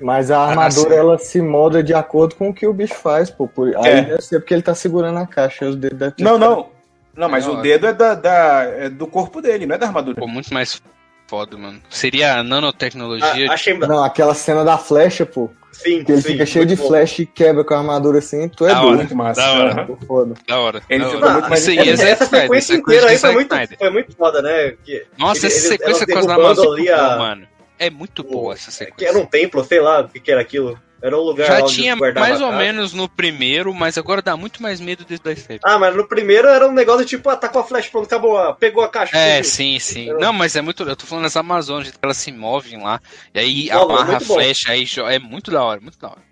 Mas 0.00 0.30
a 0.30 0.38
armadura, 0.40 0.90
sim. 0.90 0.96
ela 0.96 1.18
se 1.18 1.42
molda 1.42 1.82
de 1.82 1.92
acordo 1.92 2.36
com 2.36 2.50
o 2.50 2.54
que 2.54 2.66
o 2.68 2.72
bicho 2.72 2.94
faz, 2.94 3.30
pô. 3.30 3.48
Por... 3.48 3.74
Aí 3.78 3.84
É. 3.92 4.02
deve 4.02 4.22
ser 4.22 4.38
porque 4.38 4.54
ele 4.54 4.62
tá 4.62 4.76
segurando 4.76 5.18
a 5.18 5.26
caixa 5.26 5.64
e 5.64 5.68
os 5.68 5.76
dedos 5.76 6.12
Não, 6.20 6.38
não. 6.38 6.68
Não, 7.16 7.28
mas 7.28 7.44
Não, 7.46 7.56
o 7.56 7.58
é- 7.58 7.62
dedo 7.62 7.86
é, 7.88 7.92
da, 7.92 8.14
da- 8.14 8.62
é 8.64 8.88
do 8.88 9.08
corpo 9.08 9.42
dele, 9.42 9.66
não 9.66 9.74
é 9.74 9.78
da 9.78 9.86
armadura. 9.86 10.14
Pô, 10.20 10.28
muito 10.28 10.54
mais 10.54 10.80
foda, 11.28 11.56
mano. 11.56 11.80
Seria 11.90 12.36
a 12.38 12.42
nanotecnologia. 12.42 13.50
Ah, 13.50 13.54
achei. 13.54 13.76
Não, 13.78 14.02
aquela 14.02 14.34
cena 14.34 14.64
da 14.64 14.76
flecha, 14.78 15.24
pô. 15.26 15.50
Sim, 15.70 16.02
Que 16.02 16.12
ele 16.12 16.22
sim, 16.22 16.32
fica 16.32 16.46
cheio 16.46 16.66
de 16.66 16.74
bom. 16.74 16.88
flecha 16.88 17.22
e 17.22 17.26
quebra 17.26 17.62
com 17.62 17.74
a 17.74 17.78
armadura 17.78 18.18
assim. 18.18 18.48
Tu 18.48 18.64
é 18.66 18.68
Da 18.68 18.80
doido. 18.80 18.86
hora. 18.88 18.96
Muito 18.98 19.16
massa. 19.16 19.40
da 19.40 19.52
hora. 19.52 19.84
Pô, 19.86 19.96
foda. 20.06 20.34
Da 20.48 20.58
hora. 20.58 20.82
Ele 20.88 21.04
da 21.04 21.10
hora. 21.10 21.30
muito 21.34 21.48
mais 21.50 21.60
Isso 21.60 21.70
aí, 21.70 21.78
é 21.78 21.82
essa 21.92 22.24
Snyder, 22.24 22.28
sequência 22.40 22.72
é 22.72 22.76
inteira 22.78 23.10
aí 23.10 23.18
foi 23.18 23.32
muito, 23.32 23.54
foi 23.78 23.90
muito 23.90 24.16
foda, 24.16 24.42
né? 24.42 24.74
Que, 24.84 25.06
Nossa, 25.18 25.46
eles- 25.46 25.56
essa 25.56 25.68
sequência 25.68 26.06
com 26.06 26.18
as 26.18 26.26
armaduras 26.26 26.58
é 26.58 26.62
ali 26.62 26.70
muito 26.80 26.92
a- 26.92 26.96
boa, 27.06 27.16
mano. 27.18 27.46
É 27.78 27.90
muito 27.90 28.24
boa 28.24 28.54
essa 28.54 28.70
que 28.70 28.76
sequência. 28.76 29.08
era 29.08 29.18
um 29.18 29.26
templo, 29.26 29.62
sei 29.64 29.80
lá 29.80 30.00
o 30.00 30.08
que, 30.08 30.18
que 30.18 30.32
era 30.32 30.40
aquilo. 30.40 30.76
Era 31.00 31.16
um 31.16 31.20
lugar 31.20 31.46
Já 31.46 31.62
onde 31.62 31.74
tinha 31.74 31.94
guardava 31.94 32.26
mais 32.28 32.40
ou 32.40 32.46
a 32.48 32.50
casa. 32.50 32.62
menos 32.62 32.92
no 32.92 33.08
primeiro, 33.08 33.72
mas 33.72 33.96
agora 33.96 34.20
dá 34.20 34.36
muito 34.36 34.60
mais 34.60 34.80
medo 34.80 35.04
desde 35.04 35.22
da 35.24 35.34
Step. 35.36 35.60
Ah, 35.64 35.78
mas 35.78 35.94
no 35.94 36.08
primeiro 36.08 36.48
era 36.48 36.66
um 36.68 36.72
negócio 36.72 37.06
tipo, 37.06 37.28
ah, 37.30 37.36
tá 37.36 37.48
com 37.48 37.60
a 37.60 37.64
flecha, 37.64 37.88
pronto, 37.90 38.06
acabou, 38.06 38.36
ah, 38.36 38.52
pegou 38.52 38.82
a 38.82 38.88
caixa. 38.88 39.16
É, 39.16 39.42
sim, 39.42 39.78
sim. 39.78 40.08
Eu- 40.08 40.18
Não, 40.18 40.32
mas 40.32 40.56
é 40.56 40.60
muito. 40.60 40.82
Eu 40.82 40.96
tô 40.96 41.06
falando 41.06 41.24
das 41.24 41.36
Amazonas, 41.36 41.92
elas 42.02 42.16
se 42.16 42.32
movem 42.32 42.82
lá. 42.82 43.00
E 43.34 43.38
aí 43.38 43.66
Não, 43.68 43.82
amarra 43.82 44.02
a 44.02 44.06
muito 44.16 44.26
bom. 44.26 44.34
flecha, 44.34 44.72
aí 44.72 44.84
é 45.08 45.18
muito 45.20 45.50
da 45.52 45.62
hora, 45.62 45.80
muito 45.80 45.98
da 45.98 46.08
hora. 46.08 46.28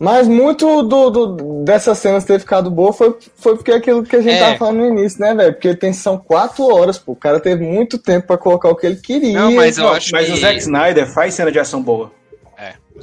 Mas 0.00 0.28
muito 0.28 0.82
do, 0.84 1.10
do- 1.10 1.64
dessas 1.64 1.98
cenas 1.98 2.24
ter 2.24 2.38
ficado 2.38 2.70
boa 2.70 2.92
foi, 2.92 3.16
foi 3.36 3.56
porque 3.56 3.72
aquilo 3.72 4.04
que 4.04 4.14
a 4.14 4.22
gente 4.22 4.36
É. 4.36 4.38
tava 4.38 4.56
falando 4.56 4.76
no 4.78 4.86
início, 4.86 5.20
né, 5.20 5.34
velho? 5.34 5.52
Porque 5.54 5.74
tem, 5.74 5.92
são 5.92 6.16
quatro 6.16 6.64
horas, 6.72 6.96
pô. 6.98 7.12
O 7.12 7.16
cara 7.16 7.40
teve 7.40 7.64
muito 7.64 7.98
tempo 7.98 8.28
pra 8.28 8.38
colocar 8.38 8.68
o 8.68 8.76
que 8.76 8.86
ele 8.86 8.96
queria. 8.96 9.32
Não, 9.38 9.52
mas 9.52 9.76
eu 9.76 9.88
acho 9.88 10.10
mas 10.12 10.26
que. 10.26 10.32
o 10.32 10.36
Zack 10.36 10.58
Snyder 10.60 11.12
faz 11.12 11.34
cena 11.34 11.50
de 11.50 11.58
ação 11.58 11.82
boa. 11.82 12.12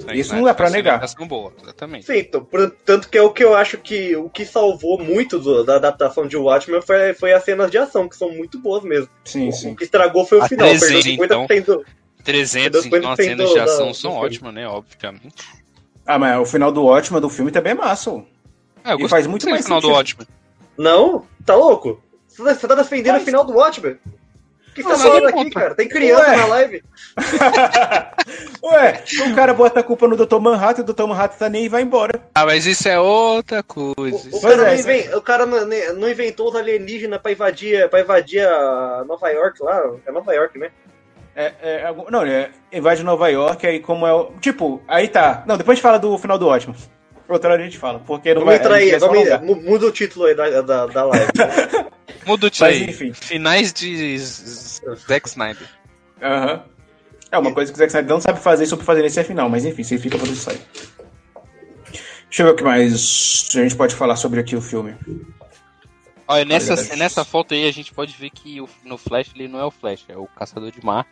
É, 0.07 0.15
Isso 0.17 0.35
não 0.35 0.43
dá 0.43 0.53
pra 0.53 0.69
negar. 0.69 0.99
Boa, 1.27 1.53
exatamente. 1.61 2.05
Sim, 2.05 2.17
então, 2.17 2.47
tanto 2.85 3.07
que 3.09 3.17
é 3.17 3.21
o 3.21 3.31
que 3.31 3.43
eu 3.43 3.55
acho 3.55 3.77
que 3.77 4.15
o 4.15 4.29
que 4.29 4.45
salvou 4.45 4.97
muito 4.99 5.37
do- 5.39 5.63
da 5.63 5.75
adaptação 5.75 6.27
de 6.27 6.35
Watchmen 6.35 6.81
foi, 6.81 7.13
foi 7.13 7.33
as 7.33 7.43
cenas 7.43 7.69
de 7.69 7.77
ação, 7.77 8.09
que 8.09 8.15
são 8.15 8.31
muito 8.31 8.57
boas 8.59 8.83
mesmo. 8.83 9.07
Sim, 9.23 9.49
O 9.49 9.53
sim. 9.53 9.75
que 9.75 9.83
estragou 9.83 10.25
foi 10.25 10.39
o 10.39 10.43
A 10.43 10.47
final. 10.49 10.67
300, 10.67 10.89
Perdeu 10.89 11.11
50% 11.13 11.65
do- 11.65 11.85
300, 12.23 12.83
Depois 12.83 13.01
então 13.01 13.11
as 13.11 13.17
cenas 13.17 13.49
de 13.49 13.55
da- 13.55 13.63
ação 13.65 13.87
do 13.89 13.93
são 13.93 14.11
ótimas, 14.13 14.53
né? 14.53 14.67
Obviamente. 14.67 15.45
Ah, 16.05 16.17
mas 16.19 16.39
o 16.39 16.45
final 16.45 16.71
do 16.71 16.85
ótimo 16.85 17.21
do 17.21 17.29
filme 17.29 17.51
também 17.51 17.71
é 17.71 17.75
massa. 17.75 18.11
ó. 18.11 18.21
Eu 18.85 18.99
E 19.05 19.07
faz 19.07 19.27
muito 19.27 19.47
mais 19.49 19.63
final 19.63 19.79
do 19.79 19.89
ótimo. 19.91 20.25
Não? 20.77 21.25
Tá 21.45 21.55
louco? 21.55 22.01
Você 22.27 22.43
tá- 22.43 22.55
você 22.55 22.67
tá 22.67 22.75
defendendo 22.75 23.13
Mas- 23.13 23.21
o 23.21 23.25
final 23.25 23.45
do 23.45 23.53
Watchmen? 23.53 23.97
O 24.73 24.75
que 24.75 24.83
você 24.83 24.89
tá 24.89 24.97
falando 24.97 25.27
aqui, 25.27 25.49
cara? 25.51 25.75
Tem 25.75 25.87
criança 25.87 26.23
Ué. 26.31 26.35
na 26.37 26.45
live. 26.47 26.83
Ué, 28.63 29.03
o 29.31 29.35
cara 29.35 29.53
bota 29.53 29.79
a 29.81 29.83
culpa 29.83 30.07
no 30.07 30.15
Dr. 30.15 30.39
Manhattan 30.39 30.81
e 30.81 30.83
o 30.89 30.93
Dr. 30.93 31.03
Manhattan 31.05 31.37
tá 31.37 31.49
nem 31.49 31.61
aí 31.61 31.65
e 31.65 31.69
vai 31.69 31.81
embora. 31.83 32.21
Ah, 32.33 32.45
mas 32.45 32.65
isso 32.65 32.87
é 32.89 32.99
outra 32.99 33.61
coisa. 33.61 34.29
O, 34.31 34.37
o 34.37 34.41
cara, 34.41 34.53
é, 34.53 34.57
não, 34.57 34.73
inven- 34.79 35.15
o 35.15 35.21
cara 35.21 35.45
não, 35.45 35.65
não 35.99 36.09
inventou 36.09 36.49
os 36.49 36.55
alienígenas 36.55 37.21
pra 37.21 37.31
invadir, 37.31 37.87
pra 37.89 38.01
invadir 38.01 38.45
a 38.47 39.03
Nova 39.07 39.29
York 39.29 39.61
lá. 39.61 39.81
É 40.05 40.11
Nova 40.11 40.33
York, 40.33 40.57
né? 40.57 40.71
É, 41.35 41.51
é, 41.61 41.95
não, 42.09 42.23
é 42.23 42.49
invade 42.71 43.03
Nova 43.03 43.27
York, 43.29 43.65
aí 43.65 43.79
como 43.79 44.05
é 44.07 44.13
o. 44.13 44.31
Tipo, 44.39 44.81
aí 44.87 45.07
tá. 45.07 45.43
Não, 45.45 45.57
depois 45.57 45.73
a 45.73 45.75
gente 45.75 45.83
fala 45.83 45.99
do 45.99 46.17
final 46.17 46.37
do 46.37 46.47
ótimo. 46.47 46.75
Outra 47.27 47.51
hora 47.53 47.61
a 47.61 47.65
gente 47.65 47.77
fala, 47.77 47.99
porque 48.05 48.33
não 48.33 48.41
Vamos 48.41 48.53
vai. 48.53 48.57
entrar 48.57 48.75
aí, 48.75 48.97
vamos, 48.99 49.63
muda 49.63 49.85
o 49.87 49.91
título 49.91 50.25
aí 50.25 50.35
da, 50.35 50.61
da, 50.61 50.85
da 50.87 51.03
live. 51.05 51.27
Muda 52.25 52.47
o 52.47 52.51
Mas 52.59 52.61
aí. 52.61 52.83
enfim. 52.89 53.13
Finais 53.13 53.71
de 53.73 54.17
Zack 54.17 55.27
Snyder. 55.29 55.67
Aham. 56.21 56.63
É 57.31 57.37
uma 57.37 57.53
coisa 57.53 57.71
que 57.71 57.75
o 57.75 57.79
Zack 57.79 57.89
Snyder 57.89 58.09
não 58.13 58.21
sabe 58.21 58.39
fazer 58.39 58.65
sobre 58.65 58.85
fazer 58.85 59.01
nesse 59.01 59.19
é 59.19 59.23
final, 59.23 59.49
mas 59.49 59.65
enfim, 59.65 59.83
você 59.83 59.97
fica 59.97 60.17
pra 60.17 60.27
você 60.27 60.35
sair. 60.35 60.61
Deixa 62.29 62.41
eu 62.43 62.45
ver 62.47 62.51
o 62.53 62.55
que 62.55 62.63
mais 62.63 63.47
a 63.55 63.59
gente 63.59 63.75
pode 63.75 63.95
falar 63.95 64.15
sobre 64.15 64.39
aqui 64.39 64.55
o 64.55 64.61
filme. 64.61 64.95
Olha, 66.27 66.45
nessa, 66.45 66.95
nessa 66.95 67.23
foto 67.25 67.53
aí 67.53 67.67
a 67.67 67.71
gente 67.71 67.93
pode 67.93 68.15
ver 68.17 68.29
que 68.29 68.59
o- 68.61 68.69
no 68.83 68.97
Flash 68.97 69.31
ele 69.35 69.47
não 69.47 69.59
é 69.59 69.65
o 69.65 69.71
Flash, 69.71 70.05
é 70.07 70.17
o 70.17 70.25
Caçador 70.27 70.71
de 70.71 70.83
Mar. 70.83 71.05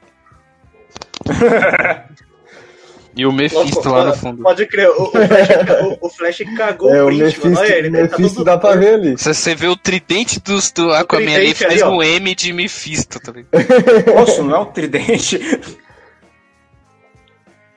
e 3.16 3.26
o 3.26 3.32
Mephisto 3.32 3.90
lá 3.90 4.06
no 4.06 4.16
fundo. 4.16 4.42
Pode 4.44 4.66
crer, 4.68 4.90
o, 4.90 5.04
o 5.04 5.12
Flash, 5.12 5.50
o, 6.02 6.06
o 6.06 6.10
Flash 6.10 6.38
cagou 6.58 6.94
É, 6.94 7.02
o 7.02 7.06
o 7.06 7.08
print, 7.08 7.22
Mephisto, 7.24 7.48
mano. 7.50 7.60
Olha, 7.60 7.74
ele 7.76 7.90
tá 7.92 8.02
Mephisto 8.18 8.36
todo 8.38 8.46
dá 8.46 8.58
pra 8.58 8.76
ver 8.76 8.94
ali. 8.96 9.18
Se 9.18 9.34
você 9.34 9.54
vê 9.56 9.68
o 9.68 9.76
tridente 9.76 10.40
dos, 10.40 10.72
do 10.72 10.92
Aquaman 10.94 11.36
ali, 11.36 11.54
faz 11.54 11.82
um 11.82 12.02
M 12.02 12.34
de 12.36 12.54
Mephisto 12.54 13.20
também. 13.20 13.46
Nossa, 14.16 14.42
não 14.44 14.56
é 14.56 14.60
um 14.60 14.66
tridente. 14.66 15.40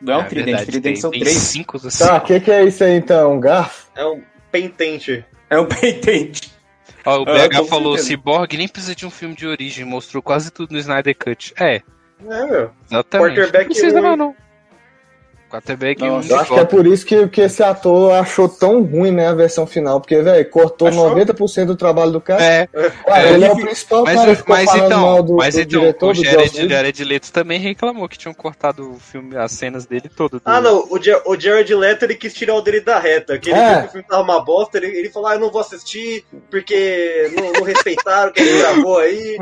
Não 0.00 0.14
é 0.14 0.16
um 0.18 0.20
É 0.20 0.24
tridente, 0.24 0.46
verdade, 0.46 0.66
tridente 0.66 0.82
tem, 0.94 0.96
são 0.96 1.10
tem 1.10 1.20
três. 1.20 1.36
cinco 1.36 1.76
assim. 1.78 2.04
Tá, 2.04 2.16
o 2.18 2.20
que, 2.20 2.40
que 2.40 2.50
é 2.50 2.64
isso 2.64 2.84
aí 2.84 2.92
então? 2.94 3.32
Um 3.34 3.40
garfo? 3.40 3.86
É 3.96 4.04
um 4.04 4.22
pentente. 4.52 5.24
É 5.48 5.58
um 5.58 5.66
pentente. 5.66 6.52
Ó, 7.06 7.18
o 7.22 7.24
Ah, 7.28 7.48
BH 7.48 7.58
com 7.58 7.64
falou. 7.66 7.98
Cyborg 7.98 8.56
nem 8.56 8.68
precisa 8.68 8.94
de 8.94 9.06
um 9.06 9.10
filme 9.10 9.34
de 9.34 9.46
origem, 9.46 9.84
mostrou 9.84 10.22
quase 10.22 10.50
tudo 10.50 10.72
no 10.72 10.78
Snyder 10.78 11.16
Cut. 11.16 11.52
É, 11.58 11.82
É, 12.28 12.46
meu. 12.46 12.70
exatamente. 12.86 13.34
Quarterback 13.36 13.64
não 13.64 13.72
precisa 13.72 13.98
um. 13.98 14.02
mais 14.02 14.18
não. 14.18 14.36
Quarterback 15.50 16.00
Não, 16.00 16.18
um 16.18 16.22
eu 16.22 16.36
acho 16.40 16.52
que 16.52 16.58
é 16.60 16.64
por 16.64 16.86
isso 16.86 17.06
que, 17.06 17.28
que 17.28 17.40
esse 17.40 17.62
ator 17.62 18.12
achou 18.12 18.48
tão 18.48 18.82
ruim, 18.82 19.12
né, 19.12 19.28
a 19.28 19.34
versão 19.34 19.66
final. 19.66 20.00
Porque, 20.00 20.20
velho, 20.20 20.50
cortou 20.50 20.88
Achou? 20.88 21.10
90% 21.14 21.66
do 21.66 21.76
trabalho 21.76 22.10
do 22.12 22.20
cara. 22.20 22.42
É, 22.42 22.66
Cara, 22.66 23.22
é, 23.28 23.32
ele 23.34 23.44
é 23.44 23.52
o 23.52 23.56
principal 23.56 24.02
mas, 24.04 24.14
cara 24.18 24.30
que 24.30 24.36
ficou 24.38 24.56
mas 24.56 24.74
então, 24.74 25.22
do, 25.24 25.36
mas 25.36 25.54
do 25.54 25.60
então 25.60 25.80
diretor 25.80 26.10
o 26.10 26.14
Jared. 26.14 26.68
Jared 26.68 27.04
Leto 27.04 27.32
também 27.32 27.60
reclamou 27.60 28.08
que 28.08 28.18
tinham 28.18 28.34
cortado 28.34 28.90
o 28.92 28.98
filme, 28.98 29.36
as 29.36 29.52
cenas 29.52 29.86
dele 29.86 30.08
todo. 30.14 30.38
do- 30.38 30.42
Ah, 30.44 30.60
não, 30.60 30.86
o, 30.90 30.98
Ja- 30.98 31.22
o 31.24 31.38
Jared 31.38 31.72
Leto 31.74 32.04
ele 32.04 32.16
quis 32.16 32.34
tirar 32.34 32.54
o 32.56 32.60
dele 32.60 32.80
da 32.80 32.98
reta. 32.98 33.38
Que 33.38 33.50
ele 33.50 33.58
É. 33.58 33.72
viu 33.74 33.80
que 33.82 33.86
o 33.88 33.92
filme 33.92 34.06
tava 34.08 34.22
uma 34.22 34.44
bosta, 34.44 34.78
ele, 34.78 34.86
ele 34.88 35.10
falou: 35.10 35.28
Ah, 35.28 35.34
eu 35.34 35.40
não 35.40 35.52
vou 35.52 35.60
assistir 35.60 36.24
porque 36.50 37.30
não, 37.36 37.52
não 37.52 37.62
respeitaram 37.62 38.30
o 38.30 38.32
que 38.32 38.40
ele 38.42 38.58
gravou 38.58 38.98
aí. 38.98 39.36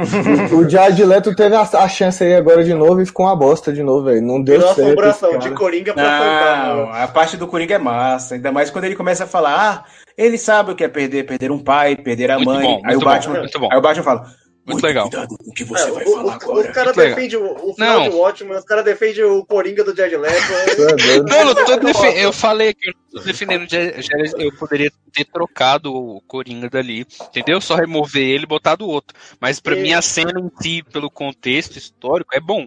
O 0.53 0.69
Jared 0.69 1.03
Leto 1.05 1.35
teve 1.35 1.55
a, 1.55 1.63
a 1.63 1.89
chance 1.89 2.23
aí 2.23 2.35
agora 2.35 2.63
de 2.65 2.75
novo 2.75 3.01
e 3.01 3.07
ficou 3.07 3.27
uma 3.27 3.37
bosta 3.37 3.73
de 3.73 3.83
novo, 3.83 4.05
velho. 4.05 4.21
Não 4.23 4.43
deu 4.43 4.57
Virou 4.59 4.75
certo. 4.75 4.87
assombração 4.89 5.39
de. 5.39 5.51
Coringa. 5.53 5.95
Não, 6.03 6.93
a 6.93 7.09
parte 7.09 7.37
do 7.37 7.47
Coringa 7.47 7.75
é 7.75 7.79
massa. 7.79 8.35
Ainda 8.35 8.51
mais 8.53 8.71
quando 8.71 8.85
ele 8.85 8.97
começa 8.97 9.25
a 9.25 9.27
falar, 9.27 9.87
ah, 9.87 9.91
ele 10.17 10.37
sabe 10.39 10.73
o 10.73 10.77
que 10.77 10.85
é 10.85 10.89
perder, 10.89 11.25
perder 11.25 11.51
um 11.51 11.59
pai, 11.59 11.97
perder 11.97 12.31
a 12.31 12.37
Muito 12.37 12.49
mãe. 12.51 12.63
bom, 12.63 12.77
aí 12.85 12.97
o 12.97 12.99
muito 12.99 13.05
Batman, 13.05 13.35
bom, 13.35 13.41
muito 13.41 13.59
bom. 13.61 13.69
aí 13.73 13.79
o 13.79 13.81
Batman 13.83 14.05
fala, 14.05 14.35
Muito 14.67 14.83
legal. 14.87 15.09
cuidado 15.11 15.37
com 15.39 15.51
o 15.51 15.55
que 15.55 15.65
você 15.65 15.89
É, 15.89 15.91
vai 15.91 16.05
o, 16.05 16.11
falar 16.13 16.25
o, 16.25 16.31
agora. 16.31 16.59
os 16.61 16.67
caras 16.75 16.85
Muito 16.97 16.99
legal. 17.01 17.17
defendem 17.17 17.39
o, 17.39 17.71
o 17.71 17.75
final 17.75 17.99
Não. 18.01 18.09
de 18.09 18.15
Watchmen, 18.17 18.57
os 18.59 18.65
caras 18.65 18.85
defendem 18.85 19.25
o 19.25 19.45
Coringa 19.45 19.83
do 19.85 19.97
Jared 19.97 20.17
Leto. 20.17 20.53
É 20.53 20.75
doido. 20.77 21.25
Não, 21.29 21.49
eu, 21.49 21.55
tô 21.93 22.05
eu 22.05 22.33
falei 22.33 22.73
que 22.75 22.91
eu 22.91 22.95
não 23.13 23.21
tô 23.21 23.27
defendendo 23.27 23.63
o 23.65 23.69
Jared- 23.69 24.35
eu 24.39 24.53
poderia 24.57 24.91
ter 25.13 25.25
trocado 25.25 25.93
o 25.93 26.21
Coringa 26.29 26.71
dali, 26.71 27.05
entendeu? 27.29 27.61
Só 27.61 27.75
remover 27.75 28.23
ele 28.23 28.45
e 28.45 28.47
botar 28.47 28.77
do 28.77 28.87
outro. 28.89 29.17
Mas 29.41 29.59
pra 29.59 29.75
E- 29.77 29.83
mim 29.83 29.93
a 29.95 30.01
cena 30.03 30.39
em 30.39 30.51
si, 30.63 30.83
pelo 30.93 31.11
contexto 31.11 31.77
histórico, 31.77 32.35
é 32.35 32.41
bom. 32.41 32.67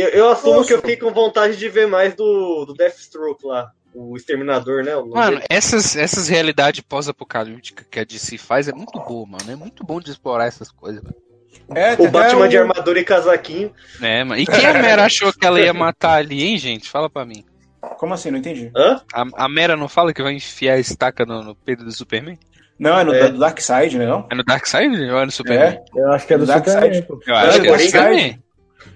Eu, 0.00 0.08
eu 0.08 0.28
assumo 0.28 0.54
Nossa. 0.56 0.68
que 0.68 0.74
eu 0.74 0.78
fiquei 0.80 0.96
com 0.96 1.12
vontade 1.12 1.56
de 1.56 1.68
ver 1.68 1.86
mais 1.86 2.14
do, 2.14 2.64
do 2.64 2.74
Deathstroke 2.74 3.46
lá. 3.46 3.70
O 3.92 4.16
Exterminador, 4.16 4.84
né? 4.84 4.94
O 4.96 5.08
Mano, 5.08 5.40
essas, 5.50 5.96
essas 5.96 6.28
realidades 6.28 6.80
pós-apocalípticas 6.80 7.84
que 7.90 7.98
a 7.98 8.04
DC 8.04 8.38
faz 8.38 8.68
é 8.68 8.72
muito 8.72 8.98
boa, 9.00 9.26
mano. 9.26 9.50
É 9.50 9.56
muito 9.56 9.84
bom 9.84 10.00
de 10.00 10.10
explorar 10.12 10.46
essas 10.46 10.70
coisas, 10.70 11.02
velho. 11.02 11.16
É, 11.74 11.96
tem 11.96 12.06
o 12.06 12.10
Batman 12.10 12.40
até 12.42 12.48
de 12.48 12.58
armadura 12.58 13.00
e 13.00 13.04
casaquinho. 13.04 13.72
né, 13.98 14.22
mano? 14.22 14.40
E 14.40 14.46
quem 14.46 14.64
a 14.64 14.72
Mera 14.74 15.04
achou 15.04 15.32
que 15.32 15.44
ela 15.44 15.60
ia 15.60 15.72
matar 15.72 16.18
ali, 16.18 16.44
hein, 16.44 16.56
gente? 16.58 16.88
Fala 16.88 17.10
pra 17.10 17.24
mim. 17.24 17.44
Como 17.98 18.14
assim? 18.14 18.30
Não 18.30 18.38
entendi. 18.38 18.70
Hã? 18.76 19.00
A, 19.12 19.44
a 19.44 19.48
Mera 19.48 19.76
não 19.76 19.88
fala 19.88 20.14
que 20.14 20.22
vai 20.22 20.34
enfiar 20.34 20.74
a 20.74 20.78
estaca 20.78 21.26
no, 21.26 21.42
no 21.42 21.54
peito 21.56 21.84
do 21.84 21.90
Superman? 21.90 22.38
Não, 22.78 22.98
é 22.98 23.04
no 23.04 23.12
É. 23.12 23.30
Dark 23.30 23.60
Side, 23.60 23.98
né? 23.98 24.06
Não? 24.06 24.26
É 24.30 24.34
no 24.34 24.42
Darkseid 24.42 25.10
ou 25.10 25.18
é 25.18 25.24
no 25.26 25.30
Superman? 25.30 25.80
É, 25.94 26.00
Eu 26.00 26.12
acho 26.12 26.26
que 26.26 26.32
é 26.34 26.38
do 26.38 26.46
Dark 26.46 26.64
Superman. 26.66 26.94
Side. 26.94 27.06
Eu 27.26 27.34
acho 27.36 27.48
É 27.48 27.60
que 27.60 27.68
é 27.68 27.76
do 27.76 27.76
do 27.86 27.92
Darkseid. 27.92 28.40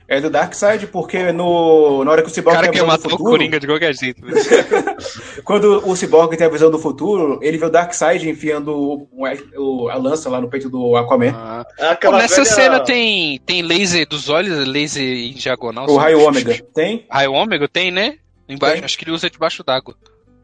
É 0.07 0.21
do 0.21 0.29
Dark 0.29 0.53
Side, 0.55 0.87
porque 0.89 1.33
no, 1.33 2.05
na 2.05 2.11
hora 2.11 2.21
que 2.23 2.29
o 2.29 2.31
O 2.31 2.35
Cyborg 2.35 2.57
cara 2.57 2.71
tem 2.71 2.81
a 2.81 2.85
visão 2.85 2.87
do 2.87 2.93
matar 2.93 3.07
o 3.09 3.11
futuro, 3.11 3.31
Coringa 3.31 3.59
de 3.59 3.67
qualquer 3.67 3.95
jeito. 3.95 4.21
velho. 4.21 4.37
quando 5.45 5.89
o 5.89 5.97
Cyborg 5.97 6.37
tem 6.37 6.47
a 6.47 6.51
visão 6.51 6.71
do 6.71 6.79
futuro, 6.79 7.39
ele 7.43 7.57
vê 7.57 7.65
o 7.65 7.71
Dark 7.71 7.93
Side 7.95 8.29
enfiando 8.29 8.77
o- 8.77 9.09
o- 9.57 9.89
a 9.89 9.95
lança 9.97 10.29
lá 10.29 10.41
no 10.41 10.49
peito 10.49 10.69
do 10.69 10.95
Aquaman. 10.97 11.33
Ah. 11.35 11.65
Pô, 12.03 12.13
nessa 12.13 12.43
velha- 12.43 12.55
cena 12.55 12.81
tem, 12.81 13.39
tem 13.47 13.63
laser 13.63 14.07
dos 14.07 14.29
olhos, 14.29 14.67
laser 14.69 15.03
em 15.03 15.33
diagonal. 15.33 15.89
o 15.89 15.97
raio 15.97 16.21
ômega. 16.21 16.55
Tem? 16.75 17.07
Raio 17.11 17.33
ômega 17.33 17.67
tem, 17.67 17.91
né? 17.91 18.19
Embaixo, 18.47 18.77
Tem. 18.77 18.85
acho 18.85 18.99
que 18.99 19.05
ele 19.05 19.13
usa 19.13 19.31
debaixo 19.31 19.65
d'água. 19.65 19.95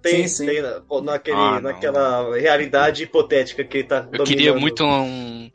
Tem, 0.03 0.27
Sim, 0.27 0.29
sim. 0.29 0.47
tem 0.47 0.63
na- 0.63 0.81
naquele, 1.03 1.37
Ah, 1.37 1.61
naquela 1.61 2.35
realidade 2.35 3.03
hipotética 3.03 3.63
que 3.63 3.77
ele 3.79 3.87
tá 3.89 4.09
Eu 4.11 4.25
queria 4.25 4.53
dominando. 4.55 4.61
muito 4.63 4.83
um 4.83 5.51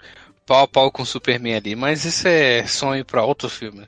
pau 0.46 0.62
a 0.64 0.68
pau 0.68 0.92
com 0.92 1.02
o 1.02 1.06
Superman 1.08 1.56
ali, 1.56 1.76
mas 1.76 2.06
isso 2.06 2.28
é 2.28 2.64
sonho 2.68 3.04
pra 3.04 3.26
outro 3.26 3.50
filme. 3.50 3.88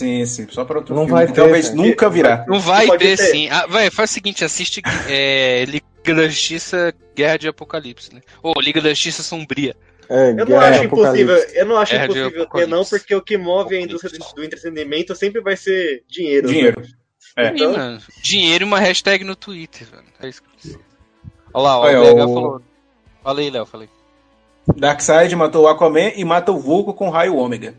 Sim, 0.00 0.24
sim. 0.26 0.46
Só 0.50 0.64
para 0.64 0.78
outro 0.78 0.94
Não 0.94 1.02
filme. 1.06 1.12
vai 1.20 1.26
ter, 1.26 1.34
talvez 1.34 1.68
cara. 1.68 1.76
nunca 1.82 2.08
virá. 2.10 2.44
Não 2.48 2.58
vai 2.58 2.86
ter, 2.98 3.16
ter. 3.16 3.16
sim. 3.18 3.48
Ah, 3.50 3.66
vai, 3.66 3.90
faz 3.90 4.10
o 4.10 4.14
seguinte, 4.14 4.44
assiste 4.44 4.80
é, 5.08 5.64
Liga 5.66 5.82
da 6.22 6.26
Justiça 6.28 6.94
Guerra 7.14 7.36
de 7.36 7.48
Apocalipse, 7.48 8.14
né? 8.14 8.20
Ou 8.42 8.54
Liga 8.60 8.80
da 8.80 8.88
Justiça 8.90 9.22
Sombria. 9.22 9.76
É, 10.08 10.30
Eu 10.30 10.46
não 10.46 10.58
acho 10.60 10.84
impossível, 10.84 11.36
eu 11.36 11.66
não 11.66 11.76
acho 11.76 11.92
Guerra 11.92 12.04
impossível 12.06 12.46
ter, 12.48 12.66
não, 12.66 12.84
porque 12.84 13.14
o 13.14 13.22
que 13.22 13.36
move 13.36 13.76
a 13.76 13.80
indústria 13.80 14.18
do 14.34 14.42
entretenimento 14.42 15.14
sempre 15.14 15.40
vai 15.40 15.56
ser 15.56 16.02
dinheiro. 16.08 16.46
né? 16.48 16.52
Dinheiro. 16.52 16.82
É. 17.36 17.48
Então, 17.48 17.72
mano, 17.72 18.00
dinheiro 18.22 18.64
e 18.64 18.66
uma 18.66 18.80
hashtag 18.80 19.22
no 19.22 19.36
Twitter, 19.36 19.86
velho. 19.86 20.02
É 20.20 20.28
isso 20.28 20.42
que 20.42 20.48
eu 20.48 20.52
preciso. 20.52 20.80
Olha 21.54 21.62
lá, 21.62 21.78
ó, 21.78 21.82
Olha, 21.82 22.00
o 22.00 22.14
BH 22.14 22.24
o- 22.24 22.34
falou. 22.34 22.62
Fala 23.22 23.40
aí, 23.40 23.50
Léo, 23.50 23.66
falei. 23.66 23.88
Darkseid 24.76 25.34
matou 25.36 25.64
o 25.64 25.68
Aquaman 25.68 26.12
e 26.16 26.24
mata 26.24 26.50
o 26.52 26.58
Vulco 26.58 26.92
com 26.94 27.08
raio 27.10 27.36
ômega. 27.36 27.74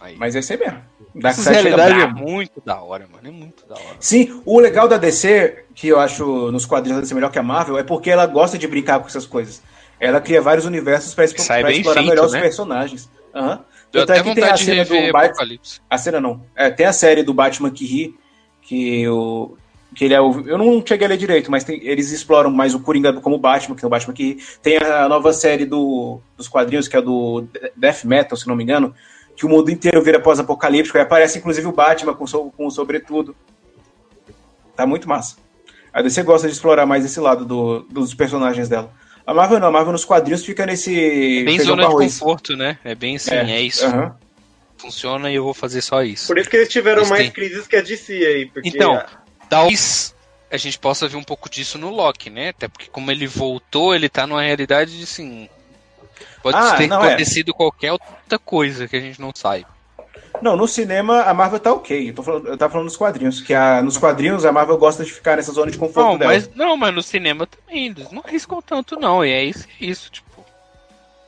Aí. 0.00 0.16
Mas 0.16 0.36
é 0.36 0.40
isso 0.40 0.52
aí 0.52 0.58
mesmo. 0.58 0.78
Essas 1.24 1.44
Darkseid 1.44 1.56
chega 1.62 1.76
realidades 1.76 2.18
é 2.18 2.22
muito 2.22 2.62
da 2.64 2.80
hora, 2.80 3.08
mano. 3.10 3.26
É 3.26 3.30
muito 3.30 3.66
da 3.66 3.74
hora. 3.74 3.96
Sim, 3.98 4.42
o 4.44 4.60
legal 4.60 4.86
da 4.86 4.98
DC, 4.98 5.64
que 5.74 5.88
eu 5.88 5.98
acho 5.98 6.50
nos 6.52 6.66
quadrinhos 6.66 6.98
da 6.98 7.02
DC 7.02 7.14
melhor 7.14 7.30
que 7.30 7.38
a 7.38 7.42
Marvel, 7.42 7.78
é 7.78 7.82
porque 7.82 8.10
ela 8.10 8.26
gosta 8.26 8.58
de 8.58 8.66
brincar 8.66 9.00
com 9.00 9.06
essas 9.06 9.26
coisas. 9.26 9.62
Ela 9.98 10.20
cria 10.20 10.42
vários 10.42 10.66
universos 10.66 11.14
pra 11.14 11.24
bem 11.24 11.80
explorar 11.80 12.00
feito, 12.00 12.08
melhor 12.08 12.26
os 12.26 12.32
né? 12.32 12.40
personagens. 12.40 13.10
Aham. 13.34 13.64
Deu 13.92 14.04
Tanto 14.04 14.12
é 14.12 14.20
até 14.20 14.28
que 14.28 14.34
tem 14.34 14.44
a 14.44 14.56
cena 14.56 14.84
do 14.84 15.12
Batman. 15.12 15.58
A 15.88 15.98
cena 15.98 16.20
não. 16.20 16.42
É, 16.54 16.70
tem 16.70 16.86
a 16.86 16.92
série 16.92 17.22
do 17.22 17.32
Batman 17.32 17.70
que 17.70 17.86
ri, 17.86 18.14
que 18.62 19.08
o. 19.08 19.56
Que 19.94 20.04
ele 20.04 20.14
é 20.14 20.20
o. 20.20 20.42
Eu 20.46 20.58
não 20.58 20.84
cheguei 20.86 21.06
a 21.06 21.08
ler 21.08 21.16
direito, 21.16 21.50
mas 21.50 21.64
tem- 21.64 21.80
eles 21.82 22.10
exploram 22.10 22.50
mais 22.50 22.74
o 22.74 22.80
Coringa 22.80 23.14
como 23.14 23.38
Batman, 23.38 23.74
que 23.74 23.84
é 23.84 23.86
o 23.86 23.90
Batman 23.90 24.12
que 24.12 24.34
ri. 24.34 24.42
Tem 24.60 24.76
a 24.76 25.08
nova 25.08 25.32
série 25.32 25.64
do, 25.64 26.20
dos 26.36 26.48
quadrinhos, 26.48 26.88
que 26.88 26.96
é 26.96 27.00
do 27.00 27.46
Death 27.74 28.04
Metal, 28.04 28.36
se 28.36 28.46
não 28.46 28.56
me 28.56 28.64
engano, 28.64 28.94
que 29.36 29.44
o 29.44 29.48
mundo 29.48 29.70
inteiro 29.70 30.02
vira 30.02 30.18
pós-apocalíptico, 30.18 30.96
aí 30.96 31.04
aparece 31.04 31.38
inclusive 31.38 31.66
o 31.66 31.72
Batman 31.72 32.14
com, 32.14 32.26
so- 32.26 32.50
com 32.56 32.66
o 32.66 32.70
sobretudo. 32.70 33.36
Tá 34.74 34.86
muito 34.86 35.08
massa. 35.08 35.36
A 35.92 36.02
DC 36.02 36.22
gosta 36.22 36.46
de 36.48 36.54
explorar 36.54 36.84
mais 36.86 37.04
esse 37.04 37.18
lado 37.20 37.44
do- 37.44 37.80
dos 37.90 38.14
personagens 38.14 38.68
dela. 38.68 38.92
A 39.26 39.32
Marvel 39.34 39.58
não, 39.58 39.68
a 39.68 39.70
Marvel 39.72 39.92
nos 39.92 40.04
quadrinhos 40.04 40.44
fica 40.44 40.64
nesse. 40.66 40.90
Bem 41.44 41.56
feijão 41.56 41.74
zona 41.76 41.88
de 41.88 41.94
conforto, 41.94 42.56
né? 42.56 42.78
É 42.84 42.94
bem 42.94 43.16
assim, 43.16 43.34
é, 43.34 43.60
isso. 43.60 43.84
aham. 43.86 44.14
Funciona 44.78 45.30
e 45.30 45.34
eu 45.34 45.42
vou 45.42 45.54
fazer 45.54 45.80
só 45.80 46.02
isso. 46.02 46.26
Por 46.26 46.38
isso 46.38 46.50
que 46.50 46.56
eles 46.56 46.68
tiveram 46.68 46.98
Eles 46.98 47.10
mais 47.10 47.22
têm. 47.22 47.32
crises 47.32 47.66
que 47.66 47.76
a 47.76 47.80
DC 47.80 48.12
aí. 48.12 48.46
Porque 48.46 48.68
Então, 48.68 49.02
talvez 49.48 50.14
a 50.52 50.56
gente 50.58 50.78
possa 50.78 51.08
ver 51.08 51.16
um 51.16 51.22
pouco 51.24 51.48
disso 51.50 51.78
no 51.78 51.90
Loki, 51.90 52.28
né? 52.30 52.50
Até 52.50 52.68
porque 52.68 52.86
como 52.92 53.10
ele 53.10 53.26
voltou, 53.26 53.94
ele 53.94 54.08
tá 54.08 54.26
numa 54.26 54.42
realidade 54.42 54.96
de 54.98 55.04
assim. 55.04 55.48
Pode 56.42 56.56
Ah, 56.56 56.74
ter 56.76 56.86
não, 56.86 57.02
é. 57.04 57.08
acontecido 57.08 57.52
qualquer 57.54 57.92
outra 57.92 58.38
coisa 58.44 58.86
que 58.88 58.96
a 58.96 59.00
gente 59.00 59.20
não 59.20 59.30
saiba. 59.34 59.68
Não, 60.42 60.54
no 60.56 60.68
cinema 60.68 61.22
a 61.22 61.32
Marvel 61.32 61.58
tá 61.58 61.72
ok. 61.72 62.10
Eu, 62.10 62.14
tô 62.14 62.22
falando, 62.22 62.48
eu 62.48 62.58
tava 62.58 62.70
falando 62.72 62.84
nos 62.86 62.96
quadrinhos. 62.96 63.40
Que 63.40 63.54
a, 63.54 63.80
nos 63.82 63.96
quadrinhos 63.96 64.44
a 64.44 64.52
Marvel 64.52 64.76
gosta 64.76 65.02
de 65.04 65.12
ficar 65.12 65.36
nessa 65.36 65.50
zona 65.52 65.70
de 65.70 65.78
conforto 65.78 66.06
Não, 66.10 66.18
dela. 66.18 66.32
mas, 66.32 66.50
não, 66.54 66.76
mas 66.76 66.94
no 66.94 67.02
cinema 67.02 67.46
também, 67.46 67.86
eles 67.86 68.10
não 68.10 68.22
arriscam 68.26 68.60
tanto, 68.60 68.98
não. 69.00 69.24
E 69.24 69.30
é 69.32 69.44
isso, 69.44 69.66
é 69.80 69.84
isso, 69.84 70.10
tipo. 70.10 70.26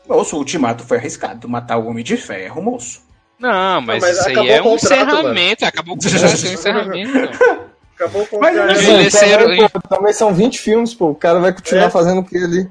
Moço, 0.07 0.37
o 0.37 0.39
Ultimato 0.39 0.85
foi 0.85 0.99
arriscado. 0.99 1.49
Matar 1.49 1.79
o 1.79 1.87
Homem 1.87 2.05
de 2.05 2.17
Ferro, 2.17 2.63
moço. 2.63 3.01
Não, 3.39 3.81
mas, 3.81 4.03
mas 4.03 4.19
isso 4.19 4.29
aí 4.29 4.33
acabou 4.33 4.51
é 4.51 4.57
o 4.61 4.61
um 4.61 4.71
contrato, 4.79 5.03
encerramento. 5.03 5.65
Acabou 5.65 5.95
o 5.95 5.99
contrato, 5.99 6.25
é 6.25 6.49
um 6.49 6.53
encerramento. 6.55 7.29
acabou 7.95 8.27
com 8.27 8.39
Mas 8.41 8.57
o 8.59 8.63
Envelheceram, 8.63 9.43
também, 9.45 9.69
pô, 9.69 9.81
também 9.89 10.13
são 10.13 10.35
20 10.35 10.59
filmes, 10.59 10.95
pô. 10.95 11.11
O 11.11 11.15
cara 11.15 11.39
vai 11.39 11.53
continuar 11.53 11.85
É. 11.85 11.91
fazendo 11.91 12.21
o 12.21 12.25
que 12.25 12.37
ali? 12.37 12.69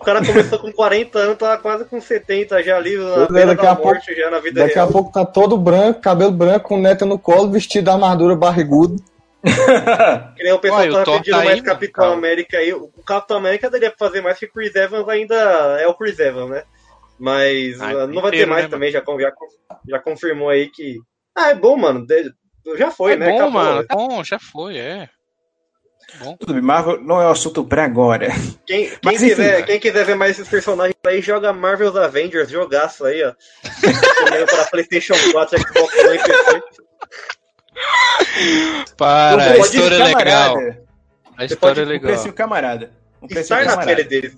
O 0.00 0.04
cara 0.04 0.24
começou 0.24 0.58
com 0.58 0.72
40 0.72 1.18
anos, 1.18 1.36
tá 1.38 1.58
quase 1.58 1.84
com 1.84 2.00
70 2.00 2.62
já 2.62 2.76
ali 2.76 2.96
na 2.96 3.24
é, 3.24 3.28
beira 3.28 3.46
daqui 3.48 3.62
da 3.62 3.72
a 3.72 3.76
pouco- 3.76 3.92
morte, 3.92 4.14
já 4.14 4.30
na 4.30 4.40
vida 4.40 4.60
Daqui 4.62 4.78
a 4.78 4.82
real. 4.84 4.92
pouco 4.92 5.12
tá 5.12 5.24
todo 5.26 5.58
branco, 5.58 6.00
cabelo 6.00 6.30
branco, 6.32 6.68
com 6.68 6.80
neta 6.80 7.04
no 7.04 7.18
colo, 7.18 7.50
vestido 7.50 7.84
da 7.84 7.92
armadura 7.92 8.34
barrigudo. 8.34 8.96
Que 10.36 10.42
nem 10.42 10.52
o 10.52 10.58
pessoal 10.58 10.80
Olha, 10.80 10.92
tava 11.04 11.18
pedindo 11.18 11.36
tá 11.36 11.44
mais 11.44 11.50
aí, 11.58 11.62
Capitão 11.62 12.04
cara. 12.04 12.14
América 12.16 12.56
aí. 12.58 12.72
O 12.72 12.88
Capitão 13.06 13.36
América 13.36 13.70
daria 13.70 13.90
pra 13.90 14.06
fazer 14.06 14.20
mais 14.22 14.38
que 14.38 14.46
o 14.46 14.52
Chris 14.52 14.74
Evans 14.74 15.08
ainda 15.08 15.34
é 15.80 15.86
o 15.86 15.94
Chris 15.94 16.18
Evans, 16.18 16.50
né? 16.50 16.62
Mas 17.18 17.78
Ah, 17.80 18.04
uh, 18.04 18.06
não 18.06 18.22
vai 18.22 18.30
ter 18.30 18.46
mais 18.46 18.64
né, 18.64 18.70
também, 18.70 18.90
já, 18.90 19.02
já, 19.18 19.32
já 19.88 19.98
confirmou 19.98 20.48
aí 20.48 20.68
que. 20.70 20.96
Ah, 21.36 21.50
é 21.50 21.54
bom, 21.54 21.76
mano. 21.76 22.06
Já 22.76 22.90
foi, 22.90 23.12
é 23.12 23.16
né? 23.16 23.26
bom, 23.30 23.36
Acabou. 23.36 23.52
mano. 23.52 23.84
Tá 23.86 23.94
bom, 23.94 24.24
já 24.24 24.38
foi, 24.38 24.78
é. 24.78 25.08
Bom. 26.18 26.36
Tudo 26.36 26.54
bem, 26.54 26.62
Marvel 26.62 27.00
não 27.02 27.20
é 27.20 27.26
o 27.26 27.30
assunto 27.30 27.64
pra 27.64 27.84
agora. 27.84 28.28
Quem, 28.66 28.88
quem, 28.90 28.98
Mas, 29.04 29.22
enfim, 29.22 29.28
quiser, 29.34 29.66
quem 29.66 29.80
quiser 29.80 30.04
ver 30.04 30.14
mais 30.16 30.32
esses 30.32 30.48
personagens 30.48 30.96
aí, 31.06 31.20
joga 31.22 31.52
Marvel's 31.52 31.96
Avengers, 31.96 32.50
jogaço 32.50 33.04
aí, 33.04 33.22
ó. 33.22 33.32
Para 34.50 34.64
PlayStation 34.66 35.14
4, 35.32 35.58
Xbox 35.58 35.94
One 35.98 36.16
e 36.16 36.22
PC. 36.22 36.62
Para, 38.96 39.36
Um 39.36 39.40
a 39.52 39.56
história 39.58 39.94
é 39.96 40.04
legal. 40.14 40.56
A 41.36 41.44
história 41.44 41.80
é 41.80 41.84
um 41.84 41.88
legal. 41.88 42.12
precinho 42.12 42.34
camarada. 42.34 42.90
Um 43.22 43.26
precinho 43.28 43.58
Estar 43.60 43.64
na 43.64 43.70
camarada. 43.70 43.96
pele 43.96 44.08
deles. 44.08 44.36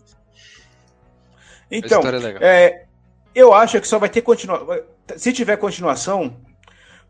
Então, 1.70 2.02
é 2.02 2.10
legal. 2.10 2.42
é, 2.42 2.84
eu 3.34 3.52
acho 3.54 3.80
que 3.80 3.88
só 3.88 3.98
vai 3.98 4.08
ter 4.08 4.22
continuação. 4.22 4.80
Se 5.16 5.32
tiver 5.32 5.56
continuação, 5.56 6.36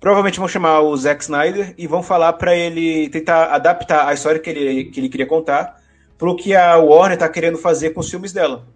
provavelmente 0.03 0.39
vão 0.41 0.49
chamar 0.49 0.81
o 0.81 0.95
Zack 0.97 1.23
Snyder 1.23 1.75
e 1.79 1.87
vão 1.87 2.03
falar 2.03 2.33
pra 2.35 2.55
ele 2.57 3.09
tentar 3.09 3.47
adaptar 3.55 4.07
a 4.09 4.13
história 4.13 4.41
que 4.41 4.51
ele, 4.51 4.85
que 4.87 4.99
ele 5.01 5.09
queria 5.09 5.27
contar 5.27 5.81
pro 6.19 6.35
que 6.37 6.55
a 6.55 6.77
Warner 6.77 7.17
tá 7.17 7.29
querendo 7.29 7.57
fazer 7.57 7.91
com 7.91 8.01
os 8.01 8.11
filmes 8.11 8.33
dela. 8.33 8.67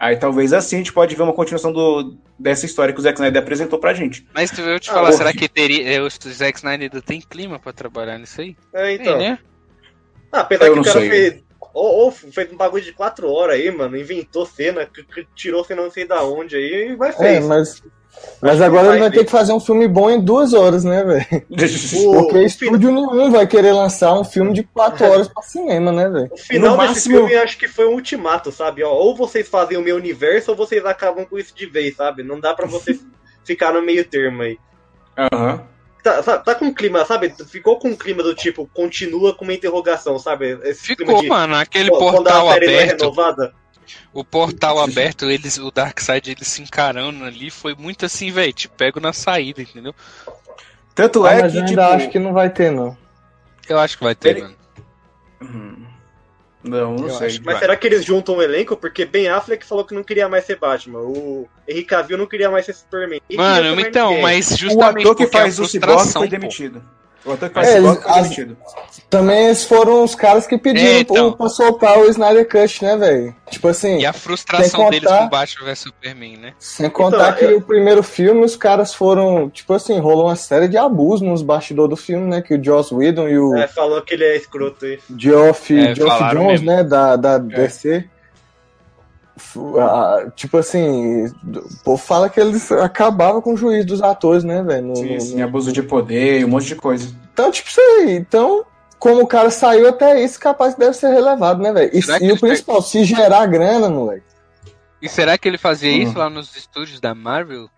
Aí 0.00 0.16
talvez 0.16 0.52
assim 0.52 0.76
a 0.76 0.78
gente 0.78 0.92
pode 0.92 1.14
ver 1.14 1.22
uma 1.22 1.32
continuação 1.34 1.72
do, 1.72 2.16
dessa 2.38 2.64
história 2.64 2.94
que 2.94 3.00
o 3.00 3.02
Zack 3.02 3.18
Snyder 3.18 3.42
apresentou 3.42 3.78
pra 3.78 3.92
gente. 3.92 4.26
Mas 4.32 4.56
eu 4.58 4.80
te 4.80 4.88
Ah, 4.90 4.94
falar, 4.94 5.10
o- 5.10 5.12
será 5.12 5.32
que 5.32 5.48
teria. 5.48 5.92
é, 5.96 6.00
O 6.00 6.08
Zack 6.08 6.56
Snyder 6.58 6.88
ainda 6.90 7.02
tem 7.04 7.20
clima 7.20 7.58
pra 7.58 7.72
trabalhar 7.72 8.16
nisso 8.18 8.40
aí? 8.40 8.56
É, 8.72 8.92
então. 8.94 9.18
Tem, 9.18 9.28
né? 9.30 9.38
Ah, 10.32 10.40
apesar 10.40 10.66
Eu 10.66 10.74
que 10.74 10.80
o 10.80 10.84
cara 10.84 11.00
sei. 11.00 11.10
fez. 11.10 11.42
Ou, 11.74 12.04
ou 12.04 12.10
fez 12.10 12.50
um 12.52 12.56
bagulho 12.56 12.82
de 12.84 12.92
4 12.92 13.30
horas 13.30 13.56
aí, 13.56 13.70
mano. 13.70 13.96
Inventou 13.96 14.46
cena, 14.46 14.88
tirou 15.34 15.64
cena 15.64 15.82
não 15.82 15.90
sei 15.90 16.06
da 16.06 16.22
onde 16.22 16.56
aí 16.56 16.92
e 16.92 16.96
vai 16.96 17.10
É, 17.10 17.12
fez. 17.12 17.44
mas, 17.46 17.82
mas 18.40 18.60
agora 18.60 18.86
vai 18.88 18.96
ele 18.96 19.00
vai 19.00 19.10
ter 19.10 19.24
que 19.24 19.30
fazer 19.30 19.52
um 19.52 19.60
filme 19.60 19.88
bom 19.88 20.08
em 20.10 20.20
duas 20.20 20.54
horas, 20.54 20.84
né, 20.84 21.02
velho? 21.04 21.26
O- 22.06 22.12
Porque 22.22 22.36
o 22.38 22.42
estúdio 22.42 22.92
nenhum 22.92 23.30
vai 23.30 23.46
querer 23.46 23.72
lançar 23.72 24.12
um 24.14 24.24
filme 24.24 24.52
de 24.52 24.62
quatro 24.62 25.04
horas 25.06 25.28
pra 25.28 25.42
cinema, 25.42 25.90
né, 25.92 26.08
velho? 26.08 26.30
O 26.32 26.36
final 26.36 26.70
No 26.72 26.76
desse 26.78 26.88
máximo- 26.88 27.16
filme 27.18 27.32
eu 27.34 27.42
acho 27.42 27.58
que 27.58 27.68
foi 27.68 27.86
um 27.86 27.94
ultimato, 27.94 28.52
sabe? 28.52 28.82
Ó, 28.84 28.92
ou 28.92 29.16
vocês 29.16 29.48
fazem 29.48 29.76
o 29.76 29.82
meu 29.82 29.96
universo 29.96 30.50
ou 30.52 30.56
vocês 30.56 30.84
acabam 30.86 31.24
com 31.24 31.38
isso 31.38 31.54
de 31.54 31.66
vez, 31.66 31.96
sabe? 31.96 32.22
Não 32.22 32.38
dá 32.38 32.54
pra 32.54 32.66
vocês 32.66 33.00
ficar 33.44 33.72
no 33.72 33.82
meio 33.82 34.04
termo 34.04 34.42
aí. 34.42 34.58
Aham. 35.16 35.62
Tá, 36.02 36.22
tá, 36.22 36.38
tá 36.38 36.54
com 36.54 36.66
um 36.66 36.72
clima, 36.72 37.04
sabe? 37.04 37.34
Ficou 37.50 37.76
com 37.76 37.88
um 37.88 37.96
clima 37.96 38.22
do 38.22 38.32
tipo, 38.34 38.70
continua 38.72 39.34
com 39.34 39.42
uma 39.44 39.52
interrogação, 39.52 40.16
sabe? 40.18 40.56
Esse 40.62 40.94
clima 40.94 41.10
Ficou, 41.10 41.22
de, 41.22 41.28
mano. 41.28 41.56
Aquele 41.56 41.90
pô, 41.90 41.98
quando 41.98 42.28
a 42.28 42.32
portal 42.32 42.52
série 42.52 42.66
não 42.66 42.72
é 42.72 42.82
aberto. 42.84 43.00
renovada. 43.00 43.52
O 44.12 44.24
portal 44.24 44.80
aberto, 44.80 45.30
eles, 45.30 45.58
o 45.58 45.70
Darkseid 45.70 46.30
eles 46.30 46.48
se 46.48 46.62
encarando 46.62 47.24
ali, 47.24 47.50
foi 47.50 47.74
muito 47.74 48.04
assim, 48.06 48.30
velho. 48.30 48.52
Te 48.52 48.68
pego 48.68 49.00
na 49.00 49.12
saída, 49.12 49.62
entendeu? 49.62 49.94
Tanto 50.94 51.24
Ah, 51.24 51.32
é 51.34 51.42
mas 51.42 51.52
que, 51.52 51.58
eu 51.58 51.64
tipo. 51.66 51.80
ainda 51.80 51.94
acho 51.94 52.10
que 52.10 52.18
não 52.18 52.32
vai 52.32 52.50
ter, 52.50 52.70
não. 52.72 52.96
Eu 53.68 53.78
acho 53.78 53.96
que 53.98 54.04
vai 54.04 54.14
ter, 54.14 54.30
Ele- 54.30 54.42
mano. 54.42 54.56
Hum. 55.42 55.84
Não, 56.64 56.96
não 56.96 57.04
Eu 57.08 57.14
sei. 57.14 57.28
Mas 57.28 57.44
vai. 57.44 57.58
será 57.60 57.76
que 57.76 57.86
eles 57.86 58.04
juntam 58.04 58.36
um 58.36 58.42
elenco? 58.42 58.76
Porque 58.76 59.04
Ben 59.04 59.28
Affleck 59.28 59.64
falou 59.64 59.84
que 59.84 59.94
não 59.94 60.02
queria 60.02 60.28
mais 60.28 60.44
ser 60.44 60.56
Batman. 60.56 60.98
O 61.00 61.48
Henry 61.68 61.84
Cavill 61.84 62.18
não 62.18 62.26
queria 62.26 62.50
mais 62.50 62.66
ser 62.66 62.74
Superman. 62.74 63.20
Queria 63.28 63.42
Mano, 63.42 63.80
então, 63.80 64.20
mas 64.20 64.50
O 64.50 64.56
justamente 64.56 65.04
ator 65.04 65.16
que 65.16 65.26
faz 65.28 65.58
o 65.60 65.64
Cyborg 65.66 66.12
foi 66.12 66.28
pô. 66.28 66.48
O 67.34 67.60
É, 67.60 67.76
eles- 67.76 67.98
as-. 68.06 68.98
Também 69.10 69.46
esses 69.48 69.64
foram 69.64 70.04
os 70.04 70.14
caras 70.14 70.46
que 70.46 70.58
pediram 70.58 70.86
É, 70.86 71.00
então. 71.00 71.28
pro- 71.30 71.38
pra 71.38 71.48
soltar 71.48 71.98
o 71.98 72.04
Snyder 72.10 72.46
Cut, 72.46 72.84
né, 72.84 72.96
velho? 72.96 73.34
Tipo 73.50 73.68
assim, 73.68 73.98
E 73.98 74.04
a 74.06 74.12
frustração 74.12 74.80
Sem 74.82 74.90
deles 74.90 75.08
contar- 75.08 75.22
com 75.22 75.28
Batman 75.30 75.64
vs 75.66 75.78
Superman, 75.78 76.36
né? 76.36 76.52
sem 76.58 76.90
contar 76.90 77.16
Então, 77.30 77.32
que 77.34 77.44
eu- 77.46 77.58
o 77.58 77.62
primeiro 77.62 78.02
filme 78.02 78.44
os 78.44 78.54
caras 78.56 78.92
foram, 78.94 79.48
tipo 79.48 79.72
assim, 79.72 79.98
rolou 79.98 80.26
uma 80.26 80.36
série 80.36 80.68
de 80.68 80.76
abusos 80.76 81.22
nos 81.26 81.40
bastidores 81.42 81.90
do 81.90 81.96
filme, 81.96 82.26
né? 82.28 82.42
Que 82.42 82.54
o 82.54 82.62
Joss 82.62 82.94
Whedon 82.94 83.28
e 83.28 83.38
o 83.38 83.56
É, 83.56 83.66
falou 83.66 84.02
que 84.02 84.12
ele 84.12 84.24
é 84.24 84.36
escroto 84.36 84.84
aí. 84.84 84.98
Geoff, 85.16 85.74
É, 85.78 85.94
Geoff 85.94 86.24
Jones, 86.34 86.60
mesmo. 86.60 86.66
né, 86.66 86.84
da, 86.84 87.16
da 87.16 87.38
DC. 87.38 88.04
Ah, 89.78 90.26
tipo 90.34 90.56
assim, 90.58 91.26
o 91.26 91.84
povo 91.84 92.02
fala 92.02 92.28
que 92.28 92.40
eles 92.40 92.70
acabavam 92.72 93.40
com 93.40 93.54
o 93.54 93.56
juiz 93.56 93.84
dos 93.84 94.02
atores, 94.02 94.44
né, 94.44 94.62
velho? 94.62 94.96
Sim, 94.96 95.14
no- 95.14 95.20
sim, 95.20 95.42
abuso 95.42 95.72
de 95.72 95.82
poder, 95.82 96.44
um 96.44 96.48
monte 96.48 96.66
de 96.66 96.74
coisa. 96.76 97.14
Então, 97.32 97.50
tipo 97.50 97.68
isso 97.68 97.80
aí. 97.80 98.16
Então, 98.16 98.64
como 98.98 99.22
o 99.22 99.26
cara 99.26 99.50
saiu 99.50 99.88
até 99.88 100.22
isso, 100.22 100.38
capaz 100.40 100.74
que 100.74 100.80
deve 100.80 100.94
ser 100.94 101.08
relevado, 101.12 101.62
né, 101.62 101.72
velho? 101.72 101.90
E, 101.94 102.24
e 102.26 102.32
o 102.32 102.38
principal, 102.40 102.82
se 102.82 103.04
gerar 103.04 103.46
grana, 103.46 103.88
moleque. 103.88 104.24
E 105.00 105.08
será 105.08 105.38
que 105.38 105.46
ele 105.46 105.58
fazia 105.58 105.90
Hum. 105.92 106.02
isso 106.02 106.18
lá 106.18 106.28
nos 106.28 106.56
estúdios 106.56 106.98
da 107.00 107.14
Marvel? 107.14 107.68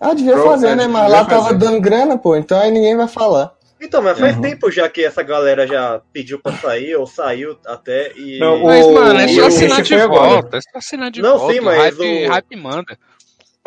Ah, 0.00 0.14
devia 0.14 0.34
Pro- 0.34 0.44
fazer, 0.44 0.68
é, 0.68 0.74
né? 0.76 0.86
Mas 0.86 1.10
lá 1.10 1.24
tava 1.24 1.44
fazer. 1.46 1.58
dando 1.58 1.80
grana, 1.80 2.16
pô. 2.16 2.36
Então 2.36 2.58
aí 2.58 2.70
ninguém 2.70 2.96
vai 2.96 3.08
falar. 3.08 3.52
Então, 3.80 4.02
mas 4.02 4.18
faz 4.18 4.34
Uhum. 4.36 4.42
tempo 4.42 4.70
já 4.70 4.88
que 4.88 5.04
essa 5.04 5.22
galera 5.22 5.66
já 5.66 6.00
pediu 6.12 6.40
pra 6.40 6.52
sair, 6.52 6.96
ou 6.96 7.06
saiu 7.06 7.56
até, 7.64 8.12
e... 8.16 8.38
Não, 8.38 8.62
o- 8.62 8.66
Mas, 8.66 8.86
mano, 8.86 9.20
é 9.20 9.28
só 9.28 9.46
assinar 9.46 9.82
de 9.82 9.96
volta. 10.06 10.56
É 10.56 10.60
só 10.60 10.78
assinar 10.78 11.10
de 11.10 11.22
Não, 11.22 11.38
volta. 11.38 11.52
sim, 11.54 11.60
o 11.60 11.64
mas 11.64 11.76
hype, 11.98 12.26
o- 12.26 12.28
hype 12.28 12.56
manda. 12.56 12.98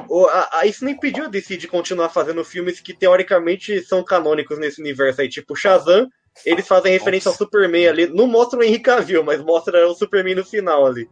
O- 0.10 0.26
a- 0.28 0.50
a- 0.60 0.66
isso 0.66 0.84
não 0.84 0.92
impediu 0.92 1.26
a 1.26 1.28
DC 1.30 1.56
de 1.58 1.68
continuar 1.68 2.10
fazendo 2.10 2.44
filmes 2.44 2.80
que 2.82 2.94
teoricamente 2.94 3.82
são 3.84 4.04
canônicos 4.04 4.60
nesse 4.60 4.82
universo 4.82 5.22
aí, 5.22 5.30
tipo 5.30 5.56
Shazam, 5.56 6.08
eles 6.46 6.68
fazem 6.68 6.92
referência 6.92 7.30
ao 7.30 7.36
Superman 7.36 7.88
ali, 7.88 8.08
não 8.08 8.28
mostra 8.28 8.60
o 8.60 8.64
Henry 8.64 8.80
Cavill, 8.80 9.24
mas 9.24 9.42
mostra 9.42 9.88
o 9.88 9.94
Superman 9.94 10.36
no 10.36 10.46
final 10.46 10.86
ali. 10.86 11.08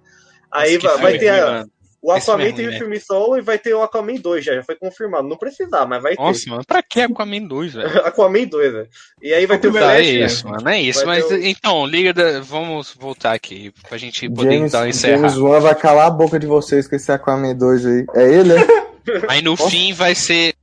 Aí 0.52 0.76
Nossa, 0.76 0.96
vai, 0.98 1.12
vai 1.12 1.18
ter 1.20 1.30
a- 1.30 1.46
mano. 1.46 1.72
O 2.02 2.12
Aquaman 2.12 2.44
é 2.46 2.52
teve 2.52 2.66
ruim, 2.68 2.76
o 2.76 2.80
filme 2.80 3.00
solo 3.00 3.38
e 3.38 3.42
vai 3.42 3.58
ter 3.60 3.74
o 3.74 3.82
Aquaman 3.84 4.16
2 4.16 4.46
já, 4.46 4.56
já 4.56 4.64
foi 4.64 4.76
confirmado. 4.76 5.28
Não 5.28 5.36
precisar, 5.38 5.86
mas 5.86 6.02
vai 6.02 6.16
ter. 6.16 6.22
Nossa, 6.22 6.50
mano, 6.50 6.64
pra 6.66 6.82
que 6.82 7.02
Aquaman 7.02 7.46
2, 7.48 7.74
velho? 7.74 7.90
Aquaman 8.08 8.46
2, 8.48 8.72
velho. 8.72 8.90
E 9.22 9.34
aí 9.34 9.46
vai 9.46 9.58
ter 9.60 9.68
o 9.68 9.72
primeiro- 9.72 9.94
Tá, 9.94 10.00
é 10.00 10.02
né? 10.20 10.26
isso, 10.26 10.48
mano, 10.48 10.70
é 10.70 10.82
isso. 10.82 11.06
Vai 11.06 11.20
Mas 11.22 11.32
o- 11.32 11.36
então, 11.36 11.86
liga 11.86 12.14
da... 12.14 12.40
Vamos 12.42 12.94
voltar 12.98 13.34
aqui 13.34 13.74
pra 13.88 13.98
gente 13.98 14.30
poder 14.30 14.54
James, 14.54 14.72
então 14.74 14.88
encerrar. 14.88 15.18
James 15.18 15.38
Wan 15.38 15.60
vai 15.60 15.76
calar 15.76 16.08
a 16.08 16.12
boca 16.12 16.40
de 16.40 16.48
vocês 16.48 16.88
com 16.88 16.96
esse 16.96 17.12
Aquaman 17.12 17.56
2 17.56 17.86
aí. 17.86 18.06
É 18.16 18.34
ele, 18.34 18.54
é? 18.54 18.90
Aí 19.28 19.42
no 19.42 19.52
Nossa. 19.52 19.70
fim 19.70 19.92
vai 19.94 20.14
ser. 20.14 20.54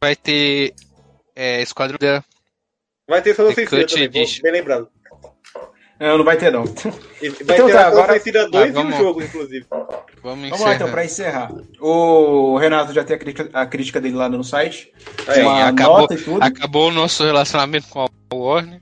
Vai 0.00 0.16
ter. 0.16 0.72
É, 1.36 1.60
Esquadrão 1.62 1.98
da. 2.00 2.22
Vai 3.08 3.20
ter 3.20 3.34
Solo 3.34 3.52
Suicida 3.52 3.82
Cut 3.82 3.94
também, 3.94 4.08
bem 4.42 4.52
lembrado. 4.52 4.88
Não, 6.08 6.18
não 6.18 6.24
vai 6.24 6.36
ter, 6.36 6.52
não. 6.52 6.64
E 7.22 7.28
vai 7.30 7.56
Então 7.56 7.66
ter 7.66 7.72
tá, 7.72 7.86
agora- 7.86 8.12
Suicida 8.12 8.48
2 8.50 8.64
Ah, 8.64 8.68
e 8.68 8.72
vamos- 8.72 8.94
o 8.94 8.98
jogo, 8.98 9.22
inclusive. 9.22 9.66
Vamos 10.22 10.48
Vamos 10.50 10.60
lá, 10.60 10.74
então, 10.74 10.90
pra 10.90 11.04
encerrar. 11.04 11.52
O 11.80 12.56
Renato 12.58 12.92
já 12.92 13.02
tem 13.04 13.16
a 13.16 13.18
crítica, 13.18 13.48
a 13.52 13.66
crítica 13.66 14.00
dele 14.00 14.14
lá 14.16 14.28
no 14.28 14.44
site. 14.44 14.92
Uma 15.40 15.68
acabou- 15.68 16.08
e. 16.10 16.38
Acabou 16.42 16.88
o 16.88 16.92
nosso 16.92 17.24
relacionamento 17.24 17.88
com 17.88 18.00
a 18.02 18.08
Warner. 18.34 18.80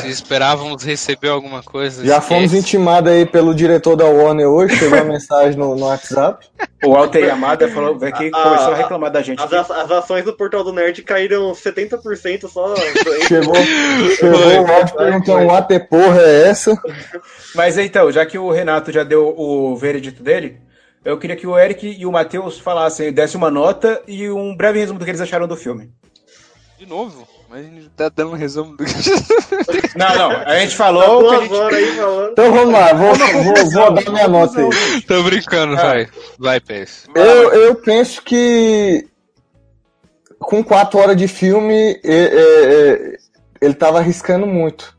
Se 0.00 0.08
esperávamos 0.08 0.82
receber 0.84 1.28
alguma 1.28 1.62
coisa. 1.62 2.04
Já 2.04 2.18
esquece. 2.18 2.28
fomos 2.28 2.52
intimados 2.54 3.10
aí 3.10 3.24
pelo 3.24 3.54
diretor 3.54 3.96
da 3.96 4.04
Warner 4.04 4.46
hoje, 4.48 4.76
chegou 4.76 4.98
uma 4.98 5.04
mensagem 5.12 5.58
no, 5.58 5.74
no 5.74 5.86
WhatsApp. 5.86 6.46
O 6.84 6.92
Walter 6.92 7.24
Yamada 7.24 7.66
falou 7.68 7.98
que 7.98 8.06
Ah, 8.06 8.42
começou 8.42 8.72
a 8.72 8.76
reclamar 8.76 9.10
da 9.10 9.22
gente. 9.22 9.42
As, 9.42 9.52
a- 9.52 9.82
as 9.82 9.90
ações 9.90 10.24
do 10.24 10.32
Portal 10.34 10.62
do 10.62 10.72
Nerd 10.72 11.02
caíram 11.02 11.52
70% 11.52 12.48
só. 12.48 12.74
Chegou, 13.26 13.54
chegou 14.16 14.38
o 14.62 14.72
áudio 14.72 14.94
perguntando, 14.96 15.46
what 15.46 15.68
the 15.68 15.78
porra 15.78 16.20
é 16.20 16.48
essa? 16.48 16.76
Mas 17.54 17.78
então, 17.78 18.12
já 18.12 18.24
que 18.26 18.38
o 18.38 18.50
Renato 18.50 18.92
já 18.92 19.02
deu 19.02 19.34
o 19.36 19.74
veredito 19.76 20.22
dele, 20.22 20.58
eu 21.04 21.18
queria 21.18 21.34
que 21.36 21.46
o 21.46 21.58
Eric 21.58 21.96
e 21.98 22.04
o 22.04 22.12
Matheus 22.12 22.58
falassem, 22.58 23.12
dessem 23.12 23.38
uma 23.38 23.50
nota 23.50 24.02
e 24.06 24.28
um 24.28 24.54
breve 24.56 24.78
resumo 24.80 24.98
do 24.98 25.04
que 25.04 25.10
eles 25.10 25.20
acharam 25.20 25.48
do 25.48 25.56
filme. 25.56 25.90
De 26.78 26.84
novo? 26.86 27.26
Mas 27.48 27.60
a 27.60 27.68
gente 27.68 27.88
tá 27.90 28.08
dando 28.08 28.32
um 28.32 28.34
resumo 28.34 28.76
do. 28.76 28.84
Não, 29.96 30.14
não, 30.14 30.30
a 30.30 30.58
gente 30.58 30.72
Tá 30.76 30.84
falou 30.84 31.28
que 31.30 31.34
a 31.36 31.40
gente... 31.40 31.74
aí. 31.74 31.98
Então 32.32 32.52
vamos 32.52 32.72
lá, 32.72 32.92
vou, 32.92 33.14
vou, 33.14 33.70
vou 33.70 33.94
dar 33.94 34.10
minha 34.12 34.28
nota 34.28 34.60
aí. 34.60 35.00
Tô 35.02 35.22
brincando, 35.22 35.74
Ah. 35.74 35.82
vai. 35.82 36.08
Vai, 36.38 36.60
PS. 36.60 37.06
Eu, 37.14 37.52
eu 37.52 37.74
penso 37.76 38.20
que 38.22 39.06
com 40.38 40.62
quatro 40.62 40.98
horas 40.98 41.16
de 41.16 41.26
filme 41.28 41.98
é, 42.04 42.14
é, 42.14 42.34
é, 42.34 43.16
ele 43.60 43.74
tava 43.74 43.98
arriscando 43.98 44.46
muito. 44.46 44.94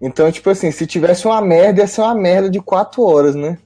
Então, 0.00 0.30
tipo 0.32 0.48
assim, 0.48 0.70
se 0.70 0.86
tivesse 0.86 1.26
uma 1.26 1.40
merda, 1.42 1.80
ia 1.82 1.86
ser 1.86 2.00
uma 2.00 2.14
merda 2.14 2.48
de 2.48 2.60
quatro 2.60 3.02
horas, 3.02 3.34
né? 3.34 3.58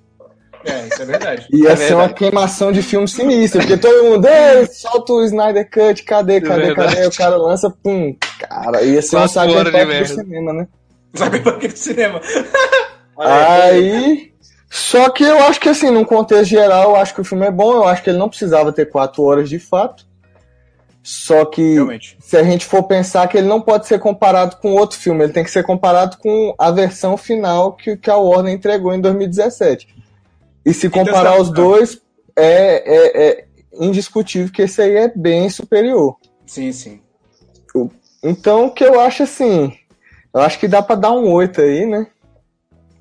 É, 0.64 0.86
isso 0.88 1.02
é 1.02 1.04
verdade. 1.04 1.46
Ia 1.52 1.70
é 1.72 1.76
ser 1.76 1.94
uma 1.94 2.06
verdade. 2.06 2.14
queimação 2.14 2.72
de 2.72 2.82
filme 2.82 3.08
sinistra, 3.08 3.60
porque 3.60 3.76
todo 3.76 4.04
mundo, 4.04 4.26
"Ei, 4.26 4.66
solta 4.66 5.12
o 5.12 5.24
Snyder 5.24 5.68
Cut, 5.70 6.02
cadê, 6.04 6.40
cadê, 6.40 6.66
verdade. 6.66 6.94
cadê? 6.94 7.06
O 7.06 7.12
cara 7.12 7.36
lança, 7.36 7.70
pum, 7.70 8.14
cara, 8.38 8.82
ia 8.82 9.02
ser 9.02 9.16
um 9.16 9.20
Quatro 9.20 9.40
de 9.40 9.54
cyberpunk 9.54 9.80
do 9.82 9.88
merda. 9.88 10.14
cinema, 10.14 10.52
né? 10.52 10.68
Que 11.60 11.68
do 11.68 11.76
cinema? 11.78 12.20
Aí. 13.18 14.32
Só 14.70 15.10
que 15.10 15.22
eu 15.22 15.38
acho 15.44 15.60
que, 15.60 15.68
assim, 15.68 15.90
num 15.90 16.04
contexto 16.04 16.46
geral, 16.46 16.90
eu 16.90 16.96
acho 16.96 17.14
que 17.14 17.20
o 17.20 17.24
filme 17.24 17.46
é 17.46 17.50
bom. 17.50 17.74
Eu 17.74 17.84
acho 17.86 18.02
que 18.02 18.08
ele 18.08 18.18
não 18.18 18.28
precisava 18.28 18.72
ter 18.72 18.86
quatro 18.88 19.22
horas 19.22 19.48
de 19.50 19.58
fato. 19.58 20.06
Só 21.02 21.44
que, 21.44 21.74
Realmente. 21.74 22.16
se 22.20 22.36
a 22.36 22.42
gente 22.44 22.64
for 22.64 22.82
pensar 22.84 23.26
que 23.28 23.36
ele 23.36 23.46
não 23.48 23.60
pode 23.60 23.86
ser 23.86 23.98
comparado 23.98 24.56
com 24.56 24.72
outro 24.72 24.96
filme, 24.98 25.24
ele 25.24 25.32
tem 25.32 25.44
que 25.44 25.50
ser 25.50 25.64
comparado 25.64 26.16
com 26.16 26.54
a 26.56 26.70
versão 26.70 27.16
final 27.16 27.72
que, 27.72 27.96
que 27.96 28.08
a 28.08 28.16
Warner 28.16 28.54
entregou 28.54 28.94
em 28.94 29.00
2017. 29.00 29.88
E 30.64 30.72
se 30.72 30.88
comparar 30.88 31.40
os 31.40 31.50
dois, 31.50 32.00
é, 32.36 32.82
é, 32.84 33.28
é 33.28 33.44
indiscutível 33.72 34.52
que 34.52 34.62
esse 34.62 34.80
aí 34.80 34.96
é 34.96 35.08
bem 35.08 35.48
superior. 35.50 36.16
Sim, 36.46 36.72
sim. 36.72 37.00
Então, 38.22 38.66
o 38.66 38.70
que 38.70 38.84
eu 38.84 39.00
acho 39.00 39.24
assim, 39.24 39.72
eu 40.32 40.40
acho 40.40 40.58
que 40.58 40.68
dá 40.68 40.80
pra 40.80 40.94
dar 40.94 41.10
um 41.12 41.30
8 41.32 41.60
aí, 41.60 41.86
né? 41.86 42.06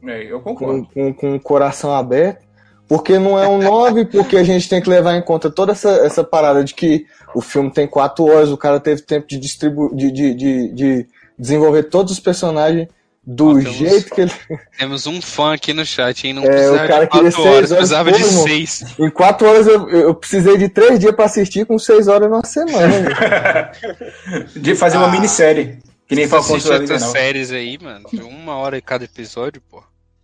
É, 0.07 0.31
eu 0.31 0.41
Com, 0.41 0.55
concordo. 0.55 0.87
com, 0.93 1.13
com 1.13 1.35
o 1.35 1.39
coração 1.39 1.93
aberto. 1.93 2.49
Porque 2.87 3.17
não 3.17 3.39
é 3.39 3.47
um 3.47 3.59
9, 3.59 4.05
porque 4.05 4.35
a 4.35 4.43
gente 4.43 4.67
tem 4.67 4.81
que 4.81 4.89
levar 4.89 5.15
em 5.15 5.21
conta 5.21 5.49
toda 5.49 5.71
essa, 5.71 5.91
essa 6.05 6.25
parada 6.25 6.61
de 6.61 6.73
que 6.73 7.05
o 7.33 7.39
filme 7.39 7.71
tem 7.71 7.87
4 7.87 8.25
horas, 8.25 8.51
o 8.51 8.57
cara 8.57 8.81
teve 8.81 9.01
tempo 9.03 9.25
de, 9.27 9.37
distribu 9.37 9.95
de, 9.95 10.11
de, 10.11 10.33
de, 10.33 10.73
de 10.73 11.07
desenvolver 11.39 11.83
todos 11.83 12.11
os 12.11 12.19
personagens 12.19 12.89
do 13.25 13.49
Ó, 13.55 13.59
jeito 13.59 14.13
que 14.15 14.21
ele. 14.21 14.31
Temos 14.79 15.05
um 15.05 15.21
fã 15.21 15.53
aqui 15.53 15.73
no 15.73 15.85
chat, 15.85 16.25
hein? 16.25 16.33
Não 16.33 16.43
É, 16.43 16.47
precisava 16.47 16.83
o 16.83 16.87
cara 16.87 17.05
de 17.05 17.11
queria 17.11 17.31
4 17.31 17.43
seis 17.43 17.45
horas, 17.55 17.71
horas, 17.71 17.77
precisava 17.77 18.11
pô, 18.11 18.17
de 18.17 18.23
irmão. 18.23 18.43
6. 18.43 18.85
Em 18.99 19.09
4 19.11 19.47
horas 19.47 19.67
eu, 19.67 19.89
eu 19.89 20.15
precisei 20.15 20.57
de 20.57 20.69
3 20.69 20.99
dias 20.99 21.15
pra 21.15 21.25
assistir 21.25 21.65
com 21.65 21.77
6 21.77 22.07
horas 22.07 22.29
numa 22.29 22.43
semana. 22.45 23.71
De 24.55 24.75
fazer 24.75 24.97
uma 24.97 25.07
Ah. 25.07 25.11
minissérie. 25.11 25.79
Que 26.07 26.15
nem 26.15 26.27
Falcão 26.27 26.57
Invernal. 26.57 26.99
séries 26.99 27.51
aí, 27.51 27.77
mano, 27.81 28.05
de 28.11 28.21
uma 28.21 28.55
hora 28.57 28.77
em 28.77 28.81
cada 28.81 29.05
episódio, 29.05 29.61
pô. 29.71 29.81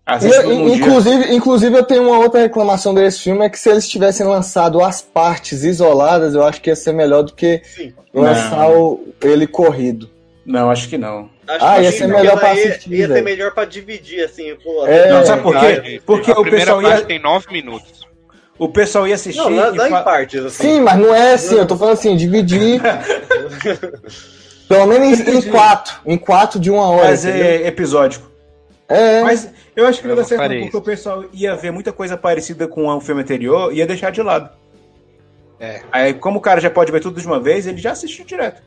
E, 0.09 0.43
num 0.43 0.65
dia. 0.65 0.75
inclusive, 0.75 1.33
inclusive, 1.35 1.77
eu 1.77 1.83
tenho 1.83 2.03
uma 2.03 2.17
outra 2.19 2.41
reclamação 2.41 2.93
desse 2.93 3.21
filme: 3.21 3.45
é 3.45 3.49
que 3.49 3.57
se 3.59 3.69
eles 3.69 3.87
tivessem 3.87 4.25
lançado 4.25 4.81
as 4.83 5.01
partes 5.01 5.63
isoladas, 5.63 6.33
eu 6.33 6.43
acho 6.45 6.61
que 6.61 6.69
ia 6.69 6.75
ser 6.75 6.93
melhor 6.93 7.23
do 7.23 7.33
que 7.33 7.61
Sim. 7.63 7.93
lançar 8.13 8.69
o, 8.69 9.07
ele 9.21 9.47
corrido. 9.47 10.09
Não, 10.45 10.69
acho 10.69 10.89
que 10.89 10.97
não. 10.97 11.29
Acho 11.47 11.65
Ah, 11.65 11.75
que 11.75 11.81
ia 11.83 11.91
sim, 11.91 11.97
ser 11.99 12.07
melhor 12.07 12.37
pra 12.39 12.53
ia- 12.55 12.69
assistir, 12.69 12.91
Ia 12.93 13.07
ser 13.07 13.13
velho. 13.13 13.25
melhor 13.25 13.51
pra 13.53 13.65
dividir, 13.65 14.23
assim. 14.25 14.55
Pô, 14.63 14.85
É, 14.85 15.09
Não, 15.09 15.25
sabe 15.25 15.41
por 15.43 15.57
quê? 15.59 16.01
Porque 16.05 16.31
a 16.31 16.39
o 16.39 16.43
pessoal 16.43 16.81
ia, 16.81 17.01
tem 17.01 17.19
9 17.19 17.47
minutos. 17.51 18.05
o 18.59 18.67
pessoal 18.69 19.07
ia 19.07 19.15
assistir 19.15 19.39
Não, 19.39 19.49
não, 19.49 19.73
e 19.73 19.77
não 19.77 19.89
fa- 19.89 20.01
em 20.01 20.03
partes, 20.03 20.43
assim. 20.45 20.63
Sim, 20.63 20.81
mas 20.81 20.97
não 20.99 21.13
é 21.15 21.33
assim, 21.33 21.55
eu 21.55 21.65
tô 21.65 21.77
falando 21.77 21.93
assim, 21.93 22.15
dividir. 22.17 22.81
pelo 24.67 24.85
menos 24.87 25.19
em, 25.21 25.37
em 25.37 25.41
quatro. 25.43 25.95
Em 26.05 26.17
quatro 26.17 26.59
de 26.59 26.69
uma 26.69 26.87
hora. 26.89 27.13
entendeu? 27.13 27.31
fazer 27.33 27.65
episódico. 27.65 28.27
É, 28.89 29.21
Mas 29.21 29.49
eu 29.75 29.85
acho 29.85 30.01
que 30.01 30.07
não 30.07 30.15
dá 30.15 30.23
certo 30.23 30.47
porque 30.61 30.77
o 30.77 30.81
pessoal 30.81 31.25
ia 31.33 31.55
ver 31.55 31.71
muita 31.71 31.91
coisa 31.91 32.15
parecida 32.15 32.67
com 32.69 32.87
o 32.87 33.01
filme 33.01 33.21
anterior 33.21 33.71
e 33.73 33.77
ia 33.77 33.85
deixar 33.87 34.11
de 34.11 34.21
lado. 34.21 34.49
É. 35.59 35.81
Aí, 35.91 36.13
como 36.13 36.37
o 36.39 36.41
cara 36.41 36.61
já 36.61 36.69
pode 36.69 36.89
ver 36.91 37.01
tudo 37.01 37.19
de 37.19 37.27
uma 37.27 37.39
vez, 37.39 37.67
ele 37.67 37.79
já 37.79 37.91
assistiu 37.91 38.23
direto. 38.25 38.61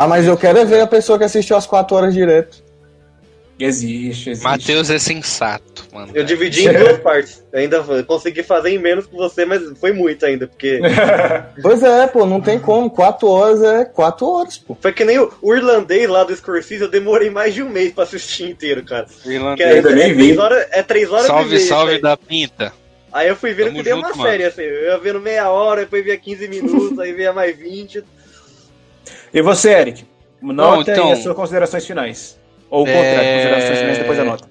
Ah, 0.00 0.06
mas 0.06 0.28
eu 0.28 0.36
quero 0.36 0.58
é 0.58 0.64
ver 0.64 0.80
a 0.80 0.86
pessoa 0.86 1.18
que 1.18 1.24
assistiu 1.24 1.56
as 1.56 1.66
quatro 1.66 1.96
horas 1.96 2.14
direto. 2.14 2.62
Existe, 3.58 4.30
existe. 4.30 4.44
Matheus 4.44 4.88
é 4.88 4.98
sensato, 5.00 5.84
mano. 5.92 6.12
Eu 6.14 6.22
dividi 6.22 6.68
em 6.68 6.72
duas 6.72 6.98
partes. 6.98 7.42
Eu 7.52 7.58
ainda 7.58 7.82
consegui 8.04 8.44
fazer 8.44 8.70
em 8.70 8.78
menos 8.78 9.06
que 9.06 9.16
você, 9.16 9.44
mas 9.44 9.60
foi 9.80 9.90
muito 9.90 10.24
ainda, 10.24 10.46
porque 10.46 10.80
Pois 11.60 11.82
é, 11.82 12.06
pô, 12.06 12.24
não 12.24 12.40
tem 12.40 12.60
como. 12.60 12.88
Quatro 12.88 13.26
horas 13.26 13.60
é 13.60 13.84
quatro 13.84 14.28
horas, 14.28 14.56
pô. 14.56 14.76
foi 14.80 14.92
que 14.92 15.04
nem 15.04 15.18
o, 15.18 15.32
o 15.42 15.52
irlandês 15.52 16.08
lá 16.08 16.22
do 16.22 16.36
Scorsese, 16.36 16.84
eu 16.84 16.88
demorei 16.88 17.28
mais 17.28 17.52
de 17.52 17.64
um 17.64 17.68
mês 17.68 17.92
pra 17.92 18.04
assistir 18.04 18.48
inteiro, 18.48 18.84
cara. 18.84 19.06
Que 19.24 19.32
Irlandês. 19.32 19.84
é, 19.84 20.08
é 20.10 20.12
vi. 20.12 20.14
três 20.14 20.38
horas, 20.38 20.66
é 20.70 20.82
três 20.84 21.10
horas 21.10 21.26
Salve, 21.26 21.56
meia, 21.56 21.66
salve 21.66 22.00
da 22.00 22.16
pinta. 22.16 22.72
Aí 23.12 23.26
eu 23.26 23.34
fui 23.34 23.52
vendo 23.52 23.68
Tamo 23.68 23.78
que 23.78 23.82
deu 23.82 23.96
uma 23.96 24.10
mano. 24.10 24.22
série, 24.22 24.44
assim. 24.44 24.62
Eu 24.62 24.92
ia 24.92 24.98
vendo 24.98 25.18
meia 25.18 25.50
hora, 25.50 25.80
depois 25.80 26.04
via 26.04 26.16
15 26.16 26.46
minutos, 26.46 26.96
aí 27.00 27.12
via 27.12 27.32
mais 27.32 27.58
20. 27.58 28.04
E 29.32 29.42
você, 29.42 29.70
Eric? 29.72 30.04
Nota 30.40 30.92
então- 30.92 31.08
e 31.08 31.12
as 31.12 31.18
suas 31.22 31.36
considerações 31.36 31.86
finais. 31.86 32.38
Ou 32.70 32.84
o 32.84 32.88
É- 32.88 32.92
contrário, 32.92 33.34
considerações 33.34 33.78
finais 33.78 33.98
depois 33.98 34.18
da 34.18 34.24
nota. 34.24 34.50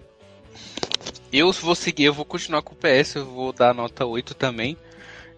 Eu 1.31 1.51
vou 1.51 1.75
seguir, 1.75 2.05
eu 2.05 2.13
vou 2.13 2.25
continuar 2.25 2.61
com 2.61 2.73
o 2.73 2.77
PS, 2.77 3.15
eu 3.17 3.25
vou 3.25 3.51
dar 3.51 3.73
nota 3.73 4.05
8 4.05 4.33
também. 4.33 4.77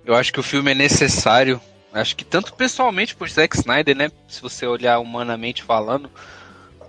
Eu 0.06 0.16
acho 0.16 0.32
que 0.32 0.40
o 0.40 0.44
filme 0.44 0.72
é 0.72 0.76
necessário. 0.76 1.60
Acho 1.92 2.16
que 2.16 2.24
tanto 2.24 2.54
pessoalmente 2.54 3.16
por 3.16 3.28
Zack 3.30 3.58
Snyder, 3.58 3.96
né? 3.96 4.12
Se 4.28 4.42
você 4.42 4.66
olhar 4.68 5.00
humanamente 5.00 5.64
falando, 5.64 6.10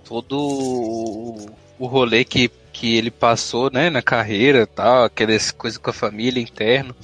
todo 0.05 0.37
o, 0.39 1.49
o 1.79 1.87
rolê 1.87 2.23
que, 2.23 2.49
que 2.71 2.95
ele 2.95 3.09
passou, 3.09 3.71
né, 3.71 3.89
na 3.89 4.01
carreira, 4.01 4.67
tal, 4.67 5.03
aquelas 5.05 5.49
coisas 5.51 5.77
com 5.77 5.89
a 5.89 5.93
família 5.93 6.41
interno. 6.41 6.95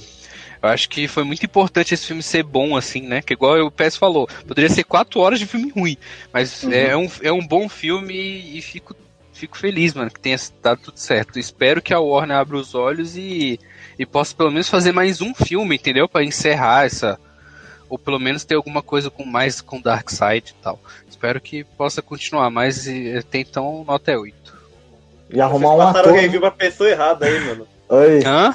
Eu 0.62 0.68
acho 0.70 0.88
que 0.88 1.06
foi 1.06 1.22
muito 1.24 1.44
importante 1.44 1.94
esse 1.94 2.06
filme 2.06 2.22
ser 2.22 2.42
bom, 2.42 2.76
assim, 2.76 3.02
né? 3.02 3.22
Que 3.22 3.32
igual 3.34 3.58
o 3.64 3.70
PS 3.70 3.96
falou, 3.96 4.28
poderia 4.46 4.68
ser 4.70 4.84
quatro 4.84 5.20
horas 5.20 5.38
de 5.38 5.46
filme 5.46 5.70
ruim, 5.70 5.96
mas 6.32 6.62
Uhum. 6.64 6.72
é, 6.72 6.96
um, 6.96 7.10
é 7.22 7.32
um 7.32 7.46
bom 7.46 7.68
filme 7.68 8.14
e 8.14 8.60
fico, 8.60 8.94
fico 9.32 9.56
feliz, 9.56 9.94
mano, 9.94 10.10
que 10.10 10.18
tenha 10.20 10.36
dado 10.62 10.80
tudo 10.82 10.98
certo. 10.98 11.38
Espero 11.38 11.80
que 11.80 11.94
a 11.94 12.00
Warner 12.00 12.36
abra 12.36 12.56
os 12.56 12.74
olhos 12.74 13.16
e, 13.16 13.58
e 13.98 14.04
possa 14.04 14.34
pelo 14.34 14.50
menos 14.50 14.68
fazer 14.68 14.90
mais 14.92 15.20
um 15.20 15.32
filme, 15.34 15.76
entendeu? 15.76 16.08
Pra 16.08 16.24
encerrar 16.24 16.86
essa. 16.86 17.18
Ou 17.88 17.98
pelo 17.98 18.18
menos 18.18 18.44
ter 18.44 18.54
alguma 18.56 18.82
coisa 18.82 19.08
com 19.10 19.24
mais 19.24 19.60
com 19.62 19.80
Darkseid 19.80 20.50
e 20.50 20.62
tal. 20.62 20.78
Espero 21.08 21.40
que 21.40 21.64
possa 21.64 22.02
continuar, 22.02 22.50
mas 22.50 22.86
e, 22.86 23.16
até 23.16 23.38
então 23.38 23.84
nota 23.86 24.10
é 24.12 24.18
8. 24.18 24.58
E 25.30 25.40
arrumar 25.40 25.70
um 25.70 25.76
Vocês 25.76 25.86
passaram 25.86 26.08
ator. 26.10 26.12
o 26.18 26.20
review 26.20 26.40
pra 26.40 26.50
pessoa 26.50 26.90
errada 26.90 27.26
aí, 27.26 27.40
mano. 27.46 27.66
Aí. 27.90 28.22
Hã? 28.24 28.54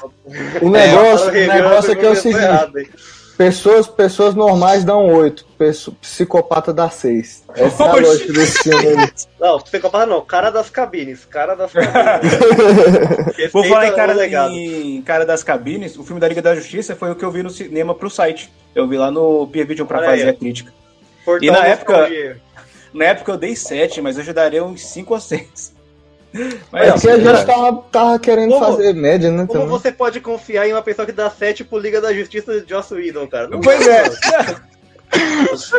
O 0.61 0.69
negócio, 0.69 1.25
Passaram 1.27 1.49
o 1.49 1.53
negócio 1.53 1.91
é 1.91 1.95
pra 1.95 2.01
que 2.01 2.05
é 2.05 2.09
o 2.09 2.15
seguinte: 2.15 2.91
pessoas, 3.37 3.87
pessoas 3.87 4.35
normais 4.35 4.83
dão 4.83 5.05
oito, 5.13 5.43
pesso- 5.57 5.91
psicopata 5.93 6.71
dá 6.71 6.89
seis. 6.89 7.43
Essa 7.55 7.83
é 7.83 7.87
a 7.89 7.95
lógica 7.95 8.33
desse 8.33 8.59
filme 8.63 8.87
aí. 8.87 9.09
Não, 9.39 9.59
psicopata 9.59 10.05
não, 10.05 10.21
cara 10.21 10.49
das 10.51 10.69
cabines. 10.69 11.25
Cara 11.25 11.55
das 11.55 11.71
cabines. 11.73 12.37
Vou 13.51 13.63
falar 13.63 13.87
em 13.87 13.95
cara, 13.95 14.13
legado. 14.13 14.53
em 14.53 15.01
cara 15.01 15.25
das 15.25 15.43
cabines, 15.43 15.97
o 15.97 16.03
filme 16.03 16.19
da 16.21 16.27
Liga 16.27 16.41
da 16.41 16.55
Justiça 16.55 16.95
foi 16.95 17.11
o 17.11 17.15
que 17.15 17.25
eu 17.25 17.31
vi 17.31 17.41
no 17.43 17.49
cinema 17.49 17.93
pro 17.95 18.09
site. 18.09 18.51
Eu 18.75 18.87
vi 18.87 18.97
lá 18.97 19.09
no 19.11 19.47
Peer 19.47 19.65
Video 19.67 19.85
pra 19.85 19.99
Olha 19.99 20.09
fazer 20.11 20.23
aí. 20.23 20.29
a 20.29 20.33
crítica. 20.33 20.71
Portal 21.25 21.47
E 21.47 21.51
na 21.51 21.65
época-. 21.65 22.09
Na 22.93 23.05
época 23.05 23.31
eu 23.31 23.37
dei 23.37 23.55
7, 23.55 24.01
mas 24.01 24.17
hoje 24.19 24.29
eu 24.29 24.33
daria 24.35 24.63
uns 24.63 24.85
5 24.85 25.13
ou 25.15 25.19
6. 25.19 25.72
É 26.33 26.47
porque 26.69 26.77
a 26.77 26.93
assim, 26.95 27.07
gente 27.23 27.45
tava, 27.45 27.83
tava 27.91 28.19
querendo 28.19 28.53
Como- 28.53 28.65
fazer 28.65 28.93
média, 28.93 29.29
né? 29.29 29.45
Como 29.45 29.53
também. 29.53 29.67
você 29.67 29.91
pode 29.91 30.19
confiar 30.19 30.67
em 30.67 30.73
uma 30.73 30.81
pessoa 30.81 31.05
que 31.05 31.11
dá 31.11 31.29
7 31.29 31.63
pro 31.63 31.77
Liga 31.77 32.01
da 32.01 32.11
Justiça 32.13 32.59
de 32.61 32.67
Joss 32.69 32.91
Whedon, 32.93 33.27
cara? 33.27 33.47
Não 33.47 33.61
Pois 33.61 33.87
é. 33.87 34.03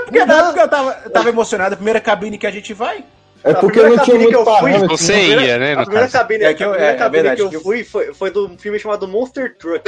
Porque 0.04 0.24
na 0.24 0.38
época 0.48 0.60
eu 0.60 0.68
tava, 0.68 1.00
eu 1.04 1.10
tava 1.10 1.28
emocionado, 1.28 1.74
a 1.74 1.76
primeira 1.76 2.00
cabine 2.00 2.38
que 2.38 2.46
a 2.46 2.50
gente 2.52 2.72
vai. 2.72 3.04
É 3.44 3.52
porque 3.54 3.78
primeira 3.80 3.96
não 3.96 4.04
tinha 4.04 4.18
muito 4.18 4.32
eu 4.32 4.44
fui, 4.44 4.52
parâmetro. 4.54 4.88
Você 4.96 5.12
A 5.12 5.16
primeira- 5.16 5.42
ia, 5.44 5.58
né, 5.58 5.72
A 5.74 5.76
primeira 5.82 6.00
caso. 6.00 6.12
cabine, 6.12 6.44
É 6.44 6.54
que 6.54 6.64
eu- 6.64 6.68
a 6.68 6.70
primeira 6.72 6.92
é, 6.92 6.94
é 6.94 6.98
cabine 6.98 7.22
verdade, 7.22 7.36
que 7.50 7.54
eu 7.56 7.58
eu- 7.58 7.62
fui 7.64 7.84
foi, 7.84 8.14
foi 8.14 8.30
do 8.30 8.48
filme 8.58 8.78
chamado 8.78 9.06
Monster 9.06 9.54
Truck. 9.58 9.82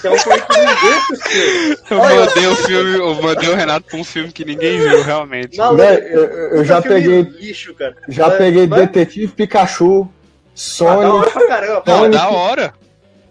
Que 0.00 0.06
é 0.06 0.10
um 0.10 0.18
filme 0.18 0.40
que 0.40 0.58
ninguém 0.58 0.98
assistiu. 0.98 1.76
Eu 1.90 1.98
mandei 1.98 2.46
o 2.46 2.56
filme, 2.56 2.98
eu 2.98 3.14
mandei 3.22 3.48
o 3.50 3.54
Renato 3.54 3.86
pra 3.88 3.98
um 3.98 4.04
filme 4.04 4.32
que 4.32 4.44
ninguém 4.44 4.78
viu, 4.78 5.02
realmente. 5.02 5.56
Maluco, 5.58 5.76
Véi, 5.82 5.96
eu- 6.12 6.24
eu 6.24 6.50
puta 6.50 6.64
já 6.64 6.82
peguei- 6.82 7.22
Lixo, 7.22 7.74
cara. 7.74 7.94
Já 8.08 8.28
Mas- 8.28 8.38
peguei 8.38 8.66
mas- 8.66 8.80
Detetive 8.80 9.28
Pikachu, 9.32 10.02
Ah, 10.02 10.04
da 10.04 10.50
Sonic. 10.54 11.04
hora 11.10 11.30
pra 11.30 11.46
caramba. 11.48 11.82
Não, 11.86 11.98
pô. 12.00 12.08
da 12.08 12.28
hora. 12.30 12.74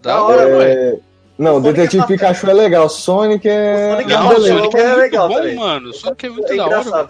Da 0.02 0.12
Da 0.14 0.22
hora, 0.22 0.42
é, 0.64 0.94
Não, 1.38 1.60
Detetive 1.60 2.02
é 2.02 2.06
Pikachu 2.06 2.48
é 2.50 2.52
legal, 2.52 2.88
Sonic 2.88 3.48
é. 3.48 3.88
O 3.88 3.90
Sonic 3.96 4.12
Não, 4.12 4.20
é 4.20 4.24
o 4.24 4.28
beleza. 4.28 4.58
Sonic 4.58 4.76
É 4.76 4.80
é 4.80 4.86
muito 4.86 4.98
legal 5.00 5.28
bom, 5.28 5.54
mano. 5.54 5.92
Sonic 5.94 6.26
é 6.26 6.28
muito 6.28 6.52
É 6.52 6.56
da 6.56 6.66
hora. 6.66 7.08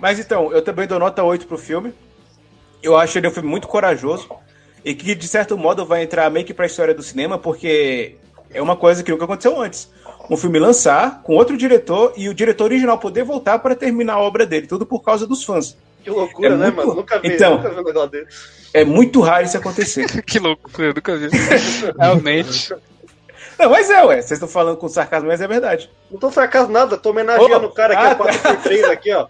Mas 0.00 0.18
então, 0.18 0.52
eu 0.52 0.62
também 0.62 0.86
dou 0.86 0.98
nota 0.98 1.22
8 1.22 1.46
pro 1.46 1.58
filme. 1.58 1.92
Eu 2.82 2.96
acho 2.96 3.18
ele 3.18 3.28
um 3.28 3.32
filme 3.32 3.48
muito 3.48 3.66
corajoso. 3.68 4.28
E 4.84 4.94
que, 4.94 5.14
de 5.14 5.26
certo 5.26 5.58
modo, 5.58 5.84
vai 5.84 6.02
entrar 6.04 6.30
meio 6.30 6.46
que 6.46 6.54
pra 6.54 6.66
história 6.66 6.94
do 6.94 7.02
cinema, 7.02 7.36
porque 7.36 8.16
é 8.52 8.62
uma 8.62 8.76
coisa 8.76 9.02
que 9.02 9.10
nunca 9.10 9.24
aconteceu 9.24 9.60
antes. 9.60 9.90
Um 10.30 10.36
filme 10.36 10.58
lançar 10.58 11.22
com 11.22 11.34
outro 11.34 11.56
diretor 11.56 12.12
e 12.16 12.28
o 12.28 12.34
diretor 12.34 12.64
original 12.64 12.98
poder 12.98 13.24
voltar 13.24 13.58
para 13.58 13.74
terminar 13.74 14.14
a 14.14 14.20
obra 14.20 14.46
dele, 14.46 14.66
tudo 14.66 14.86
por 14.86 15.00
causa 15.02 15.26
dos 15.26 15.42
fãs. 15.44 15.76
Que 16.04 16.10
loucura, 16.10 16.50
É 16.54 16.56
né, 16.56 16.66
muito- 16.66 16.76
mano? 16.76 16.94
Nunca 16.94 17.18
vi, 17.18 17.34
Então. 17.34 17.56
nunca 17.56 17.70
vi 17.70 17.80
um 17.80 17.84
negócio 17.84 18.08
desse. 18.10 18.28
É 18.72 18.84
muito 18.84 19.20
raro 19.20 19.44
isso 19.44 19.56
acontecer. 19.56 20.06
Que 20.24 20.38
loucura, 20.38 20.88
eu 20.88 20.94
nunca 20.94 21.16
vi. 21.16 21.28
Realmente. 21.98 22.72
Não, 23.58 23.70
mas 23.70 23.90
é, 23.90 24.04
ué. 24.04 24.16
Vocês 24.16 24.32
estão 24.32 24.48
falando 24.48 24.76
com 24.76 24.88
sarcasmo, 24.88 25.28
mas 25.28 25.40
é 25.40 25.48
verdade. 25.48 25.90
Não 26.10 26.18
tô 26.20 26.30
sarcasmo 26.30 26.72
nada, 26.72 26.96
tô 26.96 27.10
homenageando 27.10 27.66
Oh, 27.66 27.70
o 27.70 27.74
cara 27.74 27.94
aqui, 27.94 28.06
ah, 28.06 28.16
ó, 28.20 28.24
4x3 28.28 28.84
aqui, 28.90 29.12
ó. 29.12 29.26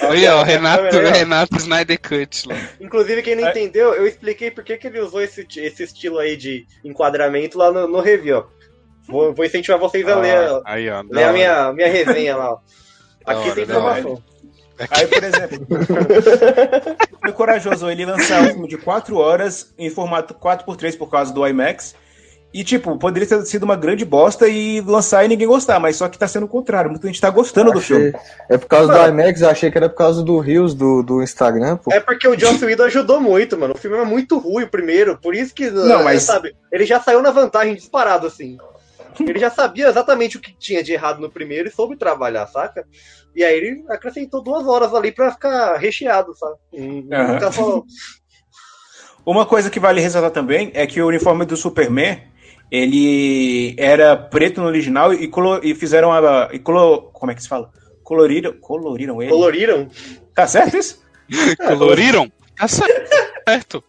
Olha, 0.00 0.36
ó, 0.36 0.38
Tá 0.40 0.44
Renato? 0.48 0.98
Renato 0.98 1.56
Snyder 1.58 2.00
Cut 2.00 2.48
lá. 2.48 2.56
Inclusive, 2.80 3.22
quem 3.22 3.34
não 3.36 3.46
É. 3.46 3.50
entendeu, 3.50 3.92
eu 3.94 4.06
expliquei 4.06 4.50
por 4.50 4.64
que 4.64 4.76
que 4.78 4.86
ele 4.86 5.00
usou 5.00 5.20
esse, 5.20 5.46
esse 5.56 5.82
estilo 5.82 6.18
aí 6.18 6.36
de 6.36 6.66
enquadramento 6.84 7.58
lá 7.58 7.70
no, 7.70 7.86
no 7.86 8.00
review, 8.00 8.38
ó. 8.38 8.44
Vou, 9.08 9.34
vou 9.34 9.44
incentivar 9.44 9.78
vocês 9.80 10.06
a 10.08 10.16
ler, 10.16 10.36
Ah, 10.36 10.62
Aí, 10.64 10.88
ó. 10.88 11.02
ler 11.10 11.24
a 11.24 11.32
minha, 11.32 11.72
minha 11.72 11.88
resenha 11.88 12.36
lá, 12.36 12.52
ó. 12.52 12.58
Aqui 13.26 13.40
hora, 13.40 13.54
tem 13.54 13.64
informação. 13.64 14.22
Aí, 14.90 15.06
por 15.06 15.22
exemplo, 15.22 15.66
foi 17.20 17.32
corajoso 17.32 17.88
ele 17.90 18.04
lançar 18.06 18.42
um 18.42 18.46
filme 18.48 18.68
de 18.68 18.78
4 18.78 19.16
horas 19.16 19.72
em 19.78 19.90
formato 19.90 20.34
4x3 20.34 20.96
por 20.96 21.10
causa 21.10 21.32
do 21.32 21.46
IMAX. 21.46 21.94
E, 22.54 22.62
tipo, 22.62 22.98
poderia 22.98 23.26
ter 23.26 23.42
sido 23.46 23.62
uma 23.62 23.76
grande 23.76 24.04
bosta 24.04 24.46
e 24.46 24.80
lançar 24.82 25.24
e 25.24 25.28
ninguém 25.28 25.46
gostar, 25.48 25.80
mas 25.80 25.96
só 25.96 26.06
que 26.08 26.18
tá 26.18 26.28
sendo 26.28 26.44
o 26.44 26.48
contrário. 26.48 26.90
Muita 26.90 27.06
gente 27.06 27.20
tá 27.20 27.30
gostando 27.30 27.72
do 27.72 27.78
Achei- 27.78 27.96
filme. 28.12 28.24
É 28.48 28.58
por 28.58 28.66
causa 28.66 28.92
Mano. 28.92 29.04
do 29.04 29.20
IMAX, 29.22 29.40
eu 29.40 29.48
achei 29.48 29.70
que 29.70 29.78
era 29.78 29.88
por 29.88 29.96
causa 29.96 30.22
do 30.22 30.38
Rios 30.38 30.74
do, 30.74 31.02
do 31.02 31.22
Instagram, 31.22 31.78
pô. 31.78 31.90
É 31.90 31.98
porque 32.00 32.28
o 32.28 32.38
Joss 32.38 32.62
Whedon 32.62 32.84
ajudou 32.84 33.20
muito, 33.20 33.56
mano. 33.58 33.72
O 33.74 33.78
filme 33.78 33.96
é 33.96 34.04
muito 34.04 34.38
ruim, 34.38 34.64
o 34.64 34.68
primeiro. 34.68 35.16
Por 35.18 35.34
isso 35.34 35.54
que, 35.54 35.70
Não, 35.70 36.04
mas- 36.04 36.24
sabe, 36.24 36.54
ele 36.70 36.84
já 36.84 37.00
saiu 37.00 37.22
na 37.22 37.30
vantagem 37.30 37.74
disparado, 37.74 38.26
assim. 38.26 38.58
Ele 39.18 39.38
já 39.38 39.50
sabia 39.50 39.88
exatamente 39.88 40.36
o 40.36 40.40
que 40.40 40.54
tinha 40.58 40.82
de 40.82 40.92
errado 40.92 41.20
no 41.20 41.30
primeiro 41.30 41.68
e 41.68 41.72
soube 41.72 41.96
trabalhar, 41.96 42.46
saca? 42.46 42.84
E 43.34 43.42
aí 43.42 43.56
ele 43.56 43.84
acrescentou 43.88 44.42
duas 44.42 44.66
horas 44.66 44.92
ali 44.94 45.10
pra 45.10 45.30
ficar 45.32 45.76
recheado, 45.78 46.34
sabe? 46.34 46.56
Ficar 47.34 47.50
só- 47.52 47.82
Uma 49.24 49.46
coisa 49.46 49.70
que 49.70 49.78
vale 49.78 50.00
ressaltar 50.00 50.30
também 50.30 50.70
é 50.74 50.86
que 50.86 51.00
o 51.00 51.06
uniforme 51.06 51.44
do 51.44 51.56
Superman, 51.56 52.20
ele 52.72 53.74
era 53.78 54.16
preto 54.16 54.62
no 54.62 54.66
original 54.66 55.12
e, 55.12 55.28
colo- 55.28 55.60
e 55.62 55.74
fizeram 55.74 56.10
a. 56.10 56.48
E 56.52 56.58
colo- 56.58 57.10
como 57.12 57.30
é 57.30 57.34
que 57.34 57.42
se 57.42 57.48
fala? 57.48 57.70
Coloriram, 58.02 58.54
coloriram 58.54 59.20
ele. 59.22 59.30
coloriram. 59.30 59.88
Tá 60.34 60.46
certo 60.46 60.78
isso? 60.78 61.02
Coloriram? 61.68 62.32
Tá 62.56 62.66
certo. 62.66 63.84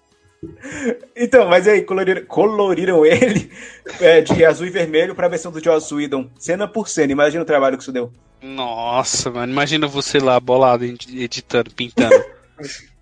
Então, 1.15 1.47
mas 1.47 1.67
aí, 1.67 1.81
coloriram, 1.83 2.25
coloriram 2.25 3.05
ele 3.05 3.49
é, 4.01 4.19
de 4.21 4.43
azul 4.43 4.67
e 4.67 4.69
vermelho 4.69 5.15
pra 5.15 5.29
versão 5.29 5.51
do 5.51 5.63
Joss 5.63 5.93
Whedon, 5.93 6.29
cena 6.37 6.67
por 6.67 6.89
cena. 6.89 7.13
Imagina 7.13 7.43
o 7.43 7.45
trabalho 7.45 7.77
que 7.77 7.83
isso 7.83 7.91
deu. 7.93 8.11
Nossa, 8.41 9.31
mano. 9.31 9.51
Imagina 9.53 9.87
você 9.87 10.19
lá 10.19 10.37
bolado, 10.39 10.83
ed- 10.83 11.07
editando, 11.17 11.71
pintando. 11.73 12.21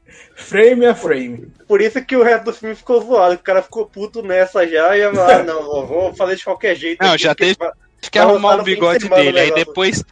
Frame 0.41 0.85
a 0.85 0.95
frame. 0.95 1.47
Por 1.67 1.81
isso 1.81 2.03
que 2.03 2.15
o 2.15 2.23
resto 2.23 2.45
do 2.45 2.53
filme 2.53 2.75
ficou 2.75 3.01
zoado. 3.01 3.35
O 3.35 3.39
cara 3.39 3.61
ficou 3.61 3.85
puto 3.85 4.21
nessa 4.21 4.67
já 4.67 4.97
e 4.97 5.03
ah, 5.03 5.43
não, 5.43 5.85
vou 5.85 6.13
fazer 6.15 6.35
de 6.35 6.43
qualquer 6.43 6.75
jeito. 6.75 7.01
Não, 7.03 7.13
aqui, 7.13 7.23
já 7.23 7.35
teve- 7.35 7.55
que 8.09 8.17
arrumar 8.19 8.55
o 8.55 8.63
de 8.63 8.63
bigode 8.73 9.05
o 9.05 9.09
dele. 9.09 9.39
Aí 9.39 9.53
depois. 9.53 10.03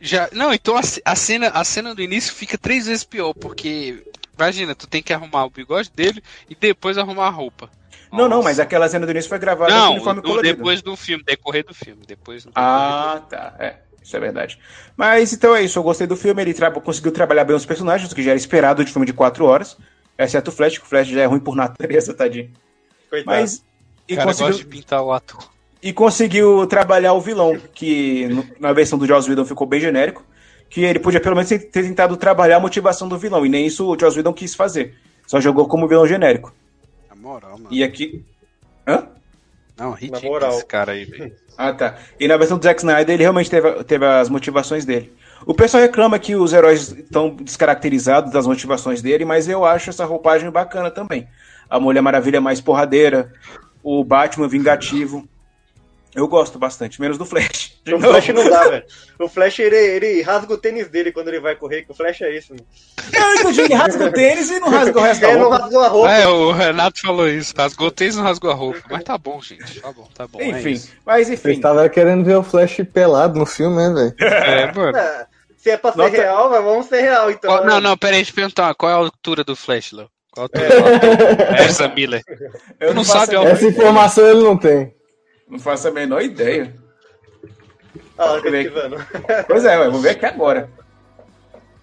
Já... 0.00 0.28
Não, 0.32 0.52
então 0.52 0.76
a, 0.76 0.82
ce- 0.82 1.00
a 1.04 1.14
cena, 1.14 1.48
a 1.48 1.62
cena 1.64 1.94
do 1.94 2.02
início 2.02 2.34
fica 2.34 2.58
três 2.58 2.86
vezes 2.86 3.04
pior, 3.04 3.32
porque. 3.32 4.02
Imagina, 4.36 4.74
tu 4.74 4.88
tem 4.88 5.02
que 5.02 5.12
arrumar 5.12 5.44
o 5.44 5.50
bigode 5.50 5.90
dele 5.94 6.22
e 6.50 6.54
depois 6.56 6.98
arrumar 6.98 7.26
a 7.26 7.30
roupa. 7.30 7.70
Não, 8.10 8.20
não, 8.20 8.28
Nossa. 8.28 8.42
mas 8.44 8.58
aquela 8.60 8.88
cena 8.88 9.06
do 9.06 9.12
início 9.12 9.28
foi 9.28 9.38
gravada 9.38 9.70
com 9.72 9.78
Não, 9.78 9.92
uniforme 9.92 10.20
no- 10.20 10.28
colorido. 10.28 10.56
depois 10.56 10.82
do 10.82 10.96
filme, 10.96 11.22
decorrer 11.22 11.64
do 11.64 11.72
filme. 11.74 12.02
Depois 12.06 12.44
do 12.44 12.50
Ah, 12.54 13.22
tá. 13.28 13.54
É, 13.58 13.76
isso 14.02 14.16
é 14.16 14.20
verdade. 14.20 14.58
Mas 14.96 15.32
então 15.32 15.54
é 15.54 15.62
isso, 15.62 15.78
eu 15.78 15.82
gostei 15.82 16.06
do 16.06 16.16
filme, 16.16 16.42
ele 16.42 16.54
tra- 16.54 16.70
conseguiu 16.70 17.12
trabalhar 17.12 17.44
bem 17.44 17.56
os 17.56 17.66
personagens, 17.66 18.10
o 18.10 18.14
que 18.14 18.22
já 18.22 18.30
era 18.30 18.38
esperado 18.38 18.84
de 18.84 18.92
filme 18.92 19.06
de 19.06 19.12
quatro 19.12 19.44
horas. 19.44 19.76
Exceto 20.18 20.50
o 20.50 20.52
Flash, 20.52 20.78
que 20.78 20.84
o 20.84 20.88
Flash 20.88 21.08
já 21.08 21.22
é 21.22 21.26
ruim 21.26 21.40
por 21.40 21.56
natureza, 21.56 22.12
tadinho. 22.14 22.50
Coitado. 23.08 23.36
Mas. 23.40 23.64
E 24.08 24.14
cara 24.16 24.28
conseguiu, 24.28 24.48
gosta 24.52 24.62
de 24.64 24.68
pintar 24.68 25.02
o 25.02 25.12
ator. 25.12 25.48
e 25.82 25.92
conseguiu 25.92 26.66
trabalhar 26.66 27.12
o 27.14 27.20
vilão, 27.20 27.56
que 27.74 28.28
na 28.60 28.72
versão 28.72 28.98
do 28.98 29.06
Joss 29.06 29.28
Whedon 29.28 29.44
ficou 29.44 29.66
bem 29.66 29.80
genérico. 29.80 30.24
Que 30.68 30.82
ele 30.84 30.98
podia 30.98 31.20
pelo 31.20 31.34
menos 31.36 31.48
ter 31.50 31.58
ter 31.58 31.82
tentado 31.82 32.16
trabalhar 32.16 32.56
a 32.56 32.60
motivação 32.60 33.06
do 33.08 33.18
vilão, 33.18 33.44
e 33.44 33.48
nem 33.48 33.66
isso 33.66 33.86
o 33.86 33.98
Joss 33.98 34.16
Whedon 34.16 34.32
quis 34.32 34.54
fazer. 34.54 34.94
Só 35.26 35.40
jogou 35.40 35.66
como 35.68 35.86
vilão 35.86 36.06
genérico. 36.06 36.52
Na 37.10 37.14
moral, 37.16 37.52
mano. 37.58 37.68
E 37.70 37.84
aqui. 37.84 38.24
Hã? 38.86 39.06
Não, 39.82 39.92
ridículo 39.92 40.32
moral. 40.32 40.52
esse 40.52 40.64
cara 40.64 40.92
aí, 40.92 41.04
velho. 41.04 41.32
Ah, 41.58 41.70
tá. 41.70 41.96
E 42.18 42.26
na 42.26 42.38
versão 42.38 42.56
do 42.56 42.62
Zack 42.64 42.80
Snyder, 42.80 43.12
ele 43.14 43.22
realmente 43.22 43.50
teve, 43.50 43.84
teve 43.84 44.06
as 44.06 44.30
motivações 44.30 44.86
dele. 44.86 45.12
O 45.44 45.52
pessoal 45.52 45.82
reclama 45.82 46.18
que 46.18 46.34
os 46.34 46.50
heróis 46.54 46.92
estão 46.92 47.28
descaracterizados 47.28 48.32
das 48.32 48.46
motivações 48.46 49.02
dele, 49.02 49.26
mas 49.26 49.46
eu 49.46 49.62
acho 49.62 49.90
essa 49.90 50.06
roupagem 50.06 50.50
bacana 50.50 50.90
também. 50.90 51.28
A 51.68 51.78
Mulher 51.78 52.00
Maravilha 52.00 52.38
é 52.38 52.40
mais 52.40 52.58
porradeira, 52.58 53.32
o 53.82 54.02
Batman 54.02 54.48
vingativo. 54.48 55.28
Eu 56.14 56.28
gosto 56.28 56.58
bastante, 56.58 57.00
menos 57.00 57.16
do 57.18 57.24
Flash. 57.24 57.72
O 57.84 57.90
novo. 57.92 58.08
Flash 58.10 58.28
não 58.28 58.48
dá, 58.48 58.68
velho. 58.68 58.84
O 59.18 59.28
Flash, 59.28 59.58
ele, 59.58 59.74
ele 59.76 60.22
rasga 60.22 60.54
o 60.54 60.56
tênis 60.58 60.86
dele 60.88 61.10
quando 61.10 61.26
ele 61.28 61.40
vai 61.40 61.56
correr, 61.56 61.82
que 61.82 61.90
o 61.90 61.94
Flash 61.94 62.20
é 62.20 62.36
isso. 62.36 62.52
Mano. 62.54 62.64
Entendi, 63.40 63.60
ele 63.62 63.74
rasga 63.74 64.06
o 64.06 64.12
tênis 64.12 64.50
e 64.50 64.60
não 64.60 64.68
rasga 64.68 65.00
o 65.00 65.02
resto 65.02 65.20
da 65.22 65.28
Ele 65.30 65.38
não 65.38 65.48
roupa. 65.48 65.62
rasgou 65.64 65.80
a 65.82 65.88
roupa. 65.88 66.12
É, 66.12 66.26
o 66.28 66.52
Renato 66.52 67.00
falou 67.00 67.28
isso. 67.28 67.52
Rasgou 67.56 67.88
o 67.88 67.90
tênis, 67.90 68.14
não 68.14 68.22
rasgou 68.22 68.50
a 68.52 68.54
roupa. 68.54 68.80
Mas 68.88 69.02
tá 69.02 69.18
bom, 69.18 69.40
gente. 69.42 69.80
Tá 69.80 69.90
bom, 69.92 70.08
tá 70.14 70.26
bom. 70.28 70.40
é 70.40 70.48
Enfim, 70.50 70.70
isso. 70.70 70.90
mas 71.04 71.28
enfim. 71.28 71.50
estavam 71.50 71.88
querendo 71.88 72.24
ver 72.24 72.36
o 72.36 72.42
Flash 72.44 72.76
pelado 72.94 73.36
no 73.38 73.44
filme, 73.46 73.76
né, 73.76 73.92
velho? 73.92 74.32
É, 74.32 74.70
mano. 74.76 74.96
É, 74.96 75.26
se 75.56 75.70
é 75.70 75.76
pra 75.76 75.90
ser 75.92 75.98
Nota- 75.98 76.16
real, 76.16 76.50
mas 76.50 76.62
vamos 76.64 76.86
ser 76.86 77.00
real, 77.00 77.30
então. 77.32 77.50
Qual- 77.50 77.64
né? 77.64 77.70
não, 77.72 77.80
não, 77.80 77.96
pera 77.98 78.12
aí, 78.14 78.18
deixa 78.18 78.30
eu 78.30 78.34
perguntar. 78.36 78.74
Qual 78.76 78.90
é 78.90 78.94
a 78.94 78.98
altura 78.98 79.42
do 79.42 79.56
Flash, 79.56 79.90
Léo? 79.92 80.08
Qual 80.30 80.44
a 80.44 80.44
altura 80.44 80.96
ator? 80.96 81.56
Essa 81.56 81.88
Miller. 81.88 82.22
Eu 82.78 82.94
não 82.94 83.04
faço 83.04 83.32
sabe 83.32 83.46
Essa 83.48 83.66
informação 83.66 84.24
ele 84.28 84.42
não 84.44 84.56
tem. 84.56 84.94
Não 85.52 85.58
faço 85.58 85.86
a 85.86 85.90
menor 85.90 86.22
ideia. 86.22 86.74
Ah. 88.18 88.38
Pois 89.46 89.66
é, 89.66 89.78
ué, 89.78 89.90
vou 89.90 90.00
ver 90.00 90.10
aqui 90.10 90.24
agora. 90.24 90.70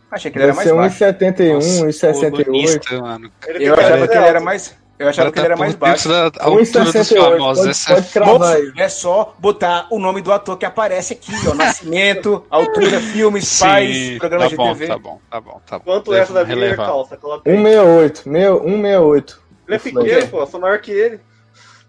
Achei 0.10 0.32
que 0.32 0.40
ele 0.40 0.46
era 0.46 0.56
mais 0.56 0.72
baixo. 0.72 1.06
1,71, 1.06 1.54
Nossa, 1.54 1.86
1,68. 1.86 2.32
colunista, 2.32 3.00
mano. 3.00 3.32
Eu 3.48 3.76
achava 3.76 4.08
que 4.08 4.18
ele 4.18 4.26
era 4.26 4.40
mais. 4.40 4.76
Eu 4.98 5.08
achava 5.08 5.32
que 5.32 5.38
ele 5.38 5.46
era 5.46 5.56
tá 5.56 5.60
mais 5.60 5.76
por 5.76 5.88
dentro 5.88 6.10
baixo. 6.10 6.32
da 6.32 6.44
altura 6.44 6.84
dos 6.84 6.94
1,68. 6.96 7.18
famosos. 7.20 8.76
É 8.76 8.82
é 8.86 8.90
só 8.90 9.36
botar 9.38 9.88
o 9.91 10.00
nome 10.00 10.24
do 10.24 10.34
ator 10.34 10.58
que 10.58 10.66
aparece 10.66 11.14
aqui, 11.14 11.32
ó. 11.48 11.54
Nascimento, 11.54 12.44
altura, 12.50 13.00
filmes, 13.00 13.48
Sim, 13.48 13.66
pais, 13.66 14.18
programas 14.18 14.46
tá 14.46 14.50
de 14.50 14.56
bom, 14.56 14.74
TV. 14.74 14.88
Tá 14.88 14.98
bom, 14.98 15.22
tá 15.30 15.40
bom, 15.41 15.62
tá 15.64 15.78
bom. 15.78 15.86
Quanto 15.86 16.12
essa 16.16 16.34
da 16.34 16.44
Miller 16.44 16.72
relevar. 16.72 16.88
calça? 16.88 17.16
Coloca 17.18 17.48
aí. 17.48 17.56
168, 17.56 18.28
meu, 18.28 18.64
168. 18.64 19.41
Ele 19.68 19.76
é 19.76 19.80
pequeno, 19.80 20.28
pô. 20.30 20.46
Sou 20.48 20.60
maior 20.60 20.80
que 20.82 20.91
ele. 20.91 21.20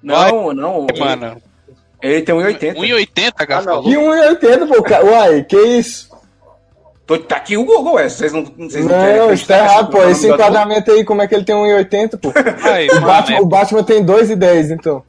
Não, 0.03 0.53
não. 0.53 0.87
Mano, 0.99 1.43
Ele 2.03 2.23
tem 2.23 2.35
1,80. 2.35 2.75
1,80 2.77 3.33
a 3.37 3.45
Gá 3.45 3.59
Ah, 3.59 3.63
não. 3.63 3.83
Que 3.83 3.95
falou. 3.95 4.13
1,80, 4.15 4.67
pô, 4.69 4.83
cara. 4.83 5.05
Uai, 5.05 5.45
que 5.45 5.57
isso? 5.57 6.09
Tô- 7.07 7.19
Tá 7.19 7.37
aqui 7.37 7.57
o 7.57 7.65
Google, 7.65 7.99
é. 7.99 8.09
Vocês 8.09 8.33
não, 8.33 8.45
vocês 8.45 8.85
não 8.87 8.89
querem 9.01 9.17
Não, 9.19 9.33
isso 9.33 9.47
tá 9.47 9.55
acreditar 9.57 9.59
errado, 9.75 9.87
que 9.87 9.93
pô. 9.93 9.99
o 9.99 10.11
Esse 10.11 10.29
enquadramento 10.29 10.91
aí, 10.93 11.05
como 11.05 11.23
é 11.23 11.27
que 11.29 11.35
ele 11.35 11.45
tem 11.45 11.55
1,80, 11.57 12.17
pô? 12.19 12.33
Ai, 12.63 12.89
O 12.89 12.95
mano, 12.95 13.07
Batman, 13.07 13.37
é- 13.37 13.41
o 13.41 13.47
Batman 13.47 13.83
tem 13.85 14.05
2,10, 14.05 14.71
então. 14.71 15.03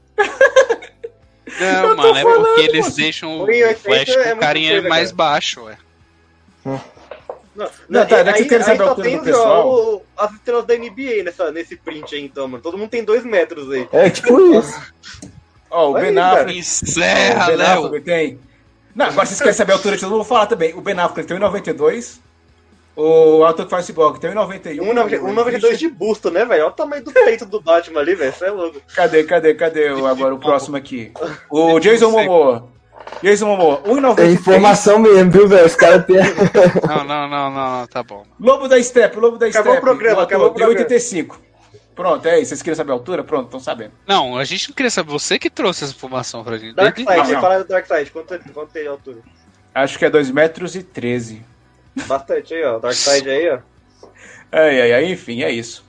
Não, 1.59 1.95
mano, 1.95 2.17
é 2.17 2.21
falando, 2.23 2.43
porque 2.45 2.61
eles 2.61 2.85
moço. 2.85 2.97
deixam 2.97 3.41
o 3.41 3.45
1,80 3.47 3.75
Flash 3.75 4.09
é 4.09 4.13
com 4.15 4.19
muita 4.29 4.35
carinha 4.37 4.71
coisa, 4.73 4.89
mais 4.89 5.11
cara. 5.11 5.15
baixo, 5.17 5.61
ué. 5.63 5.77
Não, 7.53 7.69
Não, 7.89 8.05
tá, 8.07 8.17
aí- 8.17 8.23
daqui 8.23 8.41
aí- 8.43 8.47
quero 8.49 8.63
saber 8.63 8.83
aí 8.83 8.89
a 8.89 8.95
tem 8.95 9.17
do 9.17 9.23
pessoal. 9.23 9.67
ó, 9.67 9.95
o- 9.95 10.01
as 10.17 10.31
estrelas 10.33 10.65
da 10.65 10.73
NBA 10.75 11.23
nessa, 11.23 11.51
nesse 11.51 11.75
print 11.75 12.15
aí, 12.15 12.23
então, 12.23 12.47
mano. 12.47 12.63
Todo 12.63 12.77
mundo 12.77 12.89
tem 12.89 13.03
dois 13.03 13.23
metros 13.23 13.69
aí. 13.71 13.87
É 13.91 14.09
tipo 14.09 14.39
isso. 14.57 14.73
Ó, 15.71 15.91
o 15.91 15.93
Ben. 15.93 16.17
Affleck. 16.17 16.59
Encerra, 16.59 17.43
o 17.45 17.47
Ben 17.47 17.55
Léo. 17.57 17.85
Affleck 17.85 18.05
tem. 18.05 18.39
Não, 18.93 19.05
agora 19.05 19.25
vocês 19.25 19.39
querem 19.39 19.53
saber 19.53 19.71
a 19.71 19.75
altura 19.75 19.95
de 19.95 20.01
todo 20.01 20.09
mundo, 20.11 20.19
eu 20.19 20.23
vou 20.25 20.35
falar 20.35 20.47
também. 20.47 20.73
O 20.75 20.81
Ben 20.81 20.99
Affleck 20.99 21.27
tem 21.27 21.37
1,92. 21.37 22.19
O 22.93 23.45
ator 23.45 23.63
que 23.65 23.71
faz 23.71 23.85
Cyborg 23.85 24.19
tem 24.19 24.31
1,91. 24.31 24.79
1,92 24.79 25.77
de 25.77 25.87
busto, 25.89 26.29
né, 26.29 26.43
velho? 26.43 26.63
Olha 26.65 26.71
o 26.71 26.75
tamanho 26.75 27.03
do 27.03 27.11
peito 27.11 27.45
do 27.45 27.61
Batman 27.61 28.01
ali, 28.01 28.15
velho. 28.15 28.33
Você 28.33 28.45
é 28.45 28.51
louco. 28.51 28.81
Cadê, 28.93 29.23
cadê, 29.23 29.53
cadê 29.53 29.89
o, 29.91 30.05
agora 30.05 30.35
o 30.35 30.39
próximo 30.39 30.75
aqui? 30.75 31.11
O 31.49 31.79
Jason 31.79 32.11
Momoa. 32.11 32.67
Jason 33.23 33.45
Momoa, 33.47 33.81
É 33.85 33.89
1,93. 33.89 34.33
informação 34.33 34.99
mesmo, 34.99 35.31
viu, 35.31 35.47
velho? 35.47 35.65
Os 35.65 35.75
caras 35.75 36.05
têm. 36.05 36.17
Não, 36.17 37.03
não, 37.05 37.27
não, 37.29 37.49
não, 37.49 37.79
não, 37.79 37.87
tá 37.87 38.03
bom. 38.03 38.23
Lobo 38.39 38.67
da 38.67 38.81
Step, 38.83 39.17
Lobo 39.17 39.37
da 39.37 39.47
Acabou 39.47 39.71
Step. 39.73 39.77
o 39.77 39.81
programa, 39.89 40.23
acabou 40.23 40.47
o 40.47 40.49
tem 40.49 40.57
programa. 40.65 40.79
85. 40.81 41.39
Pronto, 41.95 42.25
é 42.27 42.39
isso. 42.39 42.49
Vocês 42.49 42.61
queriam 42.61 42.75
saber 42.75 42.91
a 42.91 42.95
altura? 42.95 43.23
Pronto, 43.23 43.45
estão 43.45 43.59
sabendo. 43.59 43.91
Não, 44.07 44.37
a 44.37 44.43
gente 44.43 44.69
não 44.69 44.75
queria 44.75 44.89
saber. 44.89 45.11
Você 45.11 45.37
que 45.37 45.49
trouxe 45.49 45.83
essa 45.83 45.93
informação 45.93 46.43
pra 46.43 46.57
gente. 46.57 46.75
Darkseid, 46.75 47.09
Não, 47.09 47.25
você 47.25 47.33
fala 47.33 47.63
do 47.63 47.67
Darkseid. 47.67 48.11
Quanto, 48.11 48.39
quanto 48.53 48.71
tem 48.71 48.83
de 48.83 48.87
altura? 48.87 49.19
Acho 49.73 49.99
que 49.99 50.05
é 50.05 50.09
2 50.09 50.31
metros 50.31 50.75
e 50.75 50.83
13. 50.83 51.45
Bastante 52.07 52.53
aí, 52.53 52.63
ó. 52.63 52.79
Darkseid 52.79 53.29
aí, 53.29 53.49
ó. 53.49 53.59
Ai, 54.51 54.81
ai, 54.81 54.93
ai, 54.93 55.05
enfim, 55.11 55.43
é 55.43 55.51
isso. 55.51 55.85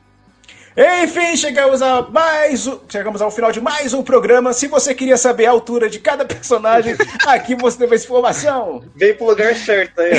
Enfim, 0.75 1.37
chegamos 1.37 1.83
a 1.83 2.01
mais 2.03 2.67
um- 2.67 2.81
chegamos 2.89 3.21
ao 3.21 3.31
final 3.31 3.53
de 3.53 3.61
mais 3.61 3.93
um 3.93 4.03
programa. 4.03 4.55
Se 4.55 4.67
você 4.67 4.95
queria 4.95 5.19
saber 5.19 5.45
a 5.45 5.51
altura 5.51 5.89
de 5.91 5.99
cada 5.99 6.25
personagem, 6.27 6.95
aqui 7.27 7.55
você 7.55 7.77
teve 7.79 7.95
essa 7.95 8.05
informação. 8.07 8.83
Veio 8.97 9.17
pro 9.17 9.27
lugar 9.27 9.55
certo 9.55 10.01
aí, 10.01 10.13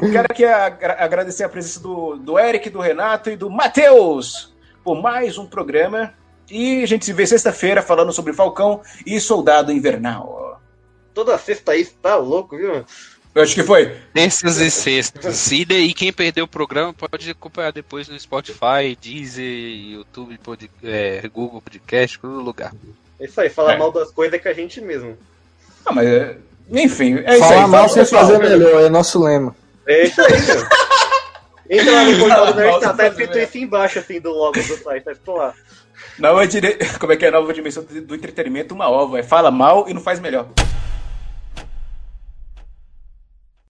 Quero 0.10 0.26
aqui 0.30 0.44
agra- 0.46 0.96
agradecer 0.98 1.44
a 1.44 1.48
presença 1.50 1.80
do, 1.80 2.16
do 2.16 2.38
Eric, 2.38 2.70
do 2.70 2.80
Renato 2.80 3.28
e 3.30 3.36
do 3.36 3.50
Matheus 3.50 4.54
por 4.82 5.00
mais 5.02 5.36
um 5.36 5.46
programa. 5.46 6.14
E 6.50 6.82
a 6.82 6.86
gente 6.86 7.04
se 7.04 7.12
vê 7.12 7.26
sexta-feira 7.26 7.82
falando 7.82 8.10
sobre 8.12 8.32
Falcão 8.32 8.80
e 9.04 9.20
Soldado 9.20 9.70
Invernal. 9.70 10.60
Toda 11.12 11.36
sexta 11.36 11.72
aí, 11.72 11.84
tá 11.84 12.16
louco, 12.16 12.56
viu? 12.56 12.84
Eu 13.34 13.42
acho 13.42 13.54
que 13.54 13.62
foi. 13.62 13.96
Terças 14.12 14.58
e 14.58 14.70
sextas. 14.70 15.52
E, 15.52 15.64
daí, 15.64 15.94
quem 15.94 16.12
perdeu 16.12 16.44
o 16.44 16.48
programa 16.48 16.92
pode 16.92 17.30
acompanhar 17.30 17.72
depois 17.72 18.08
no 18.08 18.18
Spotify, 18.18 18.96
Deezer, 19.00 19.44
YouTube, 19.44 20.36
pod, 20.38 20.70
é, 20.82 21.22
Google 21.32 21.60
Podcast, 21.62 22.18
todo 22.18 22.40
lugar. 22.40 22.72
É 23.20 23.26
isso 23.26 23.40
aí, 23.40 23.48
falar 23.48 23.74
É. 23.74 23.76
mal 23.78 23.92
das 23.92 24.10
coisas 24.10 24.34
é 24.34 24.38
que 24.38 24.48
a 24.48 24.52
gente 24.52 24.80
mesmo. 24.80 25.16
Ah, 25.86 25.92
mas, 25.92 26.08
é, 26.08 26.36
enfim, 26.72 27.18
é 27.24 27.34
isso 27.36 27.38
Falar 27.40 27.64
aí. 27.64 27.70
mal 27.70 27.88
Falou, 27.88 27.88
sem 27.88 28.04
fazer 28.06 28.38
melhor, 28.38 28.82
é 28.82 28.88
nosso 28.88 29.22
lema. 29.22 29.54
É 29.86 30.04
isso 30.06 30.20
aí, 30.20 30.42
meu. 30.42 30.66
Entra 31.70 31.92
lá 31.92 32.04
no 32.04 32.18
portal 32.18 32.46
do 32.46 32.54
mal 32.54 32.56
Nerd, 32.56 32.80
tá, 32.80 32.94
tá 32.94 33.06
escrito 33.06 33.38
isso 33.38 33.58
embaixo, 33.58 33.98
assim, 34.00 34.20
do 34.20 34.30
logo 34.32 34.60
do 34.60 34.76
site, 34.76 35.04
tá 35.04 35.12
escrito 35.12 35.32
lá. 35.32 35.54
Nova 36.18 36.46
dire... 36.46 36.78
Como 36.98 37.12
é 37.12 37.16
que 37.16 37.24
é 37.24 37.28
a 37.28 37.32
nova 37.32 37.54
dimensão 37.54 37.84
do 37.84 38.14
entretenimento? 38.14 38.74
Uma 38.74 38.90
ova. 38.90 39.20
É 39.20 39.22
fala 39.22 39.50
mal 39.50 39.88
e 39.88 39.94
não 39.94 40.00
faz 40.00 40.18
melhor. 40.18 40.48